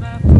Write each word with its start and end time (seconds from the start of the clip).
bye. 0.00 0.39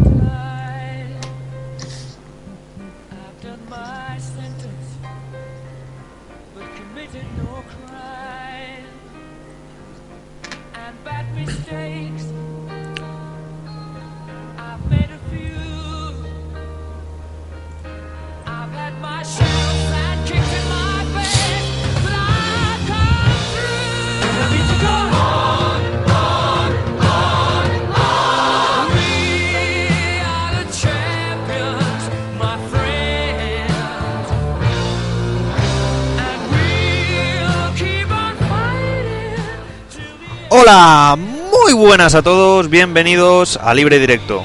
Hola, 40.53 41.17
muy 41.17 41.73
buenas 41.75 42.17
a 42.17 42.23
todos, 42.23 42.69
bienvenidos 42.69 43.57
a 43.63 43.73
Libre 43.73 44.01
Directo. 44.01 44.45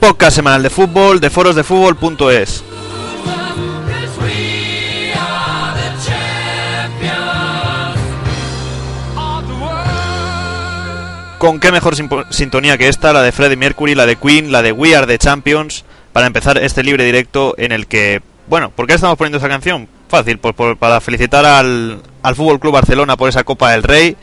Podcast 0.00 0.34
semanal 0.34 0.64
de 0.64 0.70
fútbol 0.70 1.20
de 1.20 1.30
forosdefútbol.es. 1.30 2.64
Con 11.38 11.60
qué 11.60 11.70
mejor 11.70 11.94
sintonía 12.30 12.76
que 12.76 12.88
esta, 12.88 13.12
la 13.12 13.22
de 13.22 13.30
Freddie 13.30 13.56
Mercury, 13.56 13.94
la 13.94 14.06
de 14.06 14.16
Queen, 14.16 14.50
la 14.50 14.62
de 14.62 14.72
We 14.72 14.96
Are 14.96 15.06
the 15.06 15.18
Champions, 15.18 15.84
para 16.12 16.26
empezar 16.26 16.58
este 16.58 16.82
libre 16.82 17.04
directo 17.04 17.54
en 17.56 17.70
el 17.70 17.86
que 17.86 18.20
bueno, 18.46 18.70
¿por 18.70 18.86
qué 18.86 18.94
estamos 18.94 19.16
poniendo 19.16 19.38
esa 19.38 19.48
canción? 19.48 19.88
Fácil, 20.08 20.38
pues 20.38 20.54
para 20.78 21.00
felicitar 21.00 21.44
al, 21.44 22.00
al 22.22 22.34
Fútbol 22.34 22.60
Club 22.60 22.74
Barcelona 22.74 23.16
por 23.16 23.28
esa 23.28 23.44
Copa 23.44 23.70
del 23.72 23.82
Rey. 23.82 24.16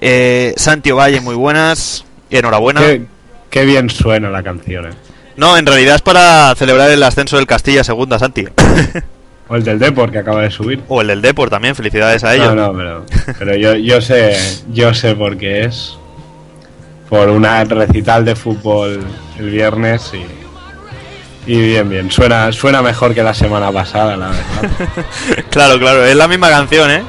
Eh, 0.00 0.54
Santi 0.56 0.90
Valle, 0.90 1.20
muy 1.20 1.34
buenas. 1.34 2.04
Enhorabuena. 2.30 2.80
Qué, 3.50 3.64
bien 3.64 3.88
suena 3.90 4.30
la 4.30 4.42
canción, 4.42 4.86
eh. 4.86 4.94
No, 5.36 5.56
en 5.56 5.66
realidad 5.66 5.96
es 5.96 6.02
para 6.02 6.54
celebrar 6.56 6.90
el 6.90 7.02
ascenso 7.02 7.36
del 7.36 7.46
Castilla 7.46 7.84
segunda, 7.84 8.18
Santi. 8.18 8.46
o 9.48 9.56
el 9.56 9.64
del 9.64 9.78
Deport 9.78 10.12
que 10.12 10.18
acaba 10.18 10.42
de 10.42 10.50
subir. 10.50 10.82
O 10.88 11.00
el 11.00 11.08
del 11.08 11.22
Deport 11.22 11.50
también, 11.50 11.74
felicidades 11.74 12.24
a 12.24 12.34
ellos. 12.34 12.54
No, 12.54 12.72
no, 12.72 12.76
pero, 12.76 13.04
pero 13.38 13.56
yo, 13.56 13.74
yo 13.74 14.00
sé, 14.00 14.36
yo 14.72 14.94
sé 14.94 15.14
por 15.14 15.36
qué 15.36 15.64
es. 15.64 15.96
Por 17.08 17.28
una 17.28 17.62
recital 17.64 18.24
de 18.24 18.34
fútbol 18.34 19.04
el 19.38 19.50
viernes 19.50 20.12
y 20.14 20.43
y 21.46 21.60
bien, 21.60 21.88
bien, 21.88 22.10
suena, 22.10 22.52
suena 22.52 22.82
mejor 22.82 23.14
que 23.14 23.22
la 23.22 23.34
semana 23.34 23.70
pasada, 23.70 24.16
la 24.16 24.28
verdad. 24.28 25.04
claro, 25.50 25.78
claro, 25.78 26.04
es 26.04 26.16
la 26.16 26.28
misma 26.28 26.48
canción, 26.48 26.90
¿eh? 26.90 27.02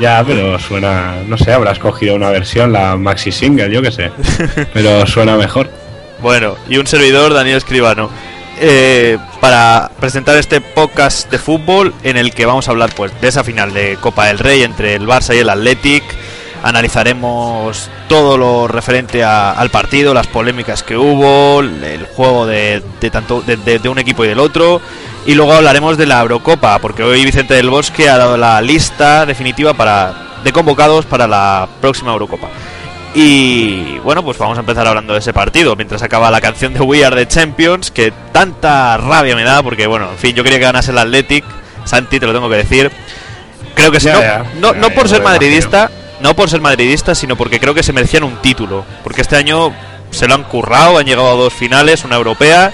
Ya, 0.00 0.24
pero 0.26 0.58
suena, 0.58 1.16
no 1.26 1.36
sé, 1.36 1.52
habrás 1.52 1.78
cogido 1.78 2.14
una 2.14 2.30
versión, 2.30 2.72
la 2.72 2.96
maxi 2.96 3.30
single, 3.30 3.70
yo 3.70 3.82
qué 3.82 3.92
sé. 3.92 4.10
Pero 4.72 5.06
suena 5.06 5.36
mejor. 5.36 5.70
Bueno, 6.22 6.56
y 6.70 6.78
un 6.78 6.86
servidor, 6.86 7.34
Daniel 7.34 7.58
Escribano. 7.58 8.08
Eh, 8.62 9.18
para 9.40 9.90
presentar 10.00 10.36
este 10.36 10.60
podcast 10.60 11.30
de 11.30 11.38
fútbol 11.38 11.94
en 12.02 12.16
el 12.16 12.32
que 12.32 12.46
vamos 12.46 12.68
a 12.68 12.72
hablar 12.72 12.90
pues 12.94 13.18
de 13.20 13.28
esa 13.28 13.42
final 13.42 13.72
de 13.72 13.96
Copa 13.98 14.26
del 14.26 14.38
Rey 14.38 14.62
entre 14.62 14.94
el 14.94 15.06
Barça 15.06 15.34
y 15.34 15.38
el 15.38 15.48
Athletic 15.48 16.02
analizaremos 16.62 17.90
todo 18.08 18.36
lo 18.36 18.68
referente 18.68 19.24
al 19.24 19.70
partido, 19.70 20.14
las 20.14 20.26
polémicas 20.26 20.82
que 20.82 20.96
hubo, 20.96 21.60
el 21.60 22.06
juego 22.14 22.46
de, 22.46 22.82
tanto 23.10 23.42
de, 23.42 23.88
un 23.88 23.98
equipo 23.98 24.24
y 24.24 24.28
del 24.28 24.38
otro, 24.38 24.80
y 25.26 25.34
luego 25.34 25.52
hablaremos 25.52 25.96
de 25.96 26.06
la 26.06 26.20
Eurocopa, 26.20 26.78
porque 26.78 27.02
hoy 27.02 27.24
Vicente 27.24 27.54
del 27.54 27.70
Bosque 27.70 28.08
ha 28.08 28.18
dado 28.18 28.36
la 28.36 28.60
lista 28.60 29.26
definitiva 29.26 29.74
para 29.74 30.28
de 30.42 30.52
convocados 30.52 31.04
para 31.04 31.26
la 31.26 31.68
próxima 31.80 32.12
Eurocopa. 32.12 32.48
Y 33.12 33.98
bueno, 33.98 34.22
pues 34.24 34.38
vamos 34.38 34.56
a 34.56 34.60
empezar 34.60 34.86
hablando 34.86 35.14
de 35.14 35.18
ese 35.18 35.32
partido, 35.32 35.74
mientras 35.74 36.02
acaba 36.02 36.30
la 36.30 36.40
canción 36.40 36.72
de 36.72 36.80
We 36.80 37.04
Are 37.04 37.16
the 37.16 37.26
Champions, 37.26 37.90
que 37.90 38.12
tanta 38.32 38.96
rabia 38.98 39.34
me 39.34 39.42
da, 39.42 39.62
porque 39.62 39.86
bueno, 39.86 40.10
en 40.10 40.18
fin, 40.18 40.34
yo 40.34 40.44
quería 40.44 40.58
que 40.58 40.66
ganase 40.66 40.92
el 40.92 40.98
Athletic, 40.98 41.44
Santi, 41.84 42.20
te 42.20 42.26
lo 42.26 42.32
tengo 42.32 42.48
que 42.48 42.56
decir. 42.56 42.90
Creo 43.74 43.90
que 43.90 44.00
si 44.00 44.08
no, 44.60 44.74
no, 44.74 44.90
por 44.90 45.08
ser 45.08 45.22
madridista, 45.22 45.90
no 46.20 46.34
por 46.34 46.50
ser 46.50 46.60
madridista, 46.60 47.14
sino 47.14 47.36
porque 47.36 47.60
creo 47.60 47.74
que 47.74 47.82
se 47.82 47.92
merecían 47.92 48.24
un 48.24 48.36
título. 48.36 48.84
Porque 49.02 49.22
este 49.22 49.36
año 49.36 49.72
se 50.10 50.26
lo 50.28 50.34
han 50.34 50.44
currado, 50.44 50.98
han 50.98 51.06
llegado 51.06 51.30
a 51.30 51.34
dos 51.34 51.52
finales, 51.52 52.04
una 52.04 52.16
europea, 52.16 52.72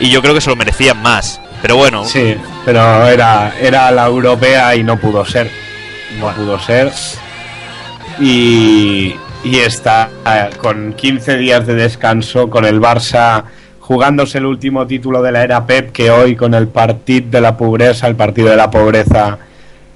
y 0.00 0.10
yo 0.10 0.22
creo 0.22 0.34
que 0.34 0.40
se 0.40 0.50
lo 0.50 0.56
merecían 0.56 1.00
más. 1.02 1.40
Pero 1.62 1.76
bueno. 1.76 2.04
Sí, 2.04 2.36
pero 2.64 3.06
era, 3.06 3.54
era 3.60 3.90
la 3.90 4.06
europea 4.06 4.74
y 4.76 4.82
no 4.82 4.98
pudo 4.98 5.24
ser. 5.24 5.50
No 6.18 6.32
pudo 6.32 6.58
ser. 6.58 6.92
Y, 8.20 9.14
y 9.44 9.58
está 9.58 10.08
eh, 10.26 10.50
con 10.58 10.92
15 10.94 11.36
días 11.36 11.66
de 11.66 11.74
descanso, 11.74 12.48
con 12.48 12.64
el 12.64 12.80
Barça 12.80 13.44
jugándose 13.86 14.38
el 14.38 14.46
último 14.46 14.84
título 14.84 15.22
de 15.22 15.30
la 15.30 15.44
era 15.44 15.64
Pep, 15.64 15.92
que 15.92 16.10
hoy 16.10 16.34
con 16.34 16.54
el 16.54 16.66
partido 16.66 17.30
de 17.30 17.40
la 17.40 17.56
pobreza, 17.56 18.08
el 18.08 18.16
partido 18.16 18.50
de 18.50 18.56
la 18.56 18.68
pobreza 18.68 19.38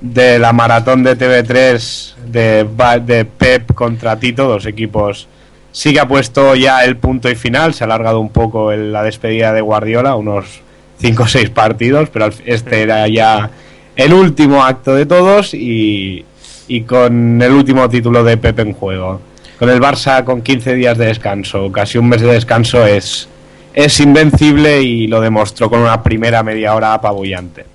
de 0.01 0.39
la 0.39 0.53
maratón 0.53 1.03
de 1.03 1.17
TV3 1.17 2.15
de, 2.27 2.67
de 3.05 3.25
Pep 3.25 3.75
contra 3.75 4.19
Tito, 4.19 4.49
dos 4.49 4.67
equipos. 4.67 5.29
Sí 5.73 5.93
que 5.93 6.01
ha 6.01 6.09
puesto 6.09 6.55
ya 6.55 6.85
el 6.85 6.97
punto 6.97 7.31
y 7.31 7.35
final, 7.35 7.75
se 7.75 7.85
ha 7.85 7.87
alargado 7.87 8.21
un 8.21 8.31
poco 8.31 8.73
la 8.73 9.03
despedida 9.03 9.53
de 9.53 9.61
Guardiola, 9.61 10.17
unos 10.17 10.63
5 10.99 11.23
o 11.23 11.27
6 11.29 11.51
partidos, 11.51 12.09
pero 12.11 12.31
este 12.45 12.83
era 12.83 13.07
ya 13.09 13.51
el 13.95 14.13
último 14.13 14.65
acto 14.65 14.95
de 14.95 15.07
todos 15.07 15.55
y, 15.55 16.25
y 16.67 16.83
con 16.83 17.41
el 17.41 17.53
último 17.53 17.89
título 17.89 18.25
de 18.25 18.37
Pep 18.37 18.59
en 18.61 18.73
juego. 18.73 19.21
Con 19.59 19.69
el 19.69 19.81
Barça 19.81 20.25
con 20.25 20.41
15 20.41 20.75
días 20.75 20.97
de 20.97 21.07
descanso, 21.07 21.71
casi 21.71 21.99
un 21.99 22.09
mes 22.09 22.23
de 22.23 22.33
descanso, 22.33 22.87
es, 22.87 23.29
es 23.75 24.01
invencible 24.01 24.81
y 24.81 25.07
lo 25.07 25.21
demostró 25.21 25.69
con 25.69 25.81
una 25.81 26.03
primera 26.03 26.43
media 26.43 26.75
hora 26.75 26.95
apabullante. 26.95 27.67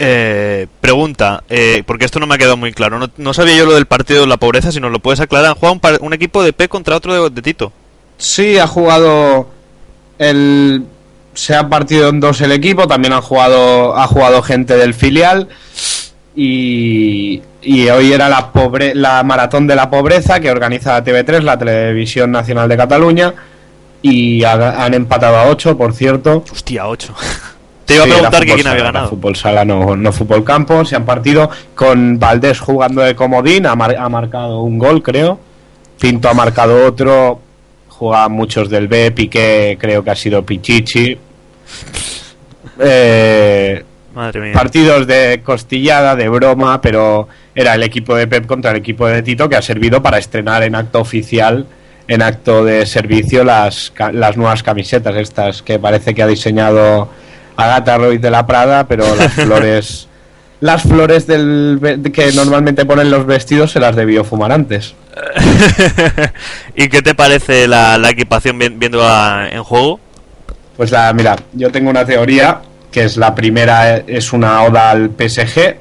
Eh, 0.00 0.68
pregunta, 0.80 1.42
eh, 1.48 1.82
porque 1.84 2.04
esto 2.04 2.20
no 2.20 2.28
me 2.28 2.36
ha 2.36 2.38
quedado 2.38 2.56
muy 2.56 2.72
claro. 2.72 3.00
No, 3.16 3.34
sabía 3.34 3.56
yo 3.56 3.66
lo 3.66 3.74
del 3.74 3.86
partido 3.86 4.20
de 4.20 4.28
la 4.28 4.36
pobreza, 4.36 4.70
si 4.70 4.78
nos 4.78 4.92
lo 4.92 5.00
puedes 5.00 5.18
aclarar. 5.18 5.50
¿Han 5.50 5.56
jugado 5.56 5.98
un, 6.00 6.12
equipo 6.12 6.44
de 6.44 6.52
P 6.52 6.68
contra 6.68 6.94
otro 6.94 7.28
de, 7.28 7.42
Tito? 7.42 7.72
Sí, 8.16 8.58
ha 8.58 8.68
jugado 8.68 9.48
el. 10.18 10.84
Se 11.34 11.56
ha 11.56 11.68
partido 11.68 12.10
en 12.10 12.20
dos 12.20 12.40
el 12.40 12.52
equipo, 12.52 12.86
también 12.86 13.12
han 13.12 13.22
jugado, 13.22 13.96
ha 13.96 14.06
jugado 14.06 14.40
gente 14.40 14.76
del 14.76 14.94
filial. 14.94 15.48
Y, 16.36 17.42
y 17.62 17.88
hoy 17.88 18.12
era 18.12 18.28
la, 18.28 18.52
pobre, 18.52 18.94
la 18.94 19.24
maratón 19.24 19.66
de 19.66 19.74
la 19.74 19.90
pobreza 19.90 20.38
que 20.38 20.50
organiza 20.50 21.02
TV3, 21.02 21.42
la 21.42 21.58
Televisión 21.58 22.30
Nacional 22.30 22.68
de 22.68 22.76
Cataluña. 22.76 23.34
Y 24.00 24.44
han 24.44 24.94
empatado 24.94 25.36
a 25.38 25.48
8, 25.48 25.76
por 25.76 25.92
cierto. 25.92 26.44
Hostia, 26.52 26.86
8. 26.86 27.14
Te 27.88 27.94
iba 27.94 28.04
a 28.04 28.06
preguntar 28.06 28.44
quién 28.44 28.66
había 28.66 28.84
ganado. 28.84 29.08
Fútbol 29.08 29.34
sala, 29.34 29.64
no, 29.64 29.96
no 29.96 30.12
fútbol 30.12 30.44
campo. 30.44 30.84
Se 30.84 30.94
han 30.94 31.06
partido 31.06 31.48
con 31.74 32.18
Valdés 32.18 32.60
jugando 32.60 33.00
de 33.00 33.16
comodín. 33.16 33.64
Ha, 33.64 33.74
marcado 33.74 34.60
un 34.60 34.78
gol, 34.78 35.02
creo. 35.02 35.40
Pinto 35.98 36.28
ha 36.28 36.34
marcado 36.34 36.86
otro. 36.86 37.40
Juegan 37.88 38.32
muchos 38.32 38.68
del 38.68 38.88
B. 38.88 39.10
Piqué, 39.12 39.78
creo 39.80 40.04
que 40.04 40.10
ha 40.10 40.16
sido 40.16 40.44
Pichichi. 40.44 41.16
Eh, 42.78 43.84
Madre 44.14 44.40
mía. 44.40 44.52
Partidos 44.52 45.06
de 45.06 45.40
costillada, 45.42 46.14
de 46.14 46.28
broma, 46.28 46.82
pero 46.82 47.26
era 47.54 47.74
el 47.74 47.82
equipo 47.84 48.14
de 48.14 48.26
Pep 48.26 48.44
contra 48.44 48.72
el 48.72 48.76
equipo 48.76 49.06
de 49.06 49.22
Tito 49.22 49.48
que 49.48 49.56
ha 49.56 49.62
servido 49.62 50.02
para 50.02 50.18
estrenar 50.18 50.62
en 50.62 50.74
acto 50.74 51.00
oficial 51.00 51.66
en 52.06 52.22
acto 52.22 52.64
de 52.64 52.86
servicio 52.86 53.44
las, 53.44 53.92
las 54.12 54.36
nuevas 54.36 54.62
camisetas, 54.62 55.14
estas 55.16 55.62
que 55.62 55.78
parece 55.78 56.14
que 56.14 56.22
ha 56.22 56.26
diseñado 56.26 57.10
Agatha 57.58 57.98
Ruiz 57.98 58.20
de 58.20 58.30
la 58.30 58.46
Prada, 58.46 58.86
pero 58.88 59.04
las 59.16 59.32
flores, 59.34 60.08
las 60.60 60.82
flores 60.82 61.26
del, 61.26 61.78
que 62.14 62.32
normalmente 62.32 62.84
ponen 62.86 63.10
los 63.10 63.26
vestidos 63.26 63.72
se 63.72 63.80
las 63.80 63.94
debió 63.96 64.24
fumar 64.24 64.52
antes. 64.52 64.94
¿Y 66.74 66.88
qué 66.88 67.02
te 67.02 67.14
parece 67.14 67.66
la, 67.68 67.98
la 67.98 68.10
equipación 68.10 68.58
vi- 68.58 68.68
viendo 68.68 69.02
en 69.50 69.62
juego? 69.64 70.00
Pues 70.76 70.90
la, 70.92 71.12
mira, 71.12 71.36
yo 71.52 71.70
tengo 71.72 71.90
una 71.90 72.04
teoría 72.04 72.60
que 72.90 73.04
es 73.04 73.16
la 73.16 73.34
primera, 73.34 73.96
es 73.96 74.32
una 74.32 74.62
oda 74.62 74.90
al 74.90 75.10
PSG 75.10 75.76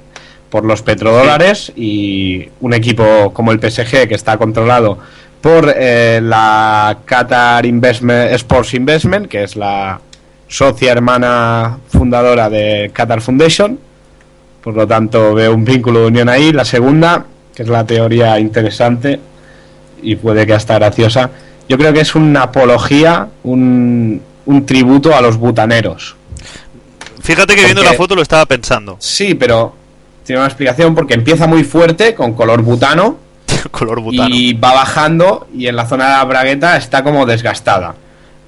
por 0.49 0.65
los 0.65 0.81
petrodólares 0.81 1.71
y 1.75 2.49
un 2.61 2.73
equipo 2.73 3.31
como 3.33 3.51
el 3.51 3.59
PSG 3.59 4.07
que 4.07 4.15
está 4.15 4.37
controlado 4.37 4.97
por 5.41 5.71
eh, 5.77 6.19
la 6.23 6.97
Qatar 7.05 7.65
Investment, 7.65 8.31
Sports 8.33 8.73
Investment, 8.73 9.27
que 9.27 9.43
es 9.43 9.55
la 9.55 9.99
socia 10.47 10.91
hermana 10.91 11.77
fundadora 11.89 12.49
de 12.49 12.91
Qatar 12.93 13.21
Foundation. 13.21 13.79
Por 14.63 14.75
lo 14.75 14.87
tanto, 14.87 15.33
veo 15.33 15.53
un 15.53 15.63
vínculo 15.63 16.01
de 16.01 16.07
unión 16.07 16.29
ahí. 16.29 16.51
La 16.51 16.65
segunda, 16.65 17.25
que 17.55 17.63
es 17.63 17.69
la 17.69 17.85
teoría 17.85 18.39
interesante 18.39 19.19
y 20.01 20.15
puede 20.15 20.45
que 20.45 20.53
hasta 20.53 20.75
graciosa, 20.75 21.29
yo 21.67 21.77
creo 21.77 21.93
que 21.93 22.01
es 22.01 22.15
una 22.15 22.43
apología, 22.43 23.27
un, 23.43 24.21
un 24.45 24.65
tributo 24.65 25.15
a 25.15 25.21
los 25.21 25.37
butaneros. 25.37 26.15
Fíjate 27.21 27.55
que 27.55 27.65
viendo 27.65 27.83
la 27.83 27.93
foto 27.93 28.15
lo 28.15 28.21
estaba 28.21 28.45
pensando. 28.45 28.97
Sí, 28.99 29.33
pero 29.33 29.75
tiene 30.23 30.39
una 30.39 30.47
explicación 30.47 30.95
porque 30.95 31.13
empieza 31.13 31.47
muy 31.47 31.63
fuerte, 31.63 32.13
con 32.15 32.33
color 32.33 32.61
butano, 32.61 33.17
Color 33.71 34.01
butano. 34.01 34.29
y 34.33 34.53
va 34.53 34.73
bajando 34.73 35.47
y 35.53 35.67
en 35.67 35.75
la 35.75 35.85
zona 35.87 36.05
de 36.05 36.11
la 36.11 36.23
bragueta 36.25 36.77
está 36.77 37.03
como 37.03 37.25
desgastada. 37.25 37.95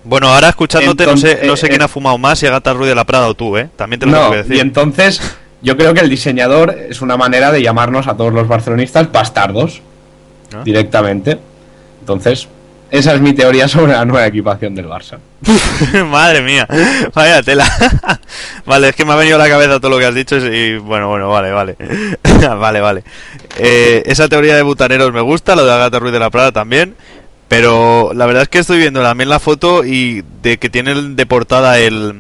Bueno, 0.10 0.28
ahora 0.34 0.50
escuchándote, 0.50 1.06
no 1.06 1.16
sé, 1.18 1.42
no 1.46 1.56
sé 1.56 1.68
eh, 1.68 1.70
quién 1.70 1.82
eh, 1.82 1.86
ha 1.86 1.88
fumado 1.88 2.18
más, 2.18 2.40
si 2.40 2.48
Agatha 2.48 2.74
Ruiz 2.74 2.90
de 2.90 2.96
la 2.96 3.04
Prada 3.04 3.28
o 3.28 3.36
tú, 3.36 3.56
¿eh? 3.58 3.70
También 3.76 4.00
te 4.00 4.08
lo 4.08 4.12
No, 4.12 4.18
tengo 4.18 4.32
que 4.32 4.38
decir. 4.38 4.56
y 4.56 4.60
entonces 4.60 5.22
yo 5.62 5.78
creo 5.78 5.94
que 5.94 6.00
el 6.00 6.10
diseñador 6.10 6.72
es 6.90 7.02
una 7.04 7.16
manera 7.16 7.52
de 7.52 7.62
llamarnos 7.62 8.08
a 8.08 8.18
todos 8.18 8.34
los 8.34 8.48
barcelonistas 8.48 9.12
bastardos 9.12 9.82
¿Ah? 10.52 10.64
directamente. 10.66 11.38
Entonces, 12.00 12.48
esa 12.90 13.14
es 13.14 13.22
mi 13.22 13.34
teoría 13.34 13.68
sobre 13.68 13.92
la 13.92 14.04
nueva 14.04 14.26
equipación 14.26 14.74
del 14.74 14.88
Barça. 14.88 15.20
Madre 16.08 16.42
mía, 16.42 16.68
vaya 17.14 17.44
tela. 17.44 17.66
vale, 18.66 18.90
es 18.90 18.96
que 18.96 19.06
me 19.06 19.14
ha 19.14 19.16
venido 19.16 19.36
a 19.36 19.40
la 19.40 19.48
cabeza 19.48 19.80
todo 19.80 19.92
lo 19.92 20.00
que 20.00 20.06
has 20.08 20.16
dicho 20.16 20.38
y 20.38 20.78
bueno, 20.80 21.08
bueno, 21.10 21.30
vale, 21.30 21.52
vale. 21.52 21.76
vale, 22.58 22.82
vale. 22.82 23.04
Eh, 23.60 24.02
esa 24.08 24.28
teoría 24.28 24.56
de 24.56 24.64
butaneros 24.64 25.14
me 25.14 25.22
gusta, 25.22 25.56
lo 25.56 25.66
de 25.66 25.72
Agatha 25.72 26.00
Ruiz 26.00 26.14
de 26.14 26.20
la 26.20 26.32
Prada 26.32 26.52
también. 26.52 26.96
Pero 27.50 28.12
la 28.14 28.26
verdad 28.26 28.44
es 28.44 28.50
que 28.50 28.60
estoy 28.60 28.78
viendo 28.78 29.02
también 29.02 29.28
la 29.30 29.40
foto 29.40 29.84
y 29.84 30.24
de 30.42 30.58
que 30.58 30.70
tiene 30.70 30.92
el- 30.92 31.16
de 31.18 31.26
portada 31.26 31.80
el, 31.80 32.14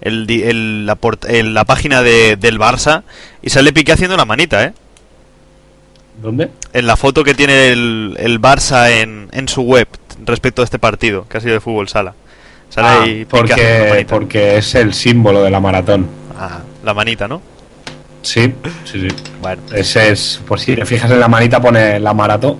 el, 0.00 0.28
el- 0.30 0.84
la, 0.86 0.96
port- 0.96 1.24
el- 1.28 1.54
la 1.54 1.64
página 1.64 2.02
de, 2.02 2.36
del 2.36 2.58
Barça 2.58 3.04
y 3.40 3.50
sale 3.50 3.72
Piqué 3.72 3.92
haciendo 3.92 4.16
la 4.16 4.24
manita, 4.26 4.64
¿eh? 4.64 4.72
¿Dónde? 6.20 6.50
En 6.72 6.86
la 6.88 6.96
foto 6.96 7.22
que 7.22 7.34
tiene 7.34 7.68
el, 7.70 8.16
el 8.18 8.40
Barça 8.40 8.90
en, 8.90 9.28
en 9.32 9.48
su 9.48 9.62
web 9.62 9.86
respecto 10.26 10.62
a 10.62 10.64
este 10.64 10.80
partido, 10.80 11.26
que 11.28 11.38
ha 11.38 11.40
sido 11.40 11.54
de 11.54 11.60
fútbol 11.60 11.88
sala. 11.88 12.14
Sale 12.68 12.88
Ah, 12.88 13.02
ahí 13.02 13.24
Piqué 13.24 13.52
haciendo 13.52 13.62
la 13.62 13.78
porque, 13.78 13.90
manita. 13.90 14.14
porque 14.16 14.56
es 14.58 14.74
el 14.74 14.92
símbolo 14.92 15.42
de 15.44 15.50
la 15.50 15.60
maratón. 15.60 16.08
Ah, 16.36 16.58
la 16.84 16.92
manita, 16.94 17.28
¿no? 17.28 17.40
Sí, 18.22 18.52
sí, 18.84 19.08
sí. 19.08 19.16
Bueno, 19.40 19.62
Ese 19.72 20.10
es, 20.10 20.40
pues 20.46 20.62
si 20.62 20.74
te 20.74 20.84
fijas 20.84 21.08
en 21.12 21.20
la 21.20 21.28
manita 21.28 21.60
pone 21.60 22.00
la 22.00 22.12
maratón. 22.12 22.56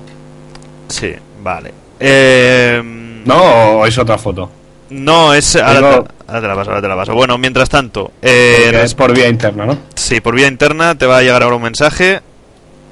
sí, 0.88 1.12
vale. 1.42 1.72
Eh, 2.00 2.82
No, 3.24 3.34
o 3.80 3.86
es 3.86 3.98
otra 3.98 4.18
foto. 4.18 4.50
No, 4.90 5.34
es. 5.34 5.56
Ahora, 5.56 5.80
Tengo- 5.80 6.04
te, 6.04 6.14
ahora 6.28 6.40
te 6.40 6.46
la 6.48 6.54
paso, 6.54 6.70
ahora 6.70 6.82
te 6.82 6.88
la 6.88 6.96
paso. 6.96 7.14
Bueno, 7.14 7.36
mientras 7.38 7.68
tanto, 7.68 8.12
eh, 8.22 8.80
es 8.82 8.94
por 8.94 9.14
vía 9.14 9.28
interna, 9.28 9.66
¿no? 9.66 9.78
sí, 9.94 10.20
por 10.20 10.34
vía 10.34 10.46
interna 10.48 10.94
te 10.96 11.04
va 11.06 11.18
a 11.18 11.22
llegar 11.22 11.42
ahora 11.42 11.56
un 11.56 11.62
mensaje. 11.62 12.20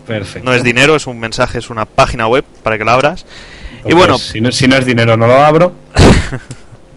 Perfecto. 0.07 0.45
No 0.49 0.55
es 0.55 0.63
dinero, 0.63 0.95
es 0.97 1.07
un 1.07 1.19
mensaje, 1.19 1.59
es 1.59 1.71
una 1.71 1.85
página 1.87 2.29
web 2.29 2.45
para 2.63 2.77
que 2.79 2.85
la 2.85 2.93
abras. 2.93 3.25
y 3.25 3.77
Entonces, 3.91 3.95
bueno, 3.97 4.19
si 4.19 4.41
no, 4.41 4.53
si 4.53 4.69
no 4.69 4.77
es 4.77 4.85
dinero, 4.85 5.17
no 5.17 5.27
lo 5.27 5.35
abro. 5.45 5.73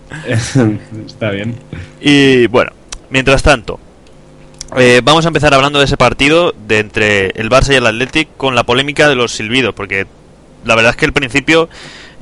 Está 1.05 1.31
bien. 1.31 1.55
Y 2.01 2.47
bueno, 2.47 2.71
mientras 3.09 3.41
tanto, 3.43 3.79
eh, 4.77 5.01
vamos 5.03 5.25
a 5.25 5.29
empezar 5.29 5.53
hablando 5.53 5.79
de 5.79 5.85
ese 5.85 5.97
partido 5.97 6.53
de 6.67 6.79
entre 6.79 7.27
el 7.39 7.49
Barça 7.49 7.71
y 7.73 7.75
el 7.75 7.85
Athletic 7.87 8.29
con 8.37 8.53
la 8.55 8.63
polémica 8.63 9.07
de 9.07 9.15
los 9.15 9.31
silbidos, 9.31 9.73
porque 9.73 10.05
la 10.65 10.75
verdad 10.75 10.91
es 10.91 10.95
que 10.97 11.05
al 11.05 11.13
principio 11.13 11.69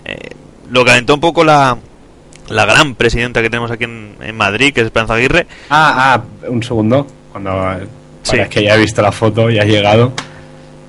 eh, 0.06 0.30
lo 0.70 0.84
calentó 0.86 1.14
un 1.14 1.20
poco 1.20 1.44
la, 1.44 1.78
la 2.50 2.66
gran 2.66 2.96
presidenta 2.96 3.42
que 3.42 3.50
tenemos 3.50 3.72
aquí 3.72 3.84
en, 3.86 4.16
en 4.22 4.36
Madrid, 4.36 4.74
que 4.74 4.82
es 4.82 4.86
Esperanza 4.88 5.14
Aguirre. 5.16 5.48
Ah, 5.70 6.16
ah, 6.44 6.48
un 6.50 6.62
segundo. 6.64 7.06
Cuando 7.32 7.56
vale, 7.56 7.88
Sí. 8.24 8.38
es 8.38 8.50
que 8.50 8.64
ya 8.64 8.76
he 8.76 8.80
visto 8.80 9.02
la 9.02 9.12
foto, 9.12 9.50
ya 9.50 9.62
ha 9.62 9.66
llegado. 9.66 10.12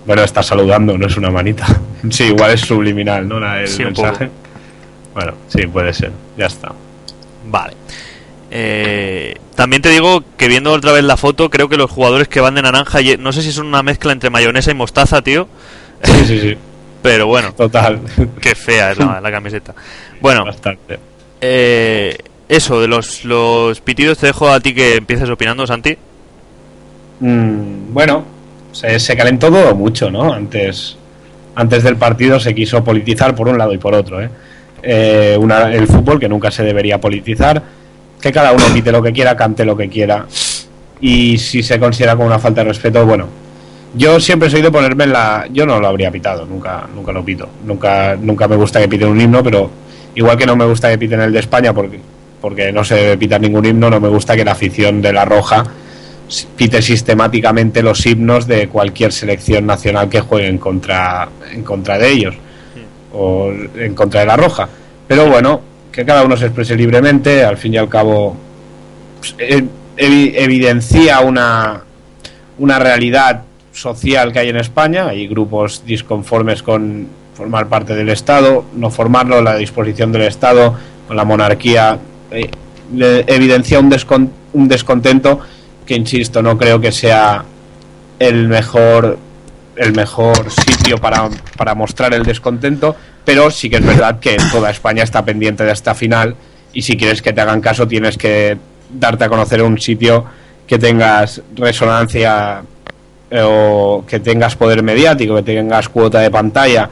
Bueno, 0.07 0.23
está 0.25 0.43
saludando, 0.43 0.97
no 0.99 1.07
es 1.07 1.17
una 1.17 1.31
manita. 1.31 1.67
Sí, 2.11 2.25
igual 2.25 2.53
es 2.53 2.61
subliminal, 2.61 3.27
¿no? 3.29 3.41
La, 3.41 3.61
el 3.61 3.67
Sí, 3.69 3.85
mensaje. 3.85 4.31
Bueno, 5.15 5.35
sí, 5.49 5.67
puede 5.67 5.93
ser. 5.93 6.13
Ya 6.37 6.47
está. 6.47 6.73
Vale. 7.47 7.75
Eh, 8.51 9.35
también 9.57 9.83
te 9.83 9.89
digo 9.91 10.23
que 10.37 10.49
viendo 10.49 10.73
otra 10.73 10.93
vez 10.93 11.03
la 11.05 11.17
foto, 11.17 11.51
creo 11.51 11.69
que 11.69 11.77
los 11.77 11.91
jugadores 11.91 12.29
que 12.29 12.41
van 12.41 12.55
de 12.55 12.63
naranja, 12.63 13.01
y- 13.01 13.17
no 13.19 13.33
sé 13.33 13.43
si 13.43 13.51
son 13.53 13.67
una 13.67 13.83
mezcla 13.83 14.13
entre 14.13 14.31
mayonesa 14.31 14.71
y 14.71 14.75
mostaza, 14.75 15.23
tío, 15.23 15.49
Sí, 16.05 16.25
sí, 16.27 16.41
sí. 16.41 16.57
pero 17.03 17.27
bueno, 17.27 17.53
Total. 17.55 18.01
qué 18.41 18.55
fea 18.55 18.93
es 18.93 18.99
la, 18.99 19.21
la 19.23 19.31
camiseta. 19.31 19.75
Bueno, 20.21 20.45
Bastante. 20.45 20.99
Eh, 21.41 22.17
eso, 22.49 22.81
de 22.81 22.89
los, 22.89 23.25
los 23.25 23.81
pitidos, 23.81 24.19
te 24.19 24.27
dejo 24.27 24.49
a 24.49 24.59
ti 24.61 24.75
que 24.75 24.97
empieces 24.97 25.29
opinando, 25.31 25.67
Santi. 25.67 25.97
Mm, 27.21 27.93
bueno, 27.93 28.25
se, 28.73 28.99
se 29.01 29.17
calentó 29.17 29.51
todo 29.51 29.75
mucho, 29.75 30.11
¿no? 30.11 30.33
Antes, 30.33 30.97
antes 31.55 31.83
del 31.83 31.97
partido 31.97 32.39
se 32.41 32.55
quiso 32.55 32.83
politizar 32.85 33.35
por 33.35 33.49
un 33.49 33.59
lado 33.59 33.73
y 33.73 33.79
por 33.79 33.95
otro, 33.95 34.23
¿eh? 34.23 34.31
Eh, 34.83 35.37
una- 35.39 35.73
el 35.73 35.87
fútbol 35.89 36.21
que 36.21 36.29
nunca 36.29 36.51
se 36.51 36.63
debería 36.63 37.01
politizar, 37.01 37.61
que 38.21 38.33
cada 38.33 38.53
uno 38.53 38.65
pite 38.73 38.93
lo 38.93 39.03
que 39.03 39.13
quiera, 39.13 39.37
cante 39.37 39.65
lo 39.65 39.77
que 39.77 39.89
quiera. 39.89 40.27
Y 41.01 41.39
si 41.39 41.63
se 41.63 41.79
considera 41.79 42.15
como 42.15 42.27
una 42.27 42.39
falta 42.39 42.63
de 42.63 42.69
respeto, 42.69 43.05
bueno, 43.05 43.27
yo 43.95 44.21
siempre 44.21 44.51
soy 44.51 44.63
de 44.63 44.71
ponerme 44.71 45.05
en 45.05 45.13
la. 45.13 45.47
Yo 45.53 45.65
no 45.67 45.81
lo 45.81 45.89
habría 45.89 46.11
pitado, 46.11 46.45
nunca, 46.47 46.87
nunca 46.95 47.13
lo 47.13 47.25
pito. 47.25 47.49
Nunca, 47.65 48.17
nunca 48.21 48.47
me 48.49 48.57
gusta 48.57 48.81
que 48.81 48.89
piten 48.89 49.09
un 49.09 49.21
himno, 49.21 49.43
pero 49.43 49.71
igual 50.15 50.37
que 50.37 50.47
no 50.47 50.57
me 50.57 50.65
gusta 50.67 50.91
que 50.91 50.99
piten 50.99 51.21
el 51.21 51.33
de 51.33 51.39
España, 51.41 51.73
porque, 51.73 51.99
porque 52.41 52.73
no 52.73 52.85
se 52.85 52.95
debe 52.97 53.19
pitar 53.19 53.41
ningún 53.41 53.65
himno, 53.65 53.89
no 53.91 54.01
me 54.01 54.09
gusta 54.09 54.37
que 54.37 54.45
la 54.45 54.53
afición 54.53 55.01
de 55.03 55.13
la 55.13 55.25
Roja 55.25 55.65
pite 56.57 56.83
sistemáticamente 56.83 57.83
los 57.83 58.05
himnos 58.05 58.47
de 58.47 58.69
cualquier 58.69 59.13
selección 59.13 59.65
nacional 59.65 60.11
que 60.11 60.21
juegue 60.21 60.47
en 60.49 60.59
contra, 60.59 61.27
en 61.51 61.63
contra 61.63 61.97
de 61.97 62.11
ellos 62.11 62.35
o 63.15 63.51
en 63.77 63.95
contra 63.95 64.21
de 64.21 64.27
la 64.27 64.37
Roja. 64.37 64.69
Pero 65.07 65.27
bueno, 65.31 65.63
que 65.91 66.05
cada 66.05 66.25
uno 66.25 66.37
se 66.37 66.45
exprese 66.47 66.77
libremente, 66.77 67.43
al 67.43 67.57
fin 67.57 67.73
y 67.73 67.79
al 67.79 67.89
cabo 67.89 68.37
pues, 69.19 69.35
evi- 69.39 70.33
evidencia 70.37 71.21
una, 71.21 71.81
una 72.59 72.79
realidad 72.79 73.45
social 73.81 74.33
que 74.33 74.41
hay 74.41 74.49
en 74.49 74.57
España, 74.57 75.09
hay 75.09 75.27
grupos 75.27 75.85
disconformes 75.85 76.63
con 76.63 77.07
formar 77.35 77.69
parte 77.69 77.95
del 77.95 78.09
Estado, 78.09 78.65
no 78.75 78.91
formarlo, 78.91 79.41
la 79.41 79.57
disposición 79.57 80.11
del 80.13 80.23
Estado 80.23 80.75
con 81.07 81.17
la 81.17 81.25
monarquía, 81.25 81.99
eh, 82.31 82.51
evidencia 83.27 83.79
un, 83.79 83.95
un 84.53 84.69
descontento 84.69 85.41
que, 85.87 85.95
insisto, 85.95 86.43
no 86.43 86.59
creo 86.59 86.81
que 86.81 86.93
sea 86.93 87.45
el 88.19 88.49
mejor 88.49 89.19
el 89.77 89.93
mejor 89.95 90.51
sitio 90.51 90.99
para, 90.99 91.29
para 91.57 91.75
mostrar 91.75 92.13
el 92.13 92.25
descontento, 92.25 92.97
pero 93.25 93.49
sí 93.51 93.71
que 93.71 93.77
es 93.77 93.87
verdad 93.87 94.19
que 94.19 94.37
toda 94.51 94.71
España 94.71 95.05
está 95.05 95.25
pendiente 95.25 95.63
de 95.63 95.73
esta 95.73 95.95
final 95.95 96.35
y 96.73 96.83
si 96.83 96.97
quieres 96.97 97.23
que 97.23 97.33
te 97.33 97.41
hagan 97.41 97.61
caso 97.61 97.87
tienes 97.87 98.19
que 98.19 98.59
darte 98.93 99.25
a 99.25 99.29
conocer 99.29 99.63
un 99.63 99.79
sitio 99.79 100.25
que 100.67 100.79
tengas 100.79 101.43
resonancia 101.55 102.63
o 103.33 104.05
que 104.07 104.21
tengas 104.21 104.57
poder 104.57 104.83
mediático, 104.83 105.35
que 105.37 105.43
tengas 105.43 105.89
cuota 105.89 106.21
de 106.21 106.31
pantalla. 106.31 106.89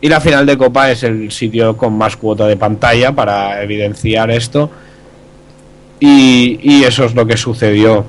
Y 0.00 0.08
la 0.08 0.20
final 0.20 0.44
de 0.46 0.58
Copa 0.58 0.90
es 0.90 1.02
el 1.04 1.30
sitio 1.30 1.76
con 1.76 1.96
más 1.96 2.16
cuota 2.16 2.46
de 2.46 2.56
pantalla 2.56 3.12
para 3.12 3.62
evidenciar 3.62 4.30
esto. 4.30 4.70
Y, 6.00 6.58
y 6.62 6.84
eso 6.84 7.04
es 7.04 7.14
lo 7.14 7.26
que 7.26 7.36
sucedió. 7.36 8.04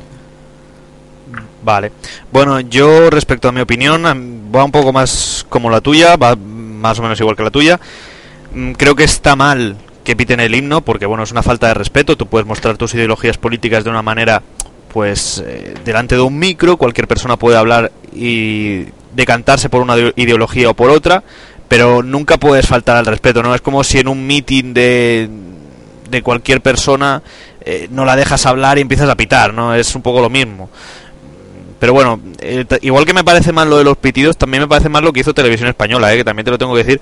Vale. 1.64 1.92
Bueno, 2.32 2.60
yo 2.60 3.10
respecto 3.10 3.48
a 3.48 3.52
mi 3.52 3.62
opinión, 3.62 4.06
am- 4.06 4.54
va 4.54 4.64
un 4.64 4.72
poco 4.72 4.92
más 4.92 5.46
como 5.50 5.70
la 5.70 5.80
tuya, 5.82 6.16
va 6.18 6.36
más 6.36 7.00
o 7.00 7.04
menos 7.04 7.20
igual 7.20 7.36
que 7.36 7.44
la 7.44 7.52
tuya. 7.52 7.80
Mm, 8.54 8.72
Creo 8.74 8.96
que 8.96 9.04
está 9.04 9.36
mal 9.36 9.78
que 10.04 10.16
piten 10.16 10.40
el 10.42 10.54
himno, 10.54 10.82
porque 10.82 11.06
bueno, 11.06 11.24
es 11.24 11.32
una 11.32 11.44
falta 11.44 11.68
de 11.68 11.76
respeto. 11.76 12.18
Tú 12.18 12.26
puedes 12.28 12.48
mostrar 12.48 12.76
tus 12.78 12.94
ideologías 12.96 13.38
políticas 13.38 13.84
de 13.84 13.90
una 13.92 14.02
manera, 14.02 14.42
pues, 14.94 15.44
eh, 15.46 15.74
delante 15.84 16.16
de 16.16 16.22
un 16.22 16.38
micro, 16.38 16.78
cualquier 16.78 17.08
persona 17.08 17.36
puede 17.36 17.58
hablar 17.58 17.92
y 18.14 18.86
decantarse 19.14 19.70
por 19.70 19.82
una 19.82 19.98
ide- 19.98 20.14
ideología 20.16 20.70
o 20.70 20.74
por 20.76 20.92
otra, 20.92 21.24
pero 21.68 22.04
nunca 22.04 22.38
puedes 22.38 22.68
faltar 22.68 22.96
al 22.98 23.06
respeto, 23.08 23.42
¿no? 23.42 23.56
Es 23.56 23.62
como 23.62 23.84
si 23.84 23.98
en 24.00 24.08
un 24.08 24.26
meeting 24.28 24.74
de, 24.74 25.28
de 26.10 26.22
cualquier 26.22 26.62
persona 26.62 27.24
eh, 27.66 27.88
no 27.92 28.06
la 28.06 28.16
dejas 28.16 28.46
hablar 28.46 28.78
y 28.78 28.82
empiezas 28.82 29.10
a 29.10 29.16
pitar, 29.18 29.54
¿no? 29.54 29.74
Es 29.74 29.96
un 29.96 30.04
poco 30.04 30.22
lo 30.22 30.30
mismo. 30.30 30.70
Pero 31.80 31.94
bueno, 31.94 32.20
eh, 32.40 32.66
igual 32.82 33.06
que 33.06 33.14
me 33.14 33.24
parece 33.24 33.52
mal 33.52 33.70
lo 33.70 33.78
de 33.78 33.84
los 33.84 33.98
pitidos, 33.98 34.38
también 34.38 34.62
me 34.64 34.68
parece 34.70 34.90
mal 34.90 35.04
lo 35.04 35.12
que 35.12 35.20
hizo 35.22 35.34
Televisión 35.34 35.68
Española, 35.70 36.14
¿eh? 36.14 36.18
que 36.18 36.24
también 36.24 36.46
te 36.46 36.52
lo 36.52 36.58
tengo 36.58 36.74
que 36.76 36.84
decir, 36.84 37.02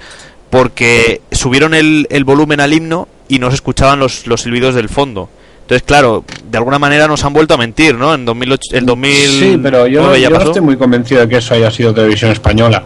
porque 0.49 1.21
subieron 1.31 1.73
el, 1.73 2.07
el 2.09 2.23
volumen 2.23 2.61
al 2.61 2.73
himno 2.73 3.07
y 3.27 3.37
no 3.39 3.49
se 3.49 3.55
escuchaban 3.55 3.99
los, 3.99 4.25
los 4.27 4.41
silbidos 4.41 4.73
del 4.75 4.89
fondo. 4.89 5.29
Entonces, 5.71 5.87
claro, 5.87 6.25
de 6.51 6.57
alguna 6.57 6.79
manera 6.79 7.07
nos 7.07 7.23
han 7.23 7.31
vuelto 7.31 7.53
a 7.53 7.57
mentir, 7.57 7.95
¿no? 7.95 8.13
En 8.13 8.25
2008, 8.25 8.75
el 8.75 8.85
2000 8.85 9.13
Sí, 9.13 9.59
pero 9.63 9.87
yo, 9.87 10.17
yo 10.17 10.29
no 10.29 10.41
estoy 10.41 10.59
muy 10.59 10.75
convencido 10.75 11.21
de 11.21 11.29
que 11.29 11.37
eso 11.37 11.53
haya 11.53 11.71
sido 11.71 11.93
televisión 11.93 12.29
española. 12.29 12.83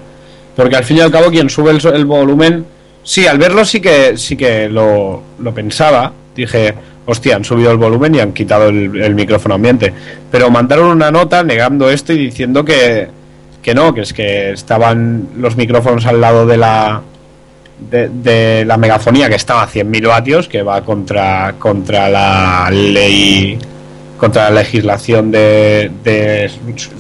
Porque 0.55 0.75
al 0.75 0.83
fin 0.83 0.97
y 0.97 0.99
al 0.99 1.09
cabo 1.09 1.31
quien 1.31 1.49
sube 1.49 1.71
el, 1.71 1.83
el 1.83 2.05
volumen... 2.05 2.63
Sí, 3.01 3.25
al 3.25 3.39
verlo 3.39 3.65
sí 3.65 3.79
que 3.79 4.17
sí 4.17 4.37
que 4.37 4.69
lo, 4.69 5.23
lo 5.39 5.51
pensaba. 5.51 6.13
Dije, 6.35 6.75
hostia, 7.07 7.37
han 7.37 7.43
subido 7.43 7.71
el 7.71 7.77
volumen 7.77 8.13
y 8.13 8.19
han 8.19 8.33
quitado 8.33 8.69
el, 8.69 9.01
el 9.01 9.15
micrófono 9.15 9.55
ambiente. 9.55 9.91
Pero 10.29 10.51
mandaron 10.51 10.89
una 10.89 11.09
nota 11.09 11.43
negando 11.43 11.89
esto 11.89 12.13
y 12.13 12.19
diciendo 12.19 12.63
que, 12.63 13.07
que 13.63 13.73
no, 13.73 13.95
que 13.95 14.01
es 14.01 14.13
que 14.13 14.51
estaban 14.51 15.29
los 15.37 15.55
micrófonos 15.55 16.05
al 16.05 16.21
lado 16.21 16.45
de 16.45 16.57
la 16.57 17.01
de, 17.79 18.09
de 18.09 18.65
la 18.65 18.77
megafonía 18.77 19.29
que 19.29 19.35
estaba 19.35 19.63
a 19.63 19.67
100.000 19.67 20.07
vatios, 20.07 20.47
que 20.47 20.61
va 20.63 20.81
contra, 20.83 21.55
contra 21.59 22.09
la 22.09 22.69
ley, 22.71 23.57
contra 24.17 24.49
la 24.49 24.61
legislación 24.61 25.31
de, 25.31 25.91
de, 26.03 26.49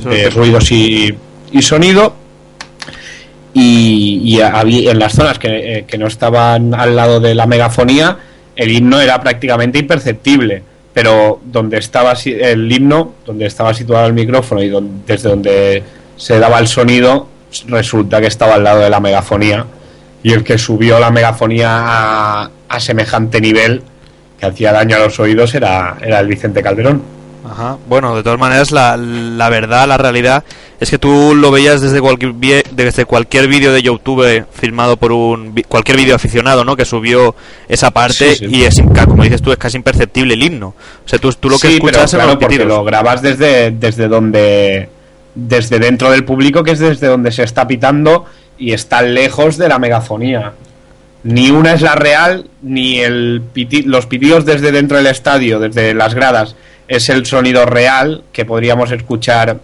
de 0.03 0.29
ruidos 0.29 0.71
y, 0.71 1.15
y 1.51 1.61
sonido. 1.61 2.13
Y, 3.53 4.21
y 4.23 4.41
había- 4.41 4.91
en 4.91 4.99
las 4.99 5.13
zonas 5.13 5.39
que, 5.39 5.77
eh, 5.77 5.85
que 5.87 5.97
no 5.97 6.07
estaban 6.07 6.73
al 6.73 6.95
lado 6.95 7.19
de 7.21 7.33
la 7.35 7.45
megafonía, 7.45 8.17
el 8.55 8.71
himno 8.71 8.99
era 8.99 9.21
prácticamente 9.21 9.79
imperceptible. 9.79 10.61
Pero 10.93 11.39
donde 11.43 11.77
estaba 11.77 12.13
el 12.25 12.71
himno, 12.71 13.15
donde 13.25 13.45
estaba 13.45 13.73
situado 13.73 14.07
el 14.07 14.13
micrófono 14.13 14.61
y 14.63 14.69
don- 14.69 15.03
desde 15.05 15.29
donde 15.29 15.83
se 16.15 16.39
daba 16.39 16.59
el 16.59 16.67
sonido, 16.67 17.27
resulta 17.67 18.19
que 18.21 18.27
estaba 18.27 18.55
al 18.55 18.63
lado 18.63 18.79
de 18.81 18.89
la 18.89 18.99
megafonía 18.99 19.65
y 20.25 20.33
el 20.33 20.43
que 20.43 20.57
subió 20.57 20.97
la 20.99 21.11
megafonía 21.11 21.69
a, 21.69 22.49
a 22.67 22.79
semejante 22.79 23.39
nivel 23.39 23.83
que 24.39 24.47
hacía 24.47 24.71
daño 24.71 24.95
a 24.95 24.99
los 25.01 25.19
oídos 25.19 25.53
era, 25.53 25.97
era 26.01 26.19
el 26.19 26.25
Vicente 26.27 26.63
Calderón. 26.63 27.03
Ajá. 27.47 27.77
Bueno, 27.87 28.15
de 28.15 28.23
todas 28.23 28.39
maneras, 28.39 28.71
la, 28.71 28.97
la 28.97 29.49
verdad, 29.49 29.87
la 29.87 29.99
realidad 29.99 30.43
es 30.79 30.89
que 30.89 30.97
tú 30.97 31.35
lo 31.35 31.51
veías 31.51 31.79
desde 31.79 32.01
cualquier 32.01 32.33
desde 32.71 33.05
cualquier 33.05 33.47
vídeo 33.47 33.71
de 33.71 33.83
YouTube 33.83 34.45
filmado 34.51 34.97
por 34.97 35.11
un 35.11 35.53
cualquier 35.67 35.97
vídeo 35.97 36.15
aficionado, 36.15 36.65
¿no? 36.65 36.75
Que 36.75 36.85
subió 36.85 37.35
esa 37.69 37.91
parte 37.91 38.33
Sí, 38.35 38.47
sí. 38.47 38.47
y 38.49 38.63
es 38.63 38.81
como 39.05 39.21
dices 39.21 39.43
tú 39.43 39.51
es 39.51 39.59
casi 39.59 39.77
imperceptible 39.77 40.33
el 40.33 40.41
himno. 40.41 40.69
O 40.69 41.07
sea, 41.07 41.19
tú, 41.19 41.31
tú 41.33 41.51
lo 41.51 41.59
que 41.59 41.67
Sí, 41.67 41.73
escuchas 41.75 42.09
pero, 42.09 42.23
claro, 42.23 42.39
porque 42.39 42.65
lo 42.65 42.83
grabas 42.83 43.21
desde, 43.21 43.69
desde 43.69 44.07
donde 44.07 44.89
desde 45.35 45.77
dentro 45.77 46.09
del 46.09 46.25
público 46.25 46.63
que 46.63 46.71
es 46.71 46.79
desde 46.79 47.05
donde 47.07 47.31
se 47.31 47.43
está 47.43 47.67
pitando 47.67 48.25
y 48.57 48.73
está 48.73 49.01
lejos 49.01 49.57
de 49.57 49.67
la 49.69 49.79
megafonía. 49.79 50.53
Ni 51.23 51.49
una 51.49 51.73
es 51.73 51.81
la 51.81 51.95
real, 51.95 52.47
ni 52.61 52.99
el 52.99 53.41
piti- 53.53 53.85
los 53.85 54.05
pitidos 54.05 54.45
desde 54.45 54.71
dentro 54.71 54.97
del 54.97 55.07
estadio, 55.07 55.59
desde 55.59 55.93
las 55.93 56.13
gradas, 56.13 56.55
es 56.87 57.09
el 57.09 57.25
sonido 57.25 57.65
real 57.65 58.23
que 58.31 58.45
podríamos 58.45 58.91
escuchar, 58.91 59.57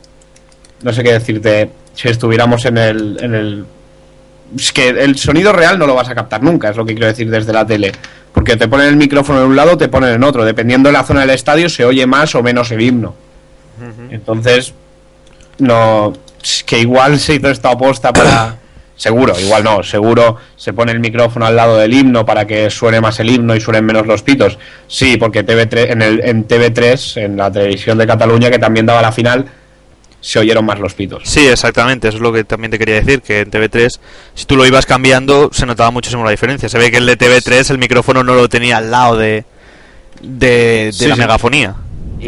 no 0.81 0.91
sé 0.91 1.03
qué 1.03 1.13
decirte, 1.13 1.69
si 1.93 2.07
estuviéramos 2.07 2.65
en 2.65 2.77
el, 2.77 3.17
en 3.21 3.35
el... 3.35 3.65
Es 4.57 4.71
que 4.71 4.89
el 4.89 5.17
sonido 5.17 5.53
real 5.53 5.77
no 5.77 5.85
lo 5.85 5.93
vas 5.93 6.09
a 6.09 6.15
captar 6.15 6.41
nunca, 6.41 6.69
es 6.69 6.77
lo 6.77 6.85
que 6.85 6.93
quiero 6.93 7.07
decir 7.07 7.29
desde 7.29 7.53
la 7.53 7.65
tele. 7.65 7.91
Porque 8.33 8.55
te 8.55 8.67
ponen 8.67 8.87
el 8.87 8.95
micrófono 8.95 9.41
en 9.41 9.47
un 9.47 9.55
lado, 9.55 9.77
te 9.77 9.87
ponen 9.87 10.13
en 10.13 10.23
otro. 10.23 10.43
Dependiendo 10.45 10.89
de 10.89 10.93
la 10.93 11.03
zona 11.03 11.21
del 11.21 11.31
estadio, 11.31 11.69
se 11.69 11.85
oye 11.85 12.05
más 12.07 12.33
o 12.33 12.41
menos 12.41 12.71
el 12.71 12.81
himno. 12.81 13.13
Entonces, 14.09 14.73
no. 15.59 16.13
Es 16.41 16.63
que 16.63 16.79
igual 16.79 17.19
se 17.19 17.35
hizo 17.35 17.49
esta 17.49 17.71
aposta 17.71 18.11
para. 18.11 18.57
Seguro, 19.01 19.33
igual 19.39 19.63
no, 19.63 19.81
seguro 19.81 20.37
se 20.55 20.73
pone 20.73 20.91
el 20.91 20.99
micrófono 20.99 21.47
al 21.47 21.55
lado 21.55 21.75
del 21.75 21.91
himno 21.91 22.23
para 22.23 22.45
que 22.45 22.69
suene 22.69 23.01
más 23.01 23.19
el 23.19 23.31
himno 23.31 23.55
y 23.55 23.59
suenen 23.59 23.83
menos 23.83 24.05
los 24.05 24.21
pitos. 24.21 24.59
Sí, 24.87 25.17
porque 25.17 25.43
TV3, 25.43 25.89
en, 25.89 26.01
el, 26.03 26.21
en 26.23 26.47
TV3, 26.47 27.19
en 27.23 27.35
la 27.35 27.51
televisión 27.51 27.97
de 27.97 28.05
Cataluña, 28.05 28.51
que 28.51 28.59
también 28.59 28.85
daba 28.85 29.01
la 29.01 29.11
final, 29.11 29.47
se 30.19 30.37
oyeron 30.37 30.63
más 30.65 30.77
los 30.79 30.93
pitos. 30.93 31.23
Sí, 31.25 31.47
exactamente, 31.47 32.09
eso 32.09 32.17
es 32.17 32.21
lo 32.21 32.31
que 32.31 32.43
también 32.43 32.69
te 32.69 32.77
quería 32.77 32.93
decir, 32.93 33.23
que 33.23 33.39
en 33.39 33.49
TV3, 33.49 33.99
si 34.35 34.45
tú 34.45 34.55
lo 34.55 34.67
ibas 34.67 34.85
cambiando, 34.85 35.49
se 35.51 35.65
notaba 35.65 35.89
muchísimo 35.89 36.23
la 36.23 36.29
diferencia. 36.29 36.69
Se 36.69 36.77
ve 36.77 36.91
que 36.91 36.97
el 36.97 37.07
de 37.07 37.17
TV3 37.17 37.71
el 37.71 37.79
micrófono 37.79 38.23
no 38.23 38.35
lo 38.35 38.47
tenía 38.49 38.77
al 38.77 38.91
lado 38.91 39.17
de, 39.17 39.45
de, 40.21 40.47
de 40.85 40.91
Sí, 40.93 41.07
la 41.07 41.15
sí. 41.15 41.21
megafonía. 41.21 41.73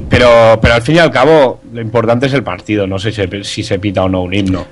Pero, 0.09 0.57
pero 0.59 0.73
al 0.73 0.81
fin 0.81 0.95
y 0.95 0.97
al 0.97 1.11
cabo, 1.11 1.61
lo 1.71 1.81
importante 1.81 2.25
es 2.25 2.33
el 2.33 2.41
partido, 2.41 2.87
no 2.87 2.97
sé 2.97 3.11
si, 3.11 3.21
si 3.43 3.61
se 3.61 3.77
pita 3.77 4.01
o 4.03 4.09
no 4.09 4.23
un 4.23 4.33
himno. 4.33 4.65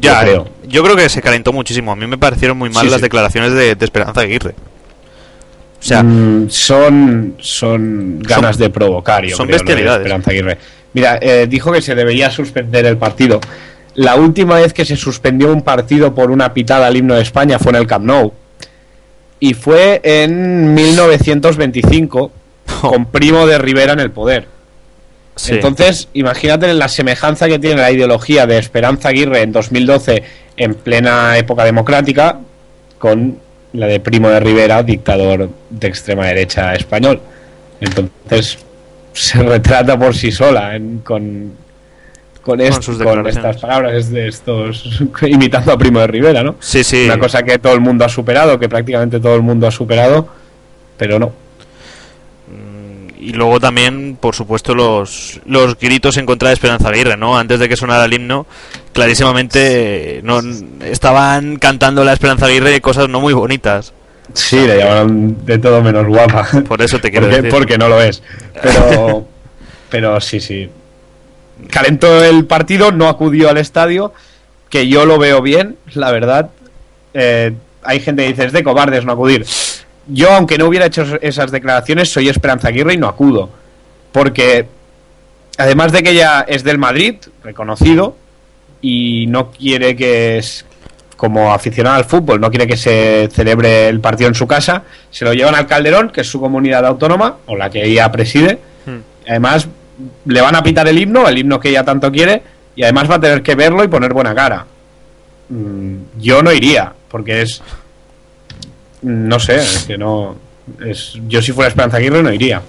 Ya, 0.00 0.20
Yo 0.20 0.20
creo. 0.20 0.48
yo 0.66 0.82
creo 0.82 0.96
que 0.96 1.08
se 1.08 1.20
calentó 1.22 1.52
muchísimo. 1.52 1.92
A 1.92 1.96
mí 1.96 2.06
me 2.06 2.18
parecieron 2.18 2.56
muy 2.58 2.70
mal 2.70 2.84
Sí, 2.84 2.90
las 2.90 2.96
sí. 3.00 3.02
declaraciones 3.02 3.52
de, 3.52 3.74
de 3.74 3.84
Esperanza 3.84 4.20
Aguirre. 4.22 4.50
O 5.78 5.86
sea, 5.86 6.02
Mm, 6.02 6.48
son, 6.48 7.34
son 7.40 8.18
ganas 8.20 8.56
Son- 8.56 8.62
de 8.64 8.70
provocar, 8.70 9.24
yo 9.24 9.36
son 9.36 9.46
creo, 9.46 9.58
bestialidades. 9.58 9.98
Esperanza 10.00 10.30
Aguirre. 10.30 10.58
Mira, 10.94 11.18
eh, 11.20 11.46
dijo 11.48 11.70
que 11.72 11.82
se 11.82 11.94
debería 11.94 12.30
suspender 12.30 12.86
el 12.86 12.96
partido. 12.96 13.40
La 13.94 14.16
última 14.16 14.56
vez 14.56 14.72
que 14.72 14.84
se 14.84 14.96
suspendió 14.96 15.52
un 15.52 15.62
partido 15.62 16.14
por 16.14 16.30
una 16.30 16.52
pitada 16.54 16.86
al 16.86 16.96
himno 16.96 17.14
de 17.14 17.22
España 17.22 17.58
fue 17.58 17.70
en 17.70 17.76
el 17.76 17.86
Camp 17.86 18.04
Nou. 18.06 18.32
Y 19.40 19.54
fue 19.54 20.00
en 20.02 20.72
1925, 20.74 22.32
con 22.80 23.06
Primo 23.06 23.46
de 23.46 23.58
Rivera 23.58 23.92
en 23.92 24.00
el 24.00 24.10
poder. 24.10 24.46
Sí. 25.36 25.54
Entonces, 25.54 26.08
imagínate 26.14 26.72
la 26.74 26.88
semejanza 26.88 27.46
que 27.48 27.58
tiene 27.58 27.80
la 27.80 27.90
ideología 27.90 28.46
de 28.46 28.58
Esperanza 28.58 29.08
Aguirre 29.08 29.42
en 29.42 29.52
2012, 29.52 30.22
en 30.56 30.74
plena 30.74 31.36
época 31.38 31.64
democrática, 31.64 32.38
con 32.98 33.38
la 33.72 33.86
de 33.86 34.00
Primo 34.00 34.28
de 34.30 34.40
Rivera, 34.40 34.82
dictador 34.82 35.50
de 35.70 35.86
extrema 35.88 36.26
derecha 36.26 36.74
español. 36.74 37.20
Entonces, 37.80 38.58
se 39.12 39.42
retrata 39.42 39.98
por 39.98 40.14
sí 40.14 40.30
sola 40.32 40.76
en- 40.76 40.98
con, 41.00 41.52
con, 42.42 42.60
sus 42.82 42.86
con 42.86 42.98
declaraciones. 42.98 43.36
estas 43.36 43.56
palabras, 43.60 44.10
de 44.10 44.28
estos, 44.28 45.02
imitando 45.26 45.72
a 45.72 45.78
Primo 45.78 46.00
de 46.00 46.06
Rivera, 46.06 46.42
¿no? 46.42 46.56
sí, 46.60 46.84
sí. 46.84 47.04
Una 47.06 47.18
cosa 47.18 47.42
que 47.42 47.58
todo 47.58 47.74
el 47.74 47.80
mundo 47.80 48.04
ha 48.04 48.08
superado, 48.08 48.58
que 48.58 48.68
prácticamente 48.68 49.18
todo 49.20 49.34
el 49.34 49.42
mundo 49.42 49.66
ha 49.66 49.70
superado, 49.70 50.28
pero 50.96 51.18
no. 51.18 51.32
Y 53.24 53.32
luego 53.32 53.58
también, 53.58 54.18
por 54.20 54.34
supuesto, 54.34 54.74
los, 54.74 55.40
los 55.46 55.78
gritos 55.78 56.18
en 56.18 56.26
contra 56.26 56.48
de 56.48 56.54
Esperanza 56.54 56.90
Aguirre, 56.90 57.16
¿no? 57.16 57.38
Antes 57.38 57.58
de 57.58 57.70
que 57.70 57.76
sonara 57.76 58.04
el 58.04 58.12
himno, 58.12 58.46
clarísimamente 58.92 60.20
no, 60.22 60.40
estaban 60.84 61.56
cantando 61.56 62.04
la 62.04 62.12
Esperanza 62.12 62.44
Aguirre 62.44 62.82
cosas 62.82 63.08
no 63.08 63.22
muy 63.22 63.32
bonitas. 63.32 63.94
Sí, 64.34 64.58
le 64.66 64.76
llamaron 64.76 65.46
de 65.46 65.56
todo 65.56 65.80
menos 65.80 66.06
guapa. 66.06 66.46
Por 66.68 66.82
eso 66.82 66.98
te 66.98 67.10
quiero 67.10 67.26
porque, 67.26 67.36
decir. 67.36 67.50
porque 67.50 67.78
no 67.78 67.88
lo 67.88 68.02
es. 68.02 68.22
Pero, 68.62 69.26
pero 69.88 70.20
sí, 70.20 70.38
sí. 70.38 70.68
Calentó 71.70 72.22
el 72.22 72.44
partido, 72.44 72.92
no 72.92 73.08
acudió 73.08 73.48
al 73.48 73.56
estadio, 73.56 74.12
que 74.68 74.86
yo 74.86 75.06
lo 75.06 75.18
veo 75.18 75.40
bien, 75.40 75.76
la 75.94 76.12
verdad. 76.12 76.50
Eh, 77.14 77.52
hay 77.82 78.00
gente 78.00 78.22
que 78.22 78.28
dice, 78.28 78.44
es 78.44 78.52
de 78.52 78.62
cobardes 78.62 79.06
no 79.06 79.12
acudir. 79.12 79.46
Yo, 80.06 80.30
aunque 80.32 80.58
no 80.58 80.66
hubiera 80.66 80.86
hecho 80.86 81.04
esas 81.20 81.50
declaraciones, 81.50 82.10
soy 82.10 82.28
Esperanza 82.28 82.68
Aguirre 82.68 82.94
y 82.94 82.98
no 82.98 83.08
acudo. 83.08 83.48
Porque, 84.12 84.66
además 85.56 85.92
de 85.92 86.02
que 86.02 86.10
ella 86.10 86.44
es 86.46 86.62
del 86.62 86.78
Madrid, 86.78 87.16
reconocido, 87.42 88.16
y 88.80 89.26
no 89.28 89.50
quiere 89.50 89.96
que, 89.96 90.38
es, 90.38 90.66
como 91.16 91.52
aficionado 91.52 91.96
al 91.96 92.04
fútbol, 92.04 92.40
no 92.40 92.50
quiere 92.50 92.66
que 92.66 92.76
se 92.76 93.28
celebre 93.32 93.88
el 93.88 94.00
partido 94.00 94.28
en 94.28 94.34
su 94.34 94.46
casa, 94.46 94.82
se 95.10 95.24
lo 95.24 95.32
llevan 95.32 95.54
al 95.54 95.66
Calderón, 95.66 96.10
que 96.10 96.20
es 96.20 96.28
su 96.28 96.40
comunidad 96.40 96.84
autónoma, 96.84 97.36
o 97.46 97.56
la 97.56 97.70
que 97.70 97.84
ella 97.84 98.10
preside. 98.12 98.58
Hmm. 98.84 98.98
Además, 99.26 99.68
le 100.26 100.40
van 100.40 100.54
a 100.54 100.62
pitar 100.62 100.86
el 100.88 100.98
himno, 100.98 101.28
el 101.28 101.38
himno 101.38 101.60
que 101.60 101.70
ella 101.70 101.84
tanto 101.84 102.12
quiere, 102.12 102.42
y 102.76 102.82
además 102.82 103.10
va 103.10 103.16
a 103.16 103.20
tener 103.20 103.42
que 103.42 103.54
verlo 103.54 103.84
y 103.84 103.88
poner 103.88 104.12
buena 104.12 104.34
cara. 104.34 104.66
Mm, 105.48 105.96
Yo 106.18 106.42
no 106.42 106.52
iría, 106.52 106.92
porque 107.08 107.42
es. 107.42 107.62
No 109.04 109.38
sé, 109.38 109.56
es 109.56 109.84
que 109.86 109.96
no. 109.98 110.36
Es, 110.84 111.18
yo, 111.28 111.42
si 111.42 111.52
fuera 111.52 111.68
Esperanza 111.68 111.98
Aguirre, 111.98 112.22
no 112.22 112.32
iría. 112.32 112.62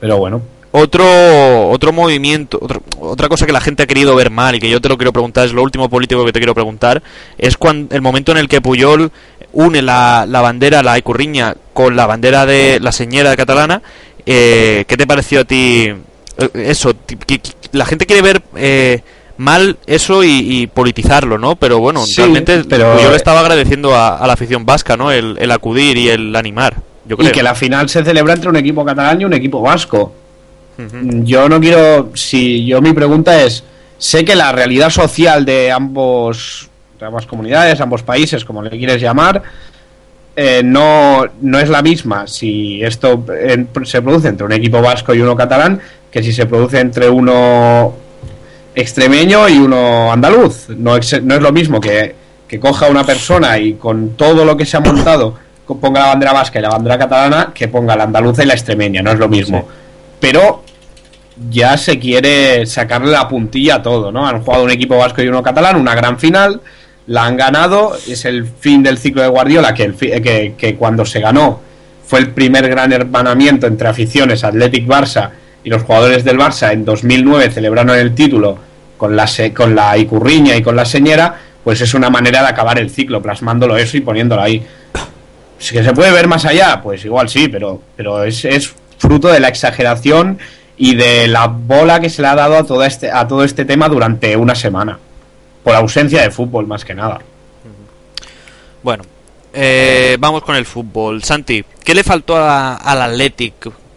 Pero 0.00 0.18
bueno. 0.18 0.42
Otro, 0.72 1.68
otro 1.70 1.92
movimiento, 1.92 2.58
otro- 2.60 2.82
otra 2.98 3.28
cosa 3.28 3.46
que 3.46 3.52
la 3.52 3.60
gente 3.60 3.84
ha 3.84 3.86
querido 3.86 4.16
ver 4.16 4.30
mal 4.30 4.56
y 4.56 4.60
que 4.60 4.68
yo 4.68 4.80
te 4.80 4.88
lo 4.88 4.96
quiero 4.98 5.12
preguntar, 5.12 5.46
es 5.46 5.52
lo 5.52 5.62
último 5.62 5.88
político 5.88 6.24
que 6.26 6.32
te 6.32 6.40
quiero 6.40 6.52
preguntar, 6.54 7.00
es 7.38 7.56
cuando, 7.56 7.94
el 7.94 8.02
momento 8.02 8.32
en 8.32 8.38
el 8.38 8.48
que 8.48 8.60
Puyol 8.60 9.12
une 9.52 9.82
la, 9.82 10.26
la 10.28 10.40
bandera, 10.40 10.82
la 10.82 10.98
Icurriña, 10.98 11.54
con 11.72 11.94
la 11.94 12.06
bandera 12.06 12.44
de 12.44 12.80
la 12.80 12.90
señora 12.90 13.36
catalana. 13.36 13.82
Eh, 14.26 14.84
¿Qué 14.88 14.96
te 14.96 15.06
pareció 15.06 15.40
a 15.40 15.44
ti 15.44 15.92
eh, 16.38 16.48
eso? 16.54 16.92
la 17.70 17.86
gente 17.86 18.04
quiere 18.06 18.22
ver 18.22 18.42
eh, 18.56 19.00
mal 19.36 19.76
eso 19.86 20.22
y, 20.24 20.66
politizarlo, 20.72 21.38
¿no? 21.38 21.56
Pero 21.56 21.78
bueno, 21.80 22.04
Sí, 22.06 22.20
realmente 22.20 22.62
pero- 22.68 23.00
yo 23.00 23.10
le 23.10 23.16
estaba 23.16 23.40
agradeciendo 23.40 23.94
a, 23.94 24.16
a 24.18 24.26
la 24.26 24.32
afición 24.34 24.64
vasca, 24.64 24.96
¿no? 24.96 25.10
El, 25.10 25.36
el 25.40 25.50
acudir 25.50 25.96
y 25.96 26.08
el 26.08 26.34
animar, 26.36 26.76
yo 27.06 27.16
creo. 27.16 27.28
Y 27.30 27.32
que 27.32 27.42
la 27.42 27.54
final 27.54 27.88
se 27.88 28.04
celebra 28.04 28.34
entre 28.34 28.48
un 28.48 28.56
equipo 28.56 28.84
catalán 28.84 29.20
y 29.20 29.24
un 29.24 29.32
equipo 29.34 29.60
vasco. 29.60 30.12
Yo 30.76 31.48
no 31.48 31.60
quiero. 31.60 32.10
Si 32.14 32.64
yo 32.66 32.80
mi 32.82 32.92
pregunta 32.92 33.42
es. 33.42 33.62
Sé 33.96 34.24
que 34.24 34.34
la 34.34 34.50
realidad 34.52 34.90
social 34.90 35.44
de 35.44 35.70
ambos. 35.70 36.68
de 36.98 37.06
ambas 37.06 37.26
comunidades, 37.26 37.80
ambos 37.80 38.02
países, 38.02 38.44
como 38.44 38.60
le 38.62 38.70
quieres 38.70 39.00
llamar. 39.00 39.40
eh, 40.36 40.62
no, 40.64 41.24
no 41.42 41.58
es 41.60 41.68
la 41.68 41.80
misma 41.80 42.26
si 42.26 42.82
esto 42.82 43.24
eh, 43.32 43.66
se 43.84 44.02
produce 44.02 44.26
entre 44.26 44.44
un 44.44 44.52
equipo 44.52 44.82
vasco 44.82 45.14
y 45.14 45.20
uno 45.20 45.36
catalán 45.36 45.80
que 46.10 46.24
si 46.24 46.32
se 46.32 46.46
produce 46.46 46.80
entre 46.80 47.08
uno 47.08 47.94
extremeño 48.74 49.48
y 49.48 49.58
uno 49.58 50.12
andaluz. 50.12 50.68
No 50.70 50.96
es, 50.96 51.22
no 51.22 51.34
es 51.34 51.40
lo 51.42 51.52
mismo 51.52 51.80
que, 51.80 52.14
que 52.48 52.58
coja 52.60 52.88
una 52.88 53.04
persona 53.04 53.58
y 53.58 53.74
con 53.74 54.10
todo 54.10 54.44
lo 54.44 54.56
que 54.56 54.66
se 54.66 54.76
ha 54.76 54.80
montado 54.80 55.42
ponga 55.80 56.00
la 56.00 56.06
bandera 56.08 56.32
vasca 56.34 56.58
y 56.58 56.62
la 56.62 56.68
bandera 56.68 56.98
catalana 56.98 57.50
que 57.54 57.68
ponga 57.68 57.96
la 57.96 58.04
andaluza 58.04 58.42
y 58.42 58.46
la 58.46 58.52
extremeña. 58.54 59.00
No 59.02 59.12
es 59.12 59.18
lo 59.18 59.28
mismo. 59.28 59.66
Pero 60.20 60.62
ya 61.50 61.76
se 61.78 61.98
quiere 61.98 62.66
sacarle 62.66 63.10
la 63.12 63.26
puntilla 63.28 63.76
a 63.76 63.82
todo, 63.82 64.12
¿no? 64.12 64.26
Han 64.28 64.42
jugado 64.42 64.64
un 64.64 64.70
equipo 64.70 64.96
vasco 64.98 65.22
y 65.22 65.28
uno 65.28 65.42
catalán, 65.42 65.76
una 65.76 65.94
gran 65.94 66.18
final, 66.18 66.60
la 67.06 67.24
han 67.24 67.36
ganado, 67.36 67.96
es 68.06 68.24
el 68.24 68.46
fin 68.46 68.82
del 68.82 68.98
ciclo 68.98 69.22
de 69.22 69.28
Guardiola, 69.28 69.74
que, 69.74 69.84
el 69.84 69.94
fi- 69.94 70.20
que, 70.22 70.54
que 70.56 70.76
cuando 70.76 71.04
se 71.06 71.20
ganó 71.20 71.60
fue 72.06 72.18
el 72.20 72.30
primer 72.30 72.68
gran 72.68 72.92
hermanamiento 72.92 73.66
entre 73.66 73.88
aficiones 73.88 74.44
Athletic 74.44 74.86
Barça 74.86 75.30
y 75.64 75.70
los 75.70 75.82
jugadores 75.82 76.24
del 76.24 76.38
Barça 76.38 76.72
en 76.72 76.84
2009 76.84 77.50
celebraron 77.50 77.96
el 77.96 78.14
título 78.14 78.58
con 78.98 79.16
la, 79.16 79.28
con 79.56 79.74
la 79.74 79.96
Icurriña 79.96 80.56
y 80.56 80.62
con 80.62 80.76
la 80.76 80.84
Señera, 80.84 81.34
pues 81.64 81.80
es 81.80 81.94
una 81.94 82.10
manera 82.10 82.42
de 82.42 82.48
acabar 82.48 82.78
el 82.78 82.90
ciclo, 82.90 83.22
plasmándolo 83.22 83.76
eso 83.76 83.96
y 83.96 84.02
poniéndolo 84.02 84.42
ahí. 84.42 84.64
Que 85.58 85.82
se 85.82 85.92
puede 85.94 86.12
ver 86.12 86.28
más 86.28 86.44
allá, 86.44 86.80
pues 86.82 87.04
igual 87.06 87.28
sí, 87.30 87.48
pero, 87.48 87.80
pero 87.96 88.22
es, 88.22 88.44
es 88.44 88.74
fruto 88.98 89.28
de 89.28 89.40
la 89.40 89.48
exageración 89.48 90.38
y 90.76 90.94
de 90.94 91.26
la 91.28 91.46
bola 91.46 92.00
que 92.00 92.10
se 92.10 92.20
le 92.20 92.28
ha 92.28 92.34
dado 92.34 92.56
a 92.56 92.64
todo 92.64 92.84
este, 92.84 93.10
a 93.10 93.26
todo 93.26 93.44
este 93.44 93.64
tema 93.64 93.88
durante 93.88 94.36
una 94.36 94.54
semana. 94.54 94.98
Por 95.62 95.74
ausencia 95.74 96.20
de 96.20 96.30
fútbol, 96.30 96.66
más 96.66 96.84
que 96.84 96.94
nada. 96.94 97.20
Bueno, 98.82 99.04
eh, 99.54 100.18
vamos 100.20 100.42
con 100.42 100.56
el 100.56 100.66
fútbol. 100.66 101.22
Santi, 101.22 101.64
¿qué 101.82 101.94
le 101.94 102.04
faltó 102.04 102.36
al 102.36 103.02
Athletic 103.02 103.54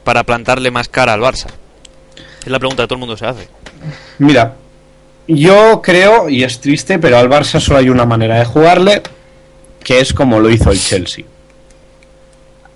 para 0.08 0.24
plantarle 0.24 0.72
más 0.72 0.88
cara 0.88 1.12
al 1.12 1.20
Barça? 1.20 1.48
Es 2.40 2.48
la 2.48 2.60
pregunta 2.60 2.84
que 2.84 2.88
todo 2.88 2.96
el 2.96 3.02
mundo 3.02 3.18
se 3.18 3.26
hace. 3.26 3.50
Mira, 4.20 4.54
yo 5.28 5.82
creo, 5.82 6.30
y 6.30 6.46
es 6.46 6.62
triste, 6.62 6.98
pero 6.98 7.18
al 7.18 7.30
Barça 7.30 7.60
solo 7.60 7.80
hay 7.80 7.90
una 7.90 8.06
manera 8.06 8.40
de 8.40 8.46
jugarle, 8.46 9.02
que 9.84 10.00
es 10.00 10.14
como 10.14 10.40
lo 10.40 10.50
hizo 10.50 10.72
el 10.72 10.80
Chelsea. 10.80 11.26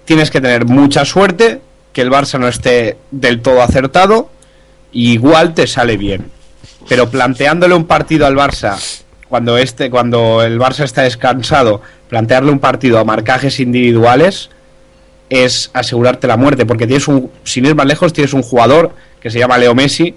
Tienes 0.03 0.29
que 0.29 0.41
tener 0.41 0.65
mucha 0.65 1.05
suerte, 1.05 1.61
que 1.93 2.01
el 2.01 2.11
Barça 2.11 2.37
no 2.37 2.49
esté 2.49 2.97
del 3.11 3.41
todo 3.41 3.61
acertado, 3.61 4.29
y 4.91 5.13
igual 5.13 5.53
te 5.53 5.67
sale 5.67 5.95
bien. 5.95 6.29
Pero 6.89 7.09
planteándole 7.09 7.75
un 7.75 7.85
partido 7.85 8.25
al 8.25 8.35
Barça, 8.35 8.77
cuando, 9.29 9.57
este, 9.57 9.89
cuando 9.89 10.43
el 10.43 10.59
Barça 10.59 10.83
está 10.83 11.03
descansado, 11.03 11.81
plantearle 12.09 12.51
un 12.51 12.59
partido 12.59 12.99
a 12.99 13.05
marcajes 13.05 13.61
individuales 13.61 14.49
es 15.31 15.71
asegurarte 15.73 16.27
la 16.27 16.35
muerte, 16.35 16.65
porque 16.65 16.85
tienes 16.85 17.07
un, 17.07 17.31
sin 17.45 17.65
ir 17.65 17.73
más 17.73 17.85
lejos, 17.85 18.11
tienes 18.11 18.33
un 18.33 18.41
jugador 18.43 18.91
que 19.21 19.29
se 19.31 19.39
llama 19.39 19.57
Leo 19.57 19.73
Messi, 19.73 20.13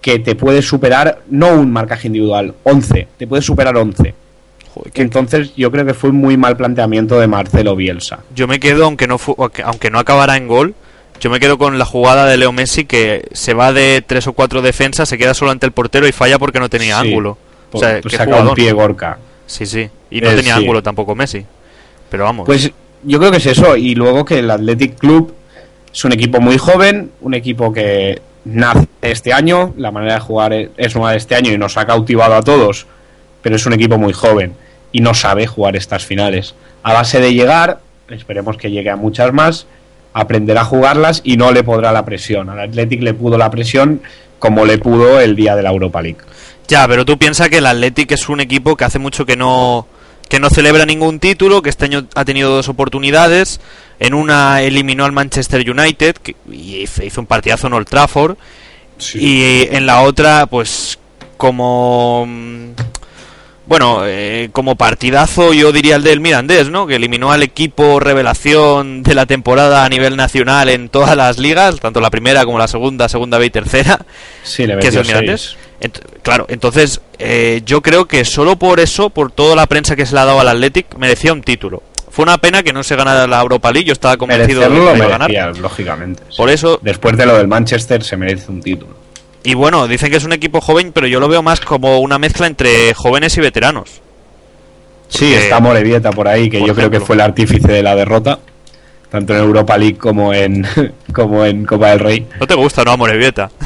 que 0.00 0.18
te 0.20 0.36
puede 0.36 0.62
superar, 0.62 1.22
no 1.28 1.48
un 1.54 1.72
marcaje 1.72 2.06
individual, 2.06 2.54
11, 2.62 3.08
te 3.18 3.26
puede 3.26 3.42
superar 3.42 3.76
11. 3.76 4.14
Joder, 4.72 4.92
que- 4.92 5.02
Entonces 5.02 5.52
yo 5.56 5.70
creo 5.72 5.84
que 5.84 5.94
fue 5.94 6.10
un 6.10 6.16
muy 6.16 6.36
mal 6.36 6.56
planteamiento 6.56 7.18
de 7.18 7.26
Marcelo 7.26 7.74
Bielsa. 7.74 8.20
Yo 8.34 8.46
me 8.46 8.60
quedo, 8.60 8.84
aunque 8.84 9.06
no, 9.08 9.18
fu- 9.18 9.34
aunque- 9.64 9.90
no 9.90 9.98
acabara 9.98 10.36
en 10.36 10.46
gol, 10.46 10.74
yo 11.20 11.30
me 11.30 11.40
quedo 11.40 11.58
con 11.58 11.78
la 11.78 11.84
jugada 11.84 12.26
de 12.26 12.36
Leo 12.36 12.52
Messi 12.52 12.84
que 12.84 13.26
se 13.32 13.52
va 13.54 13.72
de 13.72 14.00
tres 14.06 14.26
o 14.28 14.32
cuatro 14.32 14.62
defensas, 14.62 15.08
se 15.08 15.18
queda 15.18 15.34
solo 15.34 15.50
ante 15.50 15.66
el 15.66 15.72
portero 15.72 16.06
y 16.06 16.12
falla 16.12 16.38
porque 16.38 16.60
no 16.60 16.68
tenía 16.68 17.00
Sí. 17.00 17.08
ángulo. 17.08 17.36
O 17.72 17.78
sea, 17.80 18.00
pues 18.00 18.14
saca 18.14 18.36
un 18.42 18.54
pie 18.54 18.70
Gorka. 18.72 19.18
Sí, 19.46 19.66
sí. 19.66 19.88
Y 20.10 20.20
no 20.20 20.30
Eh, 20.30 20.36
tenía 20.36 20.54
sí. 20.54 20.60
ángulo 20.60 20.82
tampoco 20.82 21.14
Messi. 21.16 21.44
Pero 22.10 22.24
vamos. 22.24 22.46
Pues 22.46 22.70
yo 23.04 23.18
creo 23.18 23.30
que 23.30 23.38
es 23.38 23.46
eso. 23.46 23.76
Y 23.76 23.94
luego 23.94 24.24
que 24.24 24.38
el 24.40 24.50
Athletic 24.50 24.96
Club 24.98 25.34
es 25.92 26.04
un 26.04 26.12
equipo 26.12 26.40
muy 26.40 26.58
joven, 26.58 27.10
un 27.20 27.34
equipo 27.34 27.72
que 27.72 28.20
nace 28.44 28.86
este 29.02 29.32
año, 29.32 29.72
la 29.76 29.90
manera 29.90 30.14
de 30.14 30.20
jugar 30.20 30.52
es- 30.52 30.94
nueva 30.94 31.12
de 31.12 31.16
este 31.18 31.34
año 31.34 31.52
y 31.52 31.58
nos 31.58 31.76
ha 31.76 31.86
cautivado 31.86 32.34
a 32.34 32.42
todos, 32.42 32.86
pero 33.42 33.56
es 33.56 33.64
un 33.66 33.72
equipo 33.72 33.96
muy 33.98 34.12
joven 34.12 34.54
y 34.92 35.00
no 35.00 35.14
sabe 35.14 35.46
jugar 35.46 35.76
estas 35.76 36.04
finales. 36.04 36.54
A 36.82 36.92
base 36.92 37.20
de 37.20 37.32
llegar, 37.32 37.80
esperemos 38.10 38.56
que 38.56 38.70
llegue 38.70 38.90
a 38.90 38.96
muchas 38.96 39.32
más, 39.32 39.66
aprenderá 40.12 40.60
a 40.62 40.64
jugarlas 40.64 41.20
y 41.24 41.36
no 41.36 41.52
le 41.52 41.64
podrá 41.64 41.90
la 41.92 42.04
presión. 42.04 42.48
Al 42.50 42.60
Athletic 42.60 43.02
le 43.02 43.14
pudo 43.14 43.38
la 43.38 43.50
presión 43.50 44.02
como 44.38 44.64
le 44.66 44.78
pudo 44.78 45.20
el 45.20 45.34
día 45.36 45.56
de 45.56 45.62
la 45.62 45.70
Europa 45.70 46.02
League. 46.02 46.18
Ya, 46.68 46.86
pero 46.86 47.04
tú 47.04 47.18
piensas 47.18 47.48
que 47.48 47.58
el 47.58 47.66
Athletic 47.66 48.12
es 48.12 48.28
un 48.28 48.40
equipo 48.40 48.76
que 48.76 48.84
hace 48.84 48.98
mucho 48.98 49.24
que 49.26 49.36
no 49.36 49.86
que 50.28 50.40
no 50.40 50.50
celebra 50.50 50.86
ningún 50.86 51.20
título, 51.20 51.62
que 51.62 51.70
este 51.70 51.84
año 51.84 52.06
ha 52.14 52.24
tenido 52.24 52.50
dos 52.50 52.68
oportunidades. 52.68 53.60
En 54.00 54.14
una 54.14 54.62
eliminó 54.62 55.04
al 55.04 55.12
Manchester 55.12 55.68
United 55.68 56.16
que, 56.16 56.34
y 56.50 56.82
hizo 56.82 57.20
un 57.20 57.26
partidazo 57.26 57.68
en 57.68 57.74
Old 57.74 57.88
Trafford. 57.88 58.36
Y 59.14 59.66
en 59.70 59.86
la 59.86 60.02
otra, 60.02 60.46
pues 60.46 60.98
como 61.36 62.24
mm, 62.26 62.70
bueno, 63.66 64.02
eh, 64.04 64.50
como 64.52 64.76
partidazo 64.76 65.54
yo 65.54 65.72
diría 65.72 65.96
el 65.96 66.02
del 66.02 66.20
Mirandés, 66.20 66.68
¿no? 66.68 66.86
Que 66.86 66.96
eliminó 66.96 67.32
al 67.32 67.42
equipo 67.42 67.98
revelación 67.98 69.02
de 69.02 69.14
la 69.14 69.24
temporada 69.24 69.84
a 69.84 69.88
nivel 69.88 70.16
nacional 70.16 70.68
en 70.68 70.90
todas 70.90 71.16
las 71.16 71.38
ligas, 71.38 71.80
tanto 71.80 72.00
la 72.00 72.10
primera 72.10 72.44
como 72.44 72.58
la 72.58 72.68
segunda, 72.68 73.08
segunda 73.08 73.38
B 73.38 73.46
y 73.46 73.50
tercera 73.50 74.04
Sí, 74.42 74.66
le 74.66 74.78
que 74.78 74.88
es 74.88 74.94
el 74.94 75.06
Mirandés. 75.06 75.56
Ent- 75.80 76.00
claro, 76.22 76.46
entonces 76.48 77.00
eh, 77.18 77.62
yo 77.66 77.82
creo 77.82 78.06
que 78.06 78.24
solo 78.24 78.56
por 78.56 78.80
eso, 78.80 79.10
por 79.10 79.30
toda 79.32 79.56
la 79.56 79.66
prensa 79.66 79.96
que 79.96 80.06
se 80.06 80.14
le 80.14 80.20
ha 80.20 80.24
dado 80.24 80.40
al 80.40 80.48
Athletic, 80.48 80.96
merecía 80.96 81.32
un 81.32 81.42
título. 81.42 81.82
Fue 82.10 82.22
una 82.22 82.38
pena 82.38 82.62
que 82.62 82.72
no 82.72 82.82
se 82.84 82.94
ganara 82.94 83.26
la 83.26 83.40
Europa 83.40 83.72
League, 83.72 83.86
yo 83.88 83.92
estaba 83.92 84.16
convencido 84.16 84.60
de 84.60 84.68
que 84.68 84.74
lo 84.74 84.84
la 84.92 84.96
iba 84.96 85.04
a 85.06 85.08
ganar. 85.08 85.28
merecía, 85.30 85.60
lógicamente. 85.60 86.22
Por 86.36 86.48
eso, 86.48 86.78
Después 86.80 87.16
de 87.16 87.26
lo 87.26 87.36
del 87.36 87.48
Manchester 87.48 88.04
se 88.04 88.16
merece 88.16 88.50
un 88.52 88.62
título. 88.62 88.94
y 89.42 89.54
bueno, 89.54 89.88
dicen 89.88 90.10
que 90.10 90.16
es 90.18 90.24
un 90.24 90.32
equipo 90.32 90.60
joven, 90.60 90.92
pero 90.92 91.06
yo 91.08 91.18
lo 91.20 91.28
veo 91.28 91.42
más 91.42 91.60
como 91.60 91.98
una 91.98 92.18
mezcla 92.18 92.46
entre 92.46 92.94
jóvenes 92.94 93.36
y 93.36 93.40
veteranos. 93.40 94.00
Sí, 95.08 95.26
Porque- 95.26 95.38
está 95.44 95.60
Morevieta 95.60 96.10
por 96.12 96.28
ahí, 96.28 96.48
que 96.48 96.60
por 96.60 96.68
yo 96.68 96.74
creo 96.74 96.90
que 96.90 97.00
fue 97.00 97.16
el 97.16 97.20
artífice 97.20 97.70
de 97.70 97.82
la 97.82 97.94
derrota, 97.96 98.38
tanto 99.10 99.34
en 99.34 99.40
Europa 99.40 99.76
League 99.76 99.98
como 99.98 100.32
en, 100.32 100.64
como 101.12 101.44
en 101.44 101.66
Copa 101.66 101.90
del 101.90 101.98
Rey. 101.98 102.26
¿No 102.40 102.46
te 102.46 102.54
gusta, 102.54 102.84
no, 102.84 102.92
Amorebieta? 102.92 103.50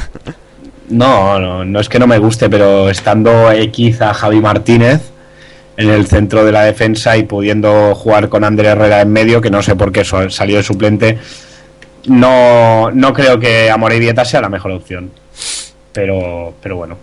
No, 0.89 1.39
no, 1.39 1.63
no 1.63 1.79
es 1.79 1.87
que 1.87 1.99
no 1.99 2.07
me 2.07 2.17
guste, 2.17 2.49
pero 2.49 2.89
estando 2.89 3.51
X 3.51 4.01
a 4.01 4.13
Javi 4.13 4.41
Martínez 4.41 5.01
en 5.77 5.89
el 5.89 6.07
centro 6.07 6.43
de 6.43 6.51
la 6.51 6.63
defensa 6.63 7.15
y 7.15 7.23
pudiendo 7.23 7.95
jugar 7.95 8.27
con 8.27 8.43
Ander 8.43 8.65
Herrera 8.65 9.01
en 9.01 9.11
medio, 9.13 9.39
que 9.39 9.49
no 9.49 9.61
sé 9.61 9.75
por 9.75 9.91
qué 9.91 10.03
salió 10.03 10.57
de 10.57 10.63
suplente, 10.63 11.17
no, 12.07 12.91
no 12.91 13.13
creo 13.13 13.39
que 13.39 13.69
Amorevieta 13.69 14.25
sea 14.25 14.41
la 14.41 14.49
mejor 14.49 14.71
opción. 14.71 15.11
Pero, 15.93 16.53
pero 16.61 16.75
bueno. 16.75 16.97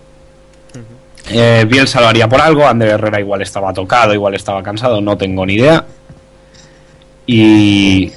Eh, 1.31 1.65
Bielsa 1.69 2.01
lo 2.01 2.09
haría 2.09 2.29
por 2.29 2.41
algo, 2.41 2.67
Ander 2.67 2.91
Herrera 2.91 3.19
igual 3.19 3.43
estaba 3.43 3.73
tocado, 3.73 4.13
igual 4.13 4.35
estaba 4.35 4.63
cansado, 4.63 5.01
no 5.01 5.17
tengo 5.17 5.47
ni 5.47 5.55
idea. 5.55 5.85
Y, 7.27 8.13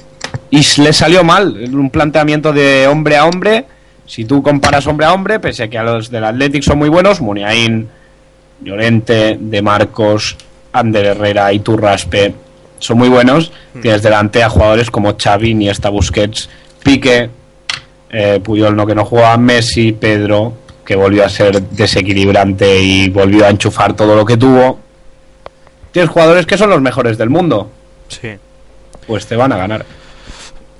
y 0.50 0.80
le 0.82 0.92
salió 0.92 1.24
mal, 1.24 1.56
un 1.72 1.90
planteamiento 1.90 2.52
de 2.52 2.86
hombre 2.86 3.16
a 3.16 3.24
hombre. 3.24 3.64
Si 4.10 4.24
tú 4.24 4.42
comparas 4.42 4.88
hombre 4.88 5.06
a 5.06 5.12
hombre, 5.12 5.38
pese 5.38 5.62
a 5.62 5.68
que 5.70 5.78
a 5.78 5.84
los 5.84 6.10
del 6.10 6.24
Athletic 6.24 6.64
son 6.64 6.78
muy 6.78 6.88
buenos, 6.88 7.20
Muniain, 7.20 7.88
Llorente, 8.60 9.38
De 9.40 9.62
Marcos, 9.62 10.36
Ander 10.72 11.04
Herrera 11.06 11.52
y 11.52 11.60
Turraspe 11.60 12.34
son 12.80 12.98
muy 12.98 13.08
buenos. 13.08 13.52
Tienes 13.80 14.02
delante 14.02 14.42
a 14.42 14.50
jugadores 14.50 14.90
como 14.90 15.14
Xavi, 15.16 15.50
Iniesta, 15.50 15.90
Busquets, 15.90 16.50
Pique, 16.82 17.30
eh, 18.10 18.40
Puyol 18.42 18.74
no 18.74 18.84
que 18.84 18.96
no 18.96 19.04
jugaba, 19.04 19.36
Messi, 19.36 19.92
Pedro, 19.92 20.54
que 20.84 20.96
volvió 20.96 21.24
a 21.24 21.28
ser 21.28 21.62
desequilibrante 21.62 22.80
y 22.82 23.10
volvió 23.10 23.46
a 23.46 23.50
enchufar 23.50 23.94
todo 23.94 24.16
lo 24.16 24.26
que 24.26 24.36
tuvo. 24.36 24.80
Tienes 25.92 26.10
jugadores 26.10 26.46
que 26.46 26.58
son 26.58 26.70
los 26.70 26.80
mejores 26.80 27.16
del 27.16 27.30
mundo, 27.30 27.70
Sí. 28.08 28.30
pues 29.06 29.24
te 29.26 29.36
van 29.36 29.52
a 29.52 29.56
ganar. 29.56 29.86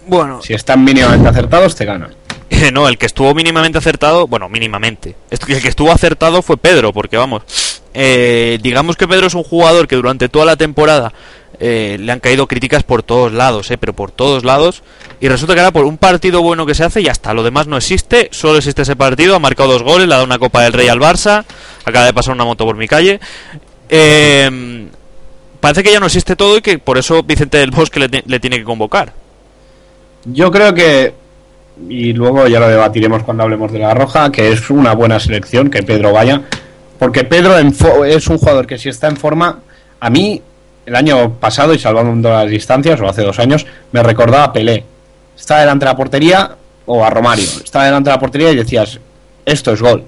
Bueno, 0.08 0.42
Si 0.42 0.52
están 0.52 0.82
mínimamente 0.82 1.28
acertados, 1.28 1.76
te 1.76 1.84
ganan. 1.84 2.10
no, 2.72 2.88
el 2.88 2.98
que 2.98 3.06
estuvo 3.06 3.34
mínimamente 3.34 3.78
acertado, 3.78 4.26
bueno, 4.26 4.48
mínimamente. 4.48 5.14
El 5.30 5.62
que 5.62 5.68
estuvo 5.68 5.92
acertado 5.92 6.42
fue 6.42 6.56
Pedro, 6.56 6.92
porque 6.92 7.16
vamos, 7.16 7.42
eh, 7.94 8.58
digamos 8.62 8.96
que 8.96 9.08
Pedro 9.08 9.26
es 9.26 9.34
un 9.34 9.44
jugador 9.44 9.88
que 9.88 9.96
durante 9.96 10.28
toda 10.28 10.44
la 10.44 10.56
temporada 10.56 11.12
eh, 11.58 11.98
le 12.00 12.10
han 12.10 12.20
caído 12.20 12.46
críticas 12.46 12.82
por 12.82 13.02
todos 13.02 13.32
lados, 13.32 13.70
eh, 13.70 13.78
pero 13.78 13.92
por 13.92 14.10
todos 14.10 14.44
lados. 14.44 14.82
Y 15.20 15.28
resulta 15.28 15.54
que 15.54 15.60
ahora 15.60 15.72
por 15.72 15.84
un 15.84 15.98
partido 15.98 16.42
bueno 16.42 16.66
que 16.66 16.74
se 16.74 16.84
hace, 16.84 17.02
ya 17.02 17.12
está. 17.12 17.34
Lo 17.34 17.42
demás 17.42 17.66
no 17.66 17.76
existe, 17.76 18.28
solo 18.32 18.58
existe 18.58 18.82
ese 18.82 18.96
partido. 18.96 19.36
Ha 19.36 19.38
marcado 19.38 19.72
dos 19.72 19.82
goles, 19.82 20.08
le 20.08 20.14
ha 20.14 20.16
dado 20.16 20.26
una 20.26 20.38
Copa 20.38 20.62
del 20.62 20.72
Rey 20.72 20.88
al 20.88 20.98
Barça. 20.98 21.44
Acaba 21.84 22.06
de 22.06 22.14
pasar 22.14 22.34
una 22.34 22.44
moto 22.44 22.64
por 22.64 22.76
mi 22.76 22.88
calle. 22.88 23.20
Eh, 23.88 24.88
parece 25.60 25.82
que 25.82 25.92
ya 25.92 26.00
no 26.00 26.06
existe 26.06 26.36
todo 26.36 26.56
y 26.56 26.62
que 26.62 26.78
por 26.78 26.96
eso 26.96 27.22
Vicente 27.22 27.58
del 27.58 27.70
Bosque 27.70 28.00
le 28.00 28.40
tiene 28.40 28.58
que 28.58 28.64
convocar. 28.64 29.12
Yo 30.24 30.50
creo 30.50 30.74
que, 30.74 31.14
y 31.88 32.12
luego 32.12 32.46
ya 32.46 32.60
lo 32.60 32.68
debatiremos 32.68 33.22
cuando 33.22 33.44
hablemos 33.44 33.72
de 33.72 33.78
la 33.78 33.94
Roja, 33.94 34.30
que 34.30 34.52
es 34.52 34.70
una 34.70 34.94
buena 34.94 35.18
selección 35.18 35.70
que 35.70 35.82
Pedro 35.82 36.12
vaya. 36.12 36.42
Porque 36.98 37.24
Pedro 37.24 37.58
es 38.04 38.26
un 38.28 38.38
jugador 38.38 38.66
que 38.66 38.78
si 38.78 38.88
está 38.88 39.08
en 39.08 39.16
forma, 39.16 39.60
a 39.98 40.10
mí 40.10 40.42
el 40.86 40.96
año 40.96 41.34
pasado, 41.34 41.72
y 41.72 41.78
salvando 41.78 42.30
las 42.30 42.50
distancias, 42.50 43.00
o 43.00 43.08
hace 43.08 43.22
dos 43.22 43.38
años, 43.38 43.66
me 43.92 44.02
recordaba 44.02 44.44
a 44.44 44.52
Pelé. 44.52 44.84
Estaba 45.36 45.60
delante 45.60 45.84
de 45.84 45.90
la 45.90 45.96
portería, 45.96 46.56
o 46.86 47.04
a 47.04 47.10
Romario, 47.10 47.44
estaba 47.44 47.84
delante 47.84 48.10
de 48.10 48.16
la 48.16 48.20
portería 48.20 48.50
y 48.50 48.56
decías, 48.56 48.98
esto 49.46 49.72
es 49.72 49.80
gol. 49.80 50.04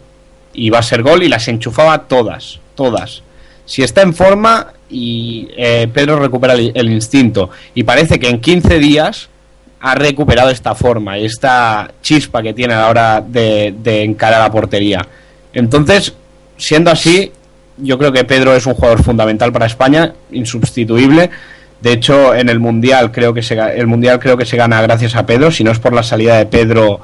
Y 0.52 0.70
va 0.70 0.80
a 0.80 0.82
ser 0.82 1.02
gol 1.02 1.22
y 1.22 1.28
las 1.28 1.48
enchufaba 1.48 2.06
todas, 2.08 2.58
todas. 2.74 3.22
Si 3.64 3.82
está 3.82 4.02
en 4.02 4.12
forma 4.12 4.72
y 4.90 5.48
eh, 5.56 5.88
Pedro 5.92 6.18
recupera 6.18 6.54
el, 6.54 6.72
el 6.74 6.90
instinto, 6.90 7.50
y 7.74 7.84
parece 7.84 8.18
que 8.18 8.28
en 8.28 8.40
15 8.40 8.78
días 8.78 9.28
ha 9.82 9.96
recuperado 9.96 10.50
esta 10.50 10.76
forma 10.76 11.18
y 11.18 11.24
esta 11.24 11.90
chispa 12.00 12.40
que 12.40 12.54
tiene 12.54 12.72
a 12.74 12.82
la 12.82 12.88
hora 12.88 13.20
de, 13.20 13.74
encarar 14.04 14.40
la 14.40 14.50
portería. 14.50 15.04
Entonces, 15.52 16.14
siendo 16.56 16.92
así, 16.92 17.32
yo 17.78 17.98
creo 17.98 18.12
que 18.12 18.22
Pedro 18.22 18.54
es 18.54 18.64
un 18.64 18.74
jugador 18.74 19.02
fundamental 19.02 19.52
para 19.52 19.66
España, 19.66 20.12
insubstituible. 20.30 21.30
De 21.80 21.92
hecho, 21.92 22.32
en 22.32 22.48
el 22.48 22.60
mundial 22.60 23.10
creo 23.10 23.34
que 23.34 23.42
se 23.42 23.54
el 23.54 23.88
mundial 23.88 24.20
creo 24.20 24.36
que 24.36 24.46
se 24.46 24.56
gana 24.56 24.80
gracias 24.82 25.16
a 25.16 25.26
Pedro. 25.26 25.50
Si 25.50 25.64
no 25.64 25.72
es 25.72 25.80
por 25.80 25.92
la 25.92 26.04
salida 26.04 26.38
de 26.38 26.46
Pedro 26.46 27.00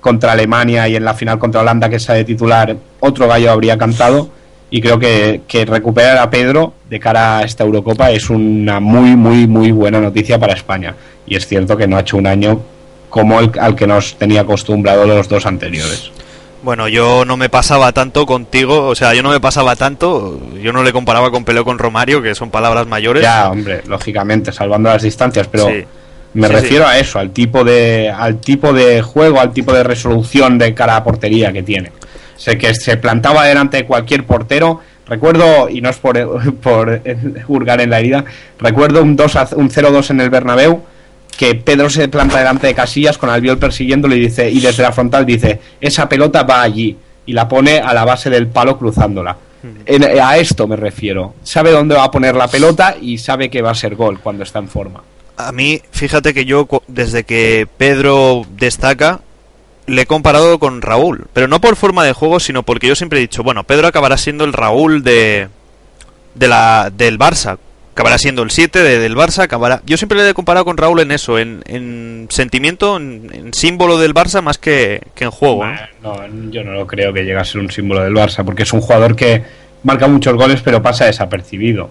contra 0.00 0.30
Alemania 0.30 0.86
y 0.86 0.94
en 0.94 1.04
la 1.04 1.14
final 1.14 1.40
contra 1.40 1.62
Holanda 1.62 1.88
que 1.88 1.98
sale 1.98 2.22
titular, 2.22 2.76
otro 3.00 3.26
gallo 3.26 3.50
habría 3.50 3.76
cantado. 3.76 4.30
Y 4.70 4.80
creo 4.80 5.00
que 5.00 5.64
recuperar 5.66 6.16
a 6.18 6.30
Pedro 6.30 6.74
de 6.88 7.00
cara 7.00 7.38
a 7.38 7.42
esta 7.42 7.64
Eurocopa 7.64 8.12
es 8.12 8.30
una 8.30 8.78
muy, 8.78 9.16
muy, 9.16 9.48
muy 9.48 9.72
buena 9.72 10.00
noticia 10.00 10.38
para 10.38 10.52
España. 10.52 10.94
Y 11.26 11.36
es 11.36 11.46
cierto 11.46 11.76
que 11.76 11.86
no 11.86 11.96
ha 11.96 12.00
hecho 12.00 12.16
un 12.16 12.26
año 12.26 12.60
como 13.08 13.40
el 13.40 13.50
al 13.60 13.74
que 13.74 13.86
nos 13.86 14.14
tenía 14.16 14.42
acostumbrado 14.42 15.06
los 15.06 15.28
dos 15.28 15.46
anteriores. 15.46 16.10
Bueno, 16.62 16.88
yo 16.88 17.24
no 17.24 17.36
me 17.38 17.48
pasaba 17.48 17.92
tanto 17.92 18.26
contigo, 18.26 18.88
o 18.88 18.94
sea, 18.94 19.14
yo 19.14 19.22
no 19.22 19.30
me 19.30 19.40
pasaba 19.40 19.76
tanto, 19.76 20.38
yo 20.62 20.72
no 20.72 20.82
le 20.82 20.92
comparaba 20.92 21.30
con 21.30 21.44
Peleo 21.44 21.64
con 21.64 21.78
Romario, 21.78 22.20
que 22.20 22.34
son 22.34 22.50
palabras 22.50 22.86
mayores. 22.86 23.22
Ya, 23.22 23.50
hombre, 23.50 23.82
lógicamente, 23.86 24.52
salvando 24.52 24.90
las 24.90 25.02
distancias, 25.02 25.48
pero 25.48 25.68
sí. 25.68 25.84
me 26.34 26.48
sí, 26.48 26.52
refiero 26.52 26.84
sí. 26.84 26.90
a 26.90 26.98
eso, 26.98 27.18
al 27.18 27.30
tipo 27.30 27.64
de 27.64 28.10
al 28.10 28.40
tipo 28.40 28.74
de 28.74 29.00
juego, 29.00 29.40
al 29.40 29.52
tipo 29.52 29.72
de 29.72 29.82
resolución 29.82 30.58
de 30.58 30.74
cara 30.74 30.96
a 30.96 31.04
portería 31.04 31.50
que 31.50 31.62
tiene. 31.62 31.92
Sé 32.36 32.58
que 32.58 32.74
se 32.74 32.98
plantaba 32.98 33.46
delante 33.46 33.78
de 33.78 33.86
cualquier 33.86 34.24
portero. 34.24 34.80
Recuerdo, 35.06 35.68
y 35.68 35.80
no 35.80 35.88
es 35.88 35.96
por, 35.96 36.54
por 36.60 37.02
hurgar 37.48 37.80
en 37.80 37.90
la 37.90 38.00
herida, 38.00 38.24
recuerdo 38.58 39.02
un, 39.02 39.16
2 39.16 39.34
un 39.56 39.70
0-2 39.70 40.10
en 40.10 40.20
el 40.20 40.30
Bernabéu, 40.30 40.84
que 41.40 41.54
Pedro 41.54 41.88
se 41.88 42.06
planta 42.08 42.36
delante 42.36 42.66
de 42.66 42.74
Casillas 42.74 43.16
con 43.16 43.30
Albiol 43.30 43.56
persiguiéndolo 43.56 44.14
y 44.14 44.20
dice 44.20 44.50
y 44.50 44.60
desde 44.60 44.82
la 44.82 44.92
frontal 44.92 45.24
dice 45.24 45.58
esa 45.80 46.06
pelota 46.06 46.42
va 46.42 46.60
allí 46.60 46.94
y 47.24 47.32
la 47.32 47.48
pone 47.48 47.78
a 47.78 47.94
la 47.94 48.04
base 48.04 48.28
del 48.28 48.48
palo 48.48 48.76
cruzándola. 48.76 49.38
En, 49.86 50.04
a 50.04 50.36
esto 50.36 50.68
me 50.68 50.76
refiero. 50.76 51.36
Sabe 51.42 51.70
dónde 51.70 51.94
va 51.94 52.04
a 52.04 52.10
poner 52.10 52.36
la 52.36 52.46
pelota 52.48 52.94
y 53.00 53.16
sabe 53.16 53.48
que 53.48 53.62
va 53.62 53.70
a 53.70 53.74
ser 53.74 53.94
gol 53.94 54.20
cuando 54.20 54.42
está 54.42 54.58
en 54.58 54.68
forma. 54.68 55.02
A 55.38 55.50
mí, 55.50 55.80
fíjate 55.92 56.34
que 56.34 56.44
yo 56.44 56.68
desde 56.88 57.24
que 57.24 57.66
Pedro 57.78 58.42
destaca 58.58 59.20
le 59.86 60.02
he 60.02 60.06
comparado 60.06 60.58
con 60.58 60.82
Raúl, 60.82 61.26
pero 61.32 61.48
no 61.48 61.58
por 61.62 61.74
forma 61.76 62.04
de 62.04 62.12
juego, 62.12 62.38
sino 62.38 62.64
porque 62.64 62.86
yo 62.86 62.94
siempre 62.94 63.18
he 63.18 63.22
dicho, 63.22 63.42
bueno, 63.42 63.64
Pedro 63.64 63.88
acabará 63.88 64.18
siendo 64.18 64.44
el 64.44 64.52
Raúl 64.52 65.02
de, 65.02 65.48
de 66.34 66.48
la 66.48 66.92
del 66.94 67.18
Barça, 67.18 67.56
acabará 67.92 68.18
siendo 68.18 68.42
el 68.42 68.50
7 68.50 68.82
de, 68.82 68.98
del 68.98 69.16
Barça, 69.16 69.42
acabará... 69.42 69.82
Yo 69.84 69.96
siempre 69.96 70.18
le 70.18 70.30
he 70.30 70.34
comparado 70.34 70.64
con 70.64 70.76
Raúl 70.76 71.00
en 71.00 71.10
eso, 71.10 71.38
en, 71.38 71.62
en 71.66 72.26
sentimiento, 72.30 72.96
en, 72.96 73.30
en, 73.32 73.54
símbolo 73.54 73.98
del 73.98 74.14
Barça 74.14 74.42
más 74.42 74.58
que, 74.58 75.02
que 75.14 75.24
en 75.24 75.30
juego. 75.30 75.64
¿no? 76.02 76.14
no, 76.14 76.50
yo 76.50 76.64
no 76.64 76.72
lo 76.72 76.86
creo 76.86 77.12
que 77.12 77.20
llegue 77.20 77.38
a 77.38 77.44
ser 77.44 77.60
un 77.60 77.70
símbolo 77.70 78.02
del 78.02 78.14
Barça, 78.14 78.44
porque 78.44 78.62
es 78.62 78.72
un 78.72 78.80
jugador 78.80 79.16
que 79.16 79.42
marca 79.82 80.06
muchos 80.06 80.34
goles 80.34 80.60
pero 80.62 80.82
pasa 80.82 81.06
desapercibido. 81.06 81.90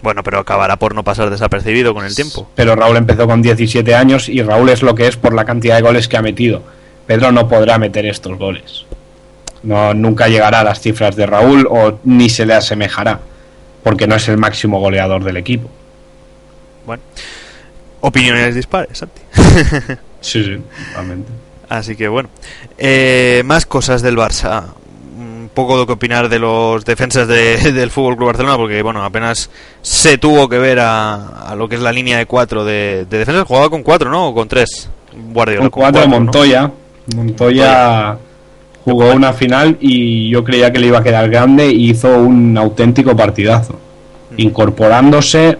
Bueno, 0.00 0.22
pero 0.22 0.38
acabará 0.38 0.76
por 0.76 0.94
no 0.94 1.02
pasar 1.02 1.28
desapercibido 1.28 1.92
con 1.92 2.04
el 2.04 2.14
tiempo. 2.14 2.48
Pero 2.54 2.76
Raúl 2.76 2.96
empezó 2.96 3.26
con 3.26 3.42
17 3.42 3.94
años 3.96 4.28
y 4.28 4.42
Raúl 4.42 4.68
es 4.68 4.82
lo 4.82 4.94
que 4.94 5.08
es 5.08 5.16
por 5.16 5.34
la 5.34 5.44
cantidad 5.44 5.74
de 5.74 5.82
goles 5.82 6.06
que 6.06 6.16
ha 6.16 6.22
metido. 6.22 6.62
Pedro 7.06 7.32
no 7.32 7.48
podrá 7.48 7.78
meter 7.78 8.06
estos 8.06 8.38
goles. 8.38 8.84
No, 9.64 9.94
nunca 9.94 10.28
llegará 10.28 10.60
a 10.60 10.64
las 10.64 10.80
cifras 10.80 11.16
de 11.16 11.26
Raúl 11.26 11.66
o 11.68 11.98
ni 12.04 12.28
se 12.28 12.46
le 12.46 12.54
asemejará 12.54 13.18
porque 13.82 14.06
no 14.06 14.16
es 14.16 14.28
el 14.28 14.36
máximo 14.38 14.80
goleador 14.80 15.24
del 15.24 15.36
equipo. 15.36 15.68
Bueno, 16.86 17.02
opiniones 18.00 18.54
dispares, 18.54 18.98
Santi. 18.98 19.20
sí, 20.20 20.44
sí, 20.44 20.58
totalmente. 20.88 21.30
Así 21.68 21.96
que 21.96 22.08
bueno, 22.08 22.30
eh, 22.78 23.42
más 23.44 23.66
cosas 23.66 24.02
del 24.02 24.16
Barça. 24.16 24.64
Un 25.18 25.50
poco 25.52 25.80
de 25.80 25.86
que 25.86 25.92
opinar 25.92 26.28
de 26.28 26.38
los 26.38 26.84
defensas 26.84 27.26
de, 27.26 27.72
del 27.72 27.90
Fútbol 27.90 28.16
Club 28.16 28.28
Barcelona, 28.28 28.56
porque 28.56 28.82
bueno, 28.82 29.04
apenas 29.04 29.50
se 29.82 30.18
tuvo 30.18 30.48
que 30.48 30.58
ver 30.58 30.78
a, 30.80 31.48
a 31.48 31.56
lo 31.56 31.68
que 31.68 31.74
es 31.74 31.80
la 31.80 31.92
línea 31.92 32.18
de 32.18 32.26
cuatro 32.26 32.64
de, 32.64 33.06
de 33.08 33.18
defensas. 33.18 33.46
Jugaba 33.46 33.68
con 33.68 33.82
cuatro, 33.82 34.10
¿no? 34.10 34.28
O 34.28 34.34
con 34.34 34.48
tres. 34.48 34.88
Guardiola. 35.32 35.62
Con 35.62 35.70
cuatro, 35.70 36.02
con 36.02 36.10
cuatro 36.10 36.24
Montoya. 36.24 36.62
¿no? 36.62 36.74
Montoya. 37.16 37.16
Montoya 37.16 38.18
jugó 38.88 39.12
una 39.12 39.34
final 39.34 39.76
y 39.80 40.30
yo 40.30 40.42
creía 40.44 40.72
que 40.72 40.78
le 40.78 40.86
iba 40.86 41.00
a 41.00 41.02
quedar 41.02 41.28
grande 41.28 41.70
y 41.70 41.90
hizo 41.90 42.08
un 42.18 42.56
auténtico 42.56 43.14
partidazo. 43.14 43.78
Incorporándose, 44.38 45.58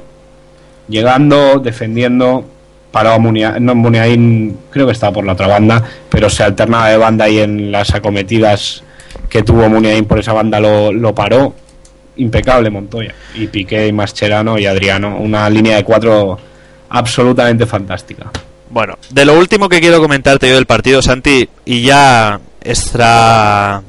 llegando, 0.89 1.59
defendiendo, 1.59 2.47
paró 2.91 3.11
a 3.11 3.19
Muniain, 3.19 3.63
no, 3.63 3.75
Muniain 3.75 4.57
creo 4.71 4.87
que 4.87 4.93
estaba 4.93 5.13
por 5.13 5.27
la 5.27 5.35
otra 5.35 5.47
banda, 5.47 5.83
pero 6.09 6.31
se 6.31 6.43
alternaba 6.43 6.89
de 6.89 6.97
banda 6.97 7.29
y 7.29 7.41
en 7.41 7.71
las 7.71 7.95
acometidas 7.95 8.83
que 9.29 9.43
tuvo 9.43 9.69
Muniain 9.69 10.07
por 10.07 10.19
esa 10.19 10.33
banda 10.33 10.59
lo, 10.59 10.91
lo 10.91 11.15
paró. 11.15 11.55
Impecable 12.17 12.71
Montoya. 12.71 13.15
Y 13.35 13.47
Piqué 13.47 13.89
y 13.89 13.93
Mascherano 13.93 14.59
y 14.59 14.65
Adriano. 14.65 15.19
Una 15.19 15.49
línea 15.51 15.77
de 15.77 15.85
cuatro 15.85 16.39
absolutamente 16.89 17.67
fantástica. 17.67 18.31
Bueno, 18.71 18.99
de 19.11 19.25
lo 19.25 19.39
último 19.39 19.69
que 19.69 19.81
quiero 19.81 20.01
comentarte 20.01 20.49
yo 20.49 20.57
del 20.57 20.67
partido, 20.67 21.01
Santi, 21.01 21.49
y 21.65 21.83
ya 21.83 22.41
extra 22.69 23.83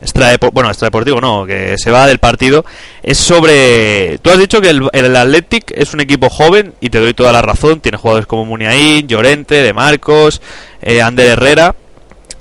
extra 0.00 0.36
bueno 0.52 0.70
extra 0.70 0.86
deportivo 0.86 1.20
no 1.20 1.44
que 1.44 1.76
se 1.76 1.90
va 1.90 2.06
del 2.06 2.18
partido 2.18 2.64
es 3.02 3.18
sobre 3.18 4.18
tú 4.22 4.30
has 4.30 4.38
dicho 4.38 4.60
que 4.60 4.70
el, 4.70 4.88
el 4.92 5.14
Athletic 5.14 5.72
es 5.74 5.92
un 5.92 6.00
equipo 6.00 6.30
joven 6.30 6.74
y 6.80 6.88
te 6.90 6.98
doy 6.98 7.12
toda 7.12 7.32
la 7.32 7.42
razón 7.42 7.80
tiene 7.80 7.98
jugadores 7.98 8.26
como 8.26 8.46
Muniain 8.46 9.06
Llorente 9.06 9.56
de 9.56 9.72
Marcos 9.72 10.40
eh, 10.80 11.02
Ander 11.02 11.26
Herrera 11.26 11.74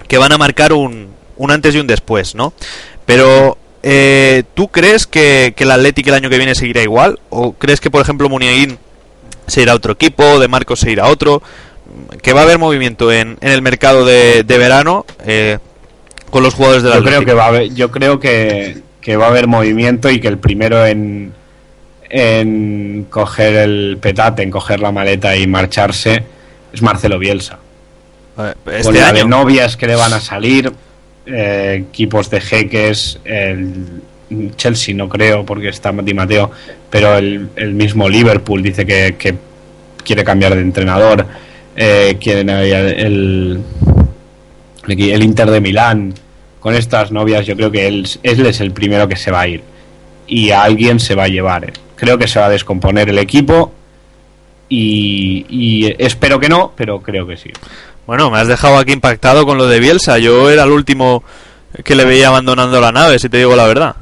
que 0.08 0.18
van 0.18 0.32
a 0.32 0.38
marcar 0.38 0.72
un, 0.74 1.10
un 1.36 1.52
antes 1.52 1.76
y 1.76 1.80
un 1.80 1.88
después 1.88 2.34
no 2.34 2.54
pero 3.06 3.58
eh, 3.84 4.44
¿tú 4.54 4.70
crees 4.70 5.06
que, 5.06 5.54
que 5.56 5.64
el 5.64 5.72
Athletic 5.72 6.08
el 6.08 6.14
año 6.14 6.30
que 6.30 6.38
viene 6.38 6.56
seguirá 6.56 6.82
igual 6.82 7.20
o 7.30 7.54
crees 7.54 7.82
que 7.82 7.92
por 7.92 8.02
ejemplo 8.02 8.30
Muniain 8.30 8.78
se 9.48 9.62
irá 9.64 9.74
a 9.74 9.76
otro 9.76 9.94
equipo 9.94 10.40
de 10.40 10.48
Marcos 10.48 10.80
se 10.80 10.92
irá 10.92 11.06
a 11.06 11.10
otro 11.10 11.42
que 12.22 12.34
va 12.34 12.42
a 12.42 12.44
haber 12.44 12.58
movimiento 12.58 13.12
en, 13.12 13.38
en 13.42 13.52
el 13.52 13.62
mercado 13.62 14.06
de, 14.06 14.44
de 14.44 14.58
verano 14.58 15.06
eh, 15.26 15.58
con 16.30 16.44
los 16.44 16.54
jugadores 16.54 16.84
de 16.84 16.90
la 16.90 16.96
yo 16.98 17.04
creo 17.04 17.26
que 17.26 17.34
va 17.34 17.46
a 17.46 17.48
haber, 17.48 17.74
yo 17.74 17.92
creo 17.92 18.20
que, 18.20 18.78
que, 19.02 19.18
va 19.18 19.26
a 19.26 19.30
haber 19.30 19.48
movimiento 19.48 20.10
y 20.10 20.20
que 20.20 20.28
el 20.28 20.38
primero 20.38 20.86
en 20.86 21.34
en 22.10 23.06
coger 23.10 23.56
el 23.56 23.98
petate 24.02 24.42
en 24.42 24.50
coger 24.50 24.80
la 24.80 24.92
maleta 24.92 25.36
y 25.36 25.46
marcharse 25.46 26.24
es 26.74 26.82
Marcelo 26.82 27.20
Bielsa 27.20 27.60
este 28.66 28.84
con 28.84 28.96
la 28.96 29.10
año. 29.10 29.18
de 29.18 29.26
novias 29.26 29.78
que 29.78 29.86
le 29.86 29.96
van 29.96 30.14
a 30.14 30.20
salir 30.20 30.72
eh, 31.28 31.86
equipos 31.88 32.30
de 32.32 32.42
jeques 32.42 33.20
el 33.26 34.02
Chelsea 34.56 34.96
no 34.96 35.08
creo 35.08 35.46
porque 35.46 35.70
está 35.70 35.92
Di 35.92 36.14
Mateo 36.16 36.50
pero 36.90 37.18
el, 37.18 37.50
el 37.56 37.74
mismo 37.74 38.10
Liverpool 38.10 38.64
dice 38.64 38.86
que, 38.86 39.16
que, 39.18 39.36
quiere 40.04 40.24
cambiar 40.24 40.56
de 40.56 40.62
entrenador 40.62 41.28
eh, 41.76 42.18
quieren 42.20 42.50
el, 42.50 42.74
el 42.74 43.60
Inter 44.94 45.52
de 45.52 45.62
Milán 45.62 46.14
con 46.60 46.76
estas 46.76 47.12
novias, 47.12 47.46
yo 47.46 47.56
creo 47.56 47.72
que 47.72 47.88
él, 47.88 48.08
él, 48.24 48.46
es 48.46 48.60
el 48.60 48.72
primero 48.72 49.08
que 49.08 49.16
se 49.16 49.32
va 49.32 49.42
a 49.42 49.48
ir. 49.48 49.64
Y 50.28 50.52
a 50.52 50.64
alguien 50.64 51.00
se 51.00 51.16
va 51.16 51.24
a 51.24 51.28
llevar. 51.28 51.72
Creo 51.96 52.18
que 52.18 52.28
se 52.28 52.40
va 52.40 52.48
a 52.48 52.50
descomponer 52.50 53.10
el 53.10 53.18
equipo. 53.18 53.72
Y, 54.68 55.46
y, 55.50 55.96
espero 55.98 56.40
que 56.40 56.50
no, 56.50 56.74
pero 56.76 57.02
creo 57.02 57.26
que 57.26 57.38
sí. 57.38 57.52
Bueno, 58.06 58.30
me 58.30 58.38
has 58.38 58.48
dejado 58.48 58.78
aquí 58.78 58.92
impactado 58.92 59.46
con 59.46 59.58
lo 59.58 59.68
de 59.68 59.80
Bielsa. 59.80 60.20
Yo 60.20 60.50
era 60.50 60.64
el 60.64 60.72
último 60.72 61.24
que 61.84 61.96
le 61.96 62.06
veía 62.06 62.28
abandonando 62.28 62.80
la 62.82 62.92
nave, 62.92 63.20
si 63.20 63.30
te 63.30 63.38
digo 63.38 63.56
la 63.56 63.68
verdad. 63.68 63.96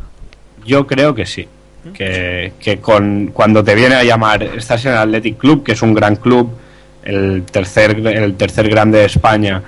Yo 0.66 0.88
creo 0.88 1.14
que 1.16 1.26
sí. 1.26 1.48
Que, 1.94 2.54
que 2.60 2.80
con, 2.80 3.28
cuando 3.28 3.64
te 3.64 3.74
viene 3.74 3.96
a 3.96 4.04
llamar, 4.04 4.44
estás 4.44 4.84
en 4.86 4.92
el 4.92 4.98
Athletic 4.98 5.38
Club, 5.38 5.64
que 5.64 5.72
es 5.72 5.82
un 5.82 5.94
gran 5.94 6.18
club, 6.18 6.52
el 7.04 7.44
tercer, 7.44 8.06
el 8.06 8.36
tercer 8.36 8.68
grande 8.68 9.00
de 9.00 9.06
España, 9.06 9.64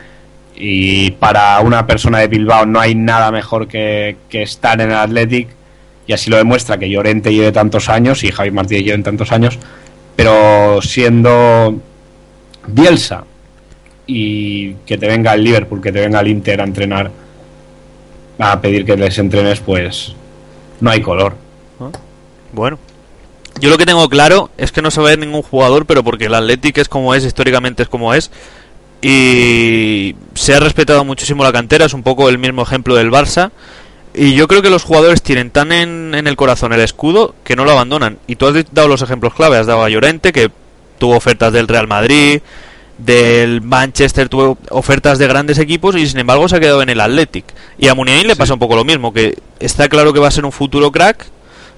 y 0.60 1.12
para 1.12 1.60
una 1.62 1.88
persona 1.88 2.19
de 2.19 2.28
Bilbao 2.28 2.65
no 2.65 2.80
hay 2.80 2.93
nada 2.93 3.32
mejor 3.32 3.67
que, 3.67 4.17
que 4.30 4.43
estar 4.43 4.80
en 4.82 4.91
el 4.91 4.98
Athletic, 4.98 5.48
y 6.06 6.13
así 6.13 6.30
lo 6.30 6.38
demuestra 6.38 6.78
que 6.78 6.89
Llorente 6.89 7.34
lleve 7.34 7.52
tantos 7.52 7.88
años 7.88 8.24
y 8.24 8.32
Javi 8.32 8.52
Martínez 8.52 8.84
lleve 8.84 9.04
tantos 9.04 9.32
años, 9.32 9.58
pero 10.15 10.82
siendo 10.82 11.80
Bielsa 12.67 13.24
y 14.06 14.74
que 14.86 14.98
te 14.98 15.08
venga 15.08 15.34
el 15.34 15.43
Liverpool, 15.43 15.82
que 15.82 15.91
te 15.91 16.02
venga 16.02 16.19
el 16.19 16.28
Inter 16.28 16.62
a 16.62 16.63
entrenar, 16.63 17.12
a 18.39 18.60
pedir 18.60 18.86
que 18.86 18.98
les 18.98 19.17
entrenes, 19.19 19.60
pues 19.60 20.15
no 20.82 20.89
hay 20.89 21.02
color. 21.02 21.36
Bueno, 22.52 22.80
yo 23.60 23.69
lo 23.69 23.78
que 23.78 23.86
tengo 23.86 24.10
claro 24.10 24.50
es 24.58 24.72
que 24.72 24.82
no 24.82 24.89
se 24.89 25.00
va 25.00 25.08
a 25.08 25.10
ver 25.12 25.19
ningún 25.19 25.43
jugador, 25.43 25.86
pero 25.86 26.04
porque 26.04 26.26
el 26.26 26.34
Athletic 26.34 26.80
es 26.80 26.89
como 26.89 27.13
es, 27.13 27.24
históricamente 27.24 27.84
es 27.84 27.89
como 27.89 28.13
es, 28.13 28.32
y 29.01 30.15
se 30.35 30.55
ha 30.55 30.59
respetado 30.59 31.03
muchísimo 31.05 31.43
la 31.43 31.51
cantera, 31.51 31.85
es 31.85 31.93
un 31.93 32.03
poco 32.03 32.29
el 32.29 32.38
mismo 32.38 32.62
ejemplo 32.62 32.95
del 32.95 33.12
Barça. 33.12 33.51
Y 34.13 34.33
yo 34.33 34.47
creo 34.47 34.62
que 34.62 34.69
los 34.69 34.83
jugadores 34.83 35.21
tienen 35.21 35.51
tan 35.51 35.71
en, 35.71 36.15
en 36.15 36.27
el 36.27 36.35
corazón 36.35 36.73
el 36.73 36.81
escudo 36.81 37.35
que 37.43 37.55
no 37.55 37.63
lo 37.63 37.71
abandonan. 37.71 38.17
Y 38.27 38.35
tú 38.35 38.47
has 38.47 38.65
dado 38.71 38.88
los 38.88 39.01
ejemplos 39.01 39.33
clave, 39.33 39.57
has 39.57 39.67
dado 39.67 39.83
a 39.83 39.89
Llorente, 39.89 40.31
que 40.31 40.51
tuvo 40.97 41.15
ofertas 41.15 41.53
del 41.53 41.67
Real 41.67 41.88
Madrid, 41.88 42.41
del 42.99 43.62
Manchester 43.62 44.27
tuvo 44.29 44.57
ofertas 44.69 45.17
de 45.17 45.27
grandes 45.27 45.57
equipos 45.57 45.95
y 45.95 46.05
sin 46.05 46.19
embargo 46.19 46.47
se 46.49 46.57
ha 46.57 46.59
quedado 46.59 46.81
en 46.81 46.89
el 46.89 46.99
Athletic. 46.99 47.45
Y 47.77 47.88
a 47.88 47.95
Muniain 47.95 48.27
le 48.27 48.35
pasa 48.35 48.53
un 48.53 48.59
poco 48.59 48.75
lo 48.75 48.83
mismo, 48.83 49.13
que 49.13 49.38
está 49.59 49.88
claro 49.89 50.13
que 50.13 50.19
va 50.19 50.27
a 50.27 50.31
ser 50.31 50.45
un 50.45 50.51
futuro 50.51 50.91
crack, 50.91 51.25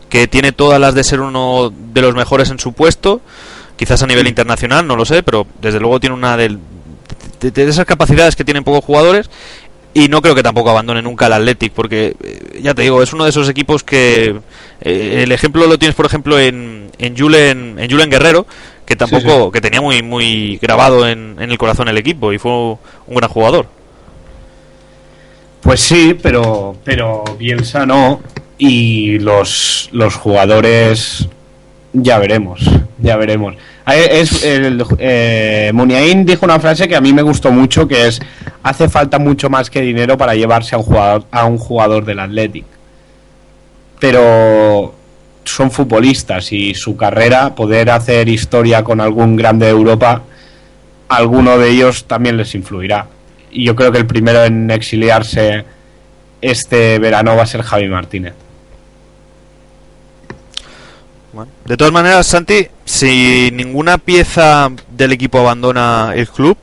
que 0.10 0.28
tiene 0.28 0.52
todas 0.52 0.80
las 0.80 0.96
de 0.96 1.04
ser 1.04 1.22
uno 1.22 1.72
de 1.72 2.02
los 2.02 2.16
mejores 2.16 2.50
en 2.50 2.60
su 2.60 2.74
puesto, 2.74 3.22
quizás 3.78 4.02
a 4.04 4.08
nivel 4.08 4.28
internacional, 4.28 4.86
no 4.86 4.96
lo 4.96 5.06
sé, 5.06 5.24
pero 5.24 5.48
desde 5.62 5.80
luego 5.80 6.00
tiene 6.00 6.16
una 6.16 6.36
de, 6.36 6.58
de, 7.40 7.52
de 7.52 7.64
esas 7.70 7.86
capacidades 7.86 8.36
que 8.36 8.44
tienen 8.46 8.64
pocos 8.64 8.84
jugadores 8.84 9.30
y 9.94 10.08
no 10.08 10.22
creo 10.22 10.36
que 10.36 10.44
tampoco 10.44 10.70
abandone 10.70 11.02
nunca 11.02 11.28
el 11.28 11.34
Athletic 11.34 11.74
porque 11.74 12.16
eh, 12.24 12.60
ya 12.62 12.74
te 12.74 12.84
digo 12.84 13.04
es 13.04 13.12
uno 13.14 13.26
de 13.26 13.30
esos 13.32 13.50
equipos 13.50 13.84
que 13.84 14.36
eh, 14.82 15.20
el 15.24 15.32
ejemplo 15.32 15.68
lo 15.68 15.78
tienes 15.78 15.96
por 15.96 16.06
ejemplo 16.06 16.40
en 16.40 16.90
en 16.98 17.18
Julen, 17.18 17.78
en 17.80 17.90
Julen 17.92 18.10
Guerrero 18.10 18.46
que 18.86 18.96
tampoco 18.96 19.30
Sí, 19.30 19.44
sí. 19.46 19.52
que 19.54 19.62
tenía 19.62 19.82
muy 19.82 20.02
muy 20.02 20.58
grabado 20.62 21.08
en, 21.08 21.36
en 21.40 21.52
el 21.52 21.58
corazón 21.58 21.88
el 21.88 21.98
equipo 21.98 22.32
y 22.34 22.38
fue 22.38 22.52
un 22.52 23.16
gran 23.16 23.30
jugador 23.30 23.68
Pues 25.62 25.80
sí, 25.82 26.18
pero, 26.22 26.76
pero 26.84 27.24
Bielsa 27.38 27.86
no. 27.86 28.22
Y 28.58 29.20
los, 29.20 29.90
los 29.92 30.16
jugadores 30.16 31.28
ya 31.94 32.20
veremos, 32.20 32.62
ya 33.00 33.16
veremos. 33.18 33.56
Ah, 33.86 33.96
Es, 33.96 34.44
el, 34.44 34.84
eh, 35.00 35.72
Muniain 35.74 36.26
dijo 36.26 36.46
una 36.46 36.60
frase 36.60 36.88
que 36.88 36.96
a 36.96 37.02
mí 37.02 37.14
me 37.14 37.22
gustó 37.22 37.52
mucho, 37.52 37.88
que 37.88 38.08
es, 38.08 38.22
hace 38.64 38.88
falta 38.90 39.18
mucho 39.18 39.50
más 39.50 39.70
que 39.70 39.82
dinero 39.82 40.18
para 40.18 40.36
llevarse 40.36 40.76
a 40.76 40.78
un 40.78 40.84
jugador, 40.84 41.26
a 41.32 41.46
un 41.46 41.58
jugador 41.58 42.06
del 42.06 42.20
Athletic. 42.20 42.66
Pero 44.00 44.94
son 45.44 45.72
futbolistas 45.72 46.52
y 46.52 46.74
su 46.76 46.96
carrera, 46.96 47.56
poder 47.56 47.90
hacer 47.90 48.30
historia 48.30 48.84
con 48.84 49.02
algún 49.02 49.36
grande 49.36 49.66
de 49.66 49.72
Europa, 49.72 50.22
alguno 51.10 51.58
de 51.58 51.70
ellos 51.70 52.06
también 52.06 52.38
les 52.38 52.54
influirá. 52.56 53.08
Y 53.52 53.66
yo 53.66 53.76
creo 53.76 53.92
que 53.92 53.98
el 53.98 54.06
primero 54.06 54.46
en 54.46 54.70
exiliarse 54.72 55.66
este 56.42 57.00
verano 57.00 57.36
va 57.36 57.44
a 57.44 57.48
ser 57.48 57.62
Javi 57.64 57.88
Martínez. 57.88 58.34
De 61.66 61.78
todas 61.78 61.94
maneras, 61.94 62.26
Santi, 62.28 62.68
si 62.86 63.50
ninguna 63.54 63.98
pieza 63.98 64.70
del 64.90 65.12
equipo 65.12 65.40
abandona 65.40 66.12
el 66.16 66.28
club 66.30 66.58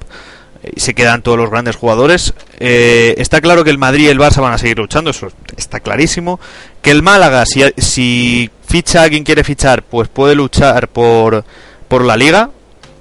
eh, 0.63 0.73
y 0.77 0.81
se 0.81 0.95
quedan 0.95 1.23
todos 1.23 1.39
los 1.39 1.51
grandes 1.51 1.77
jugadores, 1.77 2.35
eh, 2.59 3.15
está 3.19 3.41
claro 3.41 3.65
que 3.65 3.71
el 3.71 3.79
Madrid 3.79 4.05
y 4.05 4.09
el 4.09 4.19
Barça 4.19 4.41
van 4.41 4.53
a 4.53 4.59
seguir 4.59 4.79
luchando, 4.79 5.11
eso 5.11 5.29
está 5.57 5.81
clarísimo. 5.81 6.39
Que 6.83 6.91
el 6.91 7.03
Málaga, 7.03 7.45
si, 7.47 7.63
si 7.77 8.51
ficha 8.67 9.03
a 9.05 9.09
quien 9.09 9.25
quiere 9.25 9.45
fichar, 9.45 9.83
pues 9.83 10.09
puede 10.09 10.35
luchar 10.35 10.89
por, 10.89 11.45
por 11.89 12.05
la 12.05 12.17
liga. 12.17 12.51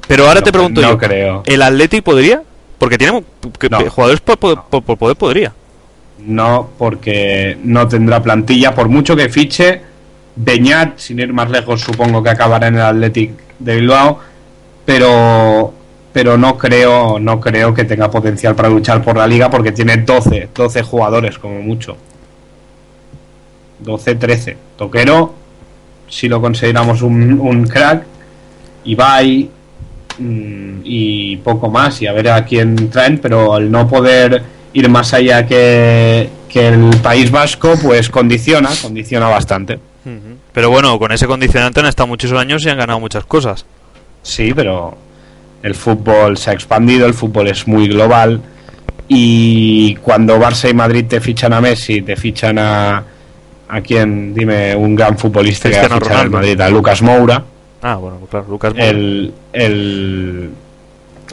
Pero 0.07 0.25
ahora 0.27 0.39
No, 0.39 0.43
te 0.45 0.51
pregunto 0.53 0.81
no 0.81 0.89
yo, 0.91 0.97
creo. 0.97 1.43
¿el 1.45 1.61
Athletic 1.61 2.01
podría? 2.03 2.41
Porque 2.77 2.97
tiene 2.97 3.13
mu- 3.13 3.51
que- 3.59 3.69
No. 3.69 3.89
jugadores 3.89 4.21
por- 4.21 4.37
por 4.69 4.97
poder, 4.97 5.17
podría. 5.17 5.53
No, 6.19 6.69
porque 6.77 7.57
no 7.63 7.87
tendrá 7.87 8.21
plantilla, 8.23 8.73
por 8.73 8.87
mucho 8.89 9.15
que 9.15 9.29
fiche. 9.29 9.81
Beñat, 10.37 10.99
sin 10.99 11.19
ir 11.19 11.33
más 11.33 11.49
lejos, 11.49 11.81
supongo 11.81 12.21
que 12.21 12.29
acabará 12.29 12.67
en 12.67 12.75
el 12.75 12.81
Athletic 12.81 13.31
de 13.57 13.75
Bilbao, 13.75 14.19
pero 14.85 15.73
pero 16.13 16.37
no 16.37 16.57
creo 16.57 17.19
no 17.19 17.39
creo 17.39 17.73
que 17.73 17.85
tenga 17.85 18.09
potencial 18.09 18.55
para 18.55 18.69
luchar 18.69 19.03
por 19.03 19.17
la 19.17 19.27
liga 19.27 19.49
porque 19.49 19.71
tiene 19.71 19.97
12, 19.97 20.49
12 20.53 20.83
jugadores 20.83 21.37
como 21.37 21.61
mucho. 21.61 21.97
12, 23.79 24.15
13. 24.15 24.57
Toquero, 24.77 25.33
si 26.07 26.27
lo 26.27 26.41
consideramos 26.41 27.01
un, 27.01 27.67
crack, 27.67 28.03
Ibai 28.85 29.49
mm, 30.19 30.79
y 30.83 31.37
poco 31.37 31.69
más, 31.69 32.01
y 32.01 32.07
a 32.07 32.13
ver 32.13 32.29
a 32.29 32.45
quién 32.45 32.89
traen, 32.89 33.19
pero 33.19 33.53
al 33.53 33.69
no 33.71 33.87
poder 33.87 34.41
ir 34.73 34.89
más 34.89 35.13
allá 35.13 35.45
que, 35.45 36.29
que 36.49 36.67
el 36.67 36.89
País 37.01 37.31
Vasco, 37.31 37.73
pues 37.81 38.09
condiciona, 38.09 38.69
condiciona 38.81 39.27
bastante. 39.27 39.79
Pero 40.57 40.71
bueno, 40.71 40.97
con 40.97 41.11
ese 41.11 41.27
condicionante 41.27 41.81
han 41.81 41.85
estado 41.85 42.07
muchos 42.07 42.33
años 42.33 42.65
y 42.65 42.69
han 42.69 42.79
ganado 42.79 42.99
muchas 42.99 43.25
cosas. 43.25 43.63
Sí, 44.23 44.53
pero 44.55 44.97
el 45.61 45.75
fútbol 45.75 46.35
se 46.35 46.49
ha 46.49 46.53
expandido, 46.53 47.05
el 47.05 47.13
fútbol 47.13 47.47
es 47.49 47.67
muy 47.67 47.87
global 47.87 48.41
y 49.07 49.93
cuando 49.97 50.39
Barça 50.39 50.67
y 50.67 50.73
Madrid 50.73 51.05
te 51.07 51.21
fichan 51.21 51.53
a 51.53 51.61
Messi, 51.61 52.01
te 52.01 52.15
fichan 52.15 52.57
a 52.57 53.03
a 53.69 53.81
quién, 53.81 54.33
dime, 54.33 54.75
un 54.75 54.95
gran 54.95 55.15
futbolista 55.15 55.69
que 55.69 55.75
va 55.75 55.81
a 55.81 55.89
Cristiano 55.89 56.05
fichar 56.07 56.25
al. 56.25 56.31
Madrid, 56.31 56.59
a 56.59 56.69
Lucas 56.71 57.03
Moura. 57.03 57.43
Ah, 57.83 57.97
bueno, 57.97 58.17
claro, 58.27 58.47
Lucas 58.49 58.73
Moura. 58.73 58.89
el, 58.89 59.33
el, 59.53 60.49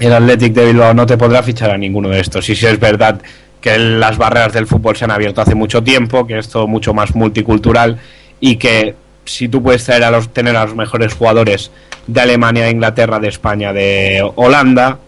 el 0.00 0.12
Athletic 0.12 0.52
de 0.52 0.66
Bilbao 0.66 0.92
no 0.92 1.06
te 1.06 1.16
podrá 1.16 1.42
fichar 1.42 1.70
a 1.70 1.78
ninguno 1.78 2.10
de 2.10 2.20
estos. 2.20 2.46
Y 2.50 2.54
si 2.54 2.66
es 2.66 2.78
verdad 2.78 3.22
que 3.62 3.78
las 3.78 4.18
barreras 4.18 4.52
del 4.52 4.66
fútbol 4.66 4.98
se 4.98 5.06
han 5.06 5.12
abierto 5.12 5.40
hace 5.40 5.54
mucho 5.54 5.82
tiempo, 5.82 6.26
que 6.26 6.36
es 6.36 6.50
todo 6.50 6.66
mucho 6.66 6.92
más 6.92 7.14
multicultural 7.14 7.98
y 8.38 8.56
que 8.56 9.02
si 9.24 9.48
tú 9.48 9.62
puedes 9.62 9.84
traer 9.84 10.04
a 10.04 10.10
los, 10.10 10.28
tener 10.32 10.56
a 10.56 10.64
los 10.64 10.74
mejores 10.74 11.14
jugadores 11.14 11.70
de 12.06 12.20
Alemania, 12.20 12.64
de 12.64 12.70
Inglaterra, 12.70 13.18
de 13.18 13.28
España, 13.28 13.72
de 13.72 14.22
Holanda, 14.36 14.98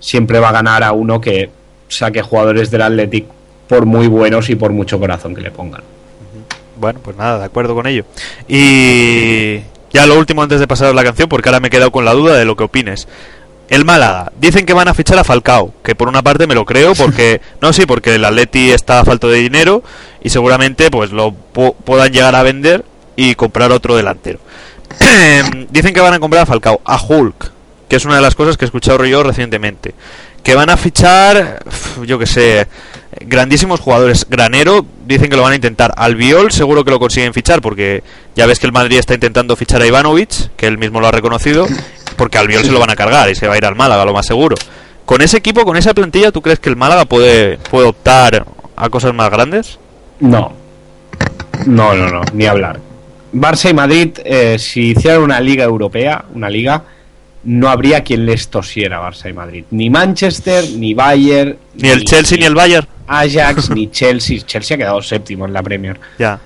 siempre 0.00 0.38
va 0.40 0.48
a 0.48 0.52
ganar 0.52 0.82
a 0.82 0.92
uno 0.92 1.20
que 1.20 1.50
saque 1.88 2.22
jugadores 2.22 2.70
del 2.70 2.82
Athletic 2.82 3.24
por 3.68 3.86
muy 3.86 4.06
buenos 4.08 4.50
y 4.50 4.54
por 4.56 4.72
mucho 4.72 4.98
corazón 4.98 5.34
que 5.34 5.40
le 5.40 5.50
pongan. 5.50 5.82
Bueno, 6.76 6.98
pues 7.02 7.16
nada, 7.16 7.38
de 7.38 7.44
acuerdo 7.44 7.74
con 7.74 7.86
ello. 7.86 8.04
Y 8.48 9.60
ya 9.92 10.06
lo 10.06 10.18
último 10.18 10.42
antes 10.42 10.58
de 10.60 10.66
pasar 10.66 10.88
a 10.88 10.92
la 10.92 11.04
canción, 11.04 11.28
porque 11.28 11.48
ahora 11.48 11.60
me 11.60 11.68
he 11.68 11.70
quedado 11.70 11.92
con 11.92 12.04
la 12.04 12.12
duda 12.12 12.36
de 12.36 12.44
lo 12.44 12.56
que 12.56 12.64
opines. 12.64 13.06
El 13.68 13.84
Málaga, 13.84 14.32
dicen 14.40 14.66
que 14.66 14.74
van 14.74 14.88
a 14.88 14.94
fichar 14.94 15.18
a 15.18 15.24
Falcao, 15.24 15.72
que 15.82 15.94
por 15.94 16.08
una 16.08 16.22
parte 16.22 16.46
me 16.46 16.54
lo 16.54 16.64
creo, 16.64 16.94
porque 16.96 17.40
no 17.60 17.72
sí, 17.72 17.86
porque 17.86 18.16
el 18.16 18.24
Atleti 18.24 18.70
está 18.70 19.00
a 19.00 19.04
falta 19.04 19.26
de 19.28 19.36
dinero 19.38 19.82
y 20.22 20.30
seguramente 20.30 20.90
pues 20.90 21.12
lo 21.12 21.32
pu- 21.54 21.74
puedan 21.84 22.12
llegar 22.12 22.34
a 22.34 22.42
vender 22.42 22.84
y 23.22 23.34
comprar 23.34 23.70
otro 23.70 23.96
delantero. 23.96 24.40
dicen 25.70 25.94
que 25.94 26.00
van 26.00 26.14
a 26.14 26.20
comprar 26.20 26.42
a 26.42 26.46
Falcao, 26.46 26.80
a 26.84 27.00
Hulk, 27.00 27.52
que 27.88 27.96
es 27.96 28.04
una 28.04 28.16
de 28.16 28.22
las 28.22 28.34
cosas 28.34 28.56
que 28.56 28.64
he 28.64 28.66
escuchado 28.66 29.04
yo 29.04 29.22
recientemente. 29.22 29.94
Que 30.42 30.56
van 30.56 30.70
a 30.70 30.76
fichar, 30.76 31.62
yo 32.04 32.18
que 32.18 32.26
sé, 32.26 32.66
grandísimos 33.20 33.78
jugadores. 33.78 34.26
Granero 34.28 34.84
dicen 35.06 35.30
que 35.30 35.36
lo 35.36 35.42
van 35.42 35.52
a 35.52 35.56
intentar. 35.56 35.94
Albiol 35.96 36.50
seguro 36.50 36.84
que 36.84 36.90
lo 36.90 36.98
consiguen 36.98 37.32
fichar 37.32 37.60
porque 37.60 38.02
ya 38.34 38.46
ves 38.46 38.58
que 38.58 38.66
el 38.66 38.72
Madrid 38.72 38.98
está 38.98 39.14
intentando 39.14 39.54
fichar 39.54 39.82
a 39.82 39.86
Ivanovic, 39.86 40.56
que 40.56 40.66
él 40.66 40.78
mismo 40.78 41.00
lo 41.00 41.06
ha 41.06 41.12
reconocido, 41.12 41.66
porque 42.16 42.38
Albiol 42.38 42.64
se 42.64 42.72
lo 42.72 42.80
van 42.80 42.90
a 42.90 42.96
cargar 42.96 43.30
y 43.30 43.36
se 43.36 43.46
va 43.46 43.54
a 43.54 43.58
ir 43.58 43.64
al 43.64 43.76
Málaga, 43.76 44.04
lo 44.04 44.12
más 44.12 44.26
seguro. 44.26 44.56
Con 45.04 45.20
ese 45.20 45.36
equipo, 45.36 45.64
con 45.64 45.76
esa 45.76 45.94
plantilla, 45.94 46.32
¿tú 46.32 46.42
crees 46.42 46.58
que 46.58 46.70
el 46.70 46.76
Málaga 46.76 47.04
puede, 47.04 47.58
puede 47.58 47.86
optar 47.86 48.46
a 48.74 48.88
cosas 48.88 49.14
más 49.14 49.30
grandes? 49.30 49.78
No. 50.18 50.52
No, 51.66 51.94
no, 51.94 52.08
no, 52.08 52.22
ni 52.32 52.46
hablar. 52.46 52.80
Barça 53.32 53.70
y 53.70 53.74
Madrid, 53.74 54.18
eh, 54.24 54.58
si 54.58 54.90
hicieran 54.90 55.22
una 55.22 55.40
liga 55.40 55.64
europea, 55.64 56.24
una 56.34 56.50
liga, 56.50 56.84
no 57.44 57.68
habría 57.68 58.02
quien 58.02 58.26
les 58.26 58.48
tosiera 58.48 59.00
Barça 59.00 59.30
y 59.30 59.32
Madrid. 59.32 59.64
Ni 59.70 59.90
Manchester, 59.90 60.64
ni 60.76 60.94
Bayern, 60.94 61.56
Ni 61.74 61.88
el 61.88 62.04
Chelsea 62.04 62.38
ni 62.38 62.44
el 62.44 62.54
Bayern. 62.54 62.86
Ajax, 63.06 63.70
ni 63.74 63.90
Chelsea. 63.90 64.40
Chelsea 64.44 64.74
ha 64.74 64.78
quedado 64.78 65.02
séptimo 65.02 65.46
en 65.46 65.52
la 65.52 65.62
Premier. 65.62 65.98
Ya. 66.18 66.38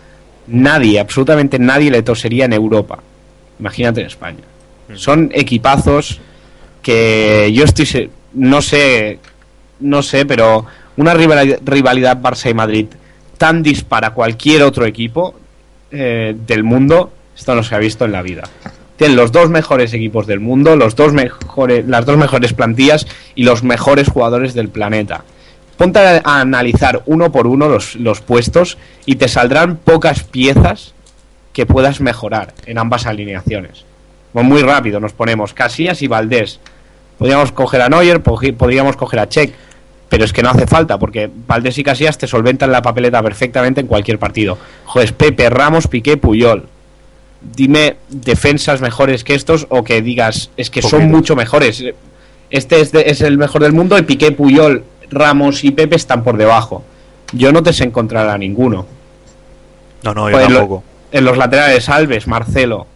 Nadie, 0.47 1.01
absolutamente 1.01 1.59
nadie 1.59 1.91
le 1.91 2.03
tosería 2.03 2.45
en 2.45 2.53
Europa. 2.53 2.99
Imagínate 3.59 4.01
en 4.01 4.07
España. 4.07 4.45
Mm. 4.89 4.97
Son 4.97 5.31
equipazos 5.35 6.21
que 6.83 7.51
yo 7.53 7.65
estoy 7.65 8.11
no 8.33 8.63
sé 8.63 9.19
no 9.81 10.03
sé, 10.03 10.25
pero 10.25 10.67
una 10.97 11.15
rivalidad, 11.15 12.21
Barça 12.21 12.51
y 12.51 12.55
Madrid 12.55 12.87
tan 13.37 13.63
dispara 13.63 14.11
cualquier 14.11 14.63
otro 14.63 14.87
equipo 14.87 15.35
eh, 15.97 16.37
del 16.47 16.65
mundo 16.65 17.13
Esto 17.37 17.55
no 17.55 17.63
se 17.63 17.75
ha 17.75 17.79
visto 17.79 18.05
en 18.05 18.13
la 18.13 18.23
vida. 18.23 18.45
Tienen 18.97 19.17
los 19.17 19.31
dos 19.33 19.51
mejores 19.51 19.93
equipos 19.93 20.27
del 20.27 20.41
mundo, 20.41 20.75
los 20.77 20.97
dos 20.97 21.13
mejores, 21.13 21.87
las 21.87 22.07
dos 22.07 22.17
mejores 22.17 22.53
plantillas 22.55 23.07
y 23.35 23.45
los 23.45 23.63
mejores 23.63 24.09
jugadores 24.09 24.55
del 24.55 24.69
planeta. 24.69 25.25
Ponte 25.77 25.99
a, 25.99 26.23
analizar 26.25 27.03
uno 27.05 27.31
por 27.31 27.47
uno 27.47 27.69
los, 27.69 27.97
los 27.97 28.23
puestos 28.23 28.79
y 29.05 29.17
te 29.17 29.29
saldrán 29.29 29.77
pocas 29.77 30.23
piezas 30.25 30.95
que 31.53 31.67
puedas 31.67 32.01
mejorar 32.01 32.55
en 32.65 32.79
ambas 32.79 33.07
alineaciones. 33.07 33.85
Pues 34.33 34.45
muy 34.45 34.63
rápido 34.63 35.01
nos 35.01 35.13
ponemos 35.13 35.55
Casillas 35.55 36.03
y 36.03 36.09
Valdés. 36.09 36.61
Podríamos 37.19 37.53
coger 37.53 37.81
a 37.83 37.89
Neuer, 37.89 38.23
podríamos 38.23 38.97
coger 38.97 39.21
a 39.21 39.29
Check, 39.29 39.55
pero 40.09 40.25
es 40.25 40.33
que 40.33 40.43
no 40.43 40.51
hace 40.51 40.67
falta 40.67 40.99
porque 40.99 41.29
Valdés 41.47 41.79
y 41.79 41.83
Casillas 41.85 42.17
te 42.19 42.27
solventan 42.27 42.71
la 42.73 42.83
papeleta 42.83 43.23
perfectamente 43.23 43.81
en 43.81 43.87
cualquier 43.87 44.19
partido. 44.19 44.57
Joder, 44.85 45.15
Pepe, 45.15 45.51
Ramos, 45.51 45.89
Piqué, 45.89 46.17
Puyol. 46.17 46.67
Dime 47.41 47.97
defensas 48.09 48.81
mejores 48.81 49.23
que 49.25 49.35
estos 49.35 49.67
o 49.69 49.85
que 49.85 50.03
digas 50.03 50.51
es 50.57 50.71
que 50.71 50.83
son 50.83 51.09
mucho 51.09 51.37
mejores. 51.37 51.85
Este 52.51 52.81
es, 52.81 52.93
de- 52.93 53.11
es 53.11 53.21
el 53.21 53.39
mejor 53.39 53.63
del 53.63 53.73
mundo 53.73 53.99
y 53.99 54.03
Piqué, 54.03 54.33
Puyol, 54.33 54.85
Ramos 55.11 55.63
y 55.65 55.71
Pepe 55.73 55.97
están 55.97 56.23
por 56.25 56.37
debajo. 56.37 56.85
Yo 57.33 57.53
no 57.53 57.63
te 57.63 57.73
sé 57.73 57.85
encontrar 57.85 58.29
a 58.29 58.39
ninguno. 58.39 58.87
No, 60.03 60.15
no, 60.15 60.29
yo 60.31 60.37
Pues 60.37 60.49
lo- 60.51 60.59
tampoco. 60.59 60.85
En 61.13 61.25
los 61.25 61.37
laterales, 61.37 61.89
Alves, 61.89 62.27
Marcelo, 62.27 62.87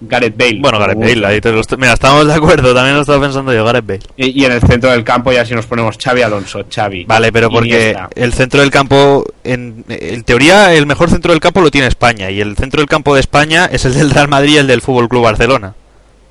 Gareth 0.00 0.36
Bale. 0.36 0.58
Bueno, 0.60 0.78
Gareth 0.78 0.98
Bale, 0.98 1.26
ahí 1.26 1.40
te 1.40 1.50
lo 1.50 1.60
Mira, 1.76 1.92
estamos 1.94 2.26
de 2.26 2.34
acuerdo, 2.34 2.74
también 2.74 2.94
lo 2.94 3.00
estaba 3.02 3.20
pensando 3.20 3.52
yo, 3.52 3.64
Gareth 3.64 3.86
Bale. 3.86 4.00
Y, 4.16 4.42
y 4.42 4.44
en 4.44 4.52
el 4.52 4.60
centro 4.60 4.90
del 4.90 5.04
campo 5.04 5.32
ya 5.32 5.44
si 5.44 5.54
nos 5.54 5.66
ponemos 5.66 5.96
Xavi 6.02 6.22
Alonso, 6.22 6.64
Xavi. 6.72 7.04
Vale, 7.04 7.32
pero 7.32 7.50
porque 7.50 7.68
Iniesta. 7.68 8.08
el 8.14 8.32
centro 8.32 8.60
del 8.60 8.70
campo, 8.70 9.24
en, 9.44 9.84
en 9.88 10.22
teoría, 10.24 10.74
el 10.74 10.86
mejor 10.86 11.10
centro 11.10 11.32
del 11.32 11.40
campo 11.40 11.60
lo 11.60 11.70
tiene 11.70 11.88
España. 11.88 12.30
Y 12.30 12.40
el 12.40 12.56
centro 12.56 12.80
del 12.80 12.88
campo 12.88 13.14
de 13.14 13.20
España 13.20 13.68
es 13.70 13.84
el 13.84 13.94
del 13.94 14.10
Real 14.10 14.28
Madrid 14.28 14.54
y 14.54 14.58
el 14.58 14.66
del 14.66 14.82
Fútbol 14.82 15.08
Club 15.08 15.24
Barcelona. 15.24 15.74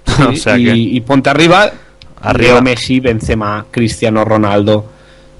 o 0.29 0.35
sea 0.35 0.57
y, 0.57 0.65
que. 0.65 0.75
y 0.75 1.01
ponte 1.01 1.29
arriba, 1.29 1.71
Arriba. 2.21 2.53
Leo 2.53 2.61
Messi, 2.61 2.99
Benzema, 2.99 3.65
Cristiano 3.69 4.23
Ronaldo. 4.25 4.85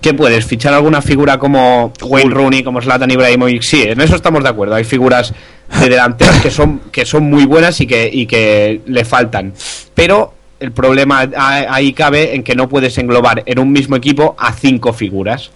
¿Qué 0.02 0.14
puedes? 0.14 0.46
¿Fichar 0.46 0.74
alguna 0.74 1.02
figura 1.02 1.40
como 1.40 1.92
Wayne 2.02 2.34
Rooney, 2.34 2.64
como 2.64 2.82
Zlatan 2.82 3.10
Ibrahimovic? 3.10 3.64
Sí, 3.64 3.82
en 3.82 4.00
eso 4.00 4.16
estamos 4.16 4.44
de 4.44 4.50
acuerdo. 4.50 4.76
Hay 4.76 4.84
figuras 4.84 5.34
de 5.80 5.90
delanteros 5.90 6.38
que 6.38 6.52
son, 6.52 6.82
que 6.92 7.06
son 7.06 7.30
muy 7.30 7.46
buenas 7.46 7.80
y 7.82 7.88
que, 7.88 8.10
y 8.12 8.26
que 8.26 8.82
le 8.86 9.06
faltan. 9.06 9.54
Pero 9.94 10.34
el 10.60 10.72
problema 10.72 11.30
ahí 11.38 11.94
cabe 11.94 12.36
en 12.36 12.44
que 12.44 12.56
no 12.56 12.68
puedes 12.68 12.98
englobar 12.98 13.44
en 13.46 13.60
un 13.60 13.72
mismo 13.72 13.96
equipo 13.96 14.36
a 14.40 14.54
cinco 14.54 14.94
figuras. 14.94 15.52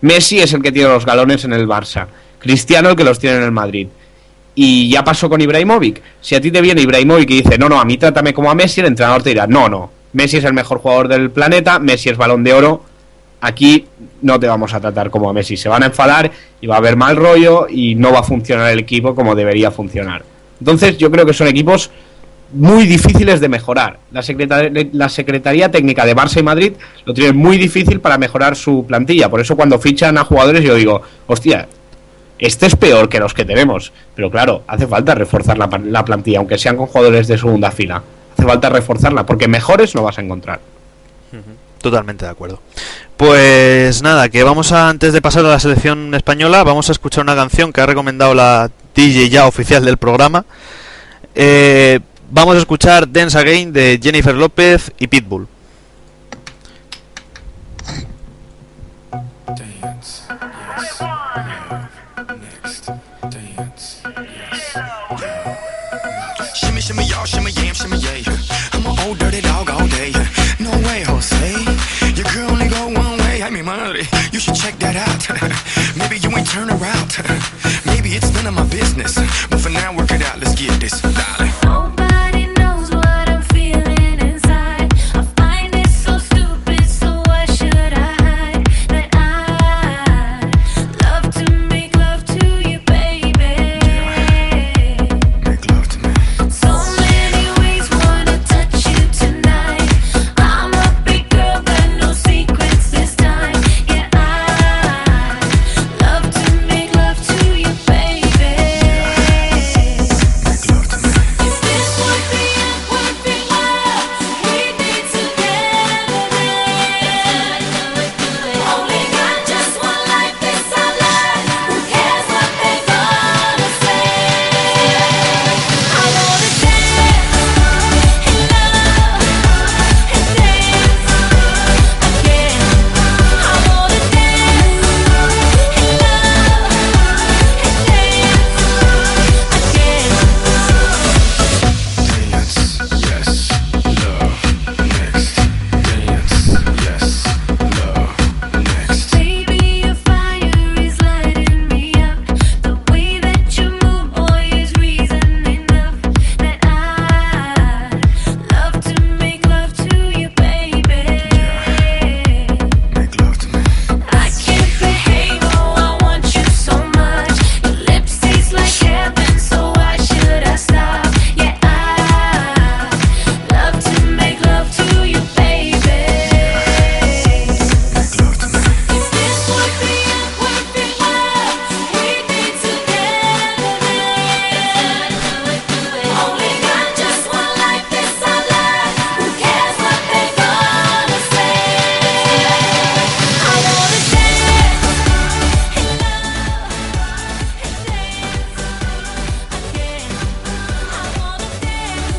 Messi 0.00 0.38
es 0.38 0.52
el 0.52 0.62
que 0.62 0.72
tiene 0.72 0.88
los 0.88 1.04
galones 1.04 1.44
en 1.44 1.52
el 1.52 1.66
Barça. 1.66 2.06
Cristiano 2.38 2.90
el 2.90 2.96
que 2.96 3.04
los 3.04 3.18
tiene 3.18 3.36
en 3.36 3.42
el 3.42 3.52
Madrid. 3.52 3.88
Y 4.54 4.88
ya 4.88 5.04
pasó 5.04 5.28
con 5.28 5.40
Ibrahimovic. 5.40 6.02
Si 6.20 6.34
a 6.34 6.40
ti 6.40 6.50
te 6.50 6.60
viene 6.60 6.80
Ibrahimovic 6.80 7.30
y 7.30 7.42
dice, 7.42 7.58
no, 7.58 7.68
no, 7.68 7.78
a 7.80 7.84
mí 7.84 7.98
trátame 7.98 8.32
como 8.32 8.50
a 8.50 8.54
Messi, 8.54 8.80
el 8.80 8.86
entrenador 8.86 9.22
te 9.22 9.30
dirá, 9.30 9.46
no, 9.46 9.68
no, 9.68 9.90
Messi 10.14 10.38
es 10.38 10.44
el 10.44 10.54
mejor 10.54 10.78
jugador 10.78 11.08
del 11.08 11.30
planeta, 11.30 11.78
Messi 11.78 12.08
es 12.08 12.16
balón 12.16 12.42
de 12.42 12.54
oro, 12.54 12.82
aquí 13.40 13.86
no 14.22 14.38
te 14.40 14.46
vamos 14.46 14.72
a 14.74 14.80
tratar 14.80 15.10
como 15.10 15.28
a 15.28 15.32
Messi. 15.32 15.56
Se 15.56 15.68
van 15.68 15.82
a 15.82 15.86
enfadar 15.86 16.30
y 16.60 16.66
va 16.66 16.76
a 16.76 16.78
haber 16.78 16.96
mal 16.96 17.16
rollo 17.16 17.66
y 17.68 17.94
no 17.94 18.12
va 18.12 18.20
a 18.20 18.22
funcionar 18.22 18.70
el 18.70 18.78
equipo 18.78 19.14
como 19.14 19.34
debería 19.34 19.70
funcionar. 19.70 20.24
Entonces 20.60 20.96
yo 20.98 21.10
creo 21.10 21.26
que 21.26 21.32
son 21.34 21.48
equipos 21.48 21.90
muy 22.52 22.86
difíciles 22.86 23.40
de 23.40 23.48
mejorar. 23.48 23.98
La, 24.12 24.22
secretar- 24.22 24.88
la 24.92 25.08
Secretaría 25.08 25.70
Técnica 25.70 26.06
de 26.06 26.14
Barça 26.16 26.38
y 26.38 26.42
Madrid 26.42 26.72
lo 27.04 27.12
tiene 27.12 27.32
muy 27.32 27.58
difícil 27.58 28.00
para 28.00 28.18
mejorar 28.18 28.56
su 28.56 28.84
plantilla. 28.86 29.28
Por 29.28 29.40
eso 29.40 29.56
cuando 29.56 29.78
fichan 29.78 30.16
a 30.16 30.24
jugadores 30.24 30.62
yo 30.62 30.74
digo, 30.76 31.02
hostia, 31.26 31.66
este 32.38 32.66
es 32.66 32.76
peor 32.76 33.08
que 33.08 33.18
los 33.18 33.34
que 33.34 33.44
tenemos. 33.44 33.92
Pero 34.14 34.30
claro, 34.30 34.62
hace 34.66 34.86
falta 34.86 35.14
reforzar 35.14 35.58
la, 35.58 35.68
la 35.84 36.04
plantilla, 36.04 36.38
aunque 36.38 36.56
sean 36.58 36.76
con 36.76 36.86
jugadores 36.86 37.26
de 37.28 37.36
segunda 37.36 37.70
fila. 37.70 38.02
Hace 38.36 38.46
falta 38.46 38.68
reforzarla, 38.68 39.26
porque 39.26 39.48
mejores 39.48 39.94
no 39.94 40.02
vas 40.02 40.18
a 40.18 40.22
encontrar. 40.22 40.60
Totalmente 41.86 42.24
de 42.24 42.32
acuerdo. 42.32 42.60
Pues 43.16 44.02
nada, 44.02 44.28
que 44.28 44.42
vamos 44.42 44.72
a, 44.72 44.88
antes 44.88 45.12
de 45.12 45.22
pasar 45.22 45.46
a 45.46 45.50
la 45.50 45.60
selección 45.60 46.12
española, 46.16 46.64
vamos 46.64 46.88
a 46.88 46.92
escuchar 46.92 47.22
una 47.22 47.36
canción 47.36 47.72
que 47.72 47.80
ha 47.80 47.86
recomendado 47.86 48.34
la 48.34 48.72
DJ 48.92 49.28
ya 49.28 49.46
oficial 49.46 49.84
del 49.84 49.96
programa. 49.96 50.44
Eh, 51.36 52.00
vamos 52.28 52.56
a 52.56 52.58
escuchar 52.58 53.08
Dance 53.12 53.38
Again 53.38 53.72
de 53.72 54.00
Jennifer 54.02 54.34
López 54.34 54.90
y 54.98 55.06
Pitbull. 55.06 55.46
Turn 76.46 76.70
around. 76.70 77.55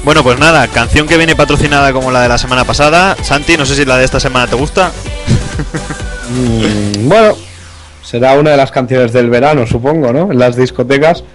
Bueno, 0.07 0.23
pues 0.23 0.39
nada, 0.39 0.65
canción 0.69 1.05
que 1.05 1.17
viene 1.17 1.35
patrocinada 1.35 1.91
como 1.91 2.11
la 2.11 2.21
de 2.21 2.29
la 2.29 2.37
semana 2.37 2.63
pasada. 2.63 3.17
Santi, 3.23 3.57
no 3.57 3.65
sé 3.65 3.75
si 3.75 3.83
la 3.83 3.97
de 3.97 4.05
esta 4.05 4.21
semana 4.21 4.47
te 4.47 4.55
gusta. 4.55 4.89
Mm, 6.29 7.09
bueno, 7.09 7.35
será 8.05 8.35
una 8.35 8.51
de 8.51 8.57
las 8.57 8.71
canciones 8.71 9.11
del 9.11 9.29
verano, 9.29 9.67
supongo, 9.67 10.13
¿no? 10.13 10.31
En 10.31 10.39
las 10.39 10.55
discotecas. 10.55 11.25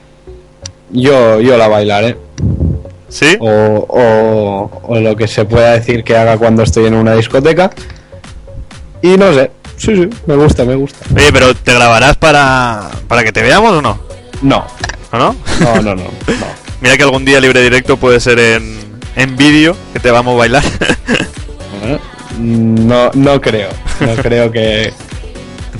Yo, 0.90 1.38
yo 1.42 1.58
la 1.58 1.68
bailaré. 1.68 2.16
¿Sí? 3.10 3.36
o, 3.40 3.46
o- 3.46 4.80
o 4.84 5.00
lo 5.00 5.16
que 5.16 5.28
se 5.28 5.44
pueda 5.44 5.72
decir 5.72 6.02
que 6.02 6.16
haga 6.16 6.38
cuando 6.38 6.62
estoy 6.62 6.86
en 6.86 6.94
una 6.94 7.12
discoteca. 7.14 7.70
Y 9.02 9.18
no 9.18 9.34
sé, 9.34 9.50
sí, 9.76 9.94
sí, 9.96 10.08
me 10.24 10.34
gusta, 10.36 10.64
me 10.64 10.76
gusta. 10.76 11.04
Oye, 11.14 11.30
pero 11.30 11.54
¿te 11.54 11.74
grabarás 11.74 12.16
para, 12.16 12.88
para 13.06 13.22
que 13.22 13.32
te 13.32 13.42
veamos 13.42 13.70
o 13.72 13.82
no? 13.82 14.00
No, 14.40 14.64
¿O 15.12 15.18
no? 15.18 15.36
no, 15.60 15.74
no, 15.82 15.94
no. 15.94 15.94
no. 15.96 16.04
Mira 16.82 16.96
que 16.96 17.02
algún 17.04 17.24
día 17.24 17.40
libre 17.40 17.62
directo 17.62 17.96
puede 17.96 18.20
ser 18.20 18.38
en, 18.38 18.76
en 19.16 19.36
vídeo, 19.36 19.76
que 19.92 20.00
te 20.00 20.10
vamos 20.10 20.34
a 20.34 20.38
bailar. 20.38 20.62
No, 22.38 23.10
no 23.14 23.40
creo. 23.40 23.68
No 24.00 24.14
creo 24.16 24.50
que. 24.50 24.92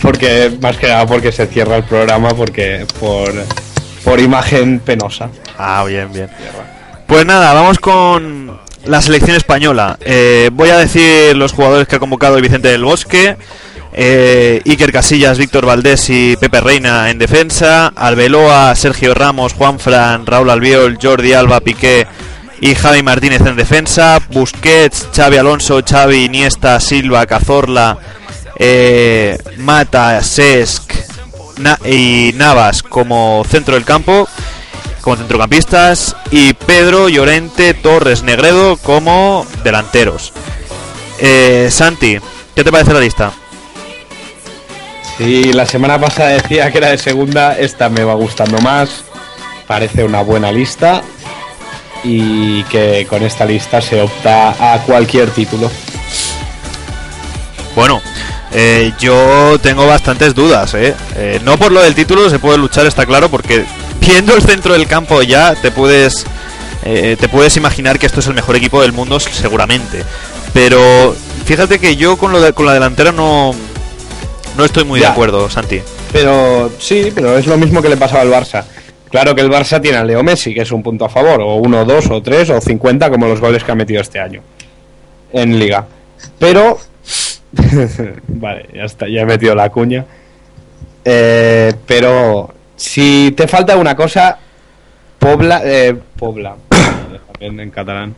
Porque, 0.03 0.53
más 0.61 0.77
que 0.77 0.87
nada, 0.89 1.07
porque 1.07 1.33
se 1.33 1.47
cierra 1.47 1.77
el 1.79 1.85
programa, 1.85 2.31
porque 2.31 2.87
por, 3.01 3.33
por 4.05 4.21
imagen 4.21 4.79
penosa. 4.81 5.31
ah, 5.59 5.85
bien, 5.89 6.13
bien. 6.13 6.29
Pues 7.07 7.25
nada, 7.25 7.53
vamos 7.55 7.79
con 7.79 8.59
la 8.85 9.01
selección 9.01 9.37
española. 9.37 9.97
Eh, 10.03 10.51
voy 10.53 10.71
a 10.71 10.77
decir 10.77 11.37
los 11.37 11.53
jugadores 11.53 11.89
que 11.89 11.97
ha 11.97 12.01
convocado 12.01 12.37
el 12.37 12.43
Vicente 12.43 12.69
del 12.69 12.85
Bosque. 12.85 13.37
Eh, 13.95 14.63
Iker 14.65 14.91
Casillas, 14.91 15.39
Víctor 15.39 15.67
Valdés 15.67 16.09
y 16.09 16.37
Pepe 16.37 16.61
Reina 16.61 17.11
en 17.11 17.19
defensa. 17.19 17.93
Arbeloa, 17.95 18.75
Sergio 18.75 19.15
Ramos, 19.15 19.53
Juan 19.53 19.79
Fran, 19.79 20.27
Raúl 20.27 20.51
Albiol, 20.51 20.99
Jordi 21.01 21.35
Alba, 21.35 21.61
Piqué 21.61 22.07
y 22.61 22.75
Javi 22.75 23.03
Martínez 23.03 23.43
en 23.43 23.57
defensa. 23.57 24.19
Busquets, 24.31 25.09
Xavi 25.15 25.37
Alonso, 25.37 25.81
Xavi 25.87 26.25
Iniesta, 26.25 26.81
Silva, 26.81 27.27
Cazorla, 27.27 27.99
eh, 28.59 29.39
Mata, 29.59 30.23
Sesc 30.23 30.95
y 31.85 32.33
Navas 32.35 32.83
como 32.83 33.45
centro 33.49 33.75
del 33.75 33.85
campo 33.85 34.27
como 35.03 35.17
centrocampistas 35.17 36.17
y 36.31 36.55
Pedro 36.55 37.09
Llorente 37.09 37.75
Torres 37.75 38.23
Negredo 38.23 38.77
como 38.77 39.45
delanteros. 39.65 40.33
Eh, 41.19 41.69
Santi, 41.71 42.19
¿qué 42.55 42.65
te 42.65 42.73
parece 42.73 42.95
la 42.95 43.01
lista? 43.01 43.33
Si 45.19 45.53
la 45.53 45.67
semana 45.67 46.01
pasada 46.01 46.31
decía 46.31 46.71
que 46.71 46.79
era 46.79 46.89
de 46.91 46.99
segunda, 46.99 47.57
esta 47.59 47.89
me 47.89 48.03
va 48.05 48.15
gustando 48.15 48.59
más. 48.59 49.05
Parece 49.67 50.05
una 50.05 50.23
buena 50.23 50.51
lista. 50.51 51.03
Y 52.05 52.65
que 52.65 53.07
con 53.09 53.23
esta 53.23 53.45
lista 53.45 53.81
se 53.81 54.01
opta 54.01 54.51
a 54.75 54.79
cualquier 54.83 55.31
título. 55.31 55.71
Bueno, 57.77 58.03
eh, 58.51 58.93
yo 58.99 59.59
tengo 59.63 59.87
bastantes 59.87 60.35
dudas. 60.35 60.75
¿eh? 60.75 60.95
Eh, 61.17 61.41
no 61.45 61.57
por 61.59 61.71
lo 61.71 61.81
del 61.81 61.95
título 61.95 62.29
se 62.29 62.39
puede 62.41 62.59
luchar, 62.59 62.87
está 62.87 63.07
claro, 63.07 63.31
porque 63.31 63.65
viendo 64.01 64.35
el 64.35 64.43
centro 64.43 64.73
del 64.73 64.87
campo 64.89 65.23
ya 65.23 65.55
te 65.55 65.71
puedes 65.71 66.27
eh, 66.85 67.17
te 67.19 67.29
puedes 67.29 67.57
imaginar 67.57 67.99
que 68.01 68.07
esto 68.07 68.19
es 68.19 68.27
el 68.27 68.35
mejor 68.35 68.57
equipo 68.57 68.83
del 68.83 68.93
mundo 68.93 69.21
seguramente. 69.21 70.03
Pero 70.53 71.15
fíjate 71.45 71.79
que 71.79 71.95
yo 71.97 72.17
con 72.19 72.33
lo 72.33 72.41
de- 72.41 72.53
con 72.53 72.67
la 72.67 72.75
delantera 72.75 73.13
no 73.13 73.55
no 74.57 74.65
estoy 74.65 74.85
muy 74.85 75.01
de 75.01 75.07
acuerdo, 75.07 75.49
Santi. 75.49 75.81
Pero 76.13 76.71
sí, 76.79 77.11
pero 77.15 77.39
es 77.39 77.47
lo 77.47 77.57
mismo 77.57 77.81
que 77.81 77.89
le 77.89 77.97
pasaba 77.97 78.23
al 78.23 78.31
Barça. 78.31 78.65
Claro 79.11 79.35
que 79.35 79.41
el 79.41 79.51
Barça 79.51 79.81
tiene 79.81 79.99
a 79.99 80.05
Leo 80.05 80.23
Messi, 80.23 80.55
que 80.55 80.63
es 80.63 80.73
un 80.73 80.83
punto 80.83 81.05
a 81.05 81.09
favor, 81.09 81.41
o 81.41 81.57
uno, 81.57 81.85
dos, 81.85 82.11
o 82.11 82.23
tres, 82.23 82.51
o 82.51 82.61
50, 82.61 83.11
como 83.11 83.27
los 83.27 83.41
goles 83.41 83.65
que 83.65 83.73
ha 83.73 83.75
metido 83.75 84.01
este 84.01 84.21
año 84.21 84.43
en 85.33 85.59
Liga. 85.59 85.87
Pero. 86.39 86.79
vale, 88.29 88.69
ya 88.75 88.85
está, 88.85 89.09
ya 89.09 89.23
he 89.23 89.27
metido 89.27 89.55
la 89.55 89.71
cuña. 89.71 90.05
Eh, 91.05 91.73
pero 91.87 92.55
si 92.77 93.33
te 93.37 93.49
falta 93.49 93.77
una 93.77 93.95
cosa, 93.95 94.39
Pobla. 95.19 95.63
Eh, 95.65 95.95
Pobla. 96.19 96.57
También 97.33 97.61
en 97.61 97.71
catalán. 97.71 98.15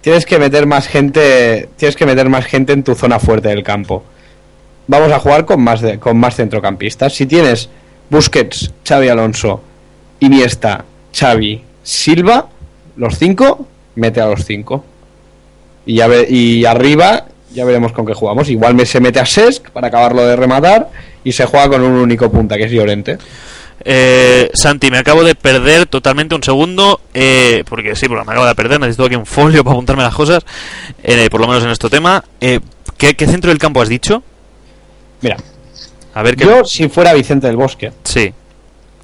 Tienes 0.00 0.24
que 0.24 0.38
meter 0.38 0.66
más 0.66 0.88
gente. 0.88 1.68
Tienes 1.76 1.96
que 1.96 2.06
meter 2.06 2.28
más 2.28 2.46
gente 2.46 2.72
en 2.72 2.82
tu 2.82 2.94
zona 2.94 3.18
fuerte 3.18 3.48
del 3.48 3.62
campo 3.62 4.04
vamos 4.88 5.12
a 5.12 5.20
jugar 5.20 5.44
con 5.44 5.62
más 5.62 5.80
de, 5.80 5.98
con 6.00 6.18
más 6.18 6.34
centrocampistas. 6.34 7.14
Si 7.14 7.26
tienes 7.26 7.68
Busquets, 8.10 8.72
Xavi 8.86 9.08
Alonso, 9.08 9.62
Iniesta, 10.20 10.84
Xavi, 11.16 11.62
Silva, 11.82 12.48
los 12.96 13.16
cinco, 13.16 13.66
mete 13.94 14.20
a 14.20 14.26
los 14.26 14.44
cinco. 14.44 14.84
Y 15.86 15.94
ya 15.96 16.06
ve- 16.08 16.26
y 16.28 16.64
arriba 16.64 17.26
ya 17.54 17.64
veremos 17.64 17.92
con 17.92 18.04
qué 18.04 18.12
jugamos. 18.14 18.48
Igual 18.50 18.74
me 18.74 18.84
se 18.84 19.00
mete 19.00 19.20
a 19.20 19.24
Sesc 19.26 19.70
para 19.70 19.88
acabarlo 19.88 20.26
de 20.26 20.36
rematar 20.36 20.90
y 21.24 21.32
se 21.32 21.46
juega 21.46 21.68
con 21.68 21.82
un 21.82 21.92
único 21.92 22.30
punta 22.30 22.56
que 22.56 22.64
es 22.64 22.70
Llorente. 22.72 23.16
Eh, 23.84 24.50
Santi, 24.54 24.90
me 24.90 24.98
acabo 24.98 25.22
de 25.22 25.34
perder 25.36 25.86
totalmente 25.86 26.34
un 26.34 26.42
segundo, 26.42 27.00
eh, 27.14 27.62
porque 27.68 27.94
sí, 27.94 28.08
porque 28.08 28.24
me 28.24 28.32
acabo 28.32 28.44
de 28.46 28.54
perder, 28.54 28.80
necesito 28.80 29.04
aquí 29.04 29.14
un 29.14 29.24
folio 29.24 29.62
para 29.64 29.74
apuntarme 29.74 30.02
las 30.02 30.14
cosas, 30.14 30.44
eh, 31.02 31.28
por 31.30 31.40
lo 31.40 31.46
menos 31.46 31.62
en 31.64 31.70
este 31.70 31.88
tema. 31.88 32.22
Eh, 32.40 32.60
¿qué, 32.98 33.14
qué 33.14 33.26
centro 33.26 33.50
del 33.50 33.58
campo 33.58 33.80
has 33.80 33.88
dicho? 33.88 34.22
Mira, 35.20 35.36
A 36.14 36.22
ver 36.22 36.36
qué... 36.36 36.44
yo 36.44 36.64
si 36.64 36.88
fuera 36.88 37.12
Vicente 37.14 37.46
del 37.46 37.56
Bosque, 37.56 37.92
Sí, 38.04 38.32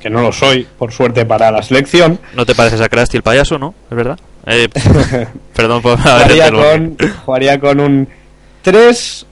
que 0.01 0.11
no 0.11 0.23
lo 0.23 0.33
soy, 0.33 0.67
por 0.79 0.93
suerte 0.93 1.25
para 1.25 1.51
la 1.51 1.62
selección, 1.62 2.19
no 2.35 2.45
te 2.45 2.55
pareces 2.55 2.81
a 2.81 2.89
Krusty 2.89 3.17
el 3.17 3.23
payaso, 3.23 3.59
¿no? 3.59 3.75
¿Es 3.91 3.97
verdad? 3.97 4.19
Eh, 4.47 4.69
perdón 5.55 5.81
por 5.81 5.99
jugaría 5.99 6.51
con, 6.51 6.97
jugaría 7.25 7.59
con 7.59 7.81
un 7.81 8.09
3. 8.62 9.27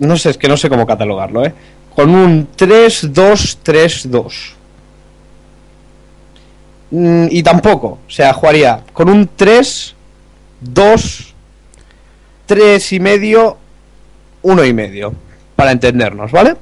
No 0.00 0.16
sé, 0.16 0.30
es 0.30 0.38
que 0.38 0.48
no 0.48 0.56
sé 0.56 0.68
cómo 0.68 0.86
catalogarlo, 0.86 1.44
¿eh? 1.44 1.52
Con 1.94 2.14
un 2.14 2.48
3-2-3-2. 2.56 4.52
Mm, 6.90 7.26
y 7.30 7.42
tampoco, 7.42 7.98
o 8.06 8.10
sea, 8.10 8.32
jugaría 8.32 8.82
con 8.92 9.10
un 9.10 9.28
3, 9.36 9.94
2, 10.60 11.34
3 12.46 12.92
y 12.92 13.00
medio, 13.00 13.58
1 14.42 14.64
y 14.64 14.72
medio. 14.72 15.12
Para 15.58 15.72
entendernos, 15.72 16.30
¿vale? 16.30 16.54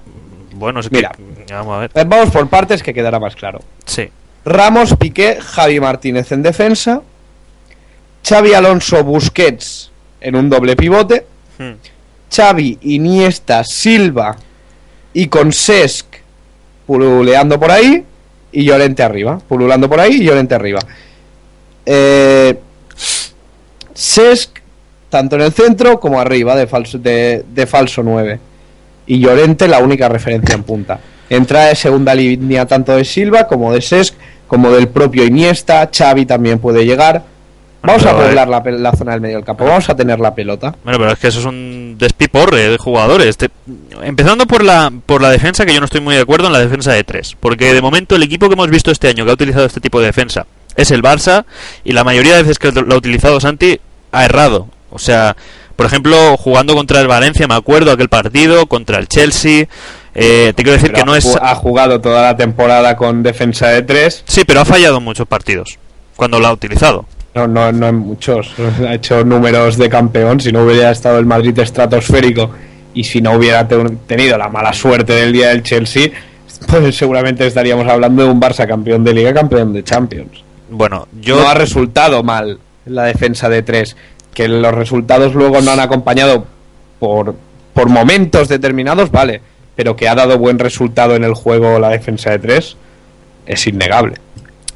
Bueno, 0.55 0.81
es 0.81 0.89
que... 0.89 0.97
Mira. 0.97 1.13
Vamos 1.51 1.77
a 1.77 1.81
ver. 1.81 1.91
Eh, 1.93 2.05
Vamos 2.07 2.31
por 2.31 2.49
partes 2.49 2.83
que 2.83 2.95
quedará 2.95 3.21
más 3.21 3.37
claro. 3.37 3.61
Sí. 3.85 4.09
Ramos, 4.43 4.97
Piqué, 4.97 5.37
Javi 5.39 5.79
Martínez 5.81 6.33
en 6.33 6.43
defensa. 6.43 7.03
Xavi 8.27 8.55
Alonso 8.55 9.05
Busquets 9.05 9.91
en 10.19 10.35
un 10.35 10.49
doble 10.49 10.77
pivote. 10.77 11.27
Hmm. 11.59 11.73
Xavi, 12.35 12.79
Iniesta, 12.85 13.65
Silva 13.65 14.35
y 15.13 15.27
con 15.27 15.53
Sesc 15.53 16.07
pululeando 16.87 17.61
por 17.61 17.71
ahí 17.71 18.03
y 18.51 18.65
Llorente 18.65 19.03
arriba. 19.03 19.39
Pululando 19.47 19.91
por 19.91 20.01
ahí 20.01 20.23
y 20.23 20.25
Llorente 20.25 20.55
arriba. 20.55 20.81
Eh, 21.85 22.59
Sesc 23.93 24.59
tanto 25.11 25.37
en 25.37 25.43
el 25.43 25.53
centro 25.53 26.01
como 26.01 26.19
arriba 26.19 26.57
de 26.57 26.67
falso, 26.67 26.97
de, 26.97 27.45
de 27.47 27.67
falso 27.67 28.03
9. 28.03 28.41
Y 29.07 29.21
Llorente 29.21 29.69
la 29.69 29.79
única 29.79 30.09
referencia 30.09 30.55
en 30.55 30.63
punta. 30.65 30.99
Entra 31.31 31.67
de 31.67 31.75
segunda 31.75 32.15
línea 32.15 32.67
tanto 32.67 32.97
de 32.97 33.05
Silva 33.05 33.47
como 33.47 33.73
de 33.73 33.81
Sesc, 33.81 34.15
como 34.47 34.71
del 34.71 34.89
propio 34.89 35.25
Iniesta. 35.25 35.89
Xavi 35.97 36.27
también 36.27 36.59
puede 36.59 36.85
llegar. 36.85 37.25
Vamos 37.83 38.03
Pero, 38.03 38.19
a 38.19 38.21
eh, 38.23 38.27
poblar 38.29 38.49
la, 38.49 38.63
pe- 38.65 38.73
la 38.73 38.93
zona 38.93 39.13
del 39.13 39.21
medio 39.21 39.37
del 39.37 39.45
campo. 39.45 39.65
Vamos 39.65 39.89
a 39.89 39.95
tener 39.95 40.19
la 40.19 40.35
pelota. 40.35 40.75
Bueno, 40.83 40.99
pero 40.99 41.13
es 41.13 41.19
que 41.21 41.29
eso 41.29 41.39
es 41.39 41.45
un 41.45 41.95
despiporre 41.99 42.69
de 42.71 42.79
jugadores. 42.79 43.37
Te- 43.37 43.51
Empezando 44.03 44.47
por 44.47 44.65
la, 44.65 44.93
por 45.07 45.23
la 45.23 45.31
defensa, 45.31 45.65
que 45.65 45.73
yo 45.73 45.79
no 45.81 45.85
estoy 45.87 46.01
muy 46.01 46.17
de 46.17 46.23
acuerdo 46.23 46.47
en 46.49 46.53
la 46.53 46.59
defensa 46.61 46.93
de 46.93 47.05
tres. 47.05 47.37
Porque 47.39 47.73
de 47.75 47.81
momento 47.83 48.17
el 48.17 48.23
equipo 48.25 48.49
que 48.49 48.55
hemos 48.55 48.71
visto 48.71 48.91
este 48.91 49.09
año 49.09 49.25
que 49.25 49.31
ha 49.31 49.35
utilizado 49.35 49.67
este 49.67 49.81
tipo 49.81 50.01
de 50.01 50.07
defensa 50.07 50.47
es 50.75 50.91
el 50.91 51.03
Barça. 51.03 51.45
Y 51.85 51.93
la 51.93 52.03
mayoría 52.03 52.35
de 52.37 52.43
veces 52.43 52.59
que 52.59 52.73
lo 52.73 52.93
ha 52.95 52.99
utilizado 52.99 53.41
Santi 53.41 53.79
ha 54.11 54.25
errado. 54.25 54.69
O 54.91 54.99
sea, 54.99 55.37
por 55.77 55.87
ejemplo, 55.87 56.37
jugando 56.39 56.75
contra 56.75 57.01
el 57.01 57.07
Valencia, 57.07 57.47
me 57.47 57.55
acuerdo 57.55 57.93
aquel 57.93 58.09
partido, 58.09 58.67
contra 58.67 58.99
el 58.99 59.07
Chelsea. 59.09 59.67
eh, 60.15 60.53
te 60.57 60.63
quiero 60.63 60.73
decir 60.73 60.91
Pero 60.93 61.01
que 61.05 61.07
no 61.07 61.13
ha 61.13 61.19
es. 61.19 61.37
ha 61.41 61.55
jugado 61.55 62.01
toda 62.01 62.23
la 62.23 62.37
temporada 62.37 62.97
con 62.97 63.23
defensa 63.23 63.69
de 63.69 63.83
tres. 63.83 64.23
Sí, 64.27 64.45
pero 64.47 64.61
ha 64.61 64.65
fallado 64.65 64.97
en 64.99 65.05
muchos 65.05 65.27
partidos. 65.29 65.79
Cuando 66.17 66.41
lo 66.41 66.47
ha 66.47 66.53
utilizado. 66.53 67.05
No, 67.35 67.47
no, 67.47 67.71
no 67.71 67.89
en 67.89 67.97
muchos. 67.97 68.51
Ha 68.89 68.95
hecho 68.95 69.23
números 69.25 69.77
de 69.77 69.91
campeón. 69.91 70.41
Si 70.41 70.51
no 70.53 70.65
hubiera 70.65 70.91
estado 70.91 71.19
el 71.19 71.27
Madrid 71.27 71.59
estratosférico 71.59 72.51
y 72.95 73.05
si 73.05 73.21
no 73.21 73.33
hubiera 73.33 73.69
te- 73.69 73.77
tenido 74.07 74.39
la 74.39 74.49
mala 74.49 74.73
suerte 74.73 75.13
del 75.13 75.35
día 75.35 75.49
del 75.49 75.63
Chelsea, 75.63 76.09
pues 76.69 76.97
seguramente 76.97 77.47
estaríamos 77.47 77.87
hablando 77.87 78.23
de 78.25 78.31
un 78.31 78.41
Barça 78.41 78.67
campeón 78.67 79.05
de 79.05 79.13
Liga, 79.13 79.35
campeón 79.35 79.75
de 79.75 79.85
Champions. 79.85 80.43
Bueno, 80.71 81.07
yo. 81.21 81.37
No 81.39 81.47
ha 81.49 81.53
resultado 81.55 82.23
mal 82.23 82.59
la 82.87 83.05
defensa 83.05 83.51
de 83.51 83.63
tres. 83.63 83.97
Que 84.37 84.49
los 84.49 84.75
resultados 84.75 85.35
luego 85.35 85.63
no 85.63 85.71
han 85.71 85.81
acompañado 85.81 86.45
por, 87.01 87.35
por 87.73 87.89
momentos 87.89 88.49
determinados, 88.49 89.11
vale. 89.11 89.41
Pero 89.75 89.97
que 89.97 90.09
ha 90.11 90.15
dado 90.15 90.37
buen 90.39 90.59
resultado 90.59 91.15
en 91.17 91.25
el 91.25 91.33
juego 91.33 91.79
la 91.79 91.89
defensa 91.89 92.31
de 92.33 92.39
tres, 92.39 92.77
es 93.47 93.67
innegable. 93.67 94.17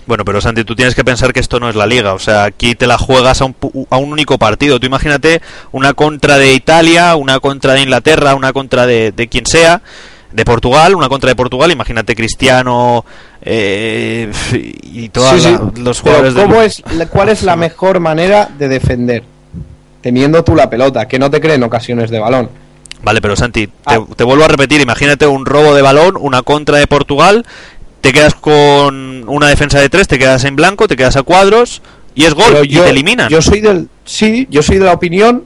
Bueno, 0.07 0.25
pero 0.25 0.41
Santi, 0.41 0.65
tú 0.65 0.75
tienes 0.75 0.95
que 0.95 1.05
pensar 1.05 1.35
que 1.35 1.41
esto 1.41 1.61
no 1.61 1.69
es 1.69 1.77
la 1.77 1.87
liga. 1.87 2.15
O 2.15 2.19
sea, 2.19 2.45
aquí 2.45 2.75
te 2.75 2.87
la 2.87 2.97
juegas 2.97 3.43
a 3.43 3.45
un, 3.45 3.55
pu- 3.55 3.87
a 3.91 3.99
un 3.99 4.11
único 4.13 4.39
partido. 4.39 4.81
Tú 4.81 4.87
imagínate 4.87 5.43
una 5.73 5.93
contra 5.93 6.39
de 6.39 6.55
Italia, 6.55 7.15
una 7.17 7.39
contra 7.39 7.75
de 7.75 7.83
Inglaterra, 7.83 8.35
una 8.35 8.53
contra 8.55 8.87
de, 8.87 9.13
de 9.13 9.29
quien 9.29 9.45
sea. 9.45 9.83
de 10.33 10.45
Portugal, 10.45 10.95
una 10.95 11.09
contra 11.09 11.29
de 11.29 11.35
Portugal, 11.37 11.71
imagínate 11.73 12.15
Cristiano 12.15 13.05
eh, 13.43 14.31
y 14.53 15.09
todos 15.09 15.43
Sí, 15.43 15.49
sí. 15.49 15.81
los 15.83 16.01
Pero 16.01 16.15
jugadores 16.17 16.35
de- 16.35 16.43
¿cómo 16.43 16.63
es, 16.63 16.83
la- 16.97 17.07
¿cuál 17.07 17.29
es 17.31 17.43
la 17.43 17.57
mejor 17.57 17.99
manera 18.01 18.49
de 18.59 18.69
defender? 18.69 19.23
Teniendo 20.01 20.43
tú 20.45 20.55
la 20.57 20.71
pelota, 20.71 21.07
que 21.07 21.19
no 21.19 21.31
te 21.31 21.41
creen 21.41 21.63
ocasiones 21.63 22.11
de 22.11 22.19
balón. 22.19 22.49
Vale, 23.03 23.21
pero 23.21 23.35
Santi, 23.37 23.67
te, 23.67 23.73
Ah. 23.87 24.01
te 24.17 24.25
vuelvo 24.25 24.45
a 24.45 24.49
repetir, 24.49 24.81
imagínate 24.81 25.27
un 25.27 25.47
robo 25.47 25.75
de 25.75 25.83
balón, 25.83 26.17
una 26.19 26.43
contra 26.43 26.79
de 26.79 26.87
Portugal, 26.87 27.47
te 28.01 28.13
quedas 28.13 28.35
con 28.35 29.29
una 29.29 29.49
defensa 29.49 29.79
de 29.79 29.89
tres, 29.89 30.09
te 30.09 30.19
quedas 30.19 30.45
en 30.45 30.57
blanco, 30.57 30.87
te 30.89 30.97
quedas 30.97 31.17
a 31.17 31.23
cuadros 31.23 31.83
y 32.15 32.25
es 32.25 32.35
gol 32.35 32.59
y 32.65 32.75
te 32.77 32.89
eliminan. 32.91 33.29
Yo 33.31 33.41
soy 33.43 33.61
del, 33.61 33.89
sí, 34.05 34.47
yo 34.51 34.63
soy 34.63 34.79
de 34.79 34.85
la 34.87 34.93
opinión 34.93 35.45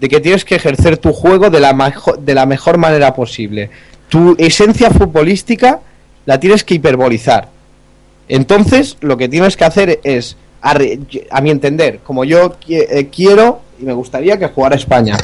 de 0.00 0.08
que 0.08 0.20
tienes 0.20 0.44
que 0.44 0.54
ejercer 0.56 0.98
tu 0.98 1.12
juego 1.12 1.48
de 1.50 1.58
la, 1.60 1.72
majo- 1.72 2.16
de 2.16 2.34
la 2.34 2.44
mejor 2.46 2.76
manera 2.78 3.14
posible. 3.14 3.70
Tu 4.08 4.34
esencia 4.38 4.90
futbolística 4.90 5.80
la 6.26 6.38
tienes 6.38 6.62
que 6.64 6.74
hiperbolizar. 6.74 7.48
Entonces, 8.28 8.96
lo 9.00 9.16
que 9.16 9.28
tienes 9.28 9.56
que 9.56 9.64
hacer 9.64 10.00
es, 10.04 10.36
a 10.62 11.40
mi 11.40 11.50
entender, 11.50 12.00
como 12.04 12.24
yo 12.24 12.56
qui- 12.60 12.84
eh, 12.88 13.08
quiero 13.14 13.60
y 13.78 13.84
me 13.84 13.92
gustaría 13.92 14.38
que 14.38 14.48
jugara 14.48 14.76
España, 14.76 15.16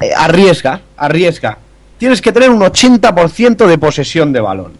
eh, 0.00 0.10
arriesga, 0.16 0.80
arriesga. 0.96 1.58
Tienes 1.98 2.22
que 2.22 2.32
tener 2.32 2.50
un 2.50 2.60
80% 2.60 3.66
de 3.66 3.78
posesión 3.78 4.32
de 4.32 4.40
balón. 4.40 4.72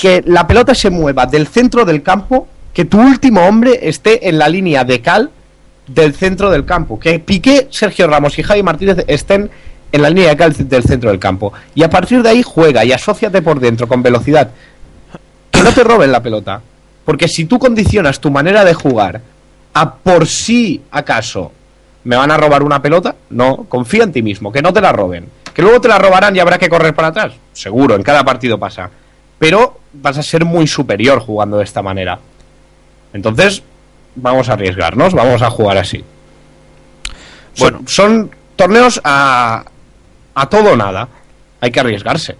Que 0.00 0.22
la 0.26 0.46
pelota 0.46 0.74
se 0.74 0.90
mueva 0.90 1.26
del 1.26 1.46
centro 1.46 1.84
del 1.84 2.02
campo, 2.02 2.46
que 2.72 2.84
tu 2.84 3.00
último 3.00 3.46
hombre 3.46 3.88
esté 3.88 4.28
en 4.28 4.38
la 4.38 4.48
línea 4.48 4.84
de 4.84 5.00
cal 5.00 5.30
del 5.86 6.14
centro 6.14 6.50
del 6.50 6.64
campo. 6.64 6.98
Que 6.98 7.18
Piqué, 7.18 7.68
Sergio 7.70 8.06
Ramos 8.06 8.38
y 8.38 8.42
Javi 8.42 8.62
Martínez 8.62 9.04
estén 9.06 9.50
en 9.92 10.02
la 10.02 10.10
línea 10.10 10.28
de 10.30 10.36
cal 10.36 10.52
del 10.52 10.82
centro 10.82 11.10
del 11.10 11.18
campo. 11.18 11.52
Y 11.74 11.82
a 11.82 11.90
partir 11.90 12.22
de 12.22 12.28
ahí 12.28 12.42
juega 12.42 12.84
y 12.84 12.92
asóciate 12.92 13.40
por 13.40 13.60
dentro 13.60 13.88
con 13.88 14.02
velocidad. 14.02 14.50
Que 15.50 15.62
no 15.62 15.72
te 15.72 15.84
roben 15.84 16.12
la 16.12 16.22
pelota. 16.22 16.60
Porque 17.04 17.28
si 17.28 17.44
tú 17.46 17.58
condicionas 17.58 18.20
tu 18.20 18.30
manera 18.30 18.64
de 18.64 18.74
jugar 18.74 19.22
a 19.78 19.94
por 19.94 20.26
si 20.26 20.82
acaso 20.90 21.52
me 22.04 22.16
van 22.16 22.30
a 22.30 22.36
robar 22.38 22.62
una 22.62 22.80
pelota, 22.80 23.14
no, 23.30 23.64
confía 23.68 24.04
en 24.04 24.12
ti 24.12 24.22
mismo, 24.22 24.50
que 24.50 24.62
no 24.62 24.72
te 24.72 24.80
la 24.80 24.92
roben. 24.92 25.28
Que 25.52 25.60
luego 25.62 25.80
te 25.80 25.88
la 25.88 25.98
robarán 25.98 26.34
y 26.34 26.38
habrá 26.40 26.56
que 26.58 26.68
correr 26.68 26.94
para 26.94 27.08
atrás. 27.08 27.32
Seguro, 27.52 27.94
en 27.94 28.02
cada 28.02 28.24
partido 28.24 28.58
pasa. 28.58 28.88
Pero 29.38 29.80
vas 29.92 30.16
a 30.16 30.22
ser 30.22 30.44
muy 30.44 30.66
superior 30.66 31.20
jugando 31.20 31.58
de 31.58 31.64
esta 31.64 31.82
manera. 31.82 32.18
Entonces, 33.12 33.62
vamos 34.14 34.48
a 34.48 34.54
arriesgarnos, 34.54 35.12
vamos 35.14 35.42
a 35.42 35.50
jugar 35.50 35.76
así. 35.78 36.04
Son- 37.54 37.70
Bueno. 37.72 37.80
son 37.86 38.30
torneos 38.56 39.00
a, 39.04 39.64
a 40.34 40.48
todo 40.48 40.72
o 40.72 40.76
nada. 40.76 41.08
Hay 41.60 41.70
que 41.70 41.80
arriesgarse. 41.80 42.36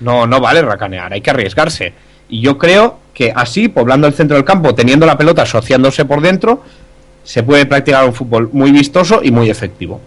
No, 0.00 0.26
no 0.26 0.40
vale 0.40 0.62
racanear, 0.62 1.12
hay 1.12 1.20
que 1.20 1.30
arriesgarse. 1.30 1.92
Y 2.28 2.40
yo 2.42 2.58
creo 2.58 2.99
que 3.14 3.32
así, 3.34 3.68
poblando 3.68 4.06
el 4.06 4.14
centro 4.14 4.36
del 4.36 4.44
campo, 4.44 4.74
teniendo 4.74 5.06
la 5.06 5.18
pelota 5.18 5.42
asociándose 5.42 6.04
por 6.04 6.20
dentro, 6.20 6.62
se 7.24 7.42
puede 7.42 7.66
practicar 7.66 8.06
un 8.06 8.14
fútbol 8.14 8.50
muy 8.52 8.72
vistoso 8.72 9.20
y 9.22 9.30
muy 9.30 9.50
efectivo. 9.50 10.00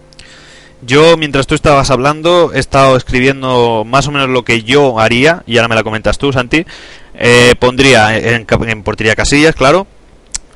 Yo, 0.86 1.16
mientras 1.16 1.46
tú 1.46 1.54
estabas 1.54 1.90
hablando, 1.90 2.52
he 2.52 2.58
estado 2.58 2.96
escribiendo 2.96 3.84
más 3.86 4.06
o 4.06 4.12
menos 4.12 4.28
lo 4.28 4.44
que 4.44 4.62
yo 4.64 5.00
haría, 5.00 5.42
y 5.46 5.56
ahora 5.56 5.68
me 5.68 5.74
la 5.74 5.82
comentas 5.82 6.18
tú, 6.18 6.32
Santi. 6.32 6.66
Eh, 7.14 7.54
pondría 7.58 8.16
en, 8.18 8.44
portería 8.82 9.14
Casillas, 9.14 9.54
claro. 9.54 9.86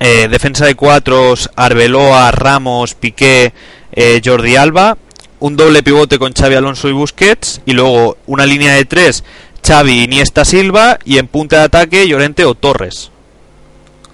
Eh, 0.00 0.28
defensa 0.30 0.66
de 0.66 0.74
cuatros, 0.74 1.50
Arbeloa, 1.56 2.30
Ramos, 2.30 2.94
Piqué, 2.94 3.52
eh, 3.92 4.20
Jordi 4.22 4.56
Alba. 4.56 4.98
Un 5.40 5.56
doble 5.56 5.82
pivote 5.82 6.18
con 6.18 6.32
Xavi 6.32 6.56
Alonso 6.56 6.88
y 6.88 6.92
Busquets. 6.92 7.62
Y 7.64 7.72
luego 7.72 8.18
una 8.26 8.44
línea 8.44 8.74
de 8.74 8.84
tres, 8.84 9.24
Xavi, 9.66 10.04
Iniesta, 10.04 10.44
Silva. 10.44 10.98
Y 11.04 11.18
en 11.18 11.26
punta 11.26 11.58
de 11.58 11.62
ataque, 11.64 12.06
Llorente 12.08 12.44
o 12.44 12.54
Torres. 12.54 13.10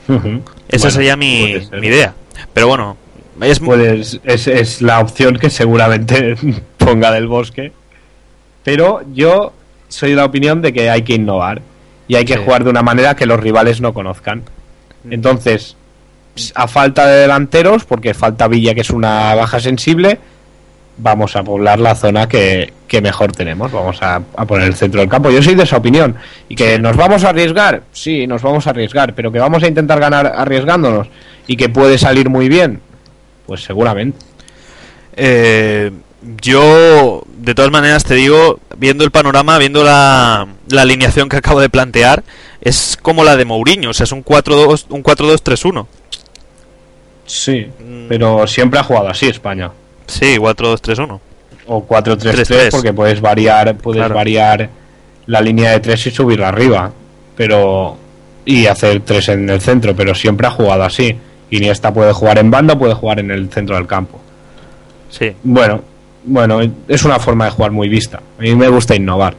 Esa 0.08 0.18
Bueno, 0.18 0.90
sería 0.90 1.16
mi, 1.16 1.52
idea. 1.82 2.14
Pero 2.52 2.68
bueno, 2.68 2.96
es, 3.40 3.60
Pues 3.60 4.20
es, 4.24 4.46
es 4.46 4.82
la 4.82 5.00
opción 5.00 5.36
que 5.38 5.50
seguramente 5.50 6.36
ponga 6.78 7.10
del 7.12 7.26
bosque. 7.28 7.72
Pero 8.62 9.02
yo 9.12 9.52
soy 9.88 10.10
de 10.10 10.16
la 10.16 10.24
opinión 10.24 10.60
de 10.62 10.72
que 10.72 10.90
hay 10.90 11.02
que 11.02 11.14
innovar. 11.14 11.62
Y 12.08 12.16
hay 12.16 12.24
que 12.24 12.34
Sí. 12.34 12.40
jugar 12.44 12.64
de 12.64 12.70
una 12.70 12.82
manera 12.82 13.16
que 13.16 13.24
los 13.26 13.40
rivales 13.40 13.80
no 13.80 13.94
conozcan. 13.94 14.42
Entonces, 15.10 15.76
a 16.54 16.66
falta 16.68 17.06
de 17.06 17.20
delanteros, 17.20 17.84
porque 17.84 18.12
falta 18.14 18.46
Villa, 18.48 18.74
que 18.74 18.80
es 18.82 18.90
una 18.90 19.34
baja 19.34 19.58
sensible, 19.60 20.18
vamos 20.96 21.34
a 21.36 21.42
poblar 21.42 21.78
la 21.80 21.94
zona 21.94 22.28
que, 22.28 22.72
que 22.88 23.00
mejor 23.00 23.32
tenemos. 23.32 23.70
Vamos 23.72 24.00
a, 24.02 24.16
a 24.36 24.44
poner 24.46 24.68
el 24.68 24.74
centro 24.74 25.00
del 25.00 25.08
campo. 25.08 25.30
Yo 25.30 25.42
soy 25.42 25.54
de 25.54 25.64
esa 25.64 25.76
opinión. 25.76 26.16
Y 26.48 26.54
que 26.54 26.78
nos 26.78 26.96
vamos 26.96 27.24
a 27.24 27.30
arriesgar, 27.30 27.82
sí, 27.92 28.26
nos 28.26 28.42
vamos 28.42 28.66
a 28.66 28.70
arriesgar, 28.70 29.14
pero 29.14 29.30
que 29.32 29.38
vamos 29.38 29.62
a 29.62 29.68
intentar 29.68 29.98
ganar 30.00 30.26
arriesgándonos 30.36 31.08
y 31.46 31.56
que 31.56 31.68
puede 31.68 31.98
salir 31.98 32.28
muy 32.30 32.48
bien, 32.48 32.80
pues 33.46 33.62
seguramente. 33.64 34.18
Eh, 35.16 35.90
yo, 36.40 37.22
de 37.38 37.54
todas 37.54 37.70
maneras, 37.70 38.04
te 38.04 38.14
digo, 38.14 38.58
viendo 38.78 39.04
el 39.04 39.10
panorama, 39.10 39.58
viendo 39.58 39.84
la, 39.84 40.46
la 40.68 40.82
alineación 40.82 41.28
que 41.28 41.36
acabo 41.36 41.60
de 41.60 41.68
plantear, 41.68 42.22
es 42.60 42.98
como 43.00 43.24
la 43.24 43.36
de 43.36 43.44
Mourinho, 43.44 43.90
o 43.90 43.92
sea, 43.92 44.04
es 44.04 44.12
un 44.12 44.24
4-2, 44.24 44.86
un 44.88 45.02
4-2-3-1. 45.02 45.86
Sí, 47.26 47.66
Mm. 47.78 48.06
pero 48.08 48.46
siempre 48.46 48.78
ha 48.80 48.82
jugado 48.84 49.08
así 49.08 49.26
España. 49.26 49.70
Sí, 50.06 50.36
4-2-3-1. 50.38 51.20
O 51.66 51.86
4-3-3 51.86 52.46
3-3. 52.46 52.70
porque 52.70 52.92
puedes 52.92 53.20
variar, 53.20 53.76
puedes 53.76 54.00
Claro. 54.00 54.14
variar 54.14 54.68
la 55.26 55.40
línea 55.40 55.70
de 55.70 55.80
3 55.80 56.06
y 56.06 56.10
subirla 56.10 56.48
arriba, 56.48 56.90
pero 57.36 57.96
y 58.44 58.66
hacer 58.66 59.00
3 59.00 59.28
en 59.30 59.48
el 59.48 59.60
centro, 59.60 59.96
pero 59.96 60.14
siempre 60.14 60.46
ha 60.46 60.50
jugado 60.50 60.82
así. 60.84 61.16
Iniesta 61.50 61.92
puede 61.94 62.12
jugar 62.12 62.38
en 62.38 62.50
banda, 62.50 62.76
puede 62.78 62.92
jugar 62.94 63.20
en 63.20 63.30
el 63.30 63.48
centro 63.50 63.76
del 63.76 63.86
campo. 63.86 64.20
Sí. 65.08 65.32
Bueno, 65.42 65.80
bueno, 66.24 66.60
es 66.88 67.04
una 67.04 67.18
forma 67.18 67.46
de 67.46 67.52
jugar 67.52 67.70
muy 67.70 67.88
vista. 67.88 68.20
A 68.38 68.42
mí 68.42 68.54
me 68.54 68.68
gusta 68.68 68.94
innovar. 68.94 69.34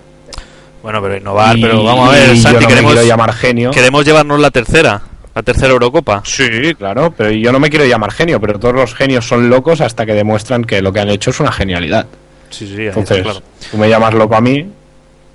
Bueno, 0.82 1.02
pero 1.02 1.18
innovar, 1.18 1.58
Y- 1.58 1.62
pero 1.62 1.84
vamos 1.84 2.10
a 2.10 2.12
ver, 2.14 2.38
Santi, 2.38 2.64
no 2.64 2.68
queremos, 2.68 3.06
llamar 3.06 3.34
genio. 3.34 3.72
queremos 3.72 4.06
llevarnos 4.06 4.40
la 4.40 4.52
tercera, 4.52 5.02
la 5.36 5.44
tercera 5.44 5.74
Eurocopa. 5.74 6.22
Sí, 6.26 6.74
claro, 6.76 7.14
pero 7.16 7.30
yo 7.30 7.52
no 7.52 7.60
me 7.60 7.70
quiero 7.70 7.86
llamar 7.86 8.12
genio, 8.12 8.40
pero 8.40 8.58
todos 8.58 8.74
los 8.74 8.96
genios 8.96 9.28
son 9.28 9.50
locos 9.50 9.82
hasta 9.82 10.06
que 10.06 10.14
demuestran 10.14 10.64
que 10.64 10.82
lo 10.82 10.94
que 10.94 11.02
han 11.02 11.10
hecho 11.10 11.30
es 11.32 11.40
una 11.42 11.52
genialidad. 11.52 12.06
Sí, 12.50 12.68
sí, 12.74 12.86
Entonces, 12.88 13.22
claro. 13.22 13.42
tú 13.70 13.78
me 13.78 13.90
llamas 13.90 14.14
loco 14.14 14.36
a 14.36 14.42
mí, 14.42 14.66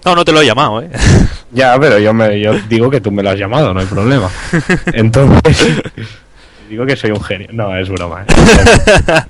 No, 0.06 0.14
no 0.14 0.24
te 0.24 0.32
lo 0.32 0.40
he 0.40 0.46
llamado, 0.46 0.80
¿eh? 0.80 0.88
ya, 1.52 1.78
pero 1.78 1.98
yo 1.98 2.14
me 2.14 2.40
yo 2.40 2.54
digo 2.68 2.88
que 2.90 3.00
tú 3.02 3.10
me 3.12 3.22
lo 3.22 3.30
has 3.30 3.38
llamado, 3.38 3.74
no 3.74 3.80
hay 3.80 3.86
problema. 3.86 4.30
Entonces, 4.94 5.82
digo 6.70 6.86
que 6.86 6.96
soy 6.96 7.10
un 7.10 7.22
genio. 7.22 7.48
No, 7.52 7.76
es 7.76 7.88
broma. 7.90 8.24
¿eh? 8.26 9.20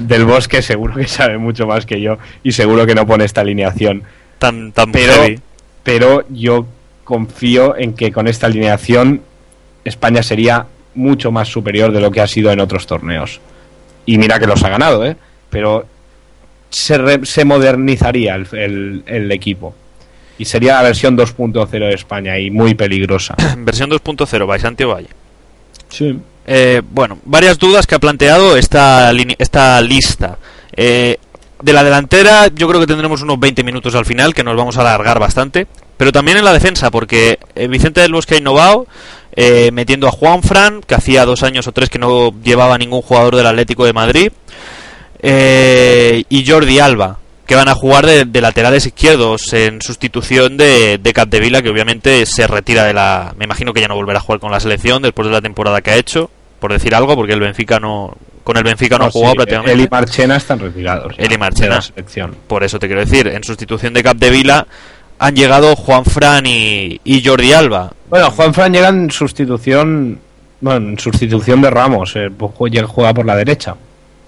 Del 0.00 0.24
bosque 0.24 0.62
seguro 0.62 0.94
que 0.94 1.06
sabe 1.08 1.36
mucho 1.36 1.66
más 1.66 1.84
que 1.84 2.00
yo 2.00 2.16
y 2.42 2.52
seguro 2.52 2.86
que 2.86 2.94
no 2.94 3.06
pone 3.06 3.24
esta 3.26 3.42
alineación. 3.42 4.04
Tan, 4.38 4.72
tan 4.72 4.92
Pero, 4.92 5.12
heavy. 5.14 5.40
pero 5.82 6.24
yo 6.30 6.66
confío 7.04 7.76
en 7.76 7.92
que 7.94 8.12
con 8.12 8.28
esta 8.28 8.46
alineación 8.46 9.20
España 9.88 10.22
sería 10.22 10.66
mucho 10.94 11.30
más 11.30 11.48
superior 11.48 11.92
de 11.92 12.00
lo 12.00 12.10
que 12.10 12.20
ha 12.20 12.26
sido 12.26 12.50
en 12.50 12.60
otros 12.60 12.86
torneos. 12.86 13.40
Y 14.06 14.18
mira 14.18 14.38
que 14.38 14.46
los 14.46 14.62
ha 14.62 14.68
ganado, 14.68 15.04
¿eh? 15.04 15.16
Pero 15.50 15.84
se, 16.70 16.98
re- 16.98 17.24
se 17.26 17.44
modernizaría 17.44 18.34
el, 18.34 18.46
el- 18.52 19.02
el 19.06 19.32
equipo. 19.32 19.74
Y 20.38 20.44
sería 20.44 20.74
la 20.74 20.82
versión 20.82 21.16
2.0 21.16 21.68
de 21.70 21.94
España 21.94 22.38
y 22.38 22.50
muy 22.50 22.74
peligrosa. 22.74 23.34
Versión 23.58 23.90
2.0, 23.90 24.46
vais 24.46 24.60
Santi 24.62 24.84
o 24.84 24.88
Valle. 24.90 25.08
Sí. 25.88 26.18
Eh, 26.46 26.82
bueno, 26.90 27.18
varias 27.24 27.58
dudas 27.58 27.86
que 27.86 27.94
ha 27.94 27.98
planteado 27.98 28.56
esta 28.56 29.10
lista. 29.12 30.38
Eh, 30.76 31.16
de 31.62 31.72
la 31.72 31.82
delantera, 31.82 32.48
yo 32.48 32.68
creo 32.68 32.80
que 32.80 32.86
tendremos 32.86 33.22
unos 33.22 33.40
20 33.40 33.64
minutos 33.64 33.94
al 33.94 34.04
final, 34.04 34.34
que 34.34 34.44
nos 34.44 34.56
vamos 34.56 34.76
a 34.76 34.82
alargar 34.82 35.18
bastante. 35.18 35.66
Pero 35.96 36.12
también 36.12 36.36
en 36.36 36.44
la 36.44 36.52
defensa, 36.52 36.90
porque 36.90 37.38
eh, 37.54 37.66
Vicente 37.68 38.02
del 38.02 38.12
Bosque 38.12 38.34
ha 38.34 38.38
innovado, 38.38 38.86
eh, 39.36 39.70
metiendo 39.70 40.08
a 40.08 40.12
Juan 40.12 40.42
Fran, 40.42 40.80
que 40.80 40.94
hacía 40.94 41.26
dos 41.26 41.42
años 41.42 41.66
o 41.66 41.72
tres 41.72 41.90
que 41.90 41.98
no 41.98 42.32
llevaba 42.42 42.78
ningún 42.78 43.02
jugador 43.02 43.36
del 43.36 43.46
Atlético 43.46 43.84
de 43.84 43.92
Madrid, 43.92 44.32
eh, 45.20 46.24
y 46.30 46.46
Jordi 46.46 46.78
Alba, 46.78 47.18
que 47.46 47.54
van 47.54 47.68
a 47.68 47.74
jugar 47.74 48.06
de, 48.06 48.24
de 48.24 48.40
laterales 48.40 48.86
izquierdos 48.86 49.52
en 49.52 49.82
sustitución 49.82 50.56
de, 50.56 50.98
de 50.98 51.12
Capdevila, 51.12 51.60
que 51.60 51.68
obviamente 51.68 52.24
se 52.24 52.46
retira 52.46 52.84
de 52.84 52.94
la. 52.94 53.34
Me 53.36 53.44
imagino 53.44 53.72
que 53.74 53.80
ya 53.82 53.88
no 53.88 53.94
volverá 53.94 54.18
a 54.18 54.22
jugar 54.22 54.40
con 54.40 54.50
la 54.50 54.58
selección 54.58 55.02
después 55.02 55.26
de 55.26 55.32
la 55.32 55.42
temporada 55.42 55.82
que 55.82 55.90
ha 55.90 55.96
hecho, 55.96 56.30
por 56.58 56.72
decir 56.72 56.94
algo, 56.94 57.14
porque 57.14 57.34
el 57.34 57.40
Benfica 57.40 57.78
no. 57.78 58.16
Con 58.42 58.56
el 58.56 58.62
Benfica 58.62 58.96
no, 58.96 59.06
ha 59.06 59.10
jugado 59.10 59.32
sí, 59.32 59.36
prácticamente. 59.36 59.72
Él 59.72 59.80
y 59.80 59.88
Marchena 59.90 60.36
están 60.36 60.60
retirados. 60.60 61.14
Él 61.18 61.32
y 61.32 61.36
Marchena. 61.36 61.80
Por 62.46 62.62
eso 62.62 62.78
te 62.78 62.86
quiero 62.86 63.04
decir, 63.04 63.26
en 63.26 63.42
sustitución 63.42 63.92
de 63.92 64.04
Capdevila 64.04 64.66
han 65.18 65.34
llegado 65.34 65.74
Juan 65.76 66.04
Fran 66.04 66.46
y, 66.46 67.00
y 67.04 67.24
Jordi 67.24 67.52
Alba. 67.52 67.92
Bueno, 68.08 68.30
Juan 68.30 68.54
Fran 68.54 68.72
llega 68.72 68.88
en 68.88 69.10
sustitución. 69.10 70.18
Bueno, 70.60 70.90
en 70.90 70.98
sustitución 70.98 71.60
de 71.62 71.70
Ramos. 71.70 72.14
eh, 72.16 72.30
pues 72.36 72.52
juega 72.54 73.14
por 73.14 73.26
la 73.26 73.36
derecha. 73.36 73.74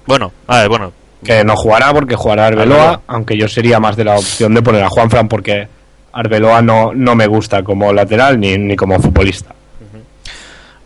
Bueno, 0.07 0.33
a 0.47 0.61
ver, 0.61 0.69
bueno, 0.69 0.93
Que 1.25 1.45
no 1.45 1.55
jugará 1.57 1.93
porque 1.93 2.15
jugará 2.17 2.47
Arbeloa, 2.47 3.03
aunque 3.07 3.37
yo 3.37 3.49
sería 3.49 3.81
más 3.81 3.97
de 3.97 4.05
la 4.05 4.17
opción 4.17 4.55
de 4.55 4.63
poner 4.63 4.83
a 4.85 4.89
Juanfran 4.89 5.29
porque 5.29 5.69
Arbeloa 6.13 6.63
no, 6.63 6.93
no 6.95 7.15
me 7.15 7.27
gusta 7.27 7.63
como 7.63 7.93
lateral 7.93 8.41
ni, 8.41 8.57
ni 8.57 8.77
como 8.77 8.99
futbolista. 9.01 9.55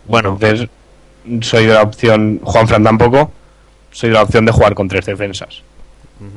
Bueno, 0.05 0.37
Entonces, 0.41 0.67
soy 1.41 1.65
de 1.65 1.73
la 1.73 1.83
opción, 1.83 2.41
Juanfran 2.43 2.83
tampoco, 2.83 3.31
soy 3.91 4.09
de 4.09 4.15
la 4.15 4.23
opción 4.23 4.45
de 4.45 4.51
jugar 4.51 4.73
con 4.75 4.87
tres 4.89 5.05
defensas. 5.05 5.61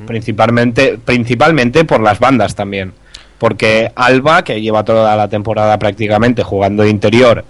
Principalmente, 0.05 0.97
principalmente 1.03 1.85
por 1.85 2.01
las 2.01 2.19
bandas 2.19 2.55
también. 2.55 2.93
Porque 3.39 3.91
Alba, 3.95 4.43
que 4.43 4.61
lleva 4.61 4.83
toda 4.83 5.15
la 5.15 5.27
temporada 5.27 5.77
prácticamente 5.77 6.43
jugando 6.43 6.83
de 6.83 6.89
interior, 6.89 7.45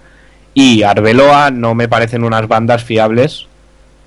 y 0.54 0.82
Arbeloa 0.82 1.50
no 1.50 1.74
me 1.74 1.88
parecen 1.88 2.24
unas 2.24 2.48
bandas 2.48 2.82
fiables 2.82 3.46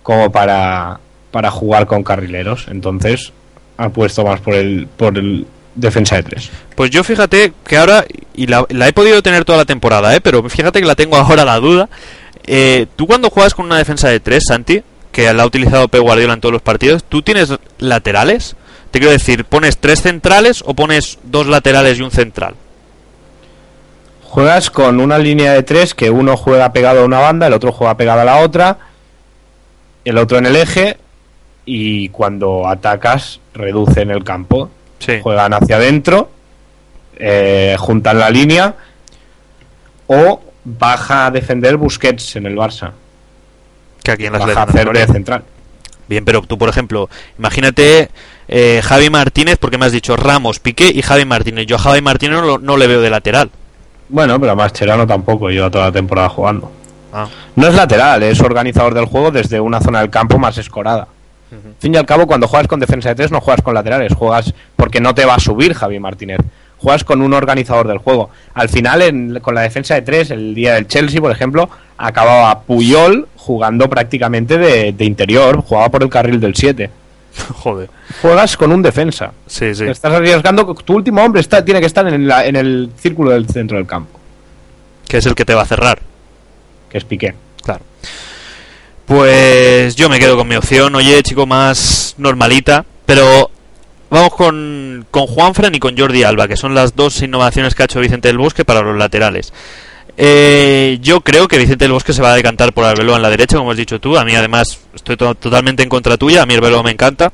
como 0.04 0.32
para, 0.32 1.00
para 1.32 1.50
jugar 1.50 1.88
con 1.88 2.04
carrileros. 2.04 2.68
Entonces, 2.70 3.32
apuesto 3.78 4.26
más 4.26 4.42
por 4.42 4.56
el, 4.56 4.88
por 4.98 5.18
el 5.18 5.46
defensa 5.76 6.16
de 6.18 6.24
tres. 6.24 6.50
Pues 6.76 6.92
yo 6.92 7.04
fíjate 7.04 7.54
que 7.66 7.78
ahora, 7.78 8.06
y 8.36 8.48
la, 8.48 8.66
he 8.70 8.94
podido 8.94 9.22
tener 9.22 9.46
toda 9.46 9.60
la 9.60 9.66
temporada, 9.66 10.16
¿eh? 10.16 10.22
pero 10.22 10.48
fíjate 10.50 10.82
que 10.82 10.88
la 10.88 10.96
tengo 10.96 11.16
ahora 11.18 11.46
la 11.46 11.60
duda. 11.60 11.90
Eh, 12.46 12.88
tú 12.96 13.08
cuando 13.08 13.30
juegas 13.30 13.54
con 13.54 13.66
una 13.66 13.78
defensa 13.78 14.10
de 14.10 14.20
tres, 14.20 14.44
Santi, 14.48 14.82
que 15.12 15.32
la 15.34 15.44
ha 15.44 15.46
utilizado 15.46 15.88
Pep 15.88 16.02
Guardiola 16.02 16.34
en 16.34 16.42
todos 16.42 16.54
los 16.54 16.62
partidos, 16.62 17.04
¿tú 17.04 17.22
tienes 17.22 17.54
laterales? 17.80 18.56
Te 18.92 19.00
quiero 19.00 19.12
decir, 19.12 19.46
¿pones 19.46 19.78
tres 19.78 20.02
centrales 20.02 20.64
o 20.66 20.74
pones 20.74 21.18
dos 21.24 21.48
laterales 21.48 21.98
y 21.98 22.02
un 22.02 22.12
central? 22.12 22.56
Juegas 24.24 24.70
con 24.70 25.00
una 25.00 25.18
línea 25.18 25.54
de 25.54 25.64
tres 25.64 25.94
que 25.94 26.10
uno 26.10 26.38
juega 26.38 26.74
pegado 26.74 27.02
a 27.02 27.06
una 27.06 27.20
banda, 27.20 27.48
el 27.48 27.54
otro 27.54 27.72
juega 27.72 27.96
pegado 27.96 28.22
a 28.22 28.26
la 28.26 28.38
otra, 28.38 28.78
el 30.04 30.18
otro 30.18 30.38
en 30.38 30.46
el 30.46 30.56
eje 30.56 30.98
y 31.66 32.10
cuando 32.10 32.68
atacas 32.68 33.40
reducen 33.54 34.12
el 34.12 34.24
campo. 34.24 34.70
Sí. 35.00 35.20
Juegan 35.22 35.54
hacia 35.54 35.78
adentro, 35.78 36.30
eh, 37.16 37.76
juntan 37.80 38.20
la 38.20 38.30
línea 38.30 38.76
o 40.08 40.42
baja 40.64 41.28
a 41.28 41.32
defender 41.32 41.78
Busquets 41.78 42.36
en 42.36 42.46
el 42.46 42.56
Barça. 42.56 42.92
Que 44.04 44.12
aquí 44.12 44.26
en 44.26 44.34
las 44.34 44.46
Baja 44.46 44.62
a 44.62 44.64
hacer 44.64 44.92
de 44.92 45.08
central. 45.08 45.44
Bien, 46.08 46.26
pero 46.26 46.42
tú, 46.42 46.58
por 46.58 46.68
ejemplo, 46.70 47.10
imagínate 47.40 48.10
eh, 48.48 48.82
Javi 48.84 49.10
Martínez, 49.10 49.58
porque 49.58 49.78
me 49.78 49.86
has 49.86 49.92
dicho 49.92 50.16
Ramos, 50.18 50.60
Piqué 50.60 50.92
y 50.94 51.02
Javi 51.02 51.26
Martínez. 51.26 51.66
Yo 51.68 51.78
a 51.78 51.80
Javi 51.80 52.02
Martínez 52.02 52.42
no, 52.42 52.58
no 52.58 52.78
le 52.78 52.88
veo 52.88 53.02
de 53.02 53.10
lateral. 53.10 53.50
Bueno, 54.10 54.40
pero 54.40 54.56
Mascherano 54.56 55.08
tampoco 55.08 55.50
lleva 55.50 55.70
toda 55.72 55.86
la 55.86 55.92
temporada 55.92 56.28
jugando. 56.30 56.70
Ah, 57.14 57.28
No 57.56 57.68
es 57.68 57.76
lateral, 57.76 58.24
es 58.24 58.40
organizador 58.42 58.94
del 58.94 59.06
juego 59.06 59.32
desde 59.32 59.60
una 59.60 59.80
zona 59.82 60.00
del 60.02 60.10
campo 60.10 60.38
más 60.38 60.58
escorada. 60.58 61.08
Al 61.52 61.76
fin 61.80 61.94
y 61.94 61.98
al 61.98 62.06
cabo, 62.06 62.28
cuando 62.28 62.48
juegas 62.48 62.68
con 62.68 62.80
defensa 62.80 63.10
de 63.10 63.16
tres, 63.16 63.32
no 63.32 63.42
juegas 63.42 63.62
con 63.62 63.74
laterales, 63.74 64.14
juegas 64.14 64.54
porque 64.78 65.02
no 65.02 65.14
te 65.14 65.26
va 65.26 65.36
a 65.36 65.40
subir 65.40 65.74
Javi 65.74 66.00
Martínez. 66.00 66.38
Juegas 66.78 67.04
con 67.04 67.22
un 67.22 67.34
organizador 67.34 67.88
del 67.90 67.98
juego. 68.00 68.30
Al 68.54 68.70
final, 68.70 69.02
en- 69.02 69.40
con 69.42 69.54
la 69.56 69.62
defensa 69.62 69.96
de 69.96 70.02
tres, 70.02 70.32
el 70.32 70.56
día 70.56 70.76
del 70.76 70.88
Chelsea, 70.88 71.20
por 71.22 71.30
ejemplo, 71.32 71.70
acababa 72.02 72.62
Puyol 72.62 73.28
jugando 73.38 73.90
prácticamente 73.90 74.58
de, 74.58 74.92
de 74.94 75.06
interior, 75.06 75.62
jugaba 75.66 75.90
por 75.90 76.04
el 76.04 76.10
carril 76.10 76.40
del 76.40 76.56
7. 76.56 76.90
joder. 77.56 77.90
Juegas 78.22 78.58
con 78.58 78.72
un 78.72 78.82
defensa. 78.82 79.32
Sí, 79.48 79.74
sí. 79.74 79.86
Te 79.86 79.92
Estás 79.92 80.14
arriesgando, 80.14 80.74
tu 80.76 80.94
último 80.96 81.24
hombre 81.24 81.42
está, 81.42 81.64
tiene 81.64 81.80
que 81.80 81.86
estar 81.86 82.08
en, 82.08 82.28
la- 82.28 82.46
en 82.46 82.56
el 82.56 82.92
círculo 82.98 83.32
del 83.32 83.48
centro 83.48 83.78
del 83.78 83.88
campo, 83.88 84.20
Que 85.08 85.18
es 85.18 85.26
el 85.26 85.36
que 85.36 85.46
te 85.46 85.54
va 85.54 85.62
a 85.62 85.66
cerrar. 85.66 86.00
que 86.90 86.98
es 86.98 87.04
Piqué. 87.06 87.34
Claro. 87.64 87.82
Pues 89.06 89.96
yo 89.96 90.10
me 90.10 90.20
quedo 90.20 90.38
con 90.38 90.48
mi 90.48 90.56
opción, 90.56 90.96
oye, 90.96 91.22
chico, 91.24 91.46
más 91.46 92.16
normalita. 92.18 92.86
Pero 93.06 93.50
vamos 94.10 94.34
con, 94.36 95.06
con 95.12 95.28
Juanfran 95.28 95.76
y 95.76 95.80
con 95.80 95.98
Jordi 95.98 96.24
Alba, 96.24 96.48
que 96.48 96.56
son 96.56 96.74
las 96.76 96.96
dos 96.96 97.22
innovaciones 97.22 97.76
que 97.76 97.82
ha 97.84 97.86
hecho 97.86 98.00
Vicente 98.00 98.30
del 98.30 98.38
Bosque 98.38 98.64
para 98.64 98.82
los 98.82 98.98
laterales. 98.98 99.52
Eh, 100.18 101.00
yo 101.02 101.22
creo 101.22 101.48
que 101.48 101.58
Vicente 101.58 101.86
del 101.86 101.94
Bosque 101.94 102.14
se 102.14 102.22
va 102.22 102.34
a 102.34 102.36
decantar 102.36 102.74
por 102.74 102.86
Arbeloa 102.86 103.16
en 103.16 103.22
la 103.22 103.30
derecha, 103.30 103.58
como 103.58 103.72
has 103.72 103.78
dicho 103.78 104.00
tú. 104.00 104.18
A 104.18 104.26
mí, 104.26 104.36
además, 104.36 104.80
estoy 104.94 105.18
to- 105.18 105.36
totalmente 105.36 105.84
en 105.84 105.90
contra 105.90 106.18
tuya. 106.18 106.44
A 106.44 106.46
mí 106.46 106.54
Arbeloa 106.54 106.84
me 106.84 106.92
encanta. 106.92 107.32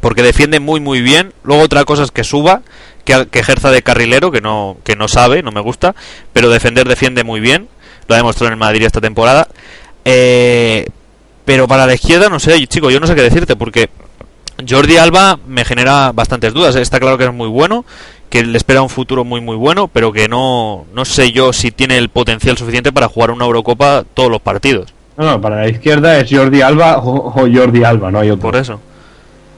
Porque 0.00 0.22
defiende 0.22 0.60
muy, 0.60 0.80
muy 0.80 1.00
bien. 1.00 1.32
Luego, 1.44 1.62
otra 1.62 1.84
cosa 1.84 2.02
es 2.02 2.10
que 2.10 2.24
suba, 2.24 2.62
que, 3.04 3.26
que 3.30 3.38
ejerza 3.40 3.70
de 3.70 3.82
carrilero, 3.82 4.30
que 4.30 4.40
no, 4.42 4.76
que 4.84 4.96
no 4.96 5.08
sabe, 5.08 5.42
no 5.42 5.50
me 5.50 5.60
gusta. 5.60 5.94
Pero 6.32 6.50
defender 6.50 6.86
defiende 6.86 7.24
muy 7.24 7.40
bien. 7.40 7.68
Lo 8.06 8.14
ha 8.14 8.18
demostrado 8.18 8.48
en 8.48 8.52
el 8.54 8.58
Madrid 8.58 8.82
esta 8.84 9.00
temporada. 9.00 9.48
Eh, 10.04 10.86
pero 11.46 11.66
para 11.66 11.86
la 11.86 11.94
izquierda, 11.94 12.28
no 12.28 12.38
sé, 12.38 12.64
chico, 12.66 12.90
yo 12.90 13.00
no 13.00 13.06
sé 13.06 13.14
qué 13.14 13.22
decirte, 13.22 13.56
porque 13.56 13.88
Jordi 14.68 14.96
Alba 14.96 15.38
me 15.46 15.64
genera 15.64 16.12
bastantes 16.12 16.52
dudas. 16.52 16.76
Está 16.76 17.00
claro 17.00 17.18
que 17.18 17.24
es 17.24 17.32
muy 17.32 17.48
bueno, 17.48 17.84
que 18.30 18.44
le 18.44 18.56
espera 18.56 18.82
un 18.82 18.88
futuro 18.88 19.24
muy, 19.24 19.40
muy 19.40 19.56
bueno, 19.56 19.88
pero 19.88 20.12
que 20.12 20.28
no, 20.28 20.86
no 20.94 21.04
sé 21.04 21.32
yo 21.32 21.52
si 21.52 21.70
tiene 21.70 21.98
el 21.98 22.08
potencial 22.08 22.56
suficiente 22.56 22.92
para 22.92 23.08
jugar 23.08 23.30
una 23.30 23.44
Eurocopa 23.44 24.04
todos 24.14 24.30
los 24.30 24.40
partidos. 24.40 24.92
No, 25.16 25.24
no, 25.24 25.40
para 25.40 25.56
la 25.56 25.68
izquierda 25.68 26.18
es 26.18 26.28
Jordi 26.30 26.60
Alba 26.60 26.98
o, 26.98 27.28
o 27.28 27.32
Jordi 27.32 27.84
Alba, 27.84 28.10
no 28.10 28.18
hay 28.18 28.30
otro. 28.30 28.42
Por 28.50 28.56
eso. 28.56 28.80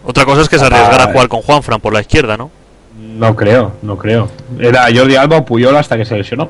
Otra 0.05 0.25
cosa 0.25 0.43
es 0.43 0.49
que 0.49 0.59
se 0.59 0.65
arriesgara 0.67 1.05
a 1.05 1.13
jugar 1.13 1.29
con 1.29 1.43
Juanfran 1.43 1.81
por 1.81 1.93
la 1.93 2.01
izquierda, 2.01 2.37
¿no? 2.37 2.51
No 2.97 3.35
creo, 3.35 3.73
no 3.83 3.97
creo. 3.99 4.29
Era 4.59 4.87
Jordi 4.95 5.17
Alba 5.17 5.39
o 5.39 5.45
Puyol 5.45 5.77
hasta 5.77 5.97
que 5.97 6.05
se 6.05 6.17
lesionó. 6.17 6.49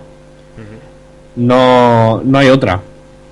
No, 1.37 2.21
no 2.25 2.39
hay 2.39 2.49
otra. 2.49 2.81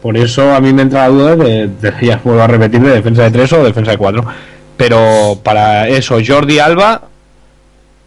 Por 0.03 0.17
eso 0.17 0.53
a 0.53 0.61
mí 0.61 0.73
me 0.73 0.83
entra 0.83 1.03
la 1.03 1.09
duda 1.09 1.37
de, 1.37 1.69
de 1.69 1.95
ya 2.03 2.21
vuelvo 2.23 2.43
a 2.43 2.47
repetir, 2.47 2.81
de 2.81 2.91
defensa 2.91 3.23
de 3.23 3.31
3 3.31 3.53
o 3.55 3.65
defensa 3.65 3.91
de 3.93 3.99
4. 3.99 4.25
Pero 4.77 5.39
para 5.43 5.89
eso, 5.89 6.19
Jordi 6.27 6.59
Alba 6.59 7.03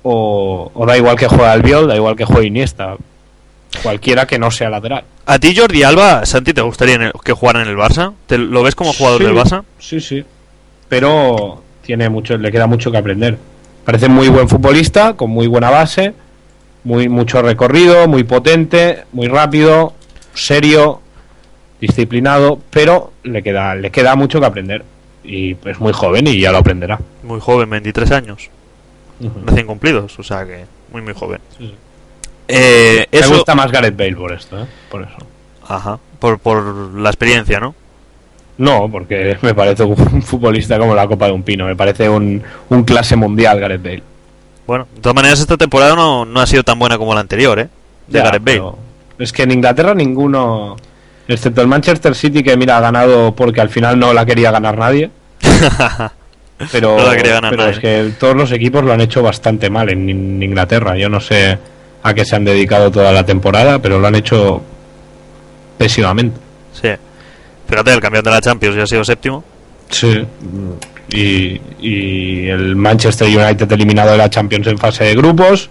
o, 0.03 0.71
o 0.73 0.85
da 0.85 0.97
igual 0.97 1.15
que 1.17 1.27
juegue 1.27 1.45
Albiol, 1.45 1.87
da 1.87 1.95
igual 1.95 2.15
que 2.15 2.25
juegue 2.25 2.47
Iniesta. 2.47 2.95
Cualquiera 3.83 4.25
que 4.25 4.39
no 4.39 4.49
sea 4.49 4.69
lateral. 4.69 5.03
¿A 5.25 5.39
ti 5.39 5.55
Jordi 5.55 5.83
Alba, 5.83 6.25
Santi, 6.25 6.53
te 6.53 6.61
gustaría 6.61 6.95
en 6.95 7.01
el- 7.03 7.11
que 7.23 7.33
jugara 7.33 7.61
en 7.61 7.67
el 7.67 7.75
Barça? 7.75 8.13
¿Te 8.25 8.37
lo 8.37 8.63
ves 8.63 8.75
como 8.75 8.93
jugador 8.93 9.19
Sí, 9.19 9.25
del 9.27 9.35
Barça? 9.35 9.63
Sí, 9.77 9.99
sí. 9.99 10.23
Pero 10.89 11.61
tiene 11.83 12.09
mucho, 12.09 12.37
le 12.37 12.51
queda 12.51 12.65
mucho 12.67 12.91
que 12.91 12.97
aprender. 12.97 13.37
Parece 13.85 14.07
muy 14.09 14.29
buen 14.29 14.47
futbolista, 14.49 15.13
con 15.13 15.29
muy 15.29 15.47
buena 15.47 15.69
base, 15.69 16.13
muy 16.85 17.09
mucho 17.09 17.41
recorrido, 17.41 18.07
muy 18.07 18.23
potente, 18.23 19.03
muy 19.11 19.27
rápido, 19.27 19.93
serio, 20.33 21.01
disciplinado, 21.81 22.59
pero 22.69 23.11
le 23.23 23.43
queda, 23.43 23.75
le 23.75 23.91
queda 23.91 24.15
mucho 24.15 24.39
que 24.39 24.45
aprender. 24.45 24.83
Y 25.27 25.55
es 25.65 25.79
muy 25.79 25.91
joven 25.93 26.25
y 26.27 26.39
ya 26.39 26.51
lo 26.51 26.59
aprenderá. 26.59 26.99
Muy 27.23 27.39
joven, 27.39 27.69
23 27.69 28.11
años. 28.11 28.49
Recién 29.45 29.67
cumplidos, 29.67 30.17
o 30.19 30.23
sea 30.23 30.45
que 30.45 30.65
muy, 30.91 31.01
muy 31.01 31.13
joven. 31.13 31.39
Sí, 31.57 31.67
sí. 31.67 31.75
Eh, 32.47 33.05
Me 33.11 33.19
eso, 33.19 33.33
gusta 33.33 33.53
más 33.55 33.71
Gareth 33.71 33.97
Bale 33.97 34.15
por 34.15 34.31
esto, 34.31 34.61
¿eh? 34.61 34.65
Por 34.89 35.01
eso. 35.03 35.17
Ajá, 35.67 35.99
por, 36.19 36.39
por 36.39 36.63
la 36.93 37.09
experiencia, 37.09 37.59
¿no? 37.59 37.75
No, 38.57 38.89
porque 38.89 39.37
me 39.41 39.53
parece 39.53 39.83
un 39.83 40.21
futbolista 40.23 40.79
como 40.79 40.95
la 40.95 41.07
copa 41.07 41.25
de 41.25 41.33
un 41.33 41.43
pino. 41.43 41.65
Me 41.65 41.75
parece 41.75 42.07
un, 42.09 42.41
un 42.69 42.83
clase 42.83 43.15
mundial 43.15 43.59
Gareth 43.59 43.83
Bale. 43.83 44.03
Bueno, 44.65 44.87
de 44.95 45.01
todas 45.01 45.15
maneras 45.15 45.39
esta 45.39 45.57
temporada 45.57 45.95
no, 45.95 46.25
no 46.25 46.39
ha 46.39 46.45
sido 46.47 46.63
tan 46.63 46.79
buena 46.79 46.97
como 46.97 47.13
la 47.13 47.19
anterior, 47.21 47.59
¿eh? 47.59 47.67
De 48.07 48.19
Ya, 48.19 48.23
Gareth 48.25 48.43
Bale. 48.43 48.63
Es 49.19 49.33
que 49.33 49.43
en 49.43 49.51
Inglaterra 49.51 49.93
ninguno, 49.93 50.77
excepto 51.27 51.61
el 51.61 51.67
Manchester 51.67 52.15
City, 52.15 52.43
que 52.43 52.55
mira, 52.55 52.77
ha 52.77 52.81
ganado 52.81 53.33
porque 53.35 53.61
al 53.61 53.69
final 53.69 53.99
no 53.99 54.13
la 54.13 54.25
quería 54.25 54.51
ganar 54.51 54.77
nadie. 54.77 55.09
Pero, 56.71 56.97
No 56.97 57.05
pero 57.11 57.39
nadie. 57.41 57.69
es 57.69 57.79
que 57.79 58.11
todos 58.19 58.35
los 58.35 58.51
equipos 58.51 58.83
lo 58.83 58.91
han 58.91 59.01
hecho 59.01 59.21
bastante 59.21 59.69
mal 59.69 59.89
en, 59.91 60.09
en 60.09 60.41
Inglaterra. 60.41 60.97
Yo 60.97 61.07
no 61.07 61.19
sé 61.19 61.55
a 62.01 62.13
qué 62.15 62.25
se 62.25 62.35
han 62.35 62.45
dedicado 62.45 62.89
toda 62.89 63.11
la 63.11 63.23
temporada, 63.23 63.77
pero 63.79 63.99
lo 63.99 64.07
han 64.07 64.15
hecho 64.15 64.63
pésimamente. 65.77 66.39
Sí. 66.73 66.89
Fíjate, 67.69 67.93
el 67.93 67.99
campeón 67.99 68.23
de 68.23 68.31
la 68.31 68.41
Champions 68.41 68.75
ya 68.75 68.83
ha 68.83 68.87
sido 68.87 69.03
séptimo. 69.03 69.43
Sí. 69.91 70.25
Y, 71.11 71.61
y 71.79 72.47
el 72.47 72.75
Manchester 72.75 73.27
United 73.27 73.71
eliminado 73.71 74.11
de 74.11 74.17
la 74.17 74.29
Champions 74.29 74.65
en 74.67 74.79
fase 74.79 75.03
de 75.03 75.15
grupos, 75.15 75.69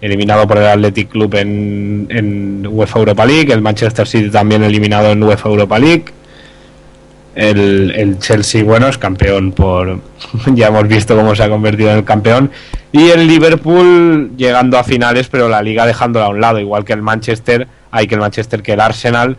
eliminado 0.00 0.48
por 0.48 0.58
el 0.58 0.66
Athletic 0.66 1.10
Club 1.10 1.32
en, 1.36 2.08
en 2.10 2.66
UEFA 2.66 2.98
Europa 2.98 3.24
League, 3.24 3.52
el 3.52 3.62
Manchester 3.62 4.06
City 4.08 4.30
también 4.30 4.64
eliminado 4.64 5.12
en 5.12 5.22
UEFA 5.22 5.48
Europa 5.48 5.78
League. 5.78 6.06
El, 7.34 7.92
el 7.96 8.18
Chelsea, 8.18 8.62
bueno, 8.62 8.86
es 8.86 8.98
campeón 8.98 9.52
por. 9.52 10.00
ya 10.54 10.68
hemos 10.68 10.86
visto 10.86 11.16
cómo 11.16 11.34
se 11.34 11.42
ha 11.42 11.48
convertido 11.48 11.90
en 11.90 11.98
el 11.98 12.04
campeón. 12.04 12.50
Y 12.92 13.10
el 13.10 13.26
Liverpool 13.26 14.36
llegando 14.36 14.78
a 14.78 14.84
finales, 14.84 15.28
pero 15.28 15.48
la 15.48 15.62
liga 15.62 15.84
dejándola 15.84 16.26
a 16.26 16.28
un 16.28 16.40
lado, 16.40 16.60
igual 16.60 16.84
que 16.84 16.92
el 16.92 17.02
Manchester, 17.02 17.66
hay 17.90 18.06
que 18.06 18.14
el 18.14 18.20
Manchester 18.20 18.62
que 18.62 18.74
el 18.74 18.80
Arsenal, 18.80 19.36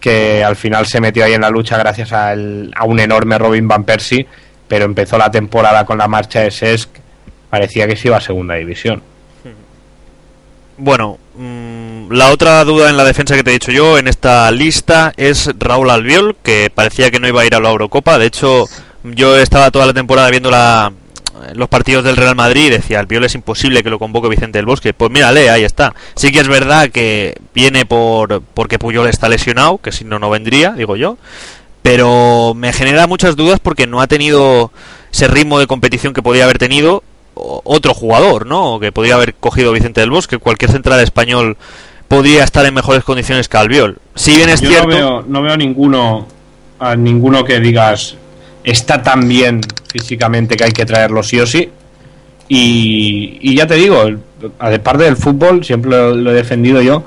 que 0.00 0.42
al 0.42 0.56
final 0.56 0.86
se 0.86 1.00
metió 1.00 1.24
ahí 1.24 1.34
en 1.34 1.42
la 1.42 1.50
lucha 1.50 1.76
gracias 1.76 2.12
a 2.12 2.34
un 2.86 2.98
enorme 2.98 3.36
Robin 3.36 3.68
Van 3.68 3.84
Persie, 3.84 4.26
pero 4.66 4.86
empezó 4.86 5.18
la 5.18 5.30
temporada 5.30 5.84
con 5.84 5.98
la 5.98 6.08
marcha 6.08 6.40
de 6.40 6.50
Sesc, 6.50 6.88
parecía 7.50 7.86
que 7.86 7.96
se 7.96 8.08
iba 8.08 8.16
a 8.16 8.20
segunda 8.20 8.54
división. 8.54 9.02
Bueno, 10.78 11.18
mm, 11.34 11.67
la 12.10 12.30
otra 12.30 12.64
duda 12.64 12.90
en 12.90 12.96
la 12.96 13.04
defensa 13.04 13.34
que 13.36 13.42
te 13.42 13.50
he 13.50 13.54
dicho 13.54 13.72
yo 13.72 13.98
en 13.98 14.08
esta 14.08 14.50
lista 14.50 15.12
es 15.16 15.50
Raúl 15.58 15.90
Albiol, 15.90 16.36
que 16.42 16.70
parecía 16.74 17.10
que 17.10 17.20
no 17.20 17.28
iba 17.28 17.42
a 17.42 17.46
ir 17.46 17.54
a 17.54 17.60
la 17.60 17.70
Eurocopa. 17.70 18.18
De 18.18 18.26
hecho, 18.26 18.66
Yo 19.04 19.36
estaba 19.38 19.70
toda 19.70 19.86
la 19.86 19.94
temporada 19.94 20.28
viendo 20.30 20.50
la, 20.50 20.92
los 21.54 21.68
partidos 21.68 22.04
del 22.04 22.16
Real 22.16 22.34
Madrid 22.34 22.66
y 22.66 22.70
decía, 22.70 23.00
Albiol 23.00 23.24
es 23.24 23.34
imposible 23.34 23.82
que 23.82 23.90
lo 23.90 23.98
convoque 23.98 24.28
Vicente 24.28 24.58
del 24.58 24.66
Bosque. 24.66 24.92
Pues 24.92 25.10
mírale, 25.10 25.50
ahí 25.50 25.64
está. 25.64 25.94
Sí 26.14 26.32
que 26.32 26.40
es 26.40 26.48
verdad 26.48 26.90
que 26.90 27.36
viene 27.54 27.86
por 27.86 28.42
porque 28.54 28.78
Puyol 28.78 29.06
está 29.08 29.28
lesionado, 29.28 29.78
que 29.78 29.92
si 29.92 30.04
no, 30.04 30.18
no 30.18 30.30
vendría, 30.30 30.72
digo 30.72 30.96
yo. 30.96 31.16
Pero 31.82 32.54
me 32.54 32.72
genera 32.72 33.06
muchas 33.06 33.36
dudas 33.36 33.60
porque 33.60 33.86
no 33.86 34.00
ha 34.00 34.06
tenido 34.06 34.72
ese 35.12 35.28
ritmo 35.28 35.58
de 35.58 35.66
competición 35.66 36.12
que 36.12 36.22
podía 36.22 36.44
haber 36.44 36.58
tenido 36.58 37.02
otro 37.34 37.94
jugador, 37.94 38.46
¿no? 38.46 38.80
Que 38.80 38.90
podría 38.92 39.14
haber 39.14 39.34
cogido 39.34 39.72
Vicente 39.72 40.00
del 40.00 40.10
Bosque. 40.10 40.38
Cualquier 40.38 40.72
central 40.72 41.00
español 41.00 41.56
podría 42.08 42.42
estar 42.44 42.64
en 42.66 42.74
mejores 42.74 43.04
condiciones 43.04 43.48
que 43.48 43.56
Albiol. 43.56 43.98
Si 44.14 44.34
bien 44.34 44.48
es 44.48 44.60
Yo 44.60 44.70
cierto... 44.70 44.88
no 44.88 44.94
veo, 44.96 45.24
no 45.28 45.42
veo 45.42 45.56
ninguno, 45.56 46.26
a 46.80 46.96
ninguno 46.96 47.44
que 47.44 47.60
digas 47.60 48.16
está 48.64 49.02
tan 49.02 49.28
bien 49.28 49.60
físicamente 49.90 50.56
que 50.56 50.64
hay 50.64 50.72
que 50.72 50.84
traerlo 50.86 51.22
sí 51.22 51.38
o 51.40 51.46
sí. 51.46 51.68
Y, 52.48 53.38
y 53.42 53.54
ya 53.54 53.66
te 53.66 53.74
digo, 53.74 54.02
el- 54.02 54.20
aparte 54.58 55.04
del 55.04 55.16
fútbol, 55.16 55.64
siempre 55.64 55.90
lo, 55.90 56.14
lo 56.14 56.30
he 56.30 56.34
defendido 56.34 56.80
yo, 56.80 57.04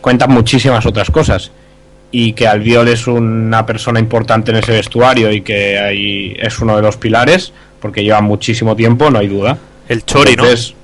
cuentan 0.00 0.30
muchísimas 0.32 0.86
otras 0.86 1.10
cosas. 1.10 1.50
Y 2.10 2.32
que 2.32 2.46
Albiol 2.46 2.88
es 2.88 3.06
una 3.06 3.66
persona 3.66 3.98
importante 4.00 4.50
en 4.50 4.58
ese 4.58 4.72
vestuario 4.72 5.30
y 5.32 5.42
que 5.42 5.78
ahí 5.78 6.36
es 6.38 6.58
uno 6.60 6.76
de 6.76 6.82
los 6.82 6.96
pilares, 6.96 7.52
porque 7.80 8.02
lleva 8.02 8.20
muchísimo 8.22 8.74
tiempo, 8.76 9.10
no 9.10 9.18
hay 9.18 9.28
duda. 9.28 9.58
El 9.88 10.04
Chori, 10.04 10.30
entonces, 10.30 10.74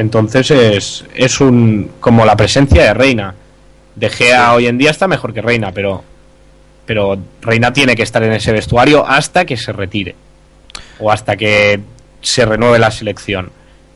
entonces 0.00 0.50
es, 0.50 1.04
es 1.14 1.40
un 1.40 1.90
como 2.00 2.24
la 2.24 2.36
presencia 2.36 2.82
de 2.82 2.94
Reina. 2.94 3.34
De 3.94 4.08
Gea 4.08 4.54
hoy 4.54 4.66
en 4.66 4.78
día 4.78 4.90
está 4.90 5.06
mejor 5.08 5.32
que 5.32 5.42
Reina, 5.42 5.72
pero 5.72 6.02
pero 6.86 7.16
Reina 7.40 7.72
tiene 7.72 7.94
que 7.94 8.02
estar 8.02 8.22
en 8.22 8.32
ese 8.32 8.52
vestuario 8.52 9.06
hasta 9.06 9.44
que 9.44 9.56
se 9.56 9.72
retire 9.72 10.16
o 10.98 11.12
hasta 11.12 11.36
que 11.36 11.80
se 12.20 12.44
renueve 12.44 12.78
la 12.78 12.90
selección. 12.90 13.50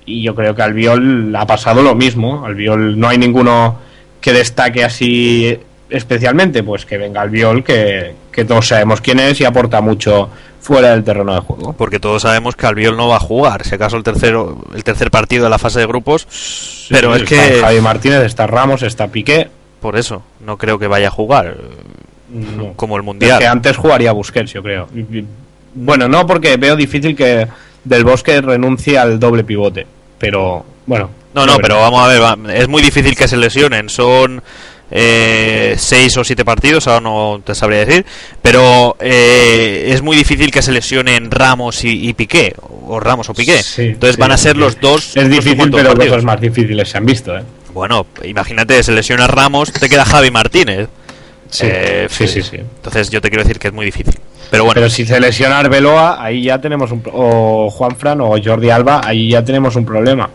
Y 0.06 0.22
yo 0.22 0.34
creo 0.34 0.54
que 0.54 0.62
al 0.62 0.74
Viol 0.74 1.34
ha 1.34 1.46
pasado 1.46 1.82
lo 1.82 1.94
mismo. 1.94 2.44
Al 2.44 2.54
Viol 2.54 2.98
no 2.98 3.08
hay 3.08 3.18
ninguno 3.18 3.78
que 4.20 4.32
destaque 4.32 4.84
así 4.84 5.58
especialmente, 5.90 6.62
pues 6.62 6.86
que 6.86 6.98
venga 6.98 7.20
al 7.20 7.30
Viol, 7.30 7.64
que, 7.64 8.14
que 8.34 8.44
todos 8.44 8.66
sabemos 8.68 9.00
quién 9.00 9.20
es 9.20 9.40
y 9.40 9.44
aporta 9.44 9.80
mucho 9.80 10.28
fuera 10.60 10.90
del 10.90 11.04
terreno 11.04 11.34
de 11.34 11.40
juego. 11.40 11.72
Porque 11.74 12.00
todos 12.00 12.22
sabemos 12.22 12.56
que 12.56 12.66
Albiol 12.66 12.96
no 12.96 13.08
va 13.08 13.16
a 13.16 13.20
jugar. 13.20 13.64
Si 13.64 13.74
acaso 13.74 13.96
el 13.96 14.02
tercero, 14.02 14.64
el 14.74 14.82
tercer 14.82 15.10
partido 15.10 15.44
de 15.44 15.50
la 15.50 15.58
fase 15.58 15.80
de 15.80 15.86
grupos. 15.86 16.26
Pero 16.90 17.14
es 17.14 17.22
está 17.22 17.34
que 17.48 17.60
Javi 17.60 17.80
Martínez, 17.80 18.22
está 18.24 18.46
Ramos, 18.46 18.82
está 18.82 19.08
Piqué. 19.08 19.48
por 19.80 19.96
eso 19.96 20.22
no 20.44 20.56
creo 20.58 20.78
que 20.78 20.86
vaya 20.86 21.08
a 21.08 21.10
jugar. 21.10 21.56
No. 22.30 22.72
Como 22.74 22.96
el 22.96 23.02
Es 23.02 23.06
mundial. 23.06 23.38
que 23.38 23.46
antes 23.46 23.76
jugaría 23.76 24.10
Busquets, 24.12 24.52
yo 24.52 24.62
creo. 24.62 24.88
Bueno, 25.74 26.08
no 26.08 26.26
porque 26.26 26.56
veo 26.56 26.74
difícil 26.76 27.14
que 27.16 27.46
Del 27.84 28.04
Bosque 28.04 28.40
renuncie 28.40 28.98
al 28.98 29.20
doble 29.20 29.44
pivote. 29.44 29.86
Pero 30.18 30.64
bueno. 30.86 31.10
No, 31.34 31.44
no, 31.46 31.56
pero 31.58 31.80
vamos 31.80 32.02
a 32.02 32.08
ver, 32.08 32.22
va- 32.22 32.38
es 32.54 32.68
muy 32.68 32.80
difícil 32.80 33.14
que 33.16 33.26
se 33.28 33.36
lesionen. 33.36 33.88
Son 33.88 34.40
eh, 34.96 35.74
seis 35.76 36.16
o 36.16 36.22
siete 36.22 36.44
partidos, 36.44 36.86
ahora 36.86 37.00
no 37.00 37.40
te 37.44 37.54
sabría 37.54 37.84
decir, 37.84 38.06
pero 38.40 38.96
eh, 39.00 39.86
es 39.88 40.00
muy 40.02 40.16
difícil 40.16 40.52
que 40.52 40.62
se 40.62 40.70
lesionen 40.70 41.30
Ramos 41.32 41.84
y, 41.84 42.08
y 42.08 42.12
Piqué, 42.14 42.54
o 42.86 43.00
Ramos 43.00 43.28
o 43.28 43.34
Piqué. 43.34 43.60
Sí, 43.62 43.82
Entonces 43.82 44.14
sí, 44.14 44.20
van 44.20 44.30
a 44.32 44.36
ser 44.38 44.52
sí. 44.52 44.58
los 44.58 44.80
dos. 44.80 45.16
Es 45.16 45.24
los 45.24 45.28
difícil, 45.30 45.70
pero 45.72 45.88
partidos. 45.88 46.06
cosas 46.08 46.24
más 46.24 46.40
difíciles 46.40 46.88
se 46.88 46.96
han 46.98 47.06
visto, 47.06 47.36
¿eh? 47.36 47.42
Bueno, 47.72 48.06
imagínate, 48.22 48.80
se 48.84 48.92
lesiona 48.92 49.26
Ramos, 49.26 49.72
te 49.72 49.88
queda 49.88 50.04
Javi 50.04 50.30
Martínez. 50.30 50.88
Sí, 51.50 51.66
Eh, 51.68 52.06
sí, 52.08 52.28
sí, 52.28 52.42
sí. 52.42 52.56
Entonces 52.56 53.10
yo 53.10 53.20
te 53.20 53.28
quiero 53.28 53.42
decir 53.42 53.58
que 53.58 53.68
es 53.68 53.74
muy 53.74 53.84
difícil. 53.84 54.14
Pero 54.50 54.64
bueno, 54.64 54.80
Pero 54.80 54.90
si 54.90 55.04
se 55.04 55.18
lesiona 55.18 55.58
Arbeloa, 55.58 56.22
ahí 56.24 56.44
ya 56.44 56.60
tenemos 56.60 56.92
un... 56.92 57.02
O 57.12 57.68
Juanfran 57.70 58.20
o 58.20 58.36
Jordi 58.42 58.70
Alba, 58.70 59.00
ahí 59.04 59.30
ya 59.30 59.44
tenemos 59.44 59.74
un 59.74 59.84
problema. 59.84 60.30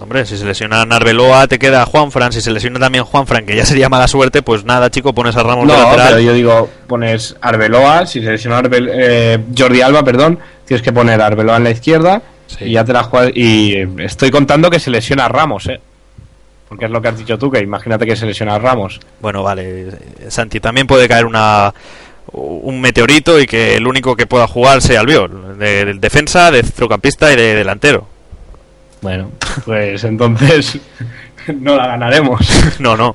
Hombre, 0.00 0.26
si 0.26 0.36
se 0.36 0.44
lesiona 0.44 0.84
Narveloa, 0.84 1.46
te 1.48 1.58
queda 1.58 1.84
Juanfran. 1.86 2.32
Si 2.32 2.40
se 2.40 2.50
lesiona 2.50 2.78
también 2.78 3.04
Juanfran, 3.04 3.46
que 3.46 3.56
ya 3.56 3.64
sería 3.66 3.88
mala 3.88 4.08
suerte, 4.08 4.42
pues 4.42 4.64
nada, 4.64 4.90
chico, 4.90 5.12
pones 5.14 5.36
a 5.36 5.42
Ramos 5.42 5.66
de 5.66 5.72
No, 5.74 5.82
lateral. 5.82 6.08
pero 6.10 6.20
yo 6.20 6.32
digo, 6.32 6.70
pones 6.86 7.36
Arbeloa, 7.40 8.06
si 8.06 8.22
se 8.22 8.30
lesiona 8.30 8.60
Arbel- 8.60 8.90
eh, 8.92 9.38
Jordi 9.56 9.80
Alba, 9.82 10.02
perdón, 10.04 10.38
tienes 10.64 10.82
que 10.82 10.92
poner 10.92 11.20
Arbeloa 11.20 11.56
en 11.56 11.64
la 11.64 11.70
izquierda 11.70 12.22
Sí. 12.46 12.66
y 12.66 12.72
ya 12.72 12.84
te 12.84 12.92
la 12.92 13.02
juegas. 13.04 13.32
Y 13.34 13.74
eh, 13.74 13.88
estoy 13.98 14.30
contando 14.30 14.70
que 14.70 14.78
se 14.78 14.90
lesiona 14.90 15.28
Ramos, 15.28 15.66
¿eh? 15.68 15.80
Porque 16.68 16.84
es 16.86 16.90
lo 16.90 17.00
que 17.00 17.08
has 17.08 17.18
dicho 17.18 17.38
tú, 17.38 17.50
que 17.50 17.60
imagínate 17.60 18.06
que 18.06 18.16
se 18.16 18.26
lesiona 18.26 18.58
Ramos. 18.58 19.00
Bueno, 19.20 19.42
vale, 19.42 19.88
eh, 19.88 19.90
Santi, 20.28 20.60
también 20.60 20.86
puede 20.86 21.08
caer 21.08 21.24
una 21.26 21.72
un 22.32 22.80
meteorito 22.80 23.40
y 23.40 23.46
que 23.46 23.76
el 23.76 23.86
único 23.86 24.16
que 24.16 24.26
pueda 24.26 24.48
jugar 24.48 24.82
sea 24.82 25.00
Albiol, 25.00 25.56
de, 25.58 25.84
de 25.86 25.94
defensa, 25.94 26.50
de 26.50 26.62
centrocampista 26.64 27.32
y 27.32 27.36
de 27.36 27.54
delantero. 27.54 28.08
Bueno, 29.06 29.30
pues 29.64 30.02
entonces 30.02 30.78
no 31.60 31.76
la 31.76 31.86
ganaremos. 31.86 32.40
No, 32.80 32.96
no, 32.96 33.14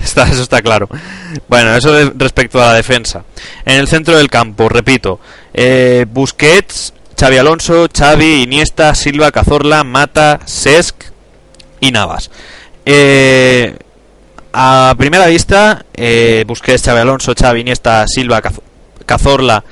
está, 0.00 0.22
eso 0.28 0.40
está 0.42 0.62
claro. 0.62 0.88
Bueno, 1.48 1.74
eso 1.74 1.98
es 1.98 2.12
respecto 2.16 2.62
a 2.62 2.68
la 2.68 2.74
defensa. 2.74 3.24
En 3.64 3.80
el 3.80 3.88
centro 3.88 4.16
del 4.16 4.30
campo, 4.30 4.68
repito, 4.68 5.18
eh, 5.52 6.06
Busquets, 6.08 6.94
Xavi 7.18 7.38
Alonso, 7.38 7.88
Xavi, 7.92 8.42
Iniesta, 8.44 8.94
Silva, 8.94 9.32
Cazorla, 9.32 9.82
Mata, 9.82 10.38
Sesc 10.44 10.94
y 11.80 11.90
Navas. 11.90 12.30
Eh, 12.86 13.76
a 14.52 14.94
primera 14.96 15.26
vista, 15.26 15.84
eh, 15.92 16.44
Busquets, 16.46 16.84
Xavi 16.84 17.00
Alonso, 17.00 17.34
Xavi, 17.34 17.62
Iniesta, 17.62 18.06
Silva, 18.06 18.40
Caz- 18.40 18.60
Cazorla 19.06 19.64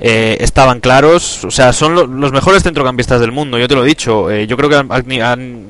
eh, 0.00 0.36
estaban 0.40 0.80
claros. 0.80 1.44
O 1.44 1.50
sea, 1.50 1.72
son 1.72 1.94
lo- 1.94 2.06
los 2.06 2.32
mejores 2.32 2.62
centrocampistas 2.62 3.20
del 3.20 3.32
mundo, 3.32 3.58
yo 3.58 3.66
te 3.68 3.74
lo 3.74 3.84
he 3.84 3.88
dicho. 3.88 4.30
Eh, 4.30 4.46
yo 4.46 4.56
creo 4.56 4.68
que 4.68 4.76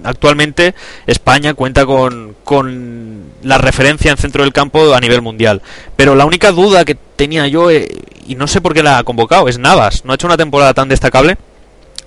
actualmente 0.05 0.74
España 1.07 1.55
cuenta 1.55 1.87
con, 1.87 2.35
con 2.45 3.22
la 3.43 3.59
referencia 3.59 4.11
en 4.11 4.16
centro 4.16 4.43
del 4.43 4.53
campo 4.53 4.95
a 4.95 5.01
nivel 5.01 5.22
mundial. 5.22 5.62
Pero 5.97 6.14
la 6.14 6.24
única 6.24 6.51
duda 6.53 6.85
que 6.85 6.95
tenía 6.95 7.47
yo, 7.47 7.70
eh, 7.70 7.89
y 8.27 8.35
no 8.35 8.47
sé 8.47 8.61
por 8.61 8.74
qué 8.74 8.83
la 8.83 8.99
ha 8.99 9.05
convocado, 9.05 9.49
es 9.49 9.59
Navas. 9.59 10.05
No 10.05 10.12
ha 10.12 10.14
hecho 10.16 10.27
una 10.27 10.37
temporada 10.37 10.74
tan 10.74 10.89
destacable 10.89 11.37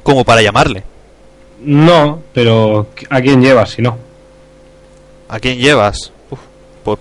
como 0.03 0.23
para 0.25 0.41
llamarle. 0.41 0.83
No, 1.61 2.21
pero 2.33 2.87
¿a 3.09 3.21
quién 3.21 3.41
llevas 3.41 3.71
si 3.71 3.81
no? 3.81 3.97
¿A 5.27 5.39
quién 5.39 5.57
llevas? 5.59 6.11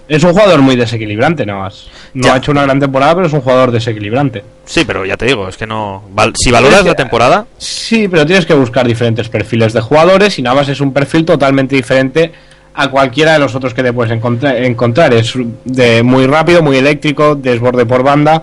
Es 0.08 0.22
un 0.24 0.32
jugador 0.32 0.60
muy 0.62 0.76
desequilibrante, 0.76 1.46
nada 1.46 1.60
más. 1.60 1.86
No 2.14 2.26
Ya. 2.28 2.34
ha 2.34 2.36
hecho 2.38 2.50
una 2.52 2.62
gran 2.62 2.80
temporada, 2.80 3.14
pero 3.14 3.26
es 3.26 3.32
un 3.32 3.40
jugador 3.40 3.70
desequilibrante. 3.70 4.42
sí, 4.64 4.84
pero 4.84 5.06
ya 5.06 5.16
te 5.16 5.26
digo, 5.26 5.48
es 5.48 5.56
que 5.56 5.66
no. 5.66 6.02
val- 6.12 6.32
si 6.36 6.50
valoras 6.50 6.84
la 6.84 6.94
temporada, 6.94 7.46
Sí, 7.58 8.08
pero 8.08 8.26
tienes 8.26 8.44
que 8.46 8.54
buscar 8.54 8.86
diferentes 8.86 9.28
perfiles 9.28 9.72
de 9.72 9.80
jugadores 9.80 10.38
y 10.38 10.42
Navas 10.42 10.68
es 10.68 10.80
un 10.80 10.92
perfil 10.92 11.24
totalmente 11.24 11.74
diferente 11.76 12.32
a 12.74 12.88
cualquiera 12.88 13.32
de 13.32 13.38
los 13.40 13.54
otros 13.54 13.74
que 13.74 13.82
te 13.82 13.92
puedes 13.92 14.12
encontra- 14.12 14.56
encontrar. 14.58 15.12
Es 15.14 15.34
de 15.64 16.02
muy 16.02 16.26
rápido, 16.26 16.62
muy 16.62 16.76
eléctrico, 16.76 17.34
desborde 17.34 17.86
por 17.86 18.02
banda. 18.02 18.42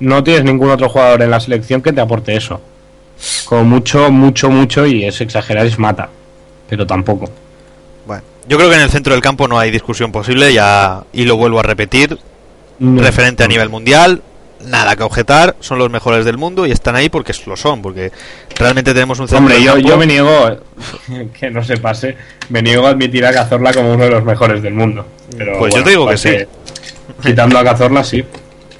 No 0.00 0.22
tienes 0.24 0.44
ningún 0.44 0.70
otro 0.70 0.88
jugador 0.88 1.22
en 1.22 1.30
la 1.30 1.40
selección 1.40 1.82
que 1.82 1.92
te 1.92 2.00
aporte 2.00 2.34
eso. 2.34 2.60
Como 3.46 3.64
mucho, 3.64 4.10
mucho, 4.10 4.48
mucho, 4.48 4.86
y 4.86 5.04
es 5.04 5.20
exagerar, 5.20 5.66
es 5.66 5.78
mata. 5.78 6.08
Pero 6.68 6.86
tampoco. 6.86 7.28
Bueno, 8.06 8.22
yo 8.48 8.56
creo 8.56 8.68
que 8.70 8.76
en 8.76 8.82
el 8.82 8.90
centro 8.90 9.12
del 9.12 9.22
campo 9.22 9.46
no 9.48 9.58
hay 9.58 9.70
discusión 9.70 10.10
posible, 10.12 10.52
ya 10.52 11.02
y 11.12 11.24
lo 11.24 11.36
vuelvo 11.36 11.60
a 11.60 11.62
repetir, 11.62 12.18
No. 12.78 13.00
referente 13.02 13.44
a 13.44 13.48
nivel 13.48 13.68
mundial, 13.68 14.22
nada 14.64 14.96
que 14.96 15.02
objetar, 15.04 15.54
son 15.60 15.78
los 15.78 15.88
mejores 15.90 16.24
del 16.24 16.36
mundo 16.36 16.66
y 16.66 16.72
están 16.72 16.96
ahí 16.96 17.08
porque 17.08 17.32
lo 17.46 17.56
son, 17.56 17.80
porque 17.82 18.10
realmente 18.56 18.92
tenemos 18.92 19.18
un 19.20 19.28
centro 19.28 19.38
Hombre, 19.38 19.54
del 19.56 19.64
yo, 19.64 19.72
campo- 19.74 19.88
yo 19.88 19.96
me 19.98 20.06
niego, 20.06 20.56
que 21.38 21.50
no 21.50 21.62
se 21.62 21.76
pase, 21.76 22.16
me 22.48 22.60
niego 22.62 22.86
a 22.86 22.90
admitir 22.90 23.24
a 23.26 23.32
Cazorla 23.32 23.72
como 23.72 23.92
uno 23.92 24.04
de 24.04 24.10
los 24.10 24.24
mejores 24.24 24.62
del 24.62 24.74
mundo. 24.74 25.06
Pero 25.36 25.58
Pues 25.58 25.74
yo 25.74 25.82
bueno, 25.82 25.84
te 25.84 25.90
digo 25.90 26.06
que 26.06 26.14
aparte, 26.14 26.48
Quitando 27.22 27.58
a 27.58 27.64
Cazorla, 27.64 28.02
sí. 28.04 28.24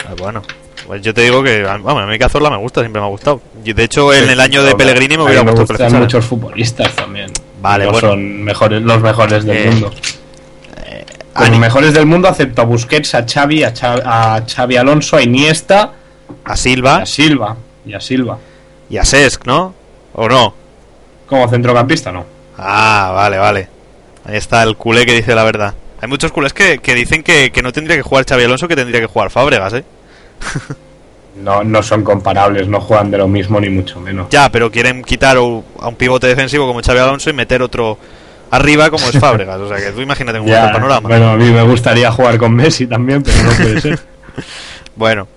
Ah, 0.07 0.15
bueno, 0.19 0.43
pues 0.87 1.03
yo 1.03 1.13
te 1.15 1.23
digo 1.23 1.43
que 1.43 1.63
vamos, 1.63 2.03
a 2.03 2.07
mí 2.07 2.19
Cazorla 2.19 2.51
me 2.51 2.57
gusta, 2.59 2.81
siempre 2.81 3.01
me 3.01 3.07
ha 3.07 3.11
gustado. 3.11 3.41
Y 3.65 3.73
de 3.73 3.85
hecho 3.85 4.13
en 4.13 4.29
el 4.31 4.41
año 4.41 4.63
de. 4.63 4.75
Pellegrini 4.75 5.17
me 5.17 5.25
hubiera 5.25 5.43
gustado 5.43 5.91
muchos 5.99 6.25
futbolistas 6.25 6.95
también. 6.95 7.31
Vale, 7.61 7.85
no 7.85 7.93
bueno. 7.93 8.09
son 8.09 8.43
mejores, 8.43 8.83
los 8.83 9.01
mejores 9.01 9.45
del 9.45 9.57
Eh, 9.57 9.71
mundo. 9.71 9.91
a 11.35 11.41
Los 11.43 11.51
ni- 11.51 11.59
mejores 11.59 11.95
del 11.95 12.07
mundo 12.07 12.29
acepto 12.29 12.63
a 12.63 12.65
Busquets, 12.65 13.15
a 13.15 13.25
Xavi, 13.27 13.63
a 13.65 13.73
Xavi, 13.75 14.01
a 14.05 14.43
Xavi 14.47 14.77
Alonso, 14.77 15.17
a 15.17 15.23
Iniesta, 15.23 15.93
A 16.45 16.55
y 16.55 16.57
Silva 16.57 16.97
a 16.99 17.07
Silva. 17.07 17.57
Y 17.87 17.95
a 17.95 18.01
Silva. 18.01 18.39
y 18.91 18.97
a 18.99 19.05
Sesc, 19.05 19.47
¿no? 19.47 19.75
¿O 20.15 20.29
no? 20.29 20.55
Como 21.27 21.49
centrocampista, 21.49 22.11
no. 22.11 22.25
Ah, 22.57 23.13
vale, 23.15 23.39
vale. 23.39 23.69
Ahí 24.25 24.37
está 24.37 24.63
el 24.63 24.77
culé 24.77 25.07
que 25.07 25.15
dice 25.15 25.35
la 25.35 25.45
verdad. 25.45 25.75
Hay 26.01 26.09
muchos 26.09 26.33
culés 26.33 26.53
que, 26.53 26.79
que 26.79 26.95
dicen 26.95 27.23
que, 27.23 27.51
que 27.53 27.63
no 27.63 27.73
tendría 27.73 27.97
que 27.97 28.03
jugar 28.03 28.25
Xavi 28.29 28.45
Alonso, 28.45 28.67
que 28.69 28.77
tendría 28.77 29.01
que 29.01 29.07
jugar 29.07 29.31
Fábregas, 29.31 29.73
¿eh? 29.75 29.85
No, 31.43 31.63
no 31.65 31.83
son 31.83 32.03
comparables, 32.03 32.69
no 32.69 32.81
juegan 32.81 33.11
de 33.11 33.19
lo 33.19 33.29
mismo 33.29 33.61
ni 33.61 33.71
mucho 33.71 34.01
menos. 34.01 34.29
Ya, 34.31 34.51
pero 34.51 34.71
quieren 34.71 35.03
quitar 35.03 35.37
a 35.37 35.41
un 35.41 35.95
pivote 35.97 36.27
defensivo 36.27 36.67
como 36.67 36.83
Xavi 36.83 36.99
Alonso 36.99 37.31
y 37.31 37.33
meter 37.33 37.63
otro 37.63 37.99
arriba 38.51 38.91
como 38.91 39.07
es 39.09 39.19
Fábregas. 39.21 39.59
O 39.61 39.69
sea 39.69 39.77
que 39.79 39.93
tú 39.93 40.01
imagínate 40.01 40.39
está 40.39 40.51
Ya, 40.51 40.73
panorama. 40.73 41.09
bueno, 41.09 41.31
a 41.31 41.37
mí 41.37 41.51
me 41.51 41.63
gustaría 41.63 42.11
jugar 42.11 42.39
con 42.39 42.55
Messi 42.55 42.87
también, 42.87 43.23
pero 43.23 43.43
no 43.43 43.51
puede 43.53 43.81
ser. 43.81 43.99
Bueno, 44.95 45.29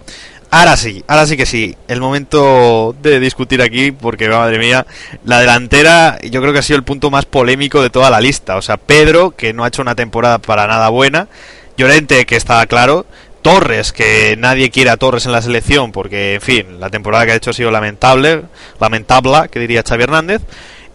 Ahora 0.54 0.76
sí, 0.76 1.02
ahora 1.08 1.26
sí 1.26 1.38
que 1.38 1.46
sí. 1.46 1.78
El 1.88 2.02
momento 2.02 2.94
de 3.02 3.22
discutir 3.22 3.62
aquí, 3.62 3.94
porque 3.94 4.28
madre 4.28 4.60
mía, 4.60 4.86
la 5.24 5.40
delantera 5.40 6.20
yo 6.30 6.42
creo 6.42 6.52
que 6.52 6.60
ha 6.60 6.62
sido 6.62 6.76
el 6.76 6.84
punto 6.84 7.10
más 7.10 7.26
polémico 7.26 7.82
de 7.82 7.90
toda 7.90 8.10
la 8.10 8.20
lista. 8.20 8.58
O 8.58 8.62
sea, 8.62 8.76
Pedro, 8.76 9.32
que 9.32 9.54
no 9.54 9.64
ha 9.64 9.70
hecho 9.70 9.82
una 9.82 9.96
temporada 9.96 10.40
para 10.40 10.68
nada 10.68 10.90
buena. 10.90 11.30
Llorente, 11.78 12.26
que 12.26 12.36
estaba 12.36 12.66
claro. 12.66 13.06
Torres, 13.42 13.92
que 13.92 14.36
nadie 14.38 14.70
quiere 14.70 14.90
a 14.92 14.98
Torres 14.98 15.26
en 15.26 15.32
la 15.32 15.42
selección, 15.42 15.92
porque, 15.92 16.36
en 16.36 16.42
fin, 16.42 16.80
la 16.80 16.90
temporada 16.90 17.26
que 17.26 17.32
ha 17.32 17.36
hecho 17.36 17.50
ha 17.50 17.54
sido 17.54 17.72
lamentable, 17.72 18.44
lamentable, 18.80 19.50
que 19.50 19.60
diría 19.60 19.84
Xavi 19.88 20.04
Hernández. 20.04 20.42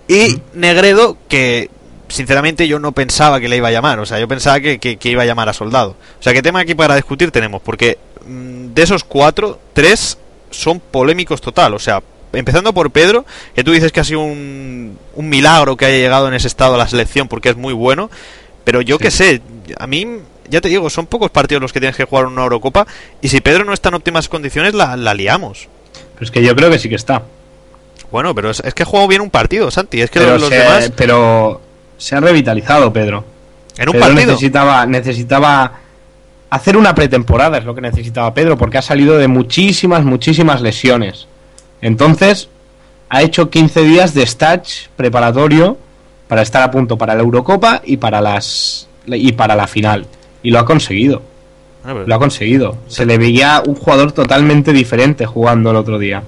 Y 0.08 0.40
Negredo, 0.54 1.16
que 1.28 1.70
sinceramente 2.08 2.68
yo 2.68 2.78
no 2.78 2.92
pensaba 2.92 3.40
que 3.40 3.48
le 3.48 3.56
iba 3.56 3.68
a 3.68 3.72
llamar, 3.72 3.98
o 3.98 4.06
sea, 4.06 4.20
yo 4.20 4.28
pensaba 4.28 4.60
que, 4.60 4.78
que- 4.78 4.96
que 4.96 5.08
iba 5.10 5.22
a 5.22 5.26
llamar 5.26 5.48
a 5.48 5.52
Soldado. 5.52 5.96
O 6.20 6.22
sea, 6.22 6.32
¿qué 6.32 6.42
tema 6.42 6.60
aquí 6.60 6.74
para 6.76 6.94
discutir 6.94 7.32
tenemos? 7.32 7.60
Porque 7.62 7.98
mm, 8.26 8.72
de 8.74 8.82
esos 8.82 9.02
cuatro, 9.02 9.58
tres 9.72 10.16
son 10.50 10.78
polémicos 10.78 11.40
total, 11.40 11.74
o 11.74 11.78
sea, 11.80 12.00
empezando 12.32 12.72
por 12.72 12.90
Pedro, 12.92 13.24
que 13.56 13.64
tú 13.64 13.72
dices 13.72 13.90
que 13.90 13.98
ha 14.00 14.04
sido 14.04 14.20
un, 14.20 14.96
un 15.14 15.28
milagro 15.28 15.76
que 15.76 15.86
haya 15.86 15.96
llegado 15.98 16.28
en 16.28 16.34
ese 16.34 16.46
estado 16.46 16.76
a 16.76 16.78
la 16.78 16.86
selección 16.86 17.26
porque 17.26 17.48
es 17.48 17.56
muy 17.56 17.72
bueno, 17.72 18.08
pero 18.62 18.80
yo 18.82 18.98
qué 18.98 19.10
sé, 19.10 19.42
a 19.78 19.86
mí, 19.88 20.06
ya 20.50 20.60
te 20.60 20.68
digo, 20.68 20.88
son 20.90 21.06
pocos 21.06 21.30
partidos 21.30 21.62
los 21.62 21.72
que 21.72 21.80
tienes 21.80 21.96
que 21.96 22.04
jugar 22.04 22.26
una 22.26 22.42
Eurocopa 22.42 22.86
y 23.20 23.28
si 23.28 23.40
Pedro 23.40 23.64
no 23.64 23.72
está 23.72 23.88
en 23.88 23.96
óptimas 23.96 24.28
condiciones, 24.28 24.74
la, 24.74 24.96
la 24.96 25.14
liamos. 25.14 25.68
Pero 26.14 26.24
es 26.24 26.30
que 26.30 26.42
yo 26.42 26.54
creo 26.56 26.70
que 26.70 26.78
sí 26.78 26.88
que 26.88 26.94
está. 26.94 27.22
Bueno, 28.10 28.34
pero 28.34 28.50
es, 28.50 28.60
es 28.60 28.74
que 28.74 28.82
ha 28.82 28.86
jugado 28.86 29.08
bien 29.08 29.20
un 29.20 29.30
partido, 29.30 29.70
Santi, 29.70 30.00
es 30.00 30.10
que 30.10 30.20
pero, 30.20 30.38
los 30.38 30.48
se, 30.48 30.58
demás, 30.58 30.92
pero 30.96 31.60
se 31.98 32.16
ha 32.16 32.20
revitalizado 32.20 32.92
Pedro. 32.92 33.24
en 33.76 33.88
un 33.88 33.92
Pedro 33.92 34.06
partido... 34.06 34.32
necesitaba, 34.32 34.86
necesitaba 34.86 35.72
hacer 36.50 36.76
una 36.76 36.94
pretemporada, 36.94 37.58
es 37.58 37.64
lo 37.64 37.74
que 37.74 37.80
necesitaba 37.80 38.32
Pedro, 38.32 38.56
porque 38.56 38.78
ha 38.78 38.82
salido 38.82 39.18
de 39.18 39.28
muchísimas, 39.28 40.04
muchísimas 40.04 40.62
lesiones. 40.62 41.26
Entonces, 41.80 42.48
ha 43.08 43.22
hecho 43.22 43.50
15 43.50 43.82
días 43.82 44.14
de 44.14 44.22
stage 44.22 44.88
preparatorio 44.96 45.78
para 46.28 46.42
estar 46.42 46.62
a 46.62 46.70
punto 46.70 46.96
para 46.98 47.14
la 47.14 47.22
Eurocopa 47.22 47.82
y 47.84 47.98
para 47.98 48.20
las 48.20 48.88
y 49.06 49.32
para 49.32 49.54
la 49.54 49.66
final. 49.66 50.06
Y 50.46 50.50
lo 50.52 50.60
ha 50.60 50.64
conseguido. 50.64 51.22
Pero- 51.82 52.06
Lo 52.06 52.14
ha 52.14 52.18
conseguido. 52.20 52.78
Se 52.86 53.04
le 53.04 53.18
veía 53.18 53.62
un 53.66 53.74
jugador 53.74 54.12
totalmente 54.12 54.72
diferente 54.72 55.26
jugando 55.26 55.70
el 55.70 55.76
otro 55.76 55.98
día. 55.98 56.22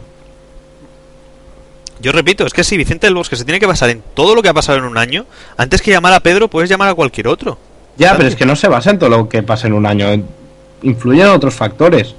Yo 2.01 2.11
repito, 2.11 2.45
es 2.47 2.53
que 2.53 2.65
si 2.65 2.77
Vicente 2.77 3.07
del 3.07 3.15
Bosque 3.15 3.37
se 3.37 3.45
tiene 3.45 3.61
que 3.61 3.67
basar 3.67 3.91
en 3.91 4.03
todo 4.15 4.35
lo 4.35 4.43
que 4.43 4.49
ha 4.49 4.55
pasado 4.55 4.79
en 4.79 4.85
un 4.85 4.99
año, 4.99 5.25
antes 5.57 5.81
que 5.83 5.93
llamar 5.93 6.13
a 6.15 6.21
Pedro, 6.21 6.49
puedes 6.49 6.69
llamar 6.69 6.89
a 6.89 6.95
cualquier 6.95 7.29
otro. 7.29 7.59
Ya, 7.97 8.17
pero 8.17 8.29
es 8.29 8.35
que 8.35 8.45
no 8.47 8.57
se 8.57 8.67
basa 8.67 8.91
en 8.91 8.99
todo 8.99 9.09
lo 9.11 9.29
que 9.29 9.43
pasa 9.45 9.67
en 9.69 9.73
un 9.73 9.87
año. 9.87 10.07
Influyen 10.83 11.29
otros 11.29 11.55
factores. 11.55 12.15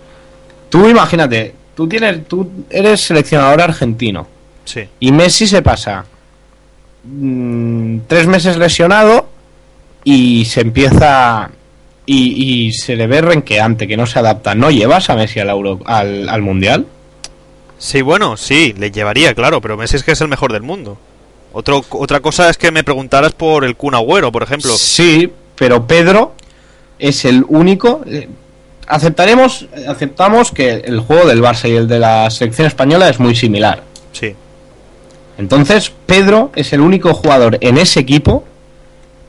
Tú 0.69 0.87
imagínate, 0.87 1.53
tú 1.75 1.87
tienes, 1.87 2.27
tú 2.29 2.49
eres 2.69 3.01
seleccionador 3.01 3.61
argentino 3.61 4.25
Sí. 4.63 4.87
y 5.01 5.11
Messi 5.11 5.47
se 5.47 5.61
pasa 5.61 6.05
mm, 7.03 7.99
tres 8.07 8.27
meses 8.27 8.57
lesionado 8.57 9.27
y 10.03 10.45
se 10.45 10.61
empieza 10.61 11.49
y, 12.11 12.65
y 12.67 12.73
se 12.73 12.95
le 12.95 13.07
ve 13.07 13.21
renqueante, 13.21 13.87
que 13.87 13.97
no 13.97 14.05
se 14.05 14.19
adapta. 14.19 14.55
¿No 14.55 14.71
llevas 14.71 15.09
a 15.09 15.15
Messi 15.15 15.39
al, 15.39 15.49
Euro- 15.49 15.79
al, 15.85 16.27
al 16.29 16.41
mundial? 16.41 16.85
Sí, 17.77 18.01
bueno, 18.01 18.35
sí, 18.37 18.73
le 18.77 18.91
llevaría, 18.91 19.33
claro, 19.35 19.61
pero 19.61 19.77
Messi 19.77 19.97
es 19.97 20.03
que 20.03 20.11
es 20.13 20.21
el 20.21 20.27
mejor 20.27 20.51
del 20.51 20.63
mundo. 20.63 20.97
Otro, 21.53 21.83
otra 21.91 22.19
cosa 22.19 22.49
es 22.49 22.57
que 22.57 22.71
me 22.71 22.83
preguntaras 22.83 23.33
por 23.33 23.63
el 23.63 23.75
Kun 23.75 23.95
Agüero, 23.95 24.31
por 24.31 24.43
ejemplo. 24.43 24.71
Sí, 24.75 25.31
pero 25.55 25.87
Pedro 25.87 26.33
es 26.99 27.25
el 27.25 27.45
único. 27.47 28.01
eh, 28.07 28.27
aceptaremos, 28.87 29.67
aceptamos 29.87 30.51
que 30.51 30.71
el 30.71 30.99
juego 30.99 31.27
del 31.27 31.41
Barça 31.41 31.69
y 31.69 31.75
el 31.75 31.87
de 31.87 31.99
la 31.99 32.29
selección 32.31 32.67
española 32.67 33.07
es 33.09 33.19
muy 33.19 33.35
similar. 33.35 33.83
Sí. 34.11 34.35
Entonces, 35.37 35.91
Pedro 36.05 36.51
es 36.55 36.73
el 36.73 36.81
único 36.81 37.13
jugador 37.13 37.57
en 37.61 37.77
ese 37.77 37.99
equipo, 38.01 38.43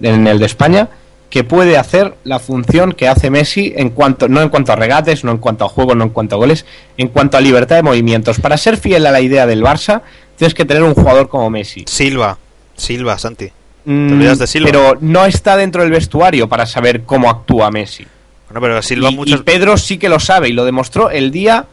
en 0.00 0.26
el 0.26 0.38
de 0.38 0.46
España, 0.46 0.88
que 1.30 1.44
puede 1.44 1.78
hacer 1.78 2.14
la 2.24 2.40
función 2.40 2.92
que 2.92 3.08
hace 3.08 3.30
Messi 3.30 3.72
en 3.76 3.90
cuanto, 3.90 4.28
no 4.28 4.42
en 4.42 4.48
cuanto 4.48 4.72
a 4.72 4.76
regates, 4.76 5.22
no 5.22 5.30
en 5.30 5.38
cuanto 5.38 5.64
a 5.64 5.68
juego, 5.68 5.94
no 5.94 6.04
en 6.04 6.10
cuanto 6.10 6.34
a 6.34 6.38
goles, 6.38 6.66
en 6.98 7.08
cuanto 7.08 7.36
a 7.36 7.40
libertad 7.40 7.76
de 7.76 7.84
movimientos. 7.84 8.40
Para 8.40 8.56
ser 8.56 8.76
fiel 8.76 9.06
a 9.06 9.12
la 9.12 9.20
idea 9.20 9.46
del 9.46 9.62
Barça, 9.62 10.02
tienes 10.36 10.54
que 10.54 10.64
tener 10.64 10.82
un 10.82 10.94
jugador 10.94 11.28
como 11.28 11.48
Messi. 11.48 11.84
Silva. 11.86 12.36
Silva, 12.76 13.16
Santi. 13.16 13.48
Mm, 13.84 14.12
olvidas 14.12 14.38
de 14.40 14.46
Silva. 14.48 14.66
Pero 14.66 14.98
no 15.00 15.24
está 15.24 15.56
dentro 15.56 15.82
del 15.82 15.92
vestuario 15.92 16.48
para 16.48 16.66
saber 16.66 17.04
cómo 17.04 17.30
actúa 17.30 17.70
Messi. 17.70 18.04
Bueno, 18.48 18.60
pero 18.60 18.82
Silva 18.82 19.10
y, 19.10 19.16
muchas... 19.16 19.40
y 19.40 19.42
Pedro 19.44 19.76
sí 19.76 19.98
que 19.98 20.08
lo 20.08 20.18
sabe 20.18 20.48
y 20.48 20.52
lo 20.52 20.64
demostró 20.64 21.10
el 21.10 21.30
día, 21.30 21.66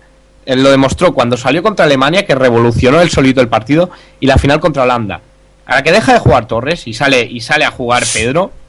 él 0.45 0.61
lo 0.61 0.69
demostró 0.69 1.13
cuando 1.13 1.35
salió 1.35 1.63
contra 1.63 1.85
Alemania 1.85 2.27
que 2.27 2.35
revolucionó 2.35 3.01
el 3.01 3.09
solito 3.09 3.41
el 3.41 3.47
partido 3.47 3.89
y 4.19 4.27
la 4.27 4.37
final 4.37 4.59
contra 4.59 4.83
Holanda. 4.83 5.21
A 5.65 5.75
la 5.75 5.83
que 5.83 5.91
deja 5.91 6.13
de 6.13 6.19
jugar 6.19 6.47
Torres 6.47 6.85
y 6.87 6.93
sale 6.93 7.23
y 7.23 7.41
sale 7.41 7.65
a 7.65 7.71
jugar 7.71 8.03
Pedro, 8.13 8.45
eh, 8.45 8.66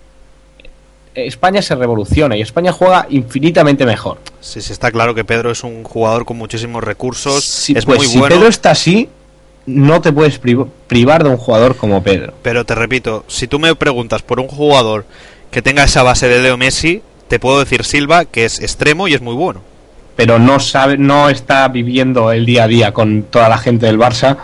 España 1.27 1.61
se 1.63 1.75
revoluciona 1.75 2.37
y 2.37 2.43
España 2.43 2.73
juega 2.73 3.07
infinitamente 3.11 3.85
mejor. 3.87 4.19
Sí, 4.41 4.61
sí, 4.61 4.73
está 4.73 4.91
claro 4.93 5.15
que 5.15 5.25
Pedro 5.25 5.51
es 5.51 5.65
un 5.65 5.83
jugador 5.85 6.25
con 6.25 6.37
muchísimos 6.39 6.83
recursos, 6.85 7.45
Sí, 7.45 7.75
es 7.77 7.85
pues 7.85 7.99
muy 7.99 8.07
si 8.07 8.19
bueno. 8.19 8.35
Pedro 8.37 8.49
está 8.49 8.71
así, 8.73 9.09
no 9.67 10.01
te 10.01 10.13
puedes 10.13 10.41
priv- 10.41 10.69
privar 10.87 11.25
de 11.25 11.31
un 11.31 11.37
jugador 11.37 11.77
como 11.77 12.03
Pedro. 12.03 12.33
Pero 12.43 12.65
te 12.65 12.75
repito, 12.75 13.25
si 13.27 13.49
tú 13.49 13.59
me 13.59 13.75
preguntas 13.75 14.23
por 14.23 14.41
un 14.41 14.49
jugador 14.49 15.05
que 15.51 15.63
tenga 15.63 15.85
esa 15.85 16.03
base 16.03 16.29
de 16.29 16.41
Leo 16.41 16.57
Messi, 16.57 17.03
te 17.29 17.39
puedo 17.39 17.59
decir 17.61 17.85
Silva, 17.85 18.25
que 18.25 18.45
es 18.45 18.61
extremo 18.61 19.09
y 19.09 19.15
es 19.15 19.21
muy 19.21 19.35
bueno. 19.35 19.61
pero 20.17 20.39
no 20.39 20.59
sabe, 20.61 20.97
no 20.99 21.29
está 21.29 21.69
viviendo 21.69 22.33
el 22.33 22.45
día 22.47 22.65
a 22.65 22.69
día 22.69 22.93
con 22.93 23.23
toda 23.25 23.49
la 23.49 23.59
gente 23.59 23.87
del 23.87 23.99
Barça. 23.99 24.37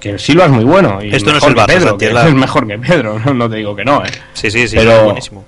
Que 0.00 0.18
Silva 0.18 0.44
es 0.46 0.50
muy 0.50 0.64
bueno 0.64 0.98
y 1.02 1.14
Esto 1.14 1.30
no 1.32 1.38
es 1.38 1.44
el 1.44 1.54
Barça, 1.54 1.66
Pedro, 1.66 1.96
que 1.98 2.06
es 2.10 2.34
mejor 2.34 2.66
que 2.66 2.78
Pedro, 2.78 3.18
no, 3.24 3.32
no 3.34 3.48
te 3.48 3.56
digo 3.56 3.74
que 3.76 3.84
no, 3.84 4.04
¿eh? 4.04 4.10
Sí, 4.34 4.50
sí, 4.50 4.68
sí, 4.68 4.76
Pero- 4.76 4.92
es 4.98 5.04
buenísimo. 5.04 5.44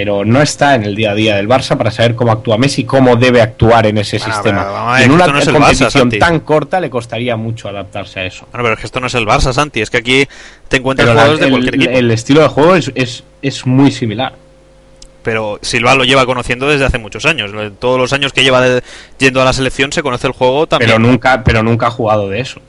Pero 0.00 0.24
no 0.24 0.40
está 0.40 0.76
en 0.76 0.84
el 0.84 0.94
día 0.94 1.10
a 1.10 1.14
día 1.16 1.34
del 1.34 1.48
Barça 1.48 1.76
para 1.76 1.90
saber 1.90 2.14
cómo 2.14 2.30
actúa 2.30 2.56
Messi, 2.56 2.84
cómo 2.84 3.16
debe 3.16 3.42
actuar 3.42 3.84
en 3.84 3.98
ese 3.98 4.18
Bueno, 4.18 4.32
sistema. 4.32 4.62
pero 4.62 4.96
en 5.04 5.10
una 5.10 5.26
no 5.26 5.32
Barça, 5.58 6.18
tan 6.20 6.38
corta 6.38 6.78
le 6.78 6.88
costaría 6.88 7.34
mucho 7.36 7.68
adaptarse 7.68 8.20
a 8.20 8.24
eso. 8.26 8.46
Bueno, 8.52 8.62
pero 8.62 8.74
es 8.74 8.78
que 8.78 8.86
esto 8.86 9.00
no 9.00 9.08
es 9.08 9.14
el 9.14 9.26
Barça, 9.26 9.52
Santi, 9.52 9.80
es 9.80 9.90
que 9.90 9.96
aquí 9.96 10.28
te 10.68 10.76
encuentras 10.76 11.04
Pero 11.08 11.14
la- 11.16 11.22
jugadores 11.22 11.44
de 11.44 11.50
cualquier 11.50 11.74
equipo. 11.74 11.90
el 11.90 12.10
estilo 12.12 12.42
de 12.42 12.46
juego 12.46 12.76
es, 12.76 12.92
es, 12.94 13.24
es 13.42 13.66
muy 13.66 13.90
similar. 13.90 14.34
Pero 15.24 15.58
Silva 15.62 15.96
lo 15.96 16.04
lleva 16.04 16.24
conociendo 16.26 16.68
desde 16.68 16.84
hace 16.84 16.98
muchos 16.98 17.26
años. 17.26 17.50
Todos 17.80 17.98
los 17.98 18.12
años 18.12 18.32
que 18.32 18.44
lleva 18.44 18.60
de- 18.60 18.84
yendo 19.18 19.42
a 19.42 19.44
la 19.44 19.52
selección 19.52 19.90
se 19.92 20.04
conoce 20.04 20.28
el 20.28 20.32
juego 20.32 20.68
también. 20.68 20.92
Pero 20.92 21.00
nunca, 21.00 21.42
pero 21.42 21.64
nunca 21.64 21.88
ha 21.88 21.90
jugado 21.90 22.28
de 22.28 22.38
eso. 22.38 22.60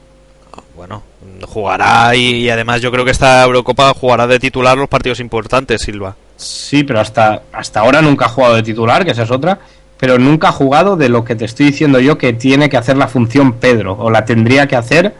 Bueno, 0.75 1.03
jugará 1.43 2.15
y, 2.15 2.37
y 2.37 2.49
además 2.49 2.81
yo 2.81 2.91
creo 2.91 3.05
que 3.05 3.11
esta 3.11 3.43
Eurocopa 3.43 3.93
jugará 3.93 4.25
de 4.25 4.39
titular 4.39 4.75
los 4.79 4.89
partidos 4.89 5.19
importantes, 5.19 5.83
Silva. 5.83 6.15
Sí, 6.39 6.83
pero 6.85 7.01
hasta, 7.01 7.43
hasta 7.51 7.81
ahora 7.81 8.01
nunca 8.01 8.25
ha 8.25 8.29
jugado 8.29 8.55
de 8.55 8.63
titular, 8.63 9.03
que 9.03 9.11
esa 9.11 9.23
es 9.23 9.31
otra, 9.31 9.59
pero 9.97 10.17
nunca 10.17 10.47
ha 10.47 10.51
jugado 10.53 10.95
de 10.95 11.09
lo 11.09 11.25
que 11.25 11.35
te 11.35 11.43
estoy 11.43 11.65
diciendo 11.67 11.99
yo 11.99 12.17
que 12.17 12.31
tiene 12.31 12.69
que 12.69 12.77
hacer 12.77 12.95
la 12.95 13.09
función 13.09 13.53
Pedro, 13.53 13.97
o 13.99 14.09
la 14.09 14.23
tendría 14.23 14.65
que 14.67 14.77
hacer. 14.77 15.13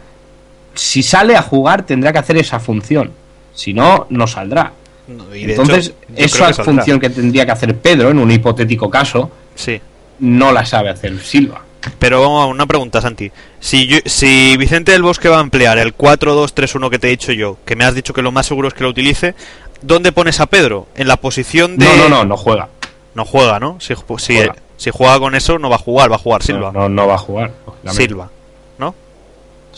Si 0.74 1.04
sale 1.04 1.36
a 1.36 1.42
jugar, 1.42 1.86
tendrá 1.86 2.14
que 2.14 2.20
hacer 2.20 2.38
esa 2.38 2.60
función. 2.60 3.12
Si 3.54 3.74
no, 3.74 4.08
no 4.10 4.28
saldrá. 4.28 4.72
No, 5.10 5.36
y 5.36 5.46
de 5.46 5.52
Entonces, 5.54 5.94
hecho, 6.16 6.46
esa 6.48 6.54
que 6.54 6.64
función 6.64 7.00
que 7.00 7.10
tendría 7.10 7.46
que 7.46 7.52
hacer 7.52 7.76
Pedro 7.76 8.12
en 8.12 8.20
un 8.20 8.32
hipotético 8.32 8.90
caso, 8.90 9.30
Sí. 9.56 9.82
no 10.20 10.54
la 10.54 10.66
sabe 10.66 10.90
hacer 10.90 11.20
Silva. 11.20 11.64
Pero 11.98 12.22
vamos 12.22 12.44
a 12.44 12.46
una 12.46 12.66
pregunta, 12.68 13.02
Santi. 13.02 13.32
Si, 13.60 13.88
yo- 13.88 14.00
si 14.06 14.56
Vicente 14.58 14.92
del 14.92 15.02
Bosque 15.02 15.28
va 15.30 15.38
a 15.40 15.42
emplear 15.42 15.78
el 15.80 15.94
4-2-3-1 15.96 16.90
que 16.90 17.00
te 17.00 17.08
he 17.08 17.12
dicho 17.12 17.32
yo, 17.32 17.58
que 17.66 17.76
me 17.76 17.86
has 17.86 17.96
dicho 17.96 18.14
que 18.14 18.22
lo 18.22 18.32
más 18.32 18.46
seguro 18.46 18.68
es 18.68 18.74
que 18.74 18.84
lo 18.84 18.90
utilice, 18.90 19.34
¿dónde 19.82 20.12
pones 20.12 20.40
a 20.40 20.46
Pedro? 20.48 20.88
En 20.96 21.08
la 21.08 21.18
posición 21.18 21.78
de... 21.78 21.86
No, 21.86 21.96
no, 21.96 22.10
no, 22.10 22.26
no 22.26 22.38
juega. 22.38 22.70
No 23.16 23.26
juega, 23.26 23.60
¿no? 23.60 23.78
Si, 23.80 23.94
si, 24.18 24.36
Juega. 24.36 24.56
si 24.78 24.92
juega 24.92 25.20
con 25.20 25.36
eso, 25.36 25.58
no 25.60 25.70
va 25.70 25.76
a 25.78 25.80
jugar, 25.80 26.12
va 26.12 26.16
a 26.16 26.20
jugar 26.20 26.44
Silva. 26.44 26.72
No, 26.72 26.82
no, 26.82 26.90
no 26.90 27.08
va 27.08 27.16
a 27.16 27.18
jugar. 27.18 27.52
Silva, 27.88 28.30
¿no? 28.78 28.94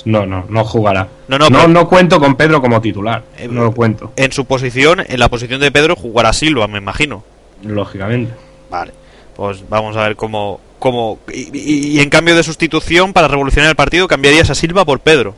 No, 0.06 0.26
no, 0.26 0.46
no 0.50 0.64
jugará. 0.66 1.08
No, 1.28 1.38
no, 1.38 1.50
no, 1.50 1.68
no 1.68 1.88
cuento 1.88 2.20
con 2.20 2.36
Pedro 2.36 2.62
como 2.62 2.82
titular. 2.82 3.24
Eh, 3.38 3.48
no 3.50 3.64
lo 3.64 3.72
cuento, 3.74 4.12
En 4.16 4.32
su 4.32 4.46
posición, 4.46 5.04
en 5.08 5.20
la 5.20 5.30
posición 5.30 5.60
de 5.62 5.72
Pedro, 5.72 5.96
jugará 5.96 6.34
Silva, 6.34 6.68
me 6.68 6.78
imagino. 6.80 7.24
lógicamente. 7.64 8.34
Vale. 8.70 8.92
Pues 9.36 9.68
vamos 9.70 9.96
a 9.98 10.04
ver 10.04 10.16
cómo... 10.16 10.60
cómo 10.78 11.20
y, 11.34 11.58
y- 11.58 11.88
y 11.98 12.00
en 12.02 12.10
cambio 12.10 12.36
de 12.36 12.44
sustitución, 12.44 13.14
para 13.14 13.28
revolucionar 13.28 13.70
el 13.70 13.76
partido, 13.76 14.08
cambiarías 14.08 14.50
a 14.50 14.56
Silva 14.56 14.86
por 14.86 15.00
Pedro. 15.00 15.36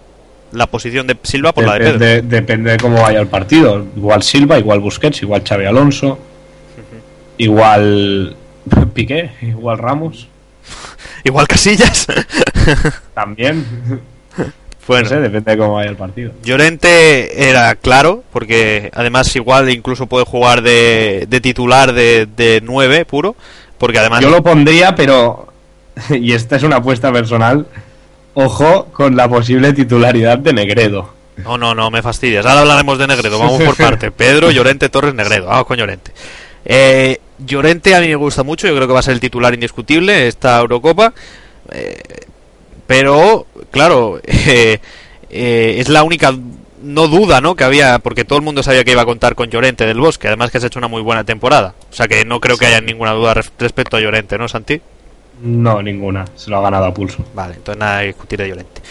La 0.54 0.68
posición 0.68 1.08
de 1.08 1.18
Silva 1.24 1.52
por 1.52 1.66
la 1.66 1.74
de 1.74 1.80
Pedro. 1.80 2.00
Depende, 2.00 2.36
depende 2.36 2.72
de 2.72 2.78
cómo 2.78 3.02
vaya 3.02 3.20
el 3.20 3.28
partido. 3.28 3.86
Igual 3.96 4.24
Silva, 4.24 4.60
igual 4.60 4.80
Busquets, 4.80 5.22
igual 5.22 5.44
Xavi 5.48 5.66
Alonso, 5.66 6.20
igual 7.38 8.36
Piqué, 8.94 9.32
igual 9.42 9.78
Ramos. 9.78 10.28
Igual 11.26 11.48
Casillas. 11.48 12.06
También. 13.14 13.66
bueno. 14.88 15.04
No 15.04 15.10
sé, 15.10 15.20
depende 15.22 15.52
de 15.52 15.58
cómo 15.58 15.74
vaya 15.76 15.90
el 15.90 15.96
partido. 15.96 16.34
Llorente 16.44 17.50
era 17.50 17.76
claro, 17.76 18.24
porque 18.34 18.92
además 18.94 19.34
igual 19.36 19.70
incluso 19.70 20.08
puede 20.08 20.26
jugar 20.26 20.62
de, 20.62 21.26
de 21.30 21.42
titular 21.42 21.94
de, 21.94 22.28
de 22.36 22.62
9 22.62 23.06
puro, 23.06 23.38
porque 23.78 24.00
además... 24.00 24.20
Yo 24.22 24.30
lo 24.30 24.44
pondría, 24.44 24.96
pero 24.96 25.54
y 26.10 26.34
esta 26.34 26.56
es 26.56 26.64
una 26.64 26.78
apuesta 26.78 27.12
personal, 27.12 27.68
ojo 28.34 28.86
con 28.94 29.16
la 29.16 29.28
posible 29.28 29.74
titularidad 29.74 30.38
de 30.38 30.54
Negredo. 30.54 31.14
No, 31.38 31.58
no, 31.58 31.74
no 31.74 31.90
me 31.90 32.02
fastidias. 32.02 32.46
Ahora 32.46 32.62
hablaremos 32.62 32.98
de 33.00 33.08
Negredo. 33.08 33.40
Vamos 33.40 33.62
por 33.62 33.76
parte. 33.78 34.12
Pedro, 34.12 34.52
Llorente, 34.52 34.90
Torres, 34.90 35.14
Negredo. 35.16 35.48
Vamos 35.48 35.66
con 35.66 35.78
Llorente. 35.78 36.12
Eh, 36.66 37.20
Llorente 37.40 37.96
a 37.96 38.00
mí 38.02 38.08
me 38.08 38.16
gusta 38.16 38.44
mucho. 38.44 38.68
Yo 38.68 38.76
creo 38.76 38.88
que 38.88 38.94
va 38.94 39.00
a 39.00 39.04
ser 39.04 39.14
el 39.16 39.20
titular 39.20 39.54
indiscutible 39.54 40.28
esta 40.28 40.60
Eurocopa. 40.60 41.14
Eh, 41.72 42.02
pero, 42.88 43.48
claro, 43.72 44.20
eh, 44.28 44.80
eh, 45.30 45.76
es 45.80 45.90
la 45.90 46.04
única 46.04 46.34
no 46.84 47.08
duda, 47.08 47.40
¿no? 47.42 47.56
Que 47.56 47.64
había, 47.64 47.98
porque 48.00 48.26
todo 48.26 48.38
el 48.38 48.44
mundo 48.46 48.62
sabía 48.62 48.84
que 48.84 48.92
iba 48.92 49.02
a 49.02 49.06
contar 49.06 49.36
con 49.36 49.50
Llorente 49.50 49.86
del 49.86 50.00
Bosque. 50.00 50.28
Además 50.28 50.52
que 50.52 50.58
has 50.58 50.64
hecho 50.66 50.80
una 50.80 50.88
muy 50.90 51.02
buena 51.02 51.24
temporada. 51.24 51.74
O 51.92 51.96
sea 51.96 52.08
que 52.08 52.26
no 52.26 52.40
creo 52.42 52.58
que 52.58 52.66
haya 52.68 52.82
ninguna 52.82 53.12
duda 53.14 53.34
res- 53.36 53.52
respecto 53.58 53.98
a 53.98 54.02
Llorente, 54.02 54.38
¿no, 54.38 54.48
Santi? 54.48 54.82
No, 55.42 55.82
ninguna, 55.82 56.26
se 56.36 56.50
lo 56.50 56.58
ha 56.58 56.62
ganado 56.62 56.86
a 56.86 56.94
pulso. 56.94 57.24
Vale, 57.34 57.56
entonces 57.56 57.80
nada 57.80 58.02
que 58.02 58.08
discutir 58.08 58.40
de 58.40 58.48
Llorente. 58.50 58.82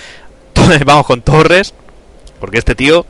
Entonces 0.49 0.85
vamos 0.85 1.07
con 1.07 1.23
Torres, 1.23 1.73
porque 2.41 2.59
este 2.59 2.75
tío 2.75 3.07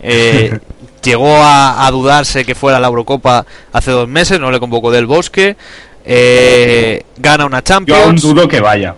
eh, 0.00 0.58
llegó 1.02 1.36
a, 1.36 1.86
a 1.86 1.90
dudarse 1.90 2.44
que 2.44 2.54
fuera 2.54 2.80
la 2.80 2.88
Eurocopa 2.88 3.44
hace 3.72 3.90
dos 3.90 4.08
meses, 4.08 4.40
no 4.40 4.50
le 4.50 4.60
convocó 4.60 4.90
del 4.90 5.06
Bosque, 5.06 5.56
eh, 6.04 7.02
gana 7.18 7.44
una 7.44 7.62
Yo 7.62 7.74
aún 7.74 7.86
Champions. 7.86 8.22
dudo 8.22 8.48
que 8.48 8.60
vaya. 8.60 8.94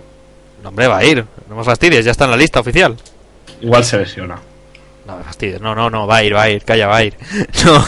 No, 0.63 0.69
hombre, 0.69 0.87
va 0.87 0.97
a 0.99 1.05
ir, 1.05 1.25
no 1.49 1.55
me 1.55 1.63
fastidies, 1.63 2.05
ya 2.05 2.11
está 2.11 2.25
en 2.25 2.31
la 2.31 2.37
lista 2.37 2.59
oficial. 2.59 2.95
Igual 3.61 3.83
se 3.83 3.97
lesiona. 3.97 4.39
No 5.09 5.17
me 5.17 5.23
fastidies, 5.23 5.59
no, 5.59 5.73
no, 5.73 5.89
no, 5.89 6.05
va 6.05 6.17
a 6.17 6.23
ir, 6.23 6.35
va 6.35 6.43
a 6.43 6.49
ir, 6.51 6.63
calla, 6.63 6.85
va 6.87 6.97
a 6.97 7.03
ir. 7.03 7.15
No, 7.65 7.83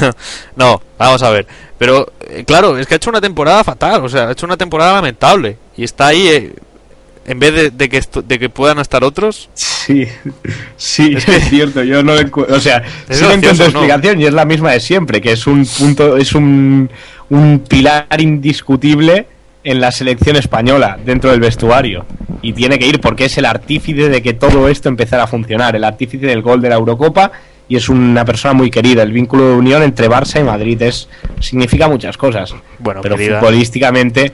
no, 0.56 0.82
vamos 0.98 1.22
a 1.22 1.30
ver. 1.30 1.46
Pero, 1.78 2.12
eh, 2.30 2.44
claro, 2.46 2.78
es 2.80 2.88
que 2.88 2.96
ha 2.96 2.98
hecho 2.98 3.10
una 3.12 3.22
temporada 3.22 3.64
fatal, 3.64 4.04
o 4.04 4.10
sea, 4.10 4.28
ha 4.28 4.32
hecho 4.32 4.46
una 4.48 4.58
temporada 4.58 4.94
lamentable. 4.94 5.58
Y 5.78 5.84
está 5.84 6.08
ahí, 6.08 6.28
eh, 6.28 6.54
en 7.28 7.38
vez 7.40 7.54
de, 7.54 7.70
de 7.70 7.90
que 7.90 7.98
esto- 7.98 8.22
de 8.24 8.40
que 8.40 8.50
puedan 8.50 8.80
estar 8.80 9.04
otros, 9.04 9.50
Sí, 9.54 10.08
sí, 10.78 11.14
Es 11.16 11.28
es, 11.28 11.50
cierto. 11.50 11.84
Yo 11.84 12.02
no 12.04 12.16
le 12.16 12.26
encu- 12.28 12.50
o 12.50 12.60
sea, 12.60 12.84
Es 13.08 13.18
sí 13.20 13.26
le 13.26 13.34
encuentro 13.36 13.66
¿no? 13.66 13.72
explicación 13.72 14.20
y 14.22 14.26
es 14.26 14.34
la 14.34 14.46
misma 14.46 14.72
de 14.72 14.80
siempre, 14.80 15.22
que 15.22 15.32
es 15.34 15.46
un 15.46 15.66
punto, 15.66 16.18
es 16.18 16.34
un, 16.34 16.90
un 17.30 17.60
pilar 17.68 18.08
indiscutible 18.20 19.28
en 19.64 19.80
la 19.80 19.92
selección 19.92 20.36
española 20.36 20.98
dentro 21.04 21.32
del 21.32 21.40
vestuario 21.40 22.06
y 22.42 22.54
tiene 22.54 22.80
que 22.80 22.88
ir 22.88 23.00
porque 23.00 23.26
es 23.26 23.38
el 23.38 23.46
artífice 23.46 24.10
de 24.10 24.22
que 24.22 24.34
todo 24.34 24.68
esto 24.68 24.90
empezara 24.90 25.24
a 25.24 25.28
funcionar, 25.28 25.76
el 25.76 25.84
artífice 25.84 26.26
del 26.26 26.42
gol 26.42 26.62
de 26.62 26.70
la 26.70 26.76
Eurocopa 26.76 27.32
y 27.68 27.76
es 27.76 27.88
una 27.88 28.26
persona 28.26 28.54
muy 28.54 28.70
querida. 28.70 29.04
El 29.04 29.12
vínculo 29.12 29.50
de 29.50 29.56
unión 29.56 29.84
entre 29.84 30.10
Barça 30.10 30.42
y 30.42 30.44
Madrid 30.44 30.82
es 30.82 31.08
significa 31.40 31.88
muchas 31.88 32.18
cosas, 32.18 32.54
bueno, 32.80 33.02
pero 33.02 33.16
querida, 33.16 33.40
futbolísticamente, 33.40 34.32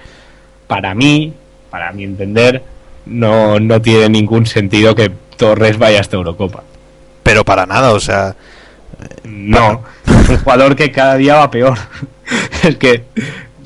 para 0.66 0.96
mí, 0.96 1.34
para 1.70 1.92
mi 1.92 2.04
entender, 2.04 2.64
no, 3.06 3.60
no 3.60 3.82
tiene 3.82 4.10
ningún 4.10 4.46
sentido 4.46 4.96
que 4.96 5.12
Torres 5.36 5.78
vaya 5.78 6.00
a 6.00 6.02
esta 6.02 6.16
Eurocopa. 6.16 6.64
pero 7.22 7.44
para 7.44 7.66
nada, 7.66 7.92
o 7.92 8.00
sea, 8.00 8.36
No, 9.24 9.84
es 10.06 10.30
un 10.30 10.38
jugador 10.38 10.76
que 10.76 10.92
cada 10.92 11.16
día 11.16 11.36
va 11.36 11.52
peor. 11.52 11.78
es 12.64 12.76
que 12.78 13.04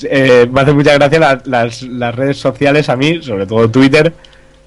eh, 0.09 0.47
me 0.51 0.61
hace 0.61 0.73
mucha 0.73 0.93
gracia 0.93 1.19
la- 1.19 1.41
las, 1.45 1.81
las 1.83 2.15
redes 2.15 2.37
sociales 2.37 2.89
a 2.89 2.95
mí, 2.95 3.21
sobre 3.21 3.45
todo 3.45 3.69
Twitter, 3.69 4.13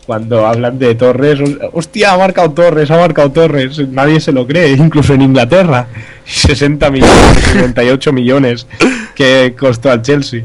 cuando 0.06 0.46
hablan 0.46 0.78
de 0.78 0.94
Torres. 0.94 1.38
Hostia, 1.72 2.12
ha 2.12 2.18
marcado 2.18 2.50
Torres, 2.52 2.90
ha 2.90 2.98
marcado 2.98 3.30
Torres. 3.32 3.78
Nadie 3.88 4.20
se 4.20 4.32
lo 4.32 4.46
cree, 4.46 4.72
incluso 4.72 5.14
en 5.14 5.22
Inglaterra. 5.22 5.86
60 6.26 6.90
millones, 6.90 7.44
58 7.52 8.12
millones 8.12 8.66
que 9.14 9.54
costó 9.58 9.90
al 9.90 10.02
Chelsea. 10.02 10.44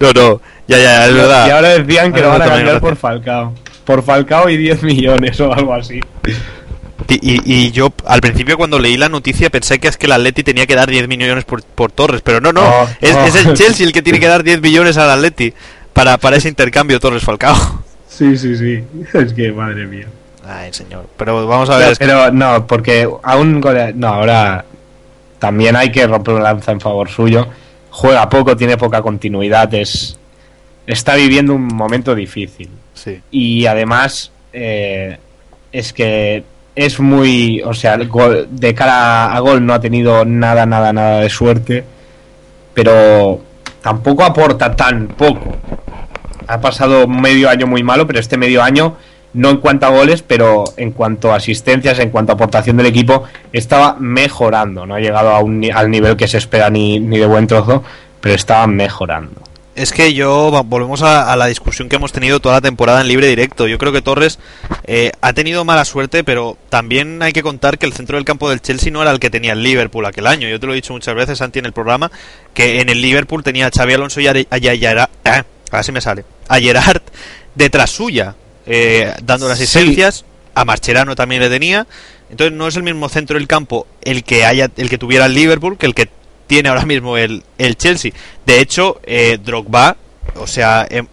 no, 0.00 0.12
no, 0.12 0.40
ya, 0.68 0.78
ya, 0.78 1.06
es 1.06 1.14
verdad. 1.14 1.46
Y 1.46 1.50
ahora 1.50 1.68
decían 1.78 2.12
que 2.12 2.20
lo 2.20 2.28
van 2.30 2.42
a 2.42 2.46
cambiar 2.46 2.80
por 2.80 2.96
Falcao. 2.96 3.54
Por 3.84 4.02
Falcao 4.02 4.48
y 4.50 4.56
10 4.56 4.82
millones 4.82 5.40
o 5.40 5.52
algo 5.52 5.72
así. 5.74 6.00
Y, 7.08 7.70
yo 7.72 7.92
al 8.06 8.20
principio 8.20 8.56
cuando 8.56 8.78
leí 8.78 8.96
la 8.96 9.08
noticia 9.08 9.50
pensé 9.50 9.78
que 9.78 9.88
es 9.88 9.96
que 9.96 10.06
el 10.06 10.12
Atleti 10.12 10.42
tenía 10.42 10.66
que 10.66 10.74
dar 10.74 10.88
10 10.88 11.08
millones 11.08 11.44
por, 11.44 11.62
por 11.62 11.92
Torres, 11.92 12.22
pero 12.22 12.40
no, 12.40 12.52
no, 12.52 12.62
es, 13.00 13.14
es 13.16 13.46
el 13.46 13.54
Chelsea 13.54 13.86
el 13.86 13.92
que 13.92 14.02
tiene 14.02 14.18
que 14.18 14.26
dar 14.26 14.42
10 14.42 14.62
millones 14.62 14.96
al 14.96 15.10
Atleti 15.10 15.52
para, 15.92 16.16
para 16.18 16.36
ese 16.36 16.48
intercambio 16.48 16.98
Torres-Falcao. 17.00 17.84
Sí, 18.08 18.36
sí, 18.38 18.56
sí. 18.56 18.82
Es 19.12 19.34
que, 19.34 19.52
madre 19.52 19.86
mía. 19.86 20.06
Ay, 20.48 20.72
señor, 20.72 21.06
pero 21.16 21.46
vamos 21.46 21.68
a 21.68 21.76
ver, 21.76 21.96
Pero 21.98 22.30
no, 22.30 22.66
porque 22.66 23.08
aún 23.22 23.60
no, 23.94 24.08
ahora 24.08 24.64
también 25.38 25.76
hay 25.76 25.90
que 25.90 26.06
romper 26.06 26.34
una 26.34 26.44
lanza 26.44 26.72
en 26.72 26.80
favor 26.80 27.10
suyo. 27.10 27.46
Juega 27.90 28.28
poco, 28.28 28.56
tiene 28.56 28.76
poca 28.76 29.02
continuidad, 29.02 29.72
es 29.74 30.18
está 30.86 31.16
viviendo 31.16 31.54
un 31.54 31.66
momento 31.66 32.14
difícil 32.14 32.70
sí. 32.94 33.20
y 33.30 33.66
además 33.66 34.30
eh, 34.52 35.18
es 35.72 35.92
que 35.92 36.44
es 36.76 37.00
muy, 37.00 37.60
o 37.64 37.74
sea, 37.74 37.94
el 37.94 38.08
gol- 38.08 38.46
de 38.50 38.74
cara 38.74 39.32
a 39.34 39.40
gol 39.40 39.64
no 39.66 39.72
ha 39.74 39.80
tenido 39.80 40.24
nada, 40.24 40.64
nada, 40.66 40.92
nada 40.92 41.20
de 41.20 41.30
suerte, 41.30 41.82
pero 42.74 43.40
tampoco 43.82 44.22
aporta 44.24 44.74
tan 44.76 45.08
poco. 45.08 45.56
Ha 46.46 46.60
pasado 46.60 47.08
medio 47.08 47.48
año 47.50 47.66
muy 47.66 47.82
malo, 47.82 48.06
pero 48.06 48.20
este 48.20 48.36
medio 48.36 48.62
año, 48.62 48.94
no 49.32 49.50
en 49.50 49.56
cuanto 49.56 49.86
a 49.86 49.90
goles, 49.90 50.22
pero 50.22 50.64
en 50.76 50.92
cuanto 50.92 51.32
a 51.32 51.36
asistencias, 51.36 51.98
en 51.98 52.10
cuanto 52.10 52.32
a 52.32 52.34
aportación 52.34 52.76
del 52.76 52.86
equipo, 52.86 53.24
estaba 53.52 53.96
mejorando. 53.98 54.86
No 54.86 54.94
ha 54.94 55.00
llegado 55.00 55.30
a 55.30 55.40
un 55.40 55.64
al 55.74 55.90
nivel 55.90 56.16
que 56.16 56.28
se 56.28 56.38
espera 56.38 56.70
ni, 56.70 57.00
ni 57.00 57.18
de 57.18 57.26
buen 57.26 57.46
trozo, 57.46 57.82
pero 58.20 58.34
estaba 58.34 58.66
mejorando. 58.66 59.40
Es 59.76 59.92
que 59.92 60.14
yo, 60.14 60.50
volvemos 60.64 61.02
a, 61.02 61.30
a 61.30 61.36
la 61.36 61.46
discusión 61.46 61.90
que 61.90 61.96
hemos 61.96 62.10
tenido 62.10 62.40
toda 62.40 62.54
la 62.56 62.60
temporada 62.62 63.02
en 63.02 63.08
libre 63.08 63.26
directo. 63.26 63.68
Yo 63.68 63.76
creo 63.76 63.92
que 63.92 64.00
Torres 64.00 64.38
eh, 64.84 65.12
ha 65.20 65.34
tenido 65.34 65.66
mala 65.66 65.84
suerte, 65.84 66.24
pero 66.24 66.56
también 66.70 67.22
hay 67.22 67.34
que 67.34 67.42
contar 67.42 67.76
que 67.76 67.84
el 67.84 67.92
centro 67.92 68.16
del 68.16 68.24
campo 68.24 68.48
del 68.48 68.62
Chelsea 68.62 68.90
no 68.90 69.02
era 69.02 69.10
el 69.10 69.20
que 69.20 69.28
tenía 69.28 69.52
el 69.52 69.62
Liverpool 69.62 70.06
aquel 70.06 70.26
año. 70.26 70.48
Yo 70.48 70.58
te 70.58 70.66
lo 70.66 70.72
he 70.72 70.76
dicho 70.76 70.94
muchas 70.94 71.14
veces, 71.14 71.36
Santi, 71.38 71.58
en 71.58 71.66
el 71.66 71.74
programa, 71.74 72.10
que 72.54 72.80
en 72.80 72.88
el 72.88 73.02
Liverpool 73.02 73.44
tenía 73.44 73.66
a 73.66 73.70
Xavi 73.70 73.92
Alonso 73.92 74.18
y 74.22 74.26
a, 74.28 74.30
a, 74.32 75.08
a- 75.30 75.44
a- 75.72 75.82
sí 75.82 75.92
me 75.92 76.00
sale, 76.00 76.24
a 76.48 76.58
Gerard 76.58 77.02
detrás 77.54 77.90
suya, 77.90 78.34
eh, 78.64 79.12
dando 79.24 79.46
las 79.46 79.58
Sí. 79.58 79.64
asistencias. 79.64 80.24
A 80.54 80.64
Marcherano 80.64 81.14
también 81.14 81.42
le 81.42 81.50
tenía. 81.50 81.86
Entonces 82.30 82.56
no 82.56 82.66
es 82.66 82.76
el 82.76 82.82
mismo 82.82 83.10
centro 83.10 83.36
del 83.38 83.46
campo 83.46 83.86
el 84.00 84.24
que 84.24 84.46
haya, 84.46 84.70
el 84.78 84.88
que 84.88 84.96
tuviera 84.96 85.26
el 85.26 85.34
Liverpool 85.34 85.76
que 85.76 85.84
el 85.84 85.94
que 85.94 86.08
tiene 86.46 86.68
ahora 86.68 86.84
mismo 86.86 87.16
el, 87.16 87.42
el 87.58 87.76
Chelsea. 87.76 88.12
De 88.44 88.60
hecho, 88.60 89.00
eh, 89.04 89.38
Drogba, 89.42 89.96
o 90.36 90.46
sea, 90.46 90.86
hem- 90.88 91.08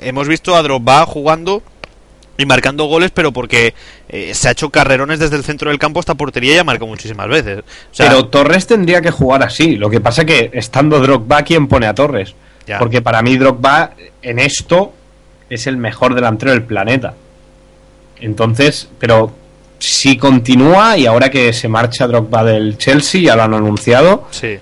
hemos 0.00 0.28
visto 0.28 0.54
a 0.54 0.62
Drogba 0.62 1.04
jugando 1.06 1.62
y 2.38 2.46
marcando 2.46 2.84
goles, 2.86 3.10
pero 3.12 3.32
porque 3.32 3.74
eh, 4.08 4.32
se 4.34 4.48
ha 4.48 4.52
hecho 4.52 4.70
carrerones 4.70 5.18
desde 5.18 5.36
el 5.36 5.44
centro 5.44 5.68
del 5.70 5.78
campo 5.78 6.00
hasta 6.00 6.14
portería 6.14 6.54
y 6.54 6.58
ha 6.58 6.64
marcado 6.64 6.86
muchísimas 6.86 7.28
veces. 7.28 7.58
O 7.60 7.94
sea, 7.94 8.08
pero 8.08 8.28
Torres 8.28 8.66
tendría 8.66 9.02
que 9.02 9.10
jugar 9.10 9.42
así. 9.42 9.76
Lo 9.76 9.90
que 9.90 10.00
pasa 10.00 10.24
que 10.24 10.50
estando 10.54 11.00
Drogba, 11.00 11.42
¿quién 11.42 11.68
pone 11.68 11.86
a 11.86 11.94
Torres? 11.94 12.34
ya. 12.66 12.78
Porque 12.78 13.02
para 13.02 13.20
mí 13.22 13.36
Drogba 13.36 13.92
en 14.22 14.38
esto 14.38 14.94
es 15.50 15.66
el 15.66 15.76
mejor 15.76 16.14
delantero 16.14 16.52
del 16.52 16.62
planeta. 16.62 17.14
Entonces, 18.20 18.88
pero 18.98 19.32
si 19.80 20.18
continúa 20.18 20.96
y 20.96 21.06
ahora 21.06 21.30
que 21.30 21.52
se 21.52 21.66
marcha 21.66 22.06
Drogba 22.06 22.44
del 22.44 22.76
Chelsea, 22.76 23.22
ya 23.22 23.34
lo 23.34 23.42
han 23.42 23.54
anunciado, 23.54 24.26
sí. 24.30 24.58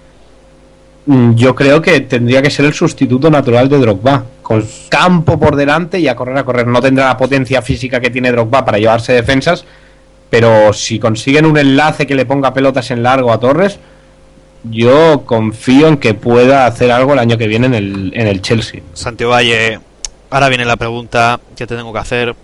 mm, 1.07 1.35
yo 1.35 1.55
creo 1.55 1.83
que 1.83 2.01
tendría 2.01 2.41
que 2.41 2.51
ser 2.51 2.65
el 2.65 2.73
sustituto 2.73 3.31
natural 3.31 3.69
de 3.69 3.79
Drogba. 3.79 4.25
Con 4.43 4.67
campo 4.89 5.39
por 5.39 5.57
delante 5.57 6.01
y 6.01 6.09
a 6.09 6.17
correr 6.17 6.39
a 6.39 6.45
correr. 6.45 6.67
No 6.67 6.81
tendrá 6.81 7.09
la 7.09 7.17
potencia 7.19 7.61
física 7.61 8.01
que 8.01 8.09
tiene 8.09 8.33
Drogba 8.33 8.65
para 8.65 8.79
llevarse 8.79 9.13
defensas, 9.13 9.65
pero 10.31 10.73
si 10.73 10.99
consiguen 10.99 11.45
un 11.45 11.59
enlace 11.59 12.07
que 12.07 12.15
le 12.15 12.25
ponga 12.25 12.55
pelotas 12.55 12.91
en 12.91 13.03
largo 13.03 13.31
a 13.33 13.41
Torres, 13.41 13.79
yo 14.65 15.25
confío 15.27 15.89
en 15.89 15.99
que 15.99 16.15
pueda 16.15 16.67
hacer 16.67 16.91
algo 16.91 17.13
el 17.13 17.19
año 17.19 17.37
que 17.37 17.47
viene 17.47 17.67
en 17.67 17.75
el, 17.75 18.13
en 18.15 18.27
el 18.27 18.41
Chelsea. 18.41 18.81
Santiago 18.95 19.33
Valle, 19.33 19.81
ahora 20.31 20.49
viene 20.49 20.65
la 20.65 20.77
pregunta 20.77 21.41
que 21.57 21.67
te 21.67 21.77
tengo 21.77 21.93
que 21.93 21.99
hacer. 21.99 22.35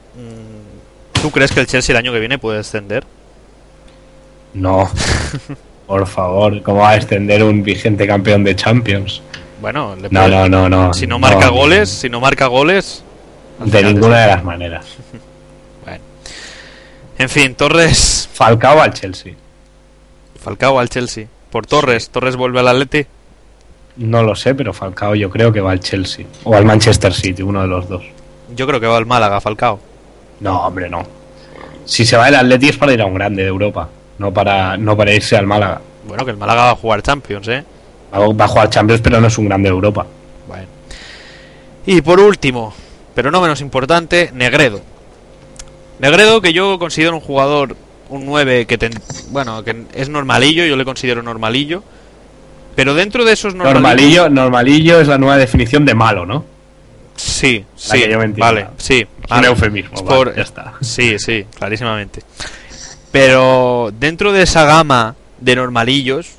¿Tú 1.25 1.31
crees 1.31 1.53
que 1.53 1.61
el 1.61 1.67
Chelsea 1.67 1.95
el 1.95 1.97
año 1.97 2.13
que 2.13 2.19
viene 2.21 2.37
puede 2.37 2.59
descender? 2.59 3.03
No, 4.53 4.91
por 5.87 6.07
favor, 6.07 6.63
¿cómo 6.63 6.81
va 6.81 6.91
a 6.91 6.97
extender 6.97 7.43
un 7.43 7.63
vigente 7.63 8.07
campeón 8.07 8.45
de 8.45 8.55
Champions? 8.55 9.23
Bueno, 9.63 9.97
le 9.97 10.11
No, 10.11 10.21
puede- 10.25 10.31
no, 10.31 10.49
no, 10.51 10.69
no. 10.69 10.93
si 10.93 11.07
no 11.07 11.19
marca 11.19 11.47
no. 11.47 11.53
goles, 11.53 11.89
si 11.89 12.11
no 12.11 12.21
marca 12.21 12.47
goles. 12.49 13.03
De 13.59 13.83
ninguna 13.83 14.21
de 14.21 14.27
las 14.27 14.45
maneras. 14.45 14.85
En 17.17 17.29
fin, 17.31 17.55
Torres, 17.55 18.29
Falcao 18.35 18.83
al 18.83 18.93
Chelsea. 18.93 19.33
Falcao 20.43 20.79
al 20.79 20.91
Chelsea. 20.91 21.27
Por 21.51 21.65
Torres, 21.65 22.11
Torres 22.11 22.37
vuelve 22.37 22.61
al 22.61 22.69
Atleti. 22.69 23.07
No 23.97 24.23
lo 24.25 24.35
sé, 24.35 24.55
pero 24.55 24.75
Falcao 24.75 25.15
yo 25.15 25.31
creo 25.31 25.53
que 25.53 25.61
va 25.63 25.71
al 25.71 25.81
Chelsea. 25.81 26.27
O 26.43 26.55
al 26.55 26.67
Manchester 26.67 27.15
City, 27.15 27.43
uno 27.43 27.63
de 27.63 27.69
los 27.69 27.89
dos. 27.89 28.03
Yo 28.55 28.67
creo 28.67 28.79
que 28.81 28.89
va 28.89 28.99
al 28.99 29.07
Málaga, 29.07 29.41
Falcao. 29.41 29.79
No, 30.41 30.67
hombre, 30.67 30.89
no. 30.89 31.03
Si 31.85 32.05
se 32.05 32.17
va 32.17 32.29
el 32.29 32.35
Atleti 32.35 32.69
es 32.69 32.77
para 32.77 32.93
ir 32.93 33.01
a 33.03 33.07
un 33.07 33.15
grande 33.15 33.43
de 33.43 33.49
Europa, 33.49 33.89
no 34.19 34.33
para, 34.33 34.77
no 34.77 34.97
para 34.97 35.13
irse 35.13 35.37
al 35.37 35.47
Málaga. 35.47 35.81
Bueno, 36.07 36.25
que 36.25 36.31
el 36.31 36.37
Málaga 36.37 36.65
va 36.65 36.71
a 36.71 36.77
jugar 36.77 37.03
Champions, 37.03 37.49
¿eh? 37.49 37.65
Va 38.13 38.27
va 38.33 38.45
a 38.45 38.49
jugar 38.49 38.71
Champions, 38.71 39.01
pero 39.03 39.21
no 39.21 39.27
es 39.27 39.37
un 39.39 39.47
grande 39.47 39.69
de 39.69 39.75
Europa. 39.75 40.07
Bueno. 40.47 40.67
Y 41.87 42.01
por 42.01 42.21
último, 42.21 42.73
pero 43.15 43.31
no 43.31 43.41
menos 43.41 43.61
importante, 43.61 44.31
Negredo. 44.33 44.81
Negredo 45.99 46.41
que 46.41 46.53
yo 46.53 46.79
considero 46.79 47.15
un 47.15 47.21
jugador, 47.21 47.77
un 48.09 48.27
9 48.27 48.67
que, 48.67 48.79
ten- 48.79 48.93
bueno, 49.31 49.63
que 49.65 49.85
es 49.95 50.09
normalillo, 50.09 50.65
yo 50.65 50.77
le 50.77 50.85
considero 50.85 51.23
normalillo. 51.23 51.83
Pero 52.75 52.95
dentro 52.95 53.25
de 53.25 53.33
esos 53.35 53.55
normalillos... 53.55 53.83
Normalillo, 53.83 54.29
normalillo 54.31 55.01
es 55.01 55.07
la 55.09 55.17
nueva 55.19 55.37
definición 55.37 55.85
de 55.85 55.95
malo, 55.95 56.27
¿no? 56.27 56.45
Sí, 57.17 57.65
sí, 57.77 58.05
vale, 58.37 58.67
sí. 58.77 59.07
un 59.23 59.29
vale. 59.29 59.47
eufemismo, 59.47 59.95
Es 59.95 60.05
vale, 60.05 60.33
ya 60.37 60.43
está. 60.43 60.75
Sí, 60.81 61.19
sí, 61.19 61.47
clarísimamente. 61.59 62.23
Pero 63.13 63.93
dentro 63.99 64.33
de 64.33 64.43
esa 64.43 64.65
gama 64.65 65.15
de 65.39 65.55
normalillos, 65.57 66.33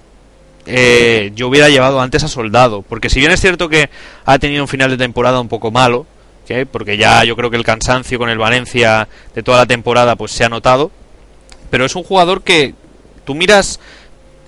eh, 0.66 1.32
yo 1.36 1.48
hubiera 1.48 1.70
llevado 1.70 2.02
antes 2.02 2.24
a 2.24 2.28
Soldado. 2.28 2.82
Porque 2.82 3.10
si 3.10 3.20
bien 3.20 3.32
es 3.32 3.40
cierto 3.40 3.70
que 3.70 3.90
ha 4.26 4.40
tenido 4.40 4.64
un 4.64 4.68
final 4.68 4.90
de 4.90 4.98
temporada 4.98 5.40
un 5.40 5.48
poco 5.48 5.72
malo, 5.72 6.06
porque 6.72 6.98
ya 6.98 7.24
yo 7.24 7.36
creo 7.36 7.50
que 7.50 7.58
el 7.58 7.64
cansancio 7.64 8.20
con 8.20 8.30
el 8.30 8.38
Valencia 8.38 9.08
de 9.34 9.44
toda 9.44 9.60
la 9.60 9.66
temporada 9.66 10.16
pues 10.16 10.32
se 10.32 10.44
ha 10.44 10.50
notado, 10.50 10.92
pero 11.70 11.86
es 11.86 11.96
un 11.96 12.04
jugador 12.04 12.44
que 12.44 12.76
tú 13.26 13.34
miras 13.34 13.80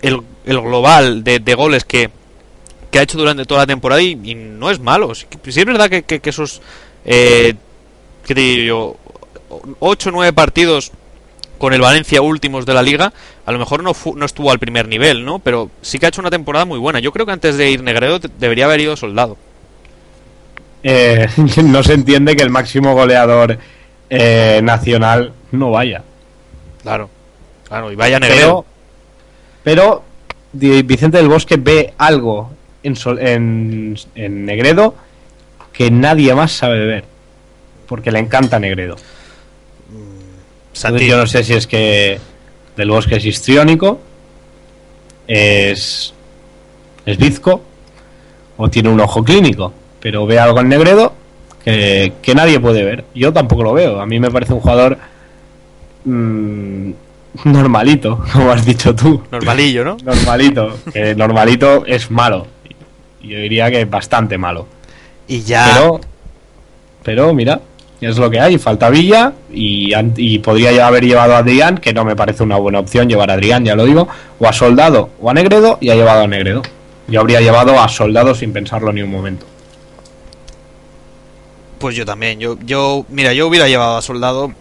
el, 0.01 0.21
el 0.45 0.61
global 0.61 1.23
de, 1.23 1.39
de 1.39 1.55
goles 1.55 1.85
que, 1.85 2.11
que 2.91 2.99
ha 2.99 3.01
hecho 3.03 3.17
durante 3.17 3.45
toda 3.45 3.61
la 3.61 3.67
temporada 3.67 4.01
y, 4.01 4.19
y 4.23 4.35
no 4.35 4.69
es 4.71 4.79
malo. 4.79 5.13
Sí, 5.15 5.25
sí 5.49 5.59
es 5.59 5.65
verdad 5.65 5.89
que, 5.89 6.03
que- 6.03 6.19
que 6.19 6.29
esos, 6.29 6.61
eh, 7.05 7.53
¿qué 8.25 8.35
te 8.35 8.41
digo 8.41 8.97
yo? 9.49 9.65
8 9.79 10.09
o 10.09 10.11
9 10.11 10.33
partidos 10.33 10.91
con 11.57 11.73
el 11.73 11.81
Valencia 11.81 12.21
últimos 12.21 12.65
de 12.65 12.73
la 12.73 12.83
liga, 12.83 13.11
a 13.45 13.51
lo 13.51 13.57
mejor 13.59 13.81
no, 13.83 13.93
fu- 13.93 14.15
no 14.15 14.25
estuvo 14.25 14.51
al 14.51 14.59
primer 14.59 14.87
nivel, 14.87 15.25
¿no? 15.25 15.39
Pero 15.39 15.71
sí 15.81 15.97
que 15.97 16.05
ha 16.05 16.09
hecho 16.09 16.21
una 16.21 16.29
temporada 16.29 16.65
muy 16.65 16.77
buena. 16.79 16.99
Yo 16.99 17.11
creo 17.11 17.25
que 17.25 17.31
antes 17.31 17.57
de 17.57 17.71
ir 17.71 17.81
Negredo 17.81 18.19
debería 18.37 18.65
haber 18.65 18.81
ido 18.81 18.95
Soldado. 18.95 19.37
Eh, 20.83 21.27
no 21.63 21.83
se 21.83 21.93
entiende 21.93 22.35
que 22.35 22.43
el 22.43 22.49
máximo 22.49 22.93
goleador 22.93 23.57
eh, 24.09 24.59
nacional 24.63 25.33
no 25.51 25.71
vaya. 25.71 26.03
Claro. 26.83 27.09
Claro, 27.67 27.91
y 27.91 27.95
vaya 27.95 28.19
Negredo. 28.19 28.65
Pero, 29.63 30.03
Vicente 30.53 31.17
del 31.17 31.27
Bosque 31.27 31.57
ve 31.57 31.93
algo 31.97 32.51
en, 32.87 32.95
Sol- 32.95 33.19
en, 33.19 33.95
en 34.15 34.45
Negredo 34.45 34.95
que 35.73 35.91
nadie 35.91 36.33
más 36.33 36.51
sabe 36.51 36.85
ver. 36.85 37.03
Porque 37.87 38.11
le 38.11 38.19
encanta 38.19 38.59
Negredo. 38.59 38.95
Entonces, 40.73 41.07
yo 41.07 41.17
no 41.17 41.25
sé 41.27 41.43
si 41.43 41.53
es 41.53 41.65
que 41.67 42.19
del 42.75 42.89
Bosque 42.89 43.15
es 43.15 43.25
histriónico, 43.25 43.99
es, 45.27 46.13
es 47.05 47.17
bizco 47.17 47.61
o 48.57 48.69
tiene 48.69 48.89
un 48.89 48.99
ojo 48.99 49.23
clínico. 49.23 49.73
Pero 49.99 50.25
ve 50.25 50.39
algo 50.39 50.59
en 50.59 50.69
Negredo 50.69 51.13
que, 51.63 52.13
que 52.21 52.35
nadie 52.35 52.59
puede 52.59 52.83
ver. 52.83 53.05
Yo 53.15 53.33
tampoco 53.33 53.63
lo 53.63 53.73
veo. 53.73 53.99
A 53.99 54.05
mí 54.05 54.19
me 54.19 54.29
parece 54.29 54.53
un 54.53 54.59
jugador 54.59 54.97
mm, 56.05 56.91
normalito, 57.45 58.23
como 58.33 58.51
has 58.51 58.65
dicho 58.65 58.95
tú. 58.95 59.21
normalillo, 59.31 59.83
¿no? 59.83 59.97
Normalito. 60.03 60.77
Que 60.93 61.15
normalito 61.15 61.85
es 61.85 62.11
malo. 62.11 62.47
Yo 63.21 63.39
diría 63.39 63.69
que 63.71 63.85
bastante 63.85 64.37
malo. 64.37 64.67
Y 65.27 65.41
ya... 65.41 65.71
Pero, 65.73 66.01
pero 67.03 67.33
mira, 67.33 67.61
es 68.01 68.17
lo 68.17 68.29
que 68.29 68.39
hay. 68.39 68.57
Falta 68.57 68.89
Villa 68.89 69.33
y, 69.51 69.91
y 70.17 70.39
podría 70.39 70.71
ya 70.71 70.87
haber 70.87 71.05
llevado 71.05 71.35
a 71.35 71.39
Adrián, 71.39 71.77
que 71.77 71.93
no 71.93 72.05
me 72.05 72.15
parece 72.15 72.43
una 72.43 72.57
buena 72.57 72.79
opción 72.79 73.09
llevar 73.09 73.31
a 73.31 73.33
Adrián, 73.33 73.65
ya 73.65 73.75
lo 73.75 73.85
digo, 73.85 74.07
o 74.39 74.47
a 74.47 74.53
Soldado 74.53 75.09
o 75.21 75.29
a 75.29 75.33
Negredo, 75.33 75.77
y 75.81 75.89
ha 75.89 75.95
llevado 75.95 76.23
a 76.23 76.27
Negredo. 76.27 76.61
Yo 77.07 77.21
habría 77.21 77.39
llevado 77.39 77.79
a 77.79 77.87
Soldado 77.87 78.35
sin 78.35 78.51
pensarlo 78.53 78.91
ni 78.91 79.01
un 79.01 79.09
momento. 79.09 79.45
Pues 81.79 81.95
yo 81.95 82.05
también. 82.05 82.39
Yo, 82.39 82.57
yo, 82.65 83.05
mira, 83.09 83.33
yo 83.33 83.47
hubiera 83.47 83.67
llevado 83.67 83.97
a 83.97 84.01
Soldado. 84.01 84.51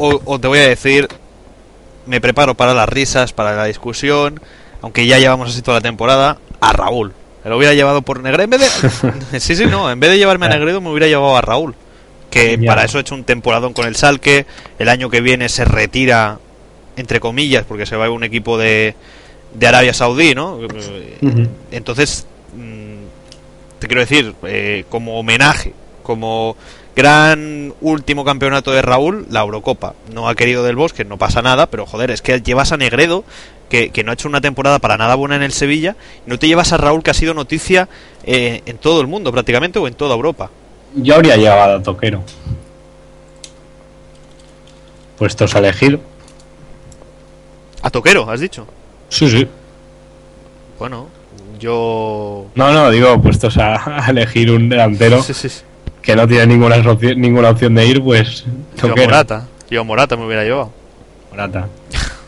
O, 0.00 0.20
o 0.24 0.38
te 0.38 0.48
voy 0.48 0.58
a 0.58 0.66
decir, 0.66 1.08
me 2.06 2.20
preparo 2.20 2.54
para 2.54 2.74
las 2.74 2.88
risas, 2.88 3.32
para 3.32 3.54
la 3.54 3.66
discusión. 3.66 4.40
Aunque 4.80 5.06
ya 5.06 5.18
llevamos 5.18 5.50
así 5.50 5.62
toda 5.62 5.78
la 5.78 5.82
temporada. 5.82 6.38
A 6.60 6.72
Raúl. 6.72 7.12
Me 7.44 7.50
lo 7.50 7.56
hubiera 7.56 7.74
llevado 7.74 8.02
por 8.02 8.20
Negredo. 8.22 8.44
En 8.44 8.50
vez 8.50 8.60
de. 9.30 9.40
sí, 9.40 9.56
sí, 9.56 9.66
no. 9.66 9.90
En 9.90 9.98
vez 10.00 10.10
de 10.10 10.18
llevarme 10.18 10.46
a 10.46 10.50
Negredo, 10.50 10.80
me 10.80 10.90
hubiera 10.90 11.06
llevado 11.08 11.36
a 11.36 11.40
Raúl. 11.40 11.74
Que 12.30 12.56
Ya. 12.60 12.66
para 12.68 12.84
eso 12.84 12.98
ha 12.98 13.00
hecho 13.00 13.14
un 13.14 13.24
temporadón 13.24 13.72
con 13.72 13.86
el 13.86 13.96
Salque. 13.96 14.46
El 14.78 14.88
año 14.88 15.10
que 15.10 15.20
viene 15.20 15.48
se 15.48 15.64
retira, 15.64 16.38
entre 16.96 17.20
comillas, 17.20 17.64
porque 17.66 17.84
se 17.86 17.96
va 17.96 18.06
a 18.06 18.10
un 18.10 18.24
equipo 18.24 18.56
de, 18.58 18.94
de 19.54 19.66
Arabia 19.66 19.92
Saudí, 19.92 20.34
¿no? 20.34 20.58
Entonces, 21.70 22.26
mm, 22.56 23.78
te 23.78 23.86
quiero 23.86 24.00
decir, 24.00 24.34
eh, 24.44 24.84
como 24.88 25.18
homenaje, 25.18 25.72
como 26.02 26.56
gran 26.94 27.72
último 27.80 28.24
campeonato 28.24 28.70
de 28.70 28.82
Raúl, 28.82 29.26
la 29.30 29.40
Eurocopa. 29.40 29.94
No 30.12 30.28
ha 30.28 30.34
querido 30.34 30.62
del 30.62 30.76
Bosque, 30.76 31.04
no 31.04 31.16
pasa 31.18 31.40
nada, 31.42 31.66
pero 31.66 31.86
joder, 31.86 32.10
es 32.10 32.20
que 32.22 32.40
llevas 32.42 32.72
a 32.72 32.76
Negredo, 32.76 33.24
que, 33.72 33.88
que 33.88 34.04
no 34.04 34.10
ha 34.10 34.14
hecho 34.14 34.28
una 34.28 34.42
temporada 34.42 34.78
para 34.78 34.98
nada 34.98 35.14
buena 35.14 35.34
en 35.34 35.42
el 35.42 35.50
Sevilla, 35.52 35.96
no 36.26 36.38
te 36.38 36.46
llevas 36.46 36.74
a 36.74 36.76
Raúl, 36.76 37.02
que 37.02 37.10
ha 37.10 37.14
sido 37.14 37.32
noticia 37.32 37.88
eh, 38.22 38.60
en 38.66 38.76
todo 38.76 39.00
el 39.00 39.06
mundo 39.06 39.32
prácticamente, 39.32 39.78
o 39.78 39.88
en 39.88 39.94
toda 39.94 40.14
Europa. 40.14 40.50
Yo 40.94 41.14
habría 41.14 41.38
llevado 41.38 41.78
a 41.78 41.82
Toquero. 41.82 42.22
Puestos 45.16 45.54
a 45.54 45.58
elegir. 45.60 45.98
A 47.82 47.88
Toquero, 47.90 48.28
has 48.30 48.40
dicho. 48.40 48.66
Sí, 49.08 49.30
sí. 49.30 49.48
Bueno, 50.78 51.08
yo... 51.58 52.46
No, 52.54 52.72
no, 52.72 52.90
digo, 52.90 53.20
puestos 53.22 53.56
a, 53.56 54.04
a 54.06 54.10
elegir 54.10 54.50
un 54.50 54.68
delantero 54.68 55.22
Sí, 55.22 55.32
sí, 55.32 55.48
sí. 55.48 55.62
que 56.02 56.14
no 56.14 56.28
tiene 56.28 56.46
ninguna, 56.46 56.76
opción- 56.76 57.18
ninguna 57.18 57.48
opción 57.50 57.74
de 57.74 57.86
ir, 57.86 58.02
pues 58.02 58.44
Yo. 58.82 58.94
Morata. 58.94 59.46
Yo 59.70 59.82
Morata 59.84 60.14
me 60.16 60.26
hubiera 60.26 60.44
llevado. 60.44 60.70
Morata. 61.30 61.68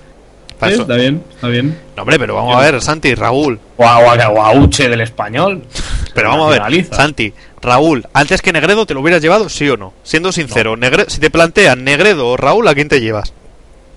Para 0.64 0.68
Sí, 0.70 0.74
eso. 0.74 0.82
está 0.82 0.94
bien, 0.96 1.22
está 1.34 1.48
bien. 1.48 1.78
No, 1.96 2.02
hombre, 2.02 2.18
pero 2.18 2.34
vamos 2.34 2.56
a 2.56 2.60
ver, 2.60 2.80
Santi, 2.80 3.14
Raúl. 3.14 3.58
O 3.76 3.84
a, 3.86 3.98
o 3.98 4.10
a- 4.10 4.28
o 4.28 4.42
a 4.42 4.52
Uche 4.52 4.88
del 4.88 5.00
español. 5.00 5.62
Pero 6.14 6.28
vamos 6.28 6.46
a 6.56 6.68
ver. 6.68 6.84
Santi, 6.92 7.32
Raúl, 7.60 8.06
antes 8.12 8.40
que 8.40 8.52
Negredo, 8.52 8.86
¿te 8.86 8.94
lo 8.94 9.00
hubieras 9.00 9.20
llevado, 9.20 9.48
sí 9.48 9.68
o 9.68 9.76
no? 9.76 9.92
Siendo 10.04 10.30
sincero, 10.30 10.76
Negre- 10.76 11.06
si 11.08 11.18
te 11.20 11.28
plantean 11.28 11.82
Negredo 11.82 12.28
o 12.28 12.36
Raúl, 12.36 12.68
¿a 12.68 12.74
quién 12.74 12.88
te 12.88 13.00
llevas? 13.00 13.32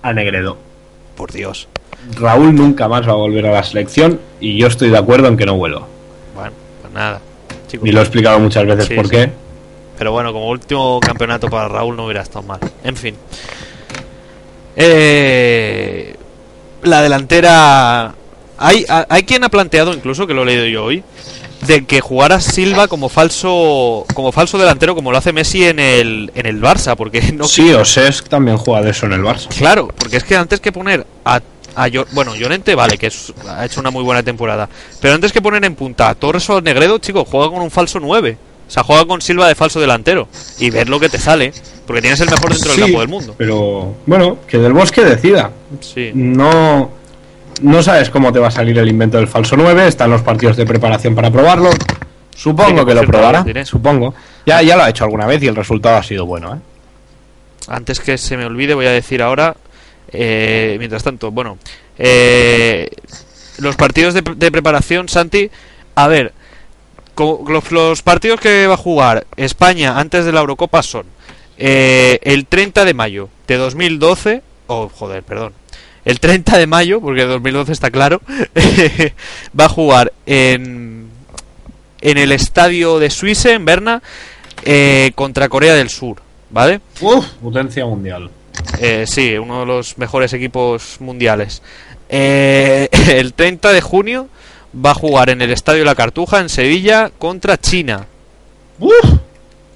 A 0.02 0.12
Negredo. 0.12 0.56
Por 1.16 1.30
Dios. 1.32 1.68
Raúl 2.18 2.54
nunca 2.56 2.88
más 2.88 3.06
va 3.06 3.12
a 3.12 3.16
volver 3.16 3.46
a 3.46 3.52
la 3.52 3.62
selección 3.62 4.20
y 4.40 4.58
yo 4.58 4.66
estoy 4.66 4.90
de 4.90 4.98
acuerdo 4.98 5.28
en 5.28 5.36
que 5.36 5.46
no 5.46 5.56
vuelva. 5.56 5.86
Bueno, 6.34 6.52
pues 6.82 6.92
nada. 6.92 7.20
chicos. 7.68 7.88
Y 7.88 7.92
lo 7.92 8.00
he 8.00 8.02
explicado 8.02 8.38
muchas 8.40 8.66
veces 8.66 8.86
Sí, 8.86 8.94
por 8.94 9.04
sí. 9.06 9.10
qué. 9.12 9.30
Pero 9.98 10.10
bueno, 10.12 10.32
como 10.32 10.48
último 10.48 10.98
campeonato 11.00 11.48
para 11.48 11.68
Raúl 11.68 11.96
no 11.96 12.04
hubiera 12.06 12.22
estado 12.22 12.42
mal. 12.44 12.58
En 12.82 12.96
fin. 12.96 13.14
Eh, 14.76 16.14
la 16.82 17.02
delantera... 17.02 18.14
Hay, 18.60 18.84
ha- 18.88 19.06
hay 19.08 19.22
quien 19.22 19.44
ha 19.44 19.48
planteado, 19.48 19.92
incluso 19.94 20.26
que 20.26 20.34
lo 20.34 20.42
he 20.42 20.46
leído 20.46 20.66
yo 20.66 20.84
hoy, 20.84 21.04
de 21.66 21.84
que 21.86 22.00
jugara 22.00 22.40
Silva 22.40 22.88
como 22.88 23.08
falso 23.08 24.04
como 24.14 24.32
falso 24.32 24.58
delantero 24.58 24.94
como 24.96 25.12
lo 25.12 25.18
hace 25.18 25.32
Messi 25.32 25.64
en 25.64 25.78
el, 25.78 26.32
en 26.34 26.46
el 26.46 26.60
Barça, 26.60 26.96
porque 26.96 27.20
no 27.32 27.44
Sí, 27.44 27.72
Osesc 27.72 28.26
también 28.28 28.56
juega 28.56 28.82
de 28.82 28.90
eso 28.90 29.06
en 29.06 29.12
el 29.12 29.22
Barça. 29.22 29.46
Claro, 29.56 29.88
porque 29.96 30.16
es 30.16 30.24
que 30.24 30.34
antes 30.36 30.58
que 30.60 30.72
poner 30.72 31.06
a, 31.24 31.40
a 31.76 31.88
Yo- 31.88 32.06
bueno, 32.12 32.34
Llorente 32.34 32.74
vale, 32.74 32.98
que 32.98 33.06
es- 33.08 33.32
ha 33.48 33.64
hecho 33.64 33.78
una 33.80 33.90
muy 33.90 34.02
buena 34.02 34.24
temporada, 34.24 34.68
pero 35.00 35.14
antes 35.14 35.32
que 35.32 35.40
poner 35.40 35.64
en 35.64 35.76
punta 35.76 36.08
a 36.08 36.14
Torres 36.16 36.48
o 36.50 36.60
Negredo, 36.60 36.98
chico, 36.98 37.24
juega 37.24 37.48
con 37.50 37.62
un 37.62 37.70
falso 37.70 38.00
9. 38.00 38.36
O 38.66 38.70
sea, 38.70 38.82
juega 38.82 39.06
con 39.06 39.22
Silva 39.22 39.46
de 39.48 39.54
falso 39.54 39.80
delantero 39.80 40.28
y 40.58 40.68
ver 40.70 40.88
lo 40.90 41.00
que 41.00 41.08
te 41.08 41.18
sale, 41.18 41.52
porque 41.86 42.02
tienes 42.02 42.20
el 42.20 42.28
mejor 42.28 42.50
dentro 42.52 42.72
Sí, 42.72 42.76
del 42.80 42.86
campo 42.88 43.00
del 43.00 43.08
mundo. 43.08 43.34
Pero 43.38 43.94
bueno, 44.04 44.38
que 44.46 44.58
del 44.58 44.74
bosque 44.74 45.02
decida. 45.04 45.50
Sí. 45.80 46.10
No, 46.14 46.90
no 47.62 47.82
sabes 47.82 48.10
cómo 48.10 48.32
te 48.32 48.38
va 48.38 48.48
a 48.48 48.50
salir 48.50 48.78
el 48.78 48.88
invento 48.88 49.16
del 49.18 49.28
falso 49.28 49.56
9. 49.56 49.88
Están 49.88 50.10
los 50.10 50.22
partidos 50.22 50.56
de 50.56 50.66
preparación 50.66 51.14
para 51.14 51.30
probarlo. 51.30 51.70
Sí, 51.72 51.78
Supongo 52.36 52.84
que 52.86 52.94
que 52.94 53.00
lo 53.00 53.06
probará. 53.06 53.44
Supongo. 53.64 54.14
Ya, 54.46 54.62
ya 54.62 54.76
lo 54.76 54.84
ha 54.84 54.90
hecho 54.90 55.04
alguna 55.04 55.26
vez 55.26 55.42
y 55.42 55.46
el 55.46 55.56
resultado 55.56 55.96
ha 55.96 56.02
sido 56.02 56.24
bueno. 56.24 56.54
¿eh? 56.54 56.58
Antes 57.68 58.00
que 58.00 58.16
se 58.16 58.36
me 58.36 58.46
olvide, 58.46 58.74
voy 58.74 58.86
a 58.86 58.92
decir 58.92 59.22
ahora, 59.22 59.56
eh, 60.12 60.76
mientras 60.78 61.02
tanto, 61.02 61.30
bueno, 61.30 61.58
eh, 61.98 62.88
los 63.58 63.76
partidos 63.76 64.14
de, 64.14 64.22
de 64.22 64.50
preparación, 64.52 65.08
Santi, 65.08 65.50
a 65.96 66.06
ver, 66.06 66.32
los, 67.18 67.72
los 67.72 68.02
partidos 68.02 68.40
que 68.40 68.66
va 68.66 68.74
a 68.74 68.78
jugar 68.78 69.26
España 69.36 69.98
antes 69.98 70.24
de 70.24 70.32
la 70.32 70.40
Eurocopa 70.40 70.82
son 70.82 71.06
eh, 71.56 72.20
el 72.22 72.46
30 72.46 72.84
de 72.84 72.94
mayo 72.94 73.28
de 73.46 73.56
2012, 73.56 74.42
oh, 74.68 74.88
joder, 74.88 75.22
perdón, 75.22 75.52
el 76.04 76.20
30 76.20 76.56
de 76.56 76.66
mayo, 76.66 77.00
porque 77.00 77.24
2012 77.24 77.72
está 77.72 77.90
claro, 77.90 78.22
va 79.58 79.64
a 79.66 79.68
jugar 79.68 80.12
en, 80.24 81.10
en 82.00 82.18
el 82.18 82.32
estadio 82.32 82.98
de 82.98 83.10
Suiza, 83.10 83.52
en 83.52 83.64
Berna, 83.64 84.02
eh, 84.64 85.12
contra 85.14 85.48
Corea 85.48 85.74
del 85.74 85.90
Sur, 85.90 86.16
¿vale? 86.50 86.80
Uf, 87.00 87.26
potencia 87.42 87.84
mundial. 87.84 88.30
Eh, 88.80 89.04
sí, 89.06 89.36
uno 89.36 89.60
de 89.60 89.66
los 89.66 89.98
mejores 89.98 90.32
equipos 90.32 90.96
mundiales. 91.00 91.62
Eh, 92.08 92.88
el 93.10 93.34
30 93.34 93.72
de 93.72 93.80
junio 93.80 94.28
va 94.74 94.92
a 94.92 94.94
jugar 94.94 95.30
en 95.30 95.42
el 95.42 95.50
Estadio 95.50 95.84
La 95.84 95.94
Cartuja, 95.94 96.40
en 96.40 96.48
Sevilla, 96.48 97.10
contra 97.18 97.58
China. 97.58 98.06
Uf, 98.78 98.92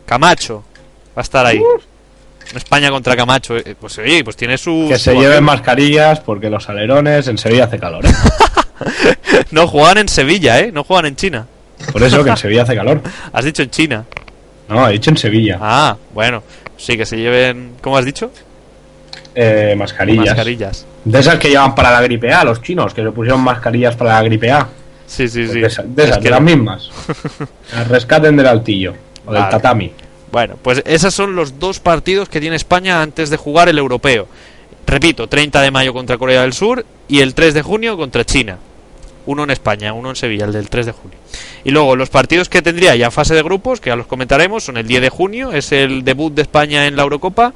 Camacho. 0.07 0.65
Va 1.17 1.21
a 1.21 1.23
estar 1.23 1.45
ahí. 1.45 1.61
España 2.55 2.91
contra 2.91 3.17
Camacho. 3.17 3.57
eh, 3.57 3.75
Pues 3.79 3.97
oye, 3.99 4.23
pues 4.25 4.37
tiene 4.37 4.59
su. 4.59 4.87
Que 4.89 4.99
se 4.99 5.15
lleven 5.15 5.43
mascarillas 5.45 6.21
porque 6.21 6.51
los 6.51 6.69
alerones 6.69 7.27
en 7.29 7.39
Sevilla 7.39 7.65
hace 7.65 7.79
calor. 7.79 8.05
¿eh? 8.07 8.13
No 9.53 9.67
juegan 9.69 9.99
en 9.99 10.09
Sevilla, 10.09 10.59
¿eh? 10.61 10.71
No 10.73 10.83
juegan 10.85 11.07
en 11.07 11.17
China. 11.17 11.47
Por 11.93 12.03
eso 12.03 12.23
que 12.25 12.31
en 12.31 12.37
Sevilla 12.39 12.63
hace 12.63 12.75
calor. 12.75 13.01
Has 13.33 13.45
dicho 13.45 13.63
en 13.63 13.71
China. 13.71 14.05
No, 14.69 14.89
he 14.89 14.93
dicho 14.93 15.11
en 15.11 15.17
Sevilla. 15.17 15.59
Ah, 15.61 15.97
bueno. 16.13 16.43
Sí, 16.77 16.97
que 16.97 17.07
se 17.07 17.17
lleven. 17.17 17.75
¿Cómo 17.81 17.97
has 17.97 18.05
dicho? 18.05 18.31
Eh, 19.35 19.75
mascarillas. 19.79 20.27
Mascarillas. 20.27 20.87
De 21.05 21.19
esas 21.19 21.37
que 21.39 21.49
llevan 21.49 21.75
para 21.75 21.91
la 21.91 22.01
gripe 22.03 22.33
A, 22.33 22.45
los 22.45 22.61
chinos, 22.63 22.93
que 22.95 23.03
se 23.03 23.11
pusieron 23.11 23.41
mascarillas 23.41 23.95
para 23.97 24.15
la 24.15 24.23
gripe 24.23 24.51
A. 24.51 24.69
Sí, 25.07 25.29
sí, 25.29 25.47
sí. 25.49 25.61
De, 25.61 25.67
esa- 25.67 25.83
de 25.83 26.03
Es 26.03 26.09
esas, 26.09 26.19
que 26.19 26.25
de 26.25 26.31
las 26.31 26.41
mismas. 26.41 26.91
Las 27.75 27.89
rescaten 27.89 28.37
del 28.37 28.47
altillo. 28.47 28.95
O 29.27 29.33
del 29.33 29.43
Vale. 29.43 29.51
tatami. 29.53 29.93
Bueno, 30.33 30.57
pues 30.63 30.83
esos 30.87 31.13
son 31.13 31.37
los 31.37 31.59
dos 31.59 31.79
partidos 31.79 32.31
que 32.31 32.41
tiene 32.41 32.57
España 32.57 33.03
antes 33.03 33.29
de 33.29 33.37
jugar 33.37 33.69
el 33.69 33.77
europeo. 33.77 34.27
Repito, 34.87 35.29
30 35.29 35.61
de 35.61 35.71
mayo 35.71 35.93
contra 35.93 36.17
Corea 36.17 36.41
del 36.41 36.55
Sur 36.55 36.87
y 37.07 37.21
el 37.21 37.35
3 37.35 37.53
de 37.53 37.61
junio 37.61 37.99
contra 37.99 38.25
China. 38.25 38.59
Uno 39.27 39.45
en 39.45 39.51
España, 39.51 39.93
uno 39.93 40.09
en 40.09 40.17
Sevilla, 40.17 40.47
el 40.47 40.53
del 40.53 40.71
3 40.71 40.87
de 40.87 40.93
junio. 40.93 41.19
Y 41.65 41.71
luego 41.71 41.97
los 41.97 42.09
partidos 42.09 42.49
que 42.49 42.63
tendría 42.63 42.97
ya 42.97 43.11
fase 43.11 43.35
de 43.35 43.43
grupos, 43.43 43.83
que 43.83 43.91
ya 43.91 43.97
los 43.97 44.07
comentaremos, 44.07 44.65
son 44.65 44.79
el 44.79 44.87
10 44.87 45.03
de 45.03 45.09
junio, 45.11 45.53
es 45.53 45.71
el 45.71 46.03
debut 46.03 46.33
de 46.33 46.43
España 46.43 46.87
en 46.87 46.97
la 46.97 47.03
Eurocopa 47.03 47.53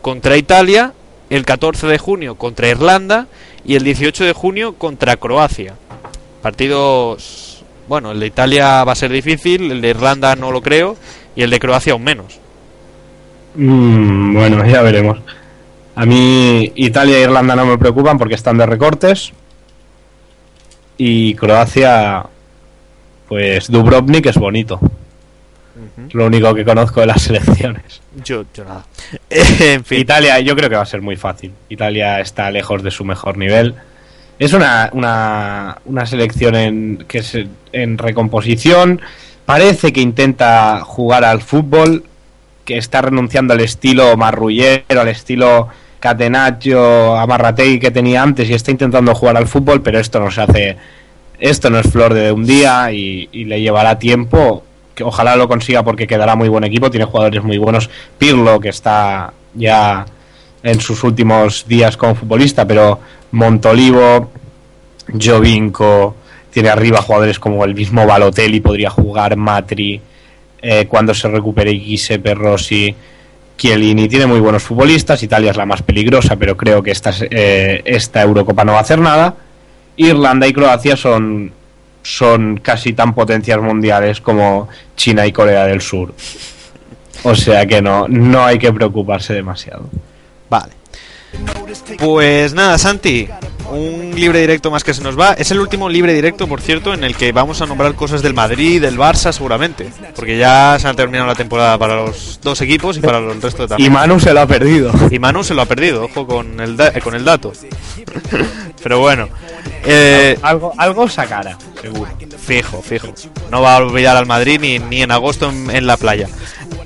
contra 0.00 0.36
Italia, 0.36 0.94
el 1.30 1.44
14 1.44 1.88
de 1.88 1.98
junio 1.98 2.36
contra 2.36 2.68
Irlanda 2.68 3.26
y 3.64 3.74
el 3.74 3.82
18 3.82 4.24
de 4.24 4.32
junio 4.32 4.76
contra 4.76 5.16
Croacia. 5.16 5.74
Partidos, 6.42 7.64
bueno, 7.88 8.12
el 8.12 8.20
de 8.20 8.26
Italia 8.28 8.84
va 8.84 8.92
a 8.92 8.96
ser 8.96 9.10
difícil, 9.10 9.72
el 9.72 9.80
de 9.80 9.88
Irlanda 9.88 10.36
no 10.36 10.52
lo 10.52 10.62
creo 10.62 10.96
y 11.34 11.42
el 11.42 11.50
de 11.50 11.58
Croacia 11.58 11.92
aún 11.92 12.04
menos. 12.04 12.38
Mm, 13.54 14.34
bueno, 14.34 14.66
ya 14.70 14.82
veremos. 14.82 15.18
A 15.94 16.06
mí 16.06 16.72
Italia 16.76 17.18
e 17.18 17.22
Irlanda 17.22 17.56
no 17.56 17.66
me 17.66 17.78
preocupan 17.78 18.18
porque 18.18 18.34
están 18.34 18.58
de 18.58 18.66
recortes. 18.66 19.32
Y 20.96 21.34
Croacia, 21.34 22.24
pues 23.28 23.70
Dubrovnik 23.70 24.26
es 24.26 24.36
bonito. 24.36 24.80
Es 26.06 26.14
lo 26.14 26.26
único 26.26 26.54
que 26.54 26.64
conozco 26.64 27.00
de 27.00 27.06
las 27.06 27.22
selecciones. 27.22 28.00
Yo, 28.24 28.44
yo 28.54 28.64
nada. 28.64 28.84
en 29.30 29.84
fin. 29.84 30.00
Italia, 30.00 30.40
yo 30.40 30.54
creo 30.56 30.68
que 30.68 30.76
va 30.76 30.82
a 30.82 30.86
ser 30.86 31.02
muy 31.02 31.16
fácil. 31.16 31.52
Italia 31.68 32.20
está 32.20 32.50
lejos 32.50 32.82
de 32.82 32.90
su 32.90 33.04
mejor 33.04 33.36
nivel. 33.36 33.74
Es 34.38 34.52
una, 34.52 34.90
una, 34.92 35.78
una 35.84 36.06
selección 36.06 36.54
en, 36.54 37.04
que 37.06 37.18
es 37.18 37.36
en 37.72 37.98
recomposición. 37.98 39.00
Parece 39.50 39.92
que 39.92 40.00
intenta 40.00 40.82
jugar 40.84 41.24
al 41.24 41.40
fútbol, 41.40 42.04
que 42.64 42.78
está 42.78 43.02
renunciando 43.02 43.52
al 43.52 43.58
estilo 43.58 44.16
marrullero, 44.16 45.00
al 45.00 45.08
estilo 45.08 45.66
catenaccio, 45.98 47.16
amarrategui 47.16 47.80
que 47.80 47.90
tenía 47.90 48.22
antes 48.22 48.48
y 48.48 48.54
está 48.54 48.70
intentando 48.70 49.12
jugar 49.12 49.36
al 49.36 49.48
fútbol, 49.48 49.82
pero 49.82 49.98
esto 49.98 50.20
no 50.20 50.30
se 50.30 50.42
hace, 50.42 50.76
esto 51.40 51.68
no 51.68 51.80
es 51.80 51.90
flor 51.90 52.14
de 52.14 52.30
un 52.30 52.46
día 52.46 52.92
y, 52.92 53.26
le 53.44 53.60
llevará 53.60 53.98
tiempo. 53.98 54.62
Que 54.94 55.02
ojalá 55.02 55.34
lo 55.34 55.48
consiga 55.48 55.82
porque 55.82 56.06
quedará 56.06 56.36
muy 56.36 56.48
buen 56.48 56.62
equipo, 56.62 56.88
tiene 56.88 57.06
jugadores 57.06 57.42
muy 57.42 57.58
buenos. 57.58 57.90
Pirlo, 58.18 58.60
que 58.60 58.68
está 58.68 59.32
ya 59.54 60.06
en 60.62 60.80
sus 60.80 61.02
últimos 61.02 61.66
días 61.66 61.96
como 61.96 62.14
futbolista, 62.14 62.68
pero 62.68 63.00
Montolivo, 63.32 64.30
Jovinko, 65.20 66.14
tiene 66.50 66.68
arriba 66.68 67.02
jugadores 67.02 67.38
como 67.38 67.64
el 67.64 67.74
mismo 67.74 68.06
Balotelli, 68.06 68.60
podría 68.60 68.90
jugar 68.90 69.36
Matri, 69.36 70.00
eh, 70.62 70.86
cuando 70.86 71.14
se 71.14 71.28
recupere 71.28 71.78
Giuseppe 71.78 72.34
Rossi, 72.34 72.94
Chiellini, 73.56 74.08
tiene 74.08 74.26
muy 74.26 74.40
buenos 74.40 74.62
futbolistas, 74.62 75.22
Italia 75.22 75.50
es 75.50 75.56
la 75.56 75.66
más 75.66 75.82
peligrosa, 75.82 76.36
pero 76.36 76.56
creo 76.56 76.82
que 76.82 76.90
esta, 76.90 77.12
eh, 77.30 77.82
esta 77.84 78.22
Eurocopa 78.22 78.64
no 78.64 78.72
va 78.72 78.78
a 78.78 78.82
hacer 78.82 78.98
nada. 78.98 79.34
Irlanda 79.96 80.46
y 80.46 80.52
Croacia 80.52 80.96
son, 80.96 81.52
son 82.02 82.58
casi 82.58 82.94
tan 82.94 83.14
potencias 83.14 83.60
mundiales 83.60 84.20
como 84.20 84.68
China 84.96 85.26
y 85.26 85.32
Corea 85.32 85.66
del 85.66 85.82
Sur. 85.82 86.14
O 87.22 87.34
sea 87.34 87.66
que 87.66 87.82
no, 87.82 88.08
no 88.08 88.44
hay 88.44 88.58
que 88.58 88.72
preocuparse 88.72 89.34
demasiado. 89.34 89.90
Vale. 90.48 90.79
Pues 91.98 92.54
nada, 92.54 92.78
Santi, 92.78 93.28
un 93.70 94.12
libre 94.14 94.40
directo 94.40 94.70
más 94.70 94.82
que 94.84 94.94
se 94.94 95.02
nos 95.02 95.18
va. 95.18 95.32
Es 95.34 95.50
el 95.50 95.60
último 95.60 95.88
libre 95.88 96.12
directo, 96.14 96.46
por 96.48 96.60
cierto, 96.60 96.92
en 96.94 97.04
el 97.04 97.14
que 97.16 97.32
vamos 97.32 97.60
a 97.60 97.66
nombrar 97.66 97.94
cosas 97.94 98.22
del 98.22 98.34
Madrid, 98.34 98.80
del 98.80 98.96
Barça, 98.98 99.32
seguramente. 99.32 99.88
Porque 100.16 100.36
ya 100.38 100.76
se 100.80 100.88
ha 100.88 100.94
terminado 100.94 101.26
la 101.28 101.34
temporada 101.34 101.78
para 101.78 101.96
los 101.96 102.40
dos 102.42 102.60
equipos 102.60 102.96
y 102.96 103.00
para 103.00 103.18
el 103.18 103.40
resto 103.40 103.62
de 103.62 103.66
Y 103.66 103.68
también. 103.68 103.92
Manu 103.92 104.18
se 104.20 104.32
lo 104.32 104.40
ha 104.40 104.46
perdido. 104.46 104.92
Y 105.10 105.18
Manu 105.18 105.44
se 105.44 105.54
lo 105.54 105.62
ha 105.62 105.66
perdido, 105.66 106.04
ojo 106.04 106.26
con 106.26 106.58
el, 106.60 106.76
da- 106.76 106.92
con 107.00 107.14
el 107.14 107.24
dato. 107.24 107.52
Pero 108.82 108.98
bueno, 108.98 109.28
eh, 109.84 110.38
Algo, 110.42 110.72
algo 110.78 111.06
sacará, 111.08 111.56
seguro. 111.80 112.10
fijo, 112.38 112.80
fijo. 112.82 113.08
No 113.50 113.60
va 113.60 113.74
a 113.76 113.78
olvidar 113.78 114.16
al 114.16 114.24
Madrid 114.26 114.58
ni, 114.60 114.78
ni 114.78 115.02
en 115.02 115.10
agosto 115.10 115.50
en, 115.50 115.70
en 115.70 115.86
la 115.86 115.96
playa. 115.98 116.28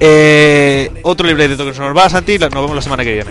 Eh, 0.00 0.90
otro 1.02 1.26
libre 1.26 1.44
directo 1.44 1.64
que 1.64 1.72
se 1.74 1.80
nos 1.80 1.96
va, 1.96 2.08
Santi, 2.10 2.36
nos 2.38 2.50
vemos 2.50 2.74
la 2.74 2.82
semana 2.82 3.04
que 3.04 3.12
viene. 3.14 3.30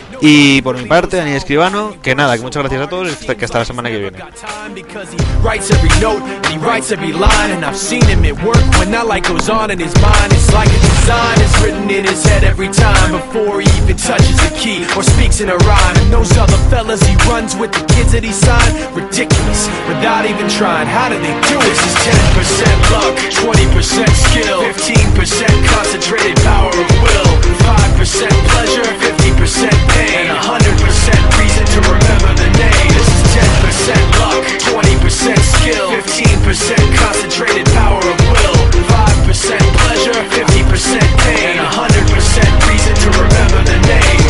Y 0.21 0.61
por 0.61 0.77
mi 0.77 0.87
parte, 0.87 1.17
Daniel 1.17 1.37
Escribano, 1.37 1.95
que 2.01 2.13
nada, 2.13 2.37
que 2.37 2.43
muchas 2.43 2.61
gracias 2.61 2.83
a 2.83 2.87
todos 2.87 3.11
y 3.21 3.25
que 3.35 3.45
hasta 3.45 3.59
la 3.59 3.65
semana 3.65 3.89
que 3.89 3.97
viene. 3.97 4.19
got 4.19 4.35
time 4.35 4.73
because 4.75 5.11
he 5.11 5.17
writes 5.41 5.71
every 5.71 5.89
note 5.99 6.21
and 6.21 6.51
pain 30.11 30.27
100% 30.27 31.39
reason 31.39 31.65
to 31.71 31.79
remember 31.87 32.31
the 32.35 32.49
name. 32.59 32.91
This 32.91 33.07
is 33.07 33.23
10% 33.31 33.95
luck, 34.19 34.43
20% 34.59 35.39
skill 35.39 35.87
15% 35.87 36.75
concentrated 36.99 37.65
power 37.71 37.99
of 37.99 38.19
will 38.27 38.59
5% 38.91 39.55
pleasure, 39.79 40.19
50% 40.35 40.99
pain 41.23 41.55
100% 41.55 42.67
reason 42.67 42.93
to 43.03 43.09
remember 43.23 43.61
the 43.63 43.79
name. 43.87 44.23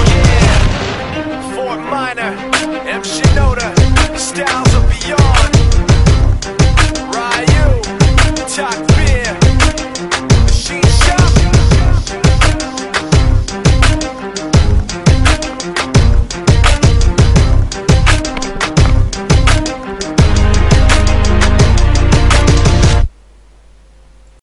Fort 1.56 1.82
Minor. 1.90 2.51